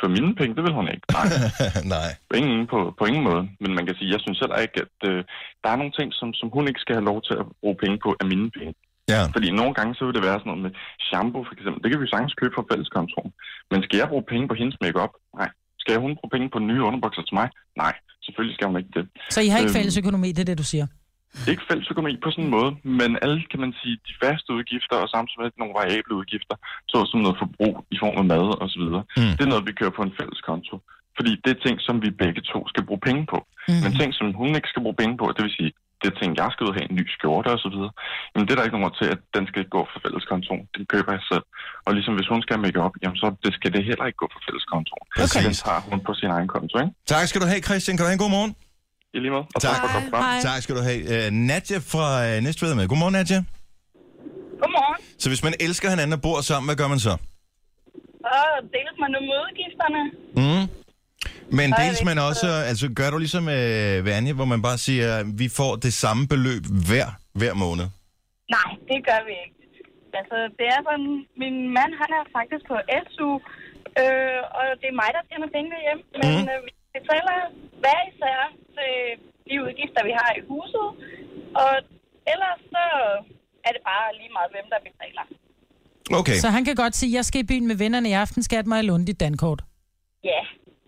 For 0.00 0.08
mine 0.16 0.32
penge, 0.40 0.52
det 0.56 0.62
vil 0.66 0.78
hun 0.78 0.88
ikke. 0.94 1.06
Nej. 1.18 1.26
Nej. 1.96 2.08
På 2.30 2.34
ingen, 2.40 2.60
på, 2.72 2.78
på 2.98 3.04
ingen 3.10 3.24
måde. 3.30 3.42
Men 3.62 3.70
man 3.78 3.84
kan 3.86 3.94
sige, 3.98 4.10
jeg 4.14 4.20
synes 4.24 4.38
heller 4.42 4.58
ikke, 4.66 4.78
at 4.86 4.96
øh, 5.10 5.18
der 5.62 5.68
er 5.72 5.78
nogle 5.80 5.94
ting, 5.98 6.08
som, 6.18 6.28
som 6.40 6.48
hun 6.56 6.64
ikke 6.70 6.82
skal 6.84 6.94
have 6.98 7.08
lov 7.10 7.18
til 7.28 7.34
at 7.40 7.46
bruge 7.62 7.76
penge 7.82 7.96
på 8.04 8.10
af 8.22 8.26
mine 8.32 8.48
penge. 8.58 8.72
Ja. 9.14 9.22
Fordi 9.34 9.48
nogle 9.60 9.74
gange, 9.78 9.92
så 9.96 10.02
vil 10.04 10.14
det 10.16 10.24
være 10.28 10.38
sådan 10.40 10.50
noget 10.52 10.62
med 10.66 10.72
shampoo, 11.08 11.42
for 11.48 11.54
eksempel. 11.56 11.78
Det 11.82 11.88
kan 11.90 11.98
vi 12.00 12.06
jo 12.06 12.12
sagtens 12.14 12.34
købe 12.40 12.54
fra 12.56 12.68
fælleskontoren. 12.72 13.30
Men 13.70 13.78
skal 13.86 13.98
jeg 14.02 14.08
bruge 14.12 14.26
penge 14.32 14.44
på 14.50 14.54
hendes 14.60 14.76
makeup? 14.84 15.12
Nej. 15.40 15.48
Skal 15.82 15.96
hun 16.04 16.12
bruge 16.18 16.32
penge 16.34 16.48
på 16.54 16.58
nye 16.68 16.82
underbukser 16.88 17.22
til 17.28 17.34
mig? 17.40 17.48
Nej. 17.82 17.94
Selvfølgelig 18.26 18.54
skal 18.56 18.66
hun 18.70 18.76
ikke 18.80 18.92
det. 18.98 19.04
Så 19.36 19.38
I 19.46 19.48
har 19.52 19.58
ikke 19.58 19.70
Øhm. 19.72 19.78
fælles 19.78 19.96
økonomi, 20.02 20.28
det 20.36 20.42
er 20.44 20.48
det, 20.52 20.58
du 20.64 20.68
siger? 20.74 20.86
Ikke 21.52 21.62
fælles 21.68 21.88
økonomi 21.92 22.14
på 22.24 22.28
sådan 22.30 22.44
en 22.44 22.54
måde, 22.58 22.70
men 23.00 23.10
alle, 23.24 23.38
kan 23.50 23.60
man 23.64 23.72
sige, 23.80 23.96
de 24.08 24.14
faste 24.22 24.48
udgifter 24.56 24.96
og 25.04 25.08
samtidig 25.14 25.60
nogle 25.62 25.74
variable 25.80 26.14
udgifter, 26.20 26.56
såsom 26.92 27.20
noget 27.26 27.40
forbrug 27.42 27.74
i 27.94 27.96
form 28.02 28.16
af 28.22 28.26
mad 28.34 28.46
og 28.62 28.66
så 28.72 28.78
videre. 28.84 29.02
Mm. 29.18 29.32
Det 29.36 29.42
er 29.44 29.52
noget, 29.52 29.68
vi 29.68 29.78
kører 29.80 29.94
på 29.98 30.02
en 30.08 30.16
fælles 30.18 30.40
konto. 30.48 30.74
Fordi 31.18 31.32
det 31.44 31.50
er 31.52 31.60
ting, 31.66 31.76
som 31.86 31.96
vi 32.04 32.10
begge 32.22 32.42
to 32.52 32.58
skal 32.72 32.82
bruge 32.88 33.02
penge 33.08 33.22
på. 33.32 33.38
Mm. 33.68 33.80
Men 33.82 33.90
ting, 34.00 34.10
som 34.18 34.26
hun 34.40 34.50
ikke 34.58 34.70
skal 34.72 34.82
bruge 34.84 35.00
penge 35.02 35.14
på, 35.20 35.26
det 35.36 35.42
vil 35.46 35.56
sige, 35.58 35.72
det 36.00 36.06
er 36.12 36.16
ting, 36.20 36.30
jeg 36.40 36.48
skal 36.52 36.64
ud 36.64 36.72
og 36.72 36.76
have 36.78 36.88
en 36.90 36.96
ny 37.00 37.04
skjorte 37.14 37.48
og 37.56 37.60
så 37.64 37.68
videre. 37.74 37.92
Jamen 38.32 38.44
det 38.46 38.52
er 38.52 38.58
der 38.58 38.66
ikke 38.66 38.76
nogen 38.78 38.94
til, 39.00 39.08
at 39.14 39.20
den 39.36 39.44
skal 39.50 39.64
gå 39.76 39.80
for 39.92 39.98
fælleskontoen. 40.04 40.62
Den 40.76 40.84
køber 40.92 41.10
jeg 41.16 41.22
selv. 41.32 41.44
Og 41.86 41.90
ligesom 41.96 42.14
hvis 42.18 42.28
hun 42.32 42.42
skal 42.42 42.52
have 42.56 42.64
make-up, 42.66 42.94
jamen 43.02 43.18
så 43.22 43.26
det 43.44 43.52
skal 43.58 43.70
det 43.74 43.82
heller 43.90 44.06
ikke 44.08 44.20
gå 44.22 44.28
for 44.34 44.40
fælleskontoen. 44.46 45.04
Præcis. 45.18 45.58
Den 45.60 45.70
har 45.70 45.80
hun 45.90 45.98
på 46.08 46.12
sin 46.20 46.30
egen 46.36 46.48
konto, 46.54 46.74
ikke? 46.84 46.92
Tak 47.14 47.24
skal 47.30 47.40
du 47.42 47.46
have, 47.52 47.62
Christian. 47.68 47.94
Kan 47.96 48.02
du 48.04 48.08
have 48.10 48.18
en 48.20 48.24
god 48.26 48.34
morgen? 48.38 48.52
I 49.14 49.18
lige 49.18 49.30
måde. 49.36 49.46
Og 49.54 49.60
Tak. 49.62 49.74
tak 49.76 49.90
for 49.94 50.00
program. 50.10 50.24
Hej. 50.24 50.40
Tak 50.48 50.62
skal 50.62 50.74
du 50.78 50.82
have. 50.90 51.00
Uh, 51.12 51.26
Nadja 51.50 51.78
fra 51.92 52.06
uh, 52.36 52.42
Næstved 52.46 52.74
med. 52.74 52.88
Godmorgen, 52.88 53.12
Nadja. 53.18 53.38
Godmorgen. 54.62 54.98
Så 55.22 55.26
hvis 55.30 55.42
man 55.46 55.54
elsker 55.66 55.86
hinanden 55.92 56.12
og 56.18 56.22
bor 56.26 56.38
sammen, 56.50 56.66
hvad 56.68 56.76
gør 56.82 56.88
man 56.94 57.00
så? 57.08 57.14
Så 58.26 58.36
deles 58.74 58.96
man 59.02 59.10
nu 59.14 59.20
med 59.28 59.36
udgifterne. 59.44 60.00
Mm. 60.40 60.64
Men 61.58 61.68
Nej, 61.70 61.78
dels 61.82 62.00
man 62.08 62.16
ved 62.16 62.24
også, 62.30 62.48
altså 62.70 62.86
gør 62.98 63.08
du 63.14 63.18
ligesom 63.24 63.44
øh, 63.58 64.06
Vanja, 64.06 64.32
hvor 64.38 64.48
man 64.54 64.60
bare 64.68 64.78
siger, 64.86 65.06
at 65.20 65.26
vi 65.42 65.48
får 65.58 65.72
det 65.86 65.92
samme 66.02 66.22
beløb 66.32 66.64
hver, 66.88 67.06
hver 67.40 67.54
måned? 67.64 67.86
Nej, 68.56 68.70
det 68.90 68.98
gør 69.08 69.20
vi 69.28 69.34
ikke. 69.44 69.56
Altså, 70.20 70.36
det 70.58 70.66
er 70.74 70.80
sådan, 70.88 71.10
min 71.42 71.56
mand, 71.76 71.92
han 72.02 72.10
er 72.18 72.24
faktisk 72.36 72.64
på 72.72 72.76
SU, 73.12 73.30
øh, 74.02 74.40
og 74.58 74.64
det 74.80 74.88
er 74.92 74.96
mig, 75.02 75.10
der 75.16 75.22
tjener 75.28 75.48
pengene 75.56 75.78
hjem. 75.86 76.00
Men 76.20 76.28
mm. 76.30 76.52
øh, 76.52 76.58
vi 76.66 76.70
betaler 76.96 77.38
hver 77.82 78.00
især 78.10 78.38
til 78.76 78.92
de 79.48 79.54
udgifter, 79.64 80.00
vi 80.08 80.12
har 80.20 80.30
i 80.38 80.40
huset. 80.52 80.86
Og 81.62 81.72
ellers 82.32 82.60
så 82.74 82.84
er 83.66 83.70
det 83.76 83.82
bare 83.90 84.06
lige 84.20 84.32
meget, 84.36 84.50
hvem 84.54 84.66
der 84.72 84.80
betaler. 84.88 85.24
Okay. 86.20 86.36
Så 86.44 86.48
han 86.56 86.64
kan 86.64 86.74
godt 86.82 86.94
sige, 87.00 87.12
jeg 87.18 87.24
skal 87.24 87.40
i 87.40 87.46
byen 87.52 87.66
med 87.70 87.76
vennerne 87.76 88.08
i 88.08 88.12
aften, 88.12 88.42
skat 88.42 88.66
mig 88.66 88.78
i 88.84 89.04
dit 89.10 89.20
dankort. 89.20 89.60
Ja, 90.24 90.40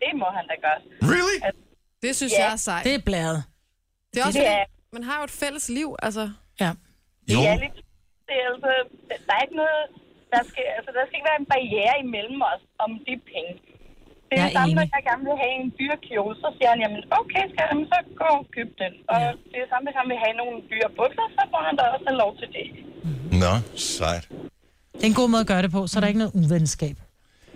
det 0.02 0.10
må 0.22 0.26
han 0.36 0.44
da 0.50 0.54
gøre. 0.66 0.80
Really? 1.12 1.36
Det 2.02 2.16
synes 2.16 2.32
Ja. 2.32 2.44
jeg 2.44 2.52
er 2.52 2.56
sejt. 2.68 2.84
Det 2.84 2.94
er 2.94 3.02
blæret. 3.08 3.44
Det 4.12 4.18
er 4.20 4.26
også 4.26 4.38
Det 4.38 4.48
er- 4.48 4.64
man 4.96 5.02
har 5.08 5.16
jo 5.20 5.24
et 5.24 5.30
fælles 5.42 5.68
liv, 5.78 5.88
altså. 6.06 6.24
Ja. 6.60 6.70
Jo. 7.32 7.38
Ja, 7.46 7.52
lige, 7.62 7.72
det 8.28 8.34
er 8.42 8.46
altså, 8.52 8.72
der 9.26 9.32
er 9.38 9.42
ikke 9.46 9.56
noget, 9.62 9.82
der 10.32 10.42
skal, 10.50 10.64
altså, 10.76 10.90
der 10.96 11.02
skal 11.06 11.16
ikke 11.18 11.28
være 11.32 11.40
en 11.44 11.50
barriere 11.54 11.94
imellem 12.06 12.40
os 12.52 12.62
om 12.84 12.90
de 13.06 13.14
penge. 13.32 13.52
Det 14.34 14.40
er 14.40 14.46
Jeg 14.46 14.52
det 14.52 14.58
samme, 14.60 14.74
når 14.78 14.86
jeg 14.96 15.02
gerne 15.10 15.24
vil 15.28 15.36
have 15.42 15.52
en 15.60 15.68
dyr 15.80 15.94
kjole, 16.06 16.34
så 16.42 16.48
siger 16.56 16.68
han, 16.72 16.78
jamen 16.84 17.00
okay, 17.20 17.44
skal 17.52 17.64
jamen, 17.70 17.86
så 17.92 17.98
gå 18.20 18.28
og 18.40 18.44
køb 18.56 18.70
den. 18.82 18.92
Og 19.12 19.16
Ja. 19.24 19.30
det 19.52 19.58
er 19.64 19.66
samme, 19.72 19.84
hvis 19.88 19.96
han 20.00 20.06
vil 20.12 20.18
have 20.24 20.34
nogle 20.40 20.56
dyre 20.70 20.88
bukser, 20.98 21.26
så 21.36 21.42
får 21.52 21.60
han 21.68 21.74
da 21.78 21.82
også 21.96 22.10
lov 22.22 22.30
til 22.40 22.48
det. 22.56 22.66
Nå, 23.42 23.52
sejt. 23.98 24.24
Det 24.98 25.04
er 25.06 25.10
en 25.14 25.20
god 25.22 25.28
måde 25.32 25.44
at 25.46 25.50
gøre 25.52 25.62
det 25.66 25.72
på, 25.76 25.80
så 25.90 25.94
er 25.96 26.00
der 26.00 26.08
ikke 26.12 26.22
noget 26.24 26.34
uvenskab. 26.42 26.96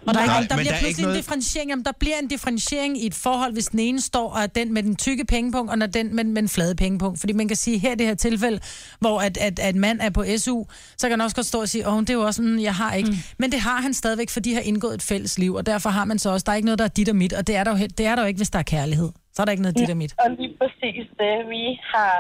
Og 0.07 0.15
der, 0.15 0.21
er 0.21 0.27
Nej, 0.27 0.41
ikke, 0.41 0.49
der 0.51 0.57
men 0.57 0.63
bliver 0.63 0.73
der 0.73 0.73
er 0.73 0.77
ikke 0.79 0.85
pludselig 0.87 1.03
noget- 1.05 1.17
en 1.17 1.23
differentiering. 1.23 1.71
Jamen, 1.71 1.85
der 1.85 1.93
bliver 1.93 2.19
en 2.23 2.29
differentiering 2.29 3.03
i 3.03 3.07
et 3.07 3.15
forhold, 3.15 3.53
hvis 3.53 3.67
den 3.67 3.79
ene 3.79 4.01
står 4.01 4.31
og 4.33 4.41
er 4.43 4.47
den 4.47 4.73
med 4.75 4.83
den 4.83 4.97
tykke 4.97 5.25
pengepunkt, 5.25 5.71
og 5.71 5.79
når 5.79 5.87
den 5.87 6.15
med, 6.17 6.25
med 6.25 6.43
den 6.43 6.49
flade 6.49 6.75
pengepunkt. 6.75 7.21
Fordi 7.21 7.33
man 7.33 7.49
kan 7.49 7.57
sige, 7.57 7.79
her 7.79 7.93
i 7.93 7.95
det 7.95 8.07
her 8.07 8.15
tilfælde, 8.15 8.61
hvor 9.01 9.21
at, 9.21 9.37
at, 9.37 9.59
at 9.59 9.75
en 9.75 9.81
mand 9.81 10.01
er 10.01 10.11
på 10.11 10.25
SU, 10.37 10.65
så 10.99 11.07
kan 11.09 11.11
han 11.11 11.21
også 11.21 11.37
godt 11.37 11.47
stå 11.47 11.61
og 11.61 11.69
sige, 11.69 11.89
åh, 11.89 12.01
det 12.01 12.11
er 12.11 12.15
jo 12.15 12.21
også, 12.31 12.43
mm, 12.43 12.59
jeg 12.61 12.75
har 12.75 12.95
ikke. 12.95 13.11
Mm. 13.11 13.17
Men 13.39 13.53
det 13.53 13.61
har 13.61 13.81
han 13.81 13.95
stadigvæk, 13.95 14.31
for 14.31 14.41
de 14.41 14.55
har 14.55 14.61
indgået 14.61 14.95
et 14.95 15.03
fælles 15.03 15.39
liv, 15.39 15.55
og 15.55 15.67
derfor 15.67 15.91
har 15.91 16.05
man 16.05 16.19
så 16.19 16.31
også, 16.31 16.45
der 16.47 16.53
er 16.53 16.57
ikke 16.57 16.67
noget, 16.67 16.79
der 16.79 16.85
er 16.85 16.89
dit 16.99 17.09
og 17.09 17.17
mit, 17.17 17.33
og 17.33 17.47
det 17.47 17.57
er 17.57 17.65
der 17.65 17.71
jo, 17.71 17.87
det 17.99 18.07
er 18.07 18.15
der 18.15 18.23
jo 18.23 18.29
ikke, 18.29 18.39
hvis 18.39 18.51
der 18.51 18.59
er 18.59 18.63
kærlighed. 18.77 19.11
Så 19.35 19.43
er 19.43 19.45
der 19.45 19.51
ikke 19.53 19.63
noget 19.63 19.79
dit 19.79 19.91
og 19.91 19.97
mit. 19.97 20.15
Og 20.25 20.31
lige 20.31 20.55
præcis 20.61 21.05
det, 21.23 21.35
vi 21.55 21.63
har, 21.95 22.15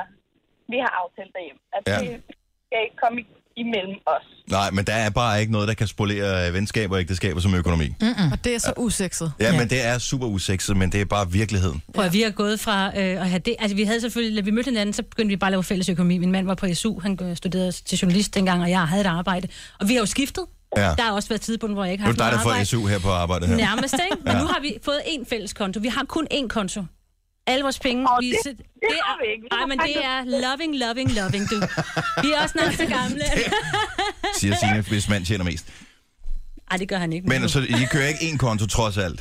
vi 0.72 0.76
har 0.84 0.92
aftalt 1.02 1.32
derhjemme. 1.36 1.60
At 1.76 1.82
Ja. 1.86 1.92
ja. 1.92 2.00
det 2.12 2.20
skal 2.66 2.78
ikke 2.86 2.98
komme 3.04 3.16
i- 3.20 3.34
imellem 3.60 3.94
os. 4.06 4.24
Nej, 4.50 4.70
men 4.70 4.84
der 4.84 4.92
er 4.92 5.10
bare 5.10 5.40
ikke 5.40 5.52
noget, 5.52 5.68
der 5.68 5.74
kan 5.74 5.86
spolere 5.86 6.48
øh, 6.48 6.54
venskaber 6.54 6.94
og 6.94 7.00
ægteskaber 7.00 7.40
som 7.40 7.54
økonomi. 7.54 7.88
Mm. 8.00 8.08
Og 8.32 8.44
det 8.44 8.54
er 8.54 8.58
så 8.58 8.72
usekset. 8.76 9.32
Ja, 9.40 9.52
Ja. 9.52 9.58
men 9.58 9.70
det 9.70 9.86
er 9.86 9.98
super 9.98 10.26
usekset, 10.26 10.76
men 10.76 10.92
det 10.92 11.00
er 11.00 11.04
bare 11.04 11.30
virkeligheden. 11.32 11.82
Prøv 11.94 12.04
at 12.04 12.12
vi 12.12 12.22
har 12.22 12.30
gået 12.30 12.60
fra 12.60 12.86
øh, 12.86 12.92
at 13.22 13.28
have 13.28 13.38
det... 13.38 13.54
Altså, 13.58 13.76
vi 13.76 13.82
havde 13.84 14.00
selvfølgelig... 14.00 14.36
Da 14.36 14.44
vi 14.44 14.50
mødte 14.50 14.68
hinanden, 14.70 14.92
så 14.92 15.02
begyndte 15.02 15.28
vi 15.28 15.36
bare 15.36 15.48
at 15.48 15.52
lave 15.52 15.64
fælles 15.64 15.88
økonomi. 15.88 16.18
Min 16.18 16.32
mand 16.32 16.46
var 16.46 16.54
på 16.54 16.74
SU, 16.74 17.00
han 17.00 17.18
øh, 17.22 17.36
studerede 17.36 17.72
til 17.72 17.98
journalist 17.98 18.34
dengang, 18.34 18.62
og 18.62 18.70
jeg 18.70 18.80
havde 18.88 19.00
et 19.00 19.06
arbejde. 19.06 19.48
Og 19.80 19.88
vi 19.88 19.92
har 19.94 20.00
jo 20.00 20.06
skiftet. 20.06 20.44
Ja. 20.76 20.82
Der 20.82 21.02
har 21.02 21.12
også 21.12 21.28
været 21.28 21.40
tidspunkter, 21.40 21.74
hvor 21.74 21.84
jeg 21.84 21.92
ikke 21.92 22.02
Nu 22.04 22.06
har 22.06 22.10
er 22.10 22.30
det 22.30 22.38
dig, 22.44 22.52
der 22.52 22.58
får. 22.58 22.64
SU 22.64 22.86
her 22.86 22.98
på 22.98 23.10
arbejdet 23.10 23.48
her. 23.48 23.56
Nærmest, 23.56 23.94
ikke? 23.94 24.22
Men 24.24 24.32
Ja. 24.32 24.40
nu 24.40 24.46
har 24.46 24.60
vi 24.62 24.74
fået 24.84 24.98
én 25.06 25.24
fælles 25.30 25.52
konto. 25.52 25.80
Vi 25.80 25.88
har 25.88 26.04
kun 26.08 26.26
én 26.34 26.46
konto. 26.48 26.84
Alle 27.50 27.62
vores 27.68 27.80
penge... 27.86 28.00
Åh, 28.10 28.18
vi, 28.22 28.28
det- 28.30 28.42
sæt- 28.46 28.62
det 28.84 28.96
har 29.06 29.16
vi 29.22 29.26
ikke. 29.34 29.44
Nej, 29.56 29.64
men 29.70 29.78
det 29.86 29.94
er 30.12 30.18
loving, 30.44 30.72
loving, 30.84 31.08
loving, 31.20 31.44
du. 31.52 31.56
Vi 32.24 32.28
er 32.34 32.38
også 32.44 32.56
nok 32.62 32.72
så 32.82 32.86
gamle. 32.98 33.24
Siger 34.40 34.54
Signe, 34.62 34.80
hvis 34.92 35.06
mand 35.12 35.22
tjener 35.28 35.44
mest. 35.50 35.66
Ej, 36.70 36.76
det 36.82 36.88
gør 36.92 37.00
han 37.04 37.10
ikke. 37.16 37.26
Men 37.32 37.40
så 37.54 37.58
I 37.82 37.84
kører 37.94 38.08
ikke 38.12 38.22
én 38.28 38.36
konto 38.46 38.64
trods 38.76 38.96
alt? 39.06 39.20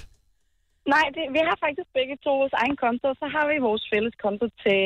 Nej, 0.96 1.06
det, 1.16 1.24
vi 1.36 1.42
har 1.50 1.58
faktisk 1.66 1.90
begge 2.00 2.16
to 2.26 2.32
vores 2.42 2.56
egen 2.62 2.76
konto, 2.86 3.08
så 3.22 3.26
har 3.36 3.46
vi 3.52 3.56
vores 3.70 3.84
fælles 3.92 4.16
konto 4.26 4.46
til 4.64 4.80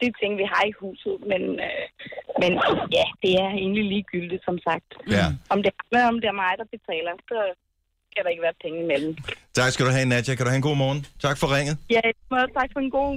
de 0.00 0.08
ting, 0.20 0.30
vi 0.42 0.46
har 0.52 0.62
i 0.70 0.74
huset. 0.82 1.14
Men, 1.30 1.42
øh, 1.68 1.84
men 2.42 2.52
ja, 2.98 3.06
det 3.22 3.32
er 3.44 3.50
egentlig 3.62 3.84
ligegyldigt, 3.94 4.42
som 4.48 4.56
sagt. 4.68 4.88
Ja. 5.16 5.24
Om 5.52 5.58
det, 5.64 5.70
om 6.12 6.16
det 6.22 6.28
er 6.32 6.38
mig, 6.44 6.52
der 6.60 6.66
betaler, 6.76 7.12
så 7.30 7.38
skal 8.18 8.24
der 8.26 8.34
ikke 8.36 8.46
være 8.48 8.58
penge 8.64 8.78
imellem. 8.84 9.12
Tak 9.54 9.70
skal 9.72 9.86
du 9.86 9.90
have, 9.90 10.06
Nadja. 10.12 10.34
Kan 10.34 10.44
du 10.46 10.50
have 10.50 10.56
en 10.56 10.68
god 10.70 10.76
morgen? 10.76 11.06
Tak 11.26 11.38
for 11.38 11.46
ringet. 11.56 11.76
Ja, 11.90 12.00
og 12.30 12.46
tak 12.58 12.68
for 12.74 12.80
en 12.86 12.90
god, 12.98 13.12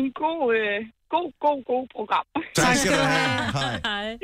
en 0.00 0.08
god, 0.24 0.40
øh, 0.58 0.76
god, 1.14 1.28
god, 1.44 1.58
god 1.72 1.84
program. 1.96 2.26
Tak 2.54 2.76
skal 2.76 2.92
du 2.92 3.04
have. 3.14 3.52
Hej. 3.58 3.80
Hej. 3.90 4.18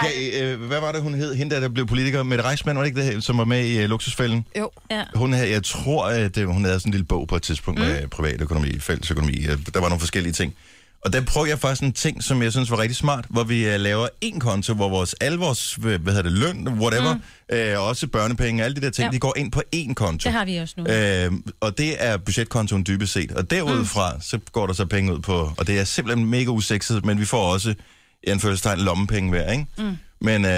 Kan, 0.00 0.10
øh, 0.42 0.60
hvad 0.70 0.80
var 0.80 0.92
det, 0.92 1.02
hun 1.02 1.14
hed? 1.14 1.34
Hende, 1.34 1.54
der, 1.54 1.60
der 1.60 1.68
blev 1.68 1.86
politiker. 1.86 2.22
Mette 2.22 2.44
Reichmann, 2.44 2.76
var 2.78 2.84
det 2.84 2.90
ikke 2.90 3.00
det, 3.14 3.24
som 3.24 3.38
var 3.38 3.44
med 3.44 3.64
i 3.66 3.84
uh, 3.84 3.90
Luksusfælden? 3.90 4.46
Jo. 4.58 4.70
Ja. 4.90 5.04
Hun 5.14 5.32
havde, 5.32 5.50
jeg 5.50 5.64
tror, 5.64 6.06
at 6.06 6.38
øh, 6.38 6.46
hun 6.48 6.64
havde 6.64 6.80
sådan 6.80 6.88
en 6.90 6.92
lille 6.92 7.06
bog 7.06 7.28
på 7.28 7.36
et 7.36 7.42
tidspunkt 7.42 7.80
mm. 7.80 7.86
med 7.86 8.08
privatøkonomi, 8.08 8.78
fællesøkonomi. 8.78 9.36
Øh, 9.50 9.56
Der 9.74 9.80
var 9.80 9.88
nogle 9.88 10.00
forskellige 10.00 10.32
ting. 10.32 10.56
Og 11.04 11.12
der 11.12 11.20
prøvede 11.24 11.50
jeg 11.50 11.58
faktisk 11.58 11.82
en 11.82 11.92
ting, 11.92 12.24
som 12.24 12.42
jeg 12.42 12.52
synes 12.52 12.70
var 12.70 12.78
rigtig 12.78 12.96
smart, 12.96 13.24
hvor 13.28 13.44
vi 13.44 13.74
uh, 13.74 13.80
laver 13.80 14.08
en 14.20 14.40
konto, 14.40 14.74
hvor 14.74 14.88
vores, 14.88 15.14
alle 15.20 15.38
vores, 15.38 15.74
hvad 15.74 15.98
hedder 15.98 16.22
det, 16.22 16.32
løn, 16.32 16.68
whatever, 16.68 17.14
mm. 17.14 17.56
øh, 17.56 17.80
også 17.80 18.06
børnepenge, 18.06 18.64
alle 18.64 18.76
de 18.76 18.80
der 18.80 18.90
ting, 18.90 19.06
ja. 19.06 19.12
De 19.12 19.18
går 19.18 19.34
ind 19.36 19.52
på 19.52 19.62
én 19.76 19.94
konto. 19.94 20.24
Det 20.24 20.32
har 20.32 20.44
vi 20.44 20.56
også 20.56 20.74
nu. 20.76 20.86
Øh, 20.86 21.32
og 21.60 21.78
det 21.78 22.04
er 22.04 22.16
budgetkontoen 22.16 22.84
dybest 22.86 23.12
set. 23.12 23.32
Og 23.32 23.50
derudfra, 23.50 24.14
mm. 24.14 24.20
så 24.20 24.38
går 24.52 24.66
der 24.66 24.74
så 24.74 24.86
penge 24.86 25.14
ud 25.14 25.18
på, 25.18 25.52
og 25.58 25.66
det 25.66 25.78
er 25.80 25.84
simpelthen 25.84 26.26
mega 26.26 26.50
usekset, 26.50 27.04
men 27.04 27.20
vi 27.20 27.24
får 27.24 27.52
også, 27.52 27.74
i 28.22 28.30
anførselstegn, 28.30 28.78
lommepenge 28.80 29.30
hver, 29.30 29.52
ikke? 29.52 29.66
Mm. 29.78 29.96
Men 30.20 30.44
øh, 30.44 30.50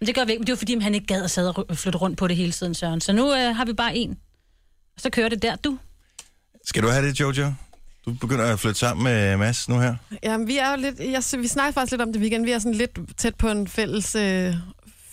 Men 0.00 0.06
det 0.06 0.14
gør 0.14 0.24
vi 0.24 0.32
ikke, 0.32 0.40
men 0.40 0.46
det 0.46 0.52
var 0.52 0.56
fordi, 0.56 0.78
han 0.80 0.94
ikke 0.94 1.06
gad 1.06 1.24
at 1.24 1.30
sidde 1.30 1.52
og 1.52 1.76
flytte 1.78 1.98
rundt 1.98 2.18
på 2.18 2.28
det 2.28 2.36
hele 2.36 2.52
tiden, 2.52 2.74
Søren. 2.74 3.00
Så 3.00 3.12
nu 3.12 3.34
øh, 3.34 3.56
har 3.56 3.64
vi 3.64 3.72
bare 3.72 3.96
en. 3.96 4.10
Og 4.96 5.00
så 5.02 5.10
kører 5.10 5.28
det 5.28 5.42
der, 5.42 5.56
du. 5.56 5.78
skal 6.64 6.82
du 6.82 6.88
have 6.88 7.06
det, 7.08 7.20
Jojo? 7.20 7.52
Du 8.08 8.14
begynder 8.20 8.44
at 8.44 8.60
flytte 8.60 8.78
sammen 8.80 9.04
med 9.04 9.36
Mads 9.36 9.68
nu 9.68 9.78
her. 9.80 9.94
Jamen, 10.22 10.46
vi 10.46 10.58
er 10.58 10.70
jo 10.70 10.76
lidt... 10.76 11.00
Jeg, 11.00 11.40
vi 11.42 11.48
snakker 11.48 11.72
faktisk 11.72 11.90
lidt 11.92 12.02
om 12.02 12.12
det 12.12 12.16
i 12.18 12.22
weekenden. 12.22 12.46
Vi 12.46 12.52
er 12.52 12.58
sådan 12.58 12.74
lidt 12.74 12.98
tæt 13.16 13.34
på 13.34 13.48
en 13.50 13.68
fælles, 13.68 14.14
øh, 14.14 14.54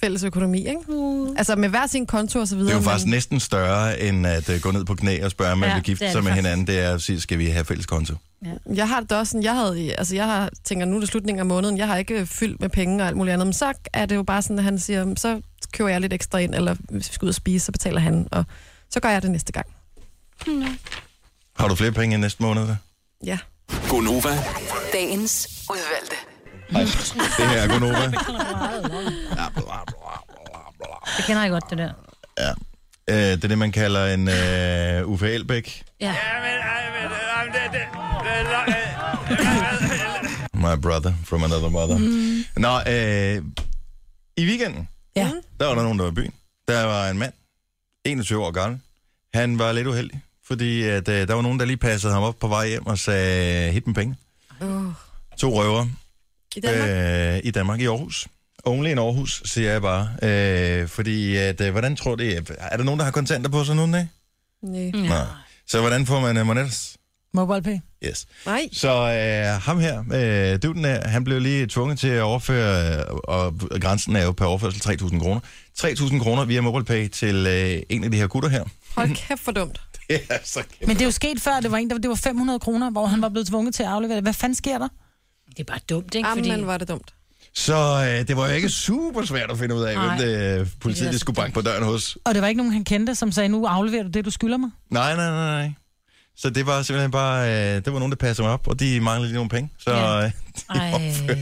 fælles 0.01 0.23
økonomi, 0.23 0.59
ikke? 0.59 0.79
Mm. 0.87 1.37
Altså 1.37 1.55
med 1.55 1.69
hver 1.69 1.87
sin 1.87 2.05
konto 2.05 2.39
og 2.39 2.47
så 2.47 2.55
videre. 2.55 2.67
Det 2.67 2.73
er 2.73 2.75
jo 2.77 2.81
men- 2.81 2.89
faktisk 2.89 3.07
næsten 3.07 3.39
større, 3.39 3.99
end 4.01 4.27
at 4.27 4.49
uh, 4.49 4.55
gå 4.61 4.71
ned 4.71 4.85
på 4.85 4.95
knæ 4.95 5.23
og 5.23 5.31
spørge, 5.31 5.51
om 5.51 5.57
man 5.57 5.69
Ja, 5.69 5.75
vil 5.75 5.83
gifte 5.83 6.11
sig 6.11 6.23
med 6.23 6.31
faktisk. 6.31 6.35
hinanden. 6.45 6.67
Det 6.67 6.79
er 6.79 6.93
at 6.93 7.01
sige, 7.01 7.21
skal 7.21 7.39
vi 7.39 7.45
have 7.45 7.65
fælles 7.65 7.85
konto? 7.85 8.15
Jeg 8.73 8.89
har 8.89 8.99
det 8.99 9.11
også 9.11 9.31
sådan, 9.31 9.43
jeg 9.43 9.55
havde, 9.55 9.95
altså 9.97 10.15
jeg 10.15 10.25
har, 10.25 10.49
tænker, 10.63 10.85
nu 10.85 10.95
er 10.95 10.99
det 10.99 11.09
slutningen 11.09 11.39
af 11.39 11.45
måneden, 11.45 11.77
jeg 11.77 11.87
har 11.87 11.97
ikke 11.97 12.19
øh, 12.19 12.25
fyldt 12.25 12.61
med 12.61 12.69
penge 12.69 13.03
og 13.03 13.07
alt 13.07 13.17
muligt 13.17 13.33
andet, 13.33 13.47
men 13.47 13.53
så 13.53 13.73
er 13.93 14.05
det 14.05 14.15
jo 14.15 14.23
bare 14.23 14.41
sådan, 14.41 14.57
at 14.57 14.63
han 14.63 14.79
siger, 14.79 15.05
"Men 15.05 15.17
så 15.17 15.41
køber 15.73 15.89
jeg 15.89 16.01
lidt 16.01 16.13
ekstra 16.13 16.37
ind, 16.37 16.55
eller 16.55 16.75
hvis 16.89 17.09
vi 17.09 17.13
skal 17.13 17.25
ud 17.25 17.29
og 17.29 17.35
spise, 17.35 17.65
så 17.65 17.71
betaler 17.71 17.99
han, 17.99 18.27
og 18.31 18.45
så 18.89 18.99
gør 18.99 19.09
jeg 19.09 19.21
det 19.21 19.31
næste 19.31 19.51
gang. 19.53 19.65
Har 21.57 21.67
du 21.67 21.75
flere 21.75 21.91
penge 21.91 22.15
i 22.15 22.19
næste 22.19 22.43
måned? 22.43 22.67
Da? 22.67 22.75
Ja. 23.25 23.37
Gonova. 23.89 24.29
Dagens 24.93 25.47
udvalgte. 25.69 26.15
Det 27.37 27.47
her 27.49 27.61
er 27.61 27.67
Gunova. 27.67 28.11
Det 31.17 31.25
kender 31.25 31.41
jeg 31.41 31.51
godt, 31.51 31.63
det 31.69 31.77
der. 31.77 31.91
Ja. 32.37 32.51
Uh, 33.11 33.15
det 33.37 33.43
er 33.43 33.47
det, 33.47 33.57
man 33.57 33.71
kalder 33.71 34.13
en 34.13 34.27
uh, 35.03 35.11
Uffe 35.11 35.33
Elbæk. 35.33 35.83
Ja. 36.01 36.15
My 40.53 40.75
brother 40.81 41.13
from 41.25 41.43
another 41.43 41.69
mother. 41.69 41.97
Mm. 41.97 42.43
Nå, 42.57 42.79
øh, 42.87 43.43
i 44.37 44.45
weekenden, 44.45 44.89
Ja. 45.15 45.31
der 45.59 45.65
var 45.65 45.75
der 45.75 45.83
nogen, 45.83 45.99
der 45.99 46.05
var 46.05 46.11
i 46.11 46.15
byen. 46.15 46.33
Der 46.67 46.83
var 46.83 47.09
en 47.09 47.17
mand, 47.17 47.33
21 48.05 48.45
år 48.45 48.51
gammel. 48.51 48.79
Han 49.33 49.59
var 49.59 49.71
lidt 49.71 49.87
uheldig, 49.87 50.21
fordi 50.47 50.83
at, 50.83 51.07
øh, 51.07 51.27
der 51.27 51.33
var 51.33 51.41
nogen, 51.41 51.59
der 51.59 51.65
lige 51.65 51.77
passede 51.77 52.13
ham 52.13 52.23
op 52.23 52.35
på 52.39 52.47
vej 52.47 52.67
hjem 52.67 52.85
og 52.85 52.99
sagde, 52.99 53.71
hit 53.71 53.87
med 53.87 53.95
penge. 53.95 54.15
Uh. 54.61 54.85
To 55.37 55.61
røver. 55.61 55.85
I 56.55 56.59
Danmark? 56.59 56.89
Øh, 56.89 57.41
I 57.43 57.51
Danmark, 57.51 57.81
i 57.81 57.85
Aarhus. 57.85 58.27
Only 58.65 58.89
in 58.89 58.97
Aarhus, 58.97 59.41
siger 59.45 59.71
jeg 59.71 59.81
bare. 59.81 60.09
Øh, 60.23 60.87
fordi, 60.87 61.35
at, 61.35 61.61
øh, 61.61 61.71
hvordan 61.71 61.95
tror 61.95 62.15
det 62.15 62.37
er? 62.37 62.41
der 62.77 62.83
nogen, 62.83 62.99
der 62.99 63.03
har 63.03 63.11
kontanter 63.11 63.49
på 63.49 63.63
sig 63.63 63.75
nu, 63.75 63.85
nej? 63.85 64.05
Nej. 64.61 64.91
Nej. 64.93 65.25
Så 65.67 65.81
hvordan 65.81 66.05
får 66.05 66.19
man 66.19 66.37
uh, 66.37 66.45
monetters? 66.47 66.97
Mobile 67.33 67.61
pay. 67.61 67.77
Yes. 68.09 68.25
Nej. 68.45 68.69
Så 68.71 68.89
øh, 68.89 69.61
ham 69.61 69.79
her, 69.79 69.99
øh, 69.99 70.59
duden 70.63 70.85
her, 70.85 71.07
han 71.07 71.23
blev 71.23 71.39
lige 71.39 71.67
tvunget 71.67 71.99
til 71.99 72.07
at 72.07 72.21
overføre, 72.21 72.97
øh, 72.99 73.03
og 73.23 73.59
grænsen 73.81 74.15
er 74.15 74.23
jo 74.23 74.31
per 74.31 74.45
overførsel 74.45 74.81
3.000 75.01 75.19
kroner. 75.19 75.39
3.000 75.79 76.19
kroner 76.23 76.45
via 76.45 76.61
MobilePay 76.61 77.07
til 77.07 77.47
øh, 77.47 77.81
en 77.89 78.03
af 78.03 78.11
de 78.11 78.17
her 78.17 78.27
gutter 78.27 78.49
her. 78.49 78.63
Hold 78.95 79.15
kæft 79.15 79.41
for 79.41 79.51
dumt. 79.51 79.81
Så. 80.43 80.63
Men 80.81 80.89
det 80.89 81.01
er 81.01 81.05
jo 81.05 81.11
sket 81.11 81.41
før, 81.41 81.59
det 81.59 81.71
var 81.71 81.77
en, 81.77 81.89
der 81.89 81.97
det 81.97 82.09
var 82.09 82.15
500 82.15 82.59
kroner, 82.59 82.89
hvor 82.91 83.05
han 83.05 83.21
var 83.21 83.29
blevet 83.29 83.47
tvunget 83.47 83.75
til 83.75 83.83
at 83.83 83.89
aflevere 83.89 84.15
det. 84.15 84.23
Hvad 84.23 84.33
fanden 84.33 84.55
sker 84.55 84.77
der? 84.77 84.87
Det 85.49 85.59
er 85.59 85.63
bare 85.63 85.79
dumt, 85.89 86.15
ikke? 86.15 86.29
Jamen, 86.29 86.45
Fordi... 86.45 86.65
var 86.65 86.77
det 86.77 86.87
dumt. 86.87 87.13
Så 87.53 87.75
øh, 87.75 88.27
det 88.27 88.37
var 88.37 88.47
jo 88.47 88.53
ikke 88.53 88.69
super 88.69 89.25
svært 89.25 89.51
at 89.51 89.57
finde 89.57 89.75
ud 89.75 89.83
af, 89.83 89.95
Nej. 89.95 90.07
hvem 90.17 90.27
det, 90.27 90.59
øh, 90.59 90.67
politiet 90.79 91.11
Det 91.11 91.19
skulle 91.19 91.35
banke 91.35 91.53
på 91.53 91.61
døren 91.61 91.83
hos. 91.83 92.17
Og 92.25 92.33
det 92.33 92.41
var 92.41 92.47
ikke 92.47 92.57
nogen, 92.57 92.73
han 92.73 92.83
kendte, 92.83 93.15
som 93.15 93.31
sagde, 93.31 93.49
nu 93.49 93.65
afleverer 93.65 94.03
du 94.03 94.09
det, 94.09 94.25
du 94.25 94.31
skylder 94.31 94.57
mig. 94.57 94.69
Nej, 94.89 95.15
nej, 95.15 95.29
nej, 95.29 95.61
nej. 95.61 95.71
Så 96.37 96.49
det 96.49 96.65
var 96.65 96.81
simpelthen 96.81 97.11
bare, 97.11 97.49
øh, 97.49 97.75
det 97.85 97.93
var 97.93 97.99
nogen, 97.99 98.11
der 98.11 98.15
passede 98.17 98.45
mig 98.45 98.53
op, 98.53 98.67
og 98.67 98.79
de 98.79 98.99
manglede 99.01 99.27
lige 99.27 99.35
nogle 99.35 99.49
penge. 99.49 99.69
Så 99.77 99.91
Ja. 99.91 100.25
øh, 100.25 100.31
de 100.73 100.79
Ej. 100.79 100.91
overførte 100.93 101.41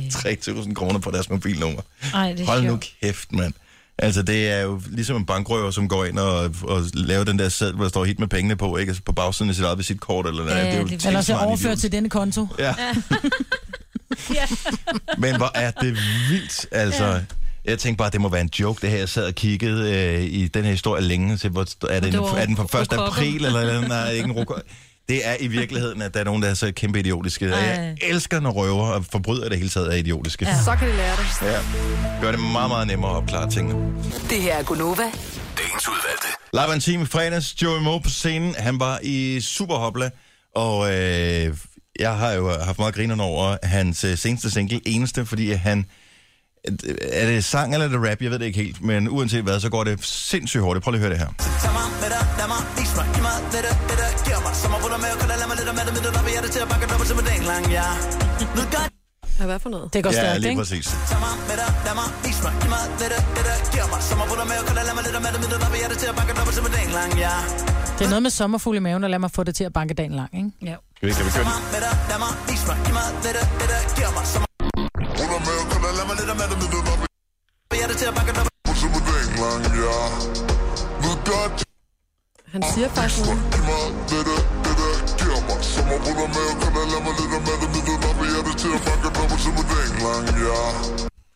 3.000 0.61 0.73
kroner 0.73 0.99
på 0.99 1.11
deres 1.11 1.29
mobilnummer. 1.29 1.81
Ej, 2.13 2.31
det 2.33 2.41
er 2.41 2.45
Hold 2.45 2.61
nu 2.61 2.67
sjovt. 2.67 2.93
kæft, 3.01 3.31
mand. 3.31 3.53
Altså, 3.97 4.21
det 4.23 4.49
er 4.49 4.61
jo 4.61 4.81
ligesom 4.89 5.15
en 5.17 5.25
bankrøver, 5.25 5.71
som 5.71 5.87
går 5.89 6.05
ind 6.05 6.19
og, 6.19 6.55
og 6.61 6.81
laver 6.93 7.23
den 7.23 7.39
der 7.39 7.49
sæd, 7.49 7.71
hvor 7.73 7.83
der 7.83 7.89
står 7.89 8.05
hit 8.05 8.19
med 8.19 8.27
pengene 8.27 8.55
på, 8.55 8.77
ikke? 8.77 8.89
Altså 8.89 9.03
på 9.05 9.11
bagsiden 9.13 9.49
af 9.49 9.55
sit 9.55 9.65
eget 9.65 9.77
visitkort 9.77 10.27
eller 10.27 10.43
noget. 10.43 10.57
Ja, 10.57 10.65
det 10.65 10.73
er 10.73 10.77
jo 10.81 10.83
det 10.87 11.05
Eller 11.05 11.21
så 11.21 11.25
tilsvarende 11.25 11.47
overført 11.47 11.77
til 11.77 11.91
denne 11.91 12.09
konto. 12.09 12.47
Ja. 12.59 12.65
ja. 14.35 14.45
Men 15.17 15.37
hvor 15.37 15.51
er 15.55 15.71
det 15.71 15.97
vildt, 16.29 16.65
altså. 16.71 17.05
Ja. 17.05 17.19
Jeg 17.65 17.79
tænkte 17.79 17.97
bare, 17.97 18.09
det 18.09 18.21
må 18.21 18.29
være 18.29 18.41
en 18.41 18.49
joke, 18.59 18.81
det 18.81 18.89
her. 18.89 18.97
Jeg 18.97 19.09
sad 19.09 19.25
og 19.25 19.35
kiggede 19.35 19.93
øh, 19.93 20.23
i 20.23 20.47
den 20.47 20.63
her 20.63 20.71
historie 20.71 21.01
længe 21.01 21.37
til, 21.37 21.49
hvor, 21.49 21.61
er, 21.89 21.99
det 21.99 22.13
en, 22.13 22.19
er 22.19 22.45
den 22.45 22.57
fra 22.57 22.63
1. 22.63 22.73
rokokker. 22.73 23.11
april, 23.11 23.45
eller, 23.45 23.59
eller 23.59 23.87
nej, 23.87 24.11
ikke 24.11 24.25
en 24.25 24.31
roko- 24.31 24.61
Det 25.13 25.27
er 25.27 25.35
i 25.39 25.47
virkeligheden, 25.47 26.01
at 26.01 26.13
der 26.13 26.19
er 26.19 26.23
nogen, 26.23 26.43
der 26.43 26.49
er 26.49 26.53
så 26.53 26.71
kæmpe 26.75 26.99
idiotiske. 26.99 27.45
Og 27.53 27.59
Jeg 27.61 27.75
Ej. 27.75 27.95
elsker, 28.01 28.39
når 28.39 28.51
røver 28.51 28.87
og 28.87 29.05
forbrydere 29.11 29.45
i 29.45 29.49
det 29.49 29.57
hele 29.57 29.69
taget 29.69 29.87
er 29.93 29.97
idiotiske. 29.97 30.45
Ja. 30.45 30.63
Så 30.65 30.75
kan 30.75 30.87
de 30.89 30.95
lære 30.95 31.15
det. 31.15 31.41
Ja. 31.41 31.59
Gør 32.21 32.31
det 32.31 32.39
meget, 32.39 32.69
meget 32.69 32.87
nemmere 32.87 33.11
at 33.11 33.17
opklare 33.17 33.49
tingene. 33.51 33.93
Det 34.29 34.41
her 34.41 34.55
er 34.55 34.63
Gunova. 34.63 35.03
Dagens 35.57 35.87
udvalgte. 35.87 36.27
Live 36.53 36.73
en 36.73 36.79
time 36.79 37.03
i 37.03 37.05
fredags. 37.05 37.61
Joey 37.61 37.81
Moe 37.81 38.01
på 38.01 38.09
scenen. 38.09 38.55
Han 38.57 38.79
var 38.79 38.99
i 39.03 39.39
Superhopla. 39.41 40.09
Og 40.55 40.93
øh, 40.93 41.57
jeg 41.99 42.17
har 42.17 42.31
jo 42.31 42.49
haft 42.59 42.79
meget 42.79 42.95
grinerne 42.95 43.23
over 43.23 43.57
hans 43.63 44.03
øh, 44.03 44.17
seneste 44.17 44.51
single. 44.51 44.81
Eneste, 44.85 45.25
fordi 45.25 45.51
han... 45.51 45.85
Er 47.11 47.25
det 47.27 47.45
sang 47.45 47.73
eller 47.73 47.85
er 47.85 47.91
det 47.91 48.09
rap? 48.09 48.21
Jeg 48.21 48.31
ved 48.31 48.39
det 48.39 48.45
ikke 48.45 48.61
helt. 48.63 48.81
Men 48.81 49.09
uanset 49.09 49.43
hvad, 49.43 49.59
så 49.59 49.69
går 49.69 49.83
det 49.83 50.05
sindssygt 50.05 50.63
hurtigt. 50.63 50.83
Prøv 50.83 50.91
lige 50.91 51.05
at 51.05 51.09
høre 51.09 51.19
det 51.19 51.19
her. 51.19 51.27
Er 51.27 51.71
ja. 57.69 57.87
Ja, 59.39 59.45
hvad 59.45 59.59
for 59.59 59.69
noget? 59.69 59.93
Det 59.93 60.03
går 60.03 60.11
Ja, 60.11 60.19
stærkt, 60.21 60.41
lige 60.41 60.49
ikke? 60.49 60.61
præcis. 60.61 60.87
Mig, 60.93 61.33
giv 62.61 62.69
mig 62.69 62.79
det 62.97 63.05
er 65.85 65.89
det 65.89 65.97
til 65.97 66.07
at 66.07 66.15
banke 66.15 66.33
dobbelt 66.37 66.55
som 66.57 66.65
en 66.65 66.71
dag 66.71 66.87
lang, 66.93 67.11
ja. 67.17 67.35
Det 67.97 68.05
er 68.05 68.09
noget 68.09 68.23
med 68.23 68.29
sommerfugl 68.29 68.75
i 68.77 68.79
maven, 68.79 69.03
og 69.03 69.09
lad 69.09 69.19
mig 69.19 69.31
få 69.31 69.43
det 69.43 69.55
til 69.55 69.63
at 69.63 69.73
banke 69.73 69.93
dagen 69.93 70.11
lang, 70.11 70.29
ikke? 70.37 70.51
Ja. 70.61 70.75
Kan 70.99 71.09
vi, 71.09 71.13
kan 71.13 71.25
vi 71.25 71.31
til 78.03 78.11
at. 78.11 78.49
Nu 81.03 81.09
gør 81.27 81.45
Han 82.53 82.63
siger 82.73 82.89
faktisk 82.89 83.25
noget. 83.25 83.41
Og. 83.73 83.93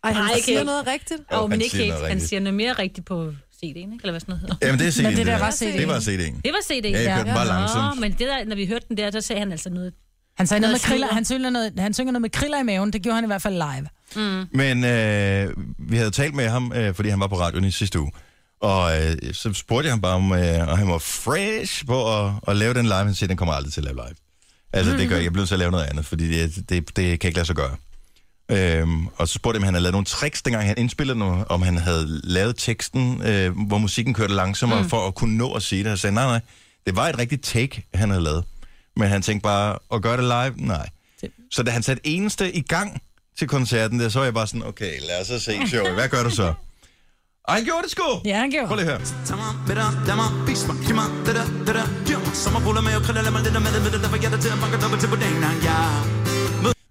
Ej, 0.03 0.11
han 0.11 0.23
Ej, 0.23 0.35
ikke 0.35 0.45
siger 0.45 0.63
noget 0.63 0.87
rigtigt. 0.87 1.21
Jo, 1.31 1.37
Åh, 1.37 1.43
oh, 1.43 1.49
men 1.49 1.51
han 1.51 1.61
ikke 1.61 1.77
helt. 1.77 2.07
Han 2.07 2.21
siger 2.21 2.39
noget 2.39 2.53
mere 2.53 2.73
rigtigt 2.73 3.07
på 3.07 3.33
CD'en, 3.55 3.63
ikke? 3.63 3.99
Eller 4.03 4.11
hvad 4.11 4.19
sådan 4.19 4.31
noget 4.31 4.41
hedder. 4.41 4.55
Jamen, 4.61 4.79
det 4.79 4.87
er 4.87 4.91
CD'en. 4.91 5.03
Men 5.03 5.17
det 5.17 5.25
der 5.25 5.39
var 5.39 5.49
CD'en. 5.49 5.77
Det 5.77 5.87
var 5.87 5.99
CD'en. 5.99 6.41
Det 6.45 6.51
var 6.57 6.63
CD'en, 6.71 6.87
Ja, 6.87 7.01
jeg 7.01 7.15
kørte 7.15 7.27
den 7.29 7.35
bare 7.35 7.45
Nå, 7.45 7.53
langsomt. 7.53 7.99
men 8.01 8.11
det 8.11 8.19
der, 8.19 8.45
når 8.45 8.55
vi 8.55 8.65
hørte 8.65 8.85
den 8.89 8.97
der, 8.97 9.11
så 9.11 9.21
sagde 9.21 9.39
han 9.39 9.51
altså 9.51 9.69
noget. 9.69 9.93
Han 10.37 10.47
sagde 10.47 10.61
noget 10.61 10.73
med 10.73 10.79
kriller. 10.79 11.07
Han 11.07 11.25
synger 11.25 11.49
noget, 11.49 11.73
han 11.77 11.93
synger 11.93 12.11
noget 12.11 12.21
med 12.21 12.29
kriller 12.29 12.59
i 12.59 12.63
maven. 12.63 12.93
Det 12.93 13.01
gjorde 13.01 13.15
han 13.15 13.23
i 13.23 13.27
hvert 13.27 13.41
fald 13.41 13.53
live. 13.53 13.87
Mm. 14.15 14.45
Men 14.51 14.83
øh, 14.83 15.53
vi 15.77 15.97
havde 15.97 16.11
talt 16.11 16.35
med 16.35 16.49
ham, 16.49 16.73
øh, 16.75 16.93
fordi 16.95 17.09
han 17.09 17.19
var 17.19 17.27
på 17.27 17.39
radioen 17.39 17.65
i 17.65 17.71
sidste 17.71 17.99
uge. 17.99 18.11
Og 18.61 18.97
øh, 19.01 19.33
så 19.33 19.53
spurgte 19.53 19.87
jeg 19.87 19.91
ham 19.91 20.01
bare 20.01 20.15
om, 20.15 20.31
øh, 20.31 20.67
og 20.67 20.77
han 20.77 20.87
var 20.87 20.97
fresh 20.97 21.85
på 21.85 22.25
at, 22.25 22.31
at 22.47 22.55
lave 22.55 22.73
den 22.73 22.85
live. 22.85 22.95
Han 22.95 23.15
siger, 23.15 23.27
den 23.27 23.37
kommer 23.37 23.53
aldrig 23.53 23.73
til 23.73 23.81
at 23.81 23.85
lave 23.85 23.95
live. 23.95 24.15
Altså, 24.73 24.91
det 24.97 25.09
gør 25.09 25.15
jeg. 25.15 25.23
Jeg 25.23 25.31
bliver 25.33 25.41
nødt 25.41 25.47
til 25.47 25.55
at 25.55 25.59
lave 25.59 25.71
noget 25.71 25.85
andet, 25.85 26.05
fordi 26.05 26.27
det, 26.27 26.69
det, 26.69 26.97
det 26.97 27.19
kan 27.19 27.27
ikke 27.27 27.37
lade 27.37 27.45
sig 27.45 27.55
gøre. 27.55 27.75
Øhm, 28.51 29.07
og 29.07 29.27
så 29.27 29.33
spurgte 29.33 29.55
jeg, 29.57 29.61
om 29.61 29.65
han 29.65 29.73
havde 29.73 29.83
lavet 29.83 29.91
nogle 29.93 30.05
tricks, 30.05 30.41
dengang 30.41 30.65
han 30.67 30.77
indspillede 30.77 31.19
noget, 31.19 31.45
om 31.49 31.61
han 31.61 31.77
havde 31.77 32.21
lavet 32.23 32.55
teksten, 32.57 33.21
øh, 33.25 33.67
hvor 33.67 33.77
musikken 33.77 34.13
kørte 34.13 34.33
langsommere, 34.33 34.81
mm. 34.81 34.89
for 34.89 35.07
at 35.07 35.15
kunne 35.15 35.37
nå 35.37 35.53
at 35.53 35.63
sige 35.63 35.79
det. 35.79 35.85
Og 35.85 35.89
jeg 35.89 35.99
sagde, 35.99 36.13
nej, 36.13 36.25
nej, 36.25 36.39
Det 36.85 36.95
var 36.95 37.09
et 37.09 37.17
rigtigt 37.17 37.43
take, 37.43 37.85
han 37.93 38.09
havde 38.09 38.23
lavet. 38.23 38.43
Men 38.97 39.09
han 39.09 39.21
tænkte 39.21 39.43
bare, 39.43 39.77
at 39.93 40.01
gøre 40.01 40.17
det 40.17 40.23
live? 40.23 40.67
Nej. 40.67 40.89
Så 41.51 41.63
da 41.63 41.71
han 41.71 41.83
satte 41.83 42.07
eneste 42.07 42.55
i 42.55 42.61
gang 42.61 43.01
til 43.39 43.47
koncerten, 43.47 43.99
der 43.99 44.09
så 44.09 44.19
var 44.19 44.25
jeg 44.25 44.33
bare 44.33 44.47
sådan, 44.47 44.63
okay, 44.63 44.91
lad 45.07 45.21
os 45.21 45.27
så 45.27 45.39
se 45.39 45.67
showet. 45.67 45.93
Hvad 45.93 46.09
gør 46.09 46.23
du 46.23 46.29
så? 46.29 46.53
Og 47.43 47.53
han 47.53 47.63
gjorde 47.63 47.83
det 47.83 47.91
sgu! 47.91 48.03
Ja, 48.25 48.39
han 48.39 48.51
gjorde. 48.51 48.67
Prøv 48.67 48.75
lige 48.77 48.91
at 48.91 48.91
høre. 48.91 49.07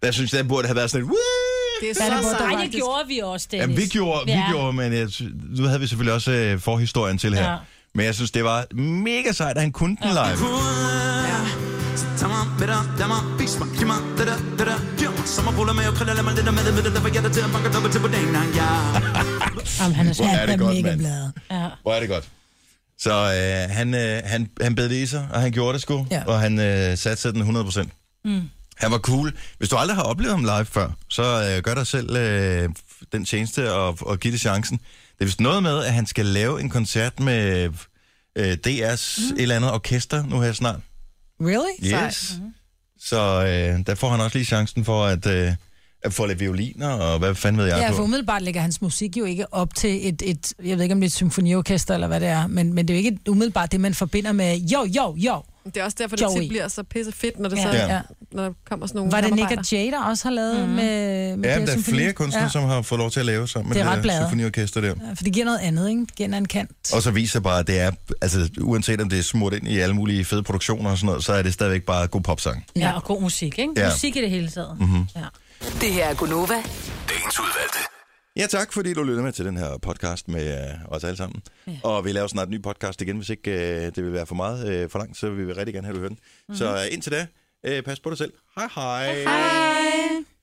Jeg 0.02 0.08
ja. 0.08 0.12
Synes, 0.12 0.30
det 0.30 0.48
burde 0.48 0.66
have 0.68 0.76
været 0.76 0.90
sådan 0.90 1.04
et, 1.04 1.10
Woo! 1.10 1.16
Det 1.80 1.90
er 2.00 2.04
Ja, 2.04 2.10
så 2.10 2.22
burde 2.22 2.36
sejt. 2.38 2.54
Ej, 2.54 2.62
det 2.62 2.72
gjorde 2.72 3.08
vi 3.08 3.18
også, 3.18 3.48
Ja, 3.52 3.60
Dennis. 3.60 3.78
vi 3.78 3.86
gjorde, 3.86 4.24
vi 4.26 4.30
Ja. 4.32 4.44
gjorde 4.50 4.72
men 4.72 4.92
jeg, 4.92 5.08
nu 5.58 5.64
havde 5.64 5.80
vi 5.80 5.86
selvfølgelig 5.86 6.14
også 6.14 6.30
øh, 6.30 6.60
forhistorien 6.60 7.18
til 7.18 7.34
her. 7.34 7.50
Ja. 7.50 7.56
Men 7.94 8.06
jeg 8.06 8.14
synes, 8.14 8.30
det 8.30 8.44
var 8.44 8.74
mega 8.74 9.32
sejt, 9.32 9.56
at 9.56 9.62
han 9.62 9.72
kunne 9.72 9.96
den 10.02 10.08
live. 10.10 11.65
Tag 12.18 12.28
mig, 12.28 12.44
med 12.58 12.66
dig, 12.72 12.80
lad 12.98 13.08
mig, 13.12 13.20
vis 13.38 13.58
mig, 13.58 13.68
giv 13.78 13.86
mig, 13.86 13.96
det 14.18 14.26
der, 14.26 14.36
det 14.58 14.66
der, 14.70 14.78
giv 14.98 15.10
mig 15.10 15.26
Sommerruller 15.34 15.74
med 15.78 15.84
og 15.90 15.94
kriller, 15.94 16.14
lad 16.14 16.22
mig 16.22 16.34
lidt 16.34 16.46
med 16.54 16.64
det, 16.66 16.74
med 16.74 16.82
det, 16.82 16.92
der 16.94 17.00
får 17.00 17.08
dig 17.08 17.32
til 17.32 17.40
at 17.40 17.50
banke 17.52 17.68
dobbelt 17.74 17.92
til 17.94 18.00
på 18.00 18.08
dagen, 18.08 18.34
ja. 18.60 18.68
Jamen, 19.80 19.94
han 19.98 20.08
er 20.08 20.12
så... 20.12 20.22
Hvor 20.22 20.32
er 20.32 20.46
det 20.46 20.58
godt, 20.58 20.82
mand. 20.82 21.00
Ja. 21.50 21.68
Hvor 21.82 21.92
er 21.94 22.00
det 22.00 22.08
godt. 22.08 22.28
Så 22.98 23.12
øh, 23.12 23.74
han, 23.76 23.94
øh, 23.94 24.22
han, 24.24 24.50
han 24.60 24.74
bed 24.74 24.88
det 24.88 24.96
i 24.96 25.06
sig, 25.06 25.28
og 25.32 25.40
han 25.40 25.52
gjorde 25.52 25.72
det 25.72 25.82
sgu, 25.82 26.06
Ja. 26.10 26.22
og 26.26 26.40
han 26.40 26.58
øh, 26.60 26.98
satte 26.98 27.32
den 27.32 27.40
100 27.40 27.64
procent. 27.64 27.92
Mm. 28.24 28.42
Han 28.76 28.90
var 28.90 28.98
cool. 28.98 29.32
Hvis 29.58 29.68
du 29.68 29.76
aldrig 29.76 29.96
har 29.96 30.02
oplevet 30.02 30.32
ham 30.32 30.44
live 30.44 30.64
før, 30.64 30.90
så 31.08 31.22
øh, 31.22 31.62
gør 31.62 31.74
dig 31.74 31.86
selv 31.86 32.16
øh, 32.16 32.68
den 33.12 33.24
tjeneste 33.24 33.72
og, 33.72 33.98
og 34.00 34.18
giv 34.18 34.32
det 34.32 34.40
chancen. 34.40 34.78
Det 34.78 35.20
er 35.20 35.24
vist 35.24 35.40
noget 35.40 35.62
med, 35.62 35.84
at 35.84 35.92
han 35.92 36.06
skal 36.06 36.26
lave 36.26 36.60
en 36.60 36.70
koncert 36.70 37.20
med 37.20 37.70
øh, 38.36 38.56
DR's 38.66 39.20
mm. 39.20 39.36
et 39.36 39.42
eller 39.42 39.56
andet 39.56 39.72
orkester 39.72 40.24
nu 40.26 40.40
her 40.40 40.52
snart. 40.52 40.80
Really? 41.40 42.04
Yes. 42.06 42.32
Så 42.98 43.16
øh, 43.42 43.86
der 43.86 43.94
får 43.94 44.08
han 44.10 44.20
også 44.20 44.38
lige 44.38 44.46
chancen 44.46 44.84
for 44.84 45.04
at, 45.04 45.26
øh, 45.26 45.52
at 46.02 46.12
få 46.12 46.26
lidt 46.26 46.40
violiner, 46.40 46.88
og 46.88 47.18
hvad 47.18 47.34
fanden 47.34 47.58
ved 47.62 47.66
jeg 47.66 47.78
Ja, 47.78 47.90
på. 47.90 47.96
for 47.96 48.02
umiddelbart 48.02 48.42
lægger 48.42 48.60
hans 48.60 48.82
musik 48.82 49.16
jo 49.16 49.24
ikke 49.24 49.54
op 49.54 49.74
til 49.74 50.08
et, 50.08 50.22
et 50.24 50.52
jeg 50.64 50.76
ved 50.76 50.82
ikke 50.84 50.92
om 50.92 51.00
det 51.00 51.06
er 51.06 51.08
et 51.08 51.12
symfoniorkester 51.12 51.94
eller 51.94 52.06
hvad 52.06 52.20
det 52.20 52.28
er, 52.28 52.46
men, 52.46 52.72
men 52.74 52.88
det 52.88 52.94
er 52.96 53.00
jo 53.00 53.04
ikke 53.04 53.18
umiddelbart 53.28 53.72
det, 53.72 53.80
man 53.80 53.94
forbinder 53.94 54.32
med 54.32 54.56
jo, 54.58 54.84
jo, 54.84 55.14
jo. 55.16 55.42
Det 55.66 55.76
er 55.76 55.84
også 55.84 55.96
derfor, 56.00 56.16
det 56.16 56.22
Joey. 56.24 56.40
tit 56.40 56.48
bliver 56.48 56.68
så 56.68 56.82
pisse 56.82 57.12
fedt, 57.12 57.38
når, 57.38 57.48
det 57.48 57.56
Ja. 57.56 57.62
så, 57.62 57.68
Ja. 57.76 58.00
når 58.32 58.42
der 58.44 58.52
kommer 58.68 58.86
sådan 58.86 58.98
nogle 58.98 59.12
Var 59.12 59.20
det 59.20 59.34
Nick 59.34 59.50
og 59.58 59.72
Jay, 59.72 59.90
der 59.90 60.02
også 60.04 60.24
har 60.24 60.30
lavet 60.34 60.68
mm. 60.68 60.74
med, 60.74 61.36
med 61.36 61.48
Ja, 61.50 61.58
det 61.58 61.66
der 61.66 61.72
er 61.74 61.76
symfoni? 61.76 61.96
flere 61.98 62.12
kunstnere, 62.12 62.42
ja. 62.44 62.48
som 62.50 62.64
har 62.64 62.82
fået 62.82 62.98
lov 62.98 63.10
til 63.10 63.20
at 63.20 63.26
lave 63.26 63.48
sammen 63.48 63.68
med 63.68 63.76
Det 63.82 63.88
er 63.88 63.92
det, 63.94 64.02
bladet. 64.02 64.22
symfoniorkester 64.22 64.80
der. 64.80 64.86
Ja, 64.88 65.12
for 65.14 65.24
det 65.24 65.32
giver 65.32 65.44
noget 65.44 65.58
andet, 65.58 65.88
ikke? 65.88 66.00
Det 66.00 66.14
giver 66.16 66.28
en 66.28 66.34
anden 66.34 66.48
kant. 66.48 66.70
Og 66.94 67.02
så 67.02 67.10
viser 67.10 67.40
bare, 67.40 67.58
at 67.58 67.66
det 67.66 67.80
er, 67.80 67.90
altså 68.22 68.48
uanset 68.60 69.00
om 69.00 69.08
det 69.08 69.18
er 69.18 69.22
smurt 69.22 69.52
ind 69.54 69.68
i 69.68 69.78
alle 69.78 69.94
mulige 69.94 70.24
fede 70.24 70.42
produktioner 70.42 70.90
og 70.90 70.96
sådan 70.98 71.06
noget, 71.06 71.24
så 71.24 71.32
er 71.32 71.42
det 71.42 71.52
stadigvæk 71.52 71.82
bare 71.82 72.06
god 72.06 72.20
popsang. 72.20 72.64
Ja, 72.76 72.92
og 72.92 73.04
god 73.04 73.20
musik, 73.22 73.58
ikke? 73.58 73.72
Ja. 73.76 73.88
Musik 73.90 74.16
i 74.16 74.20
det 74.20 74.30
hele 74.30 74.48
taget. 74.48 74.76
Mhm. 74.80 75.06
Ja. 75.16 75.20
Det 75.80 75.92
her 75.92 76.04
er 76.04 76.14
Gunova. 76.14 76.54
Dagens 77.08 77.40
udvalgte. 77.40 77.95
Ja, 78.36 78.46
tak 78.46 78.72
fordi 78.72 78.94
du 78.94 79.02
lyttede 79.02 79.22
med 79.22 79.32
til 79.32 79.44
den 79.44 79.56
her 79.56 79.78
podcast 79.78 80.28
med 80.28 80.68
øh, 80.68 80.74
os 80.88 81.04
alle 81.04 81.16
sammen. 81.16 81.42
Ja. 81.66 81.72
Og 81.82 82.04
vi 82.04 82.12
laver 82.12 82.26
snart 82.26 82.48
en 82.48 82.54
ny 82.54 82.62
podcast 82.62 83.02
igen, 83.02 83.16
hvis 83.16 83.30
ikke 83.30 83.50
øh, 83.50 83.82
det 83.82 84.04
vil 84.04 84.12
være 84.12 84.26
for 84.26 84.34
meget 84.34 84.68
øh, 84.68 84.90
for 84.90 84.98
langt, 84.98 85.16
så 85.16 85.30
vil 85.30 85.48
vi 85.48 85.52
rigtig 85.52 85.74
gerne 85.74 85.86
have, 85.86 85.92
at 85.92 85.96
du 85.96 86.00
hører 86.00 86.08
den. 86.08 86.18
Mm-hmm. 86.18 86.54
Så 86.54 86.74
øh, 86.74 86.92
indtil 86.94 87.12
da, 87.12 87.26
øh, 87.66 87.82
pas 87.82 88.00
på 88.00 88.10
dig 88.10 88.18
selv. 88.18 88.32
Hej 88.56 88.68
hej. 88.74 89.22
Hej. 89.22 90.35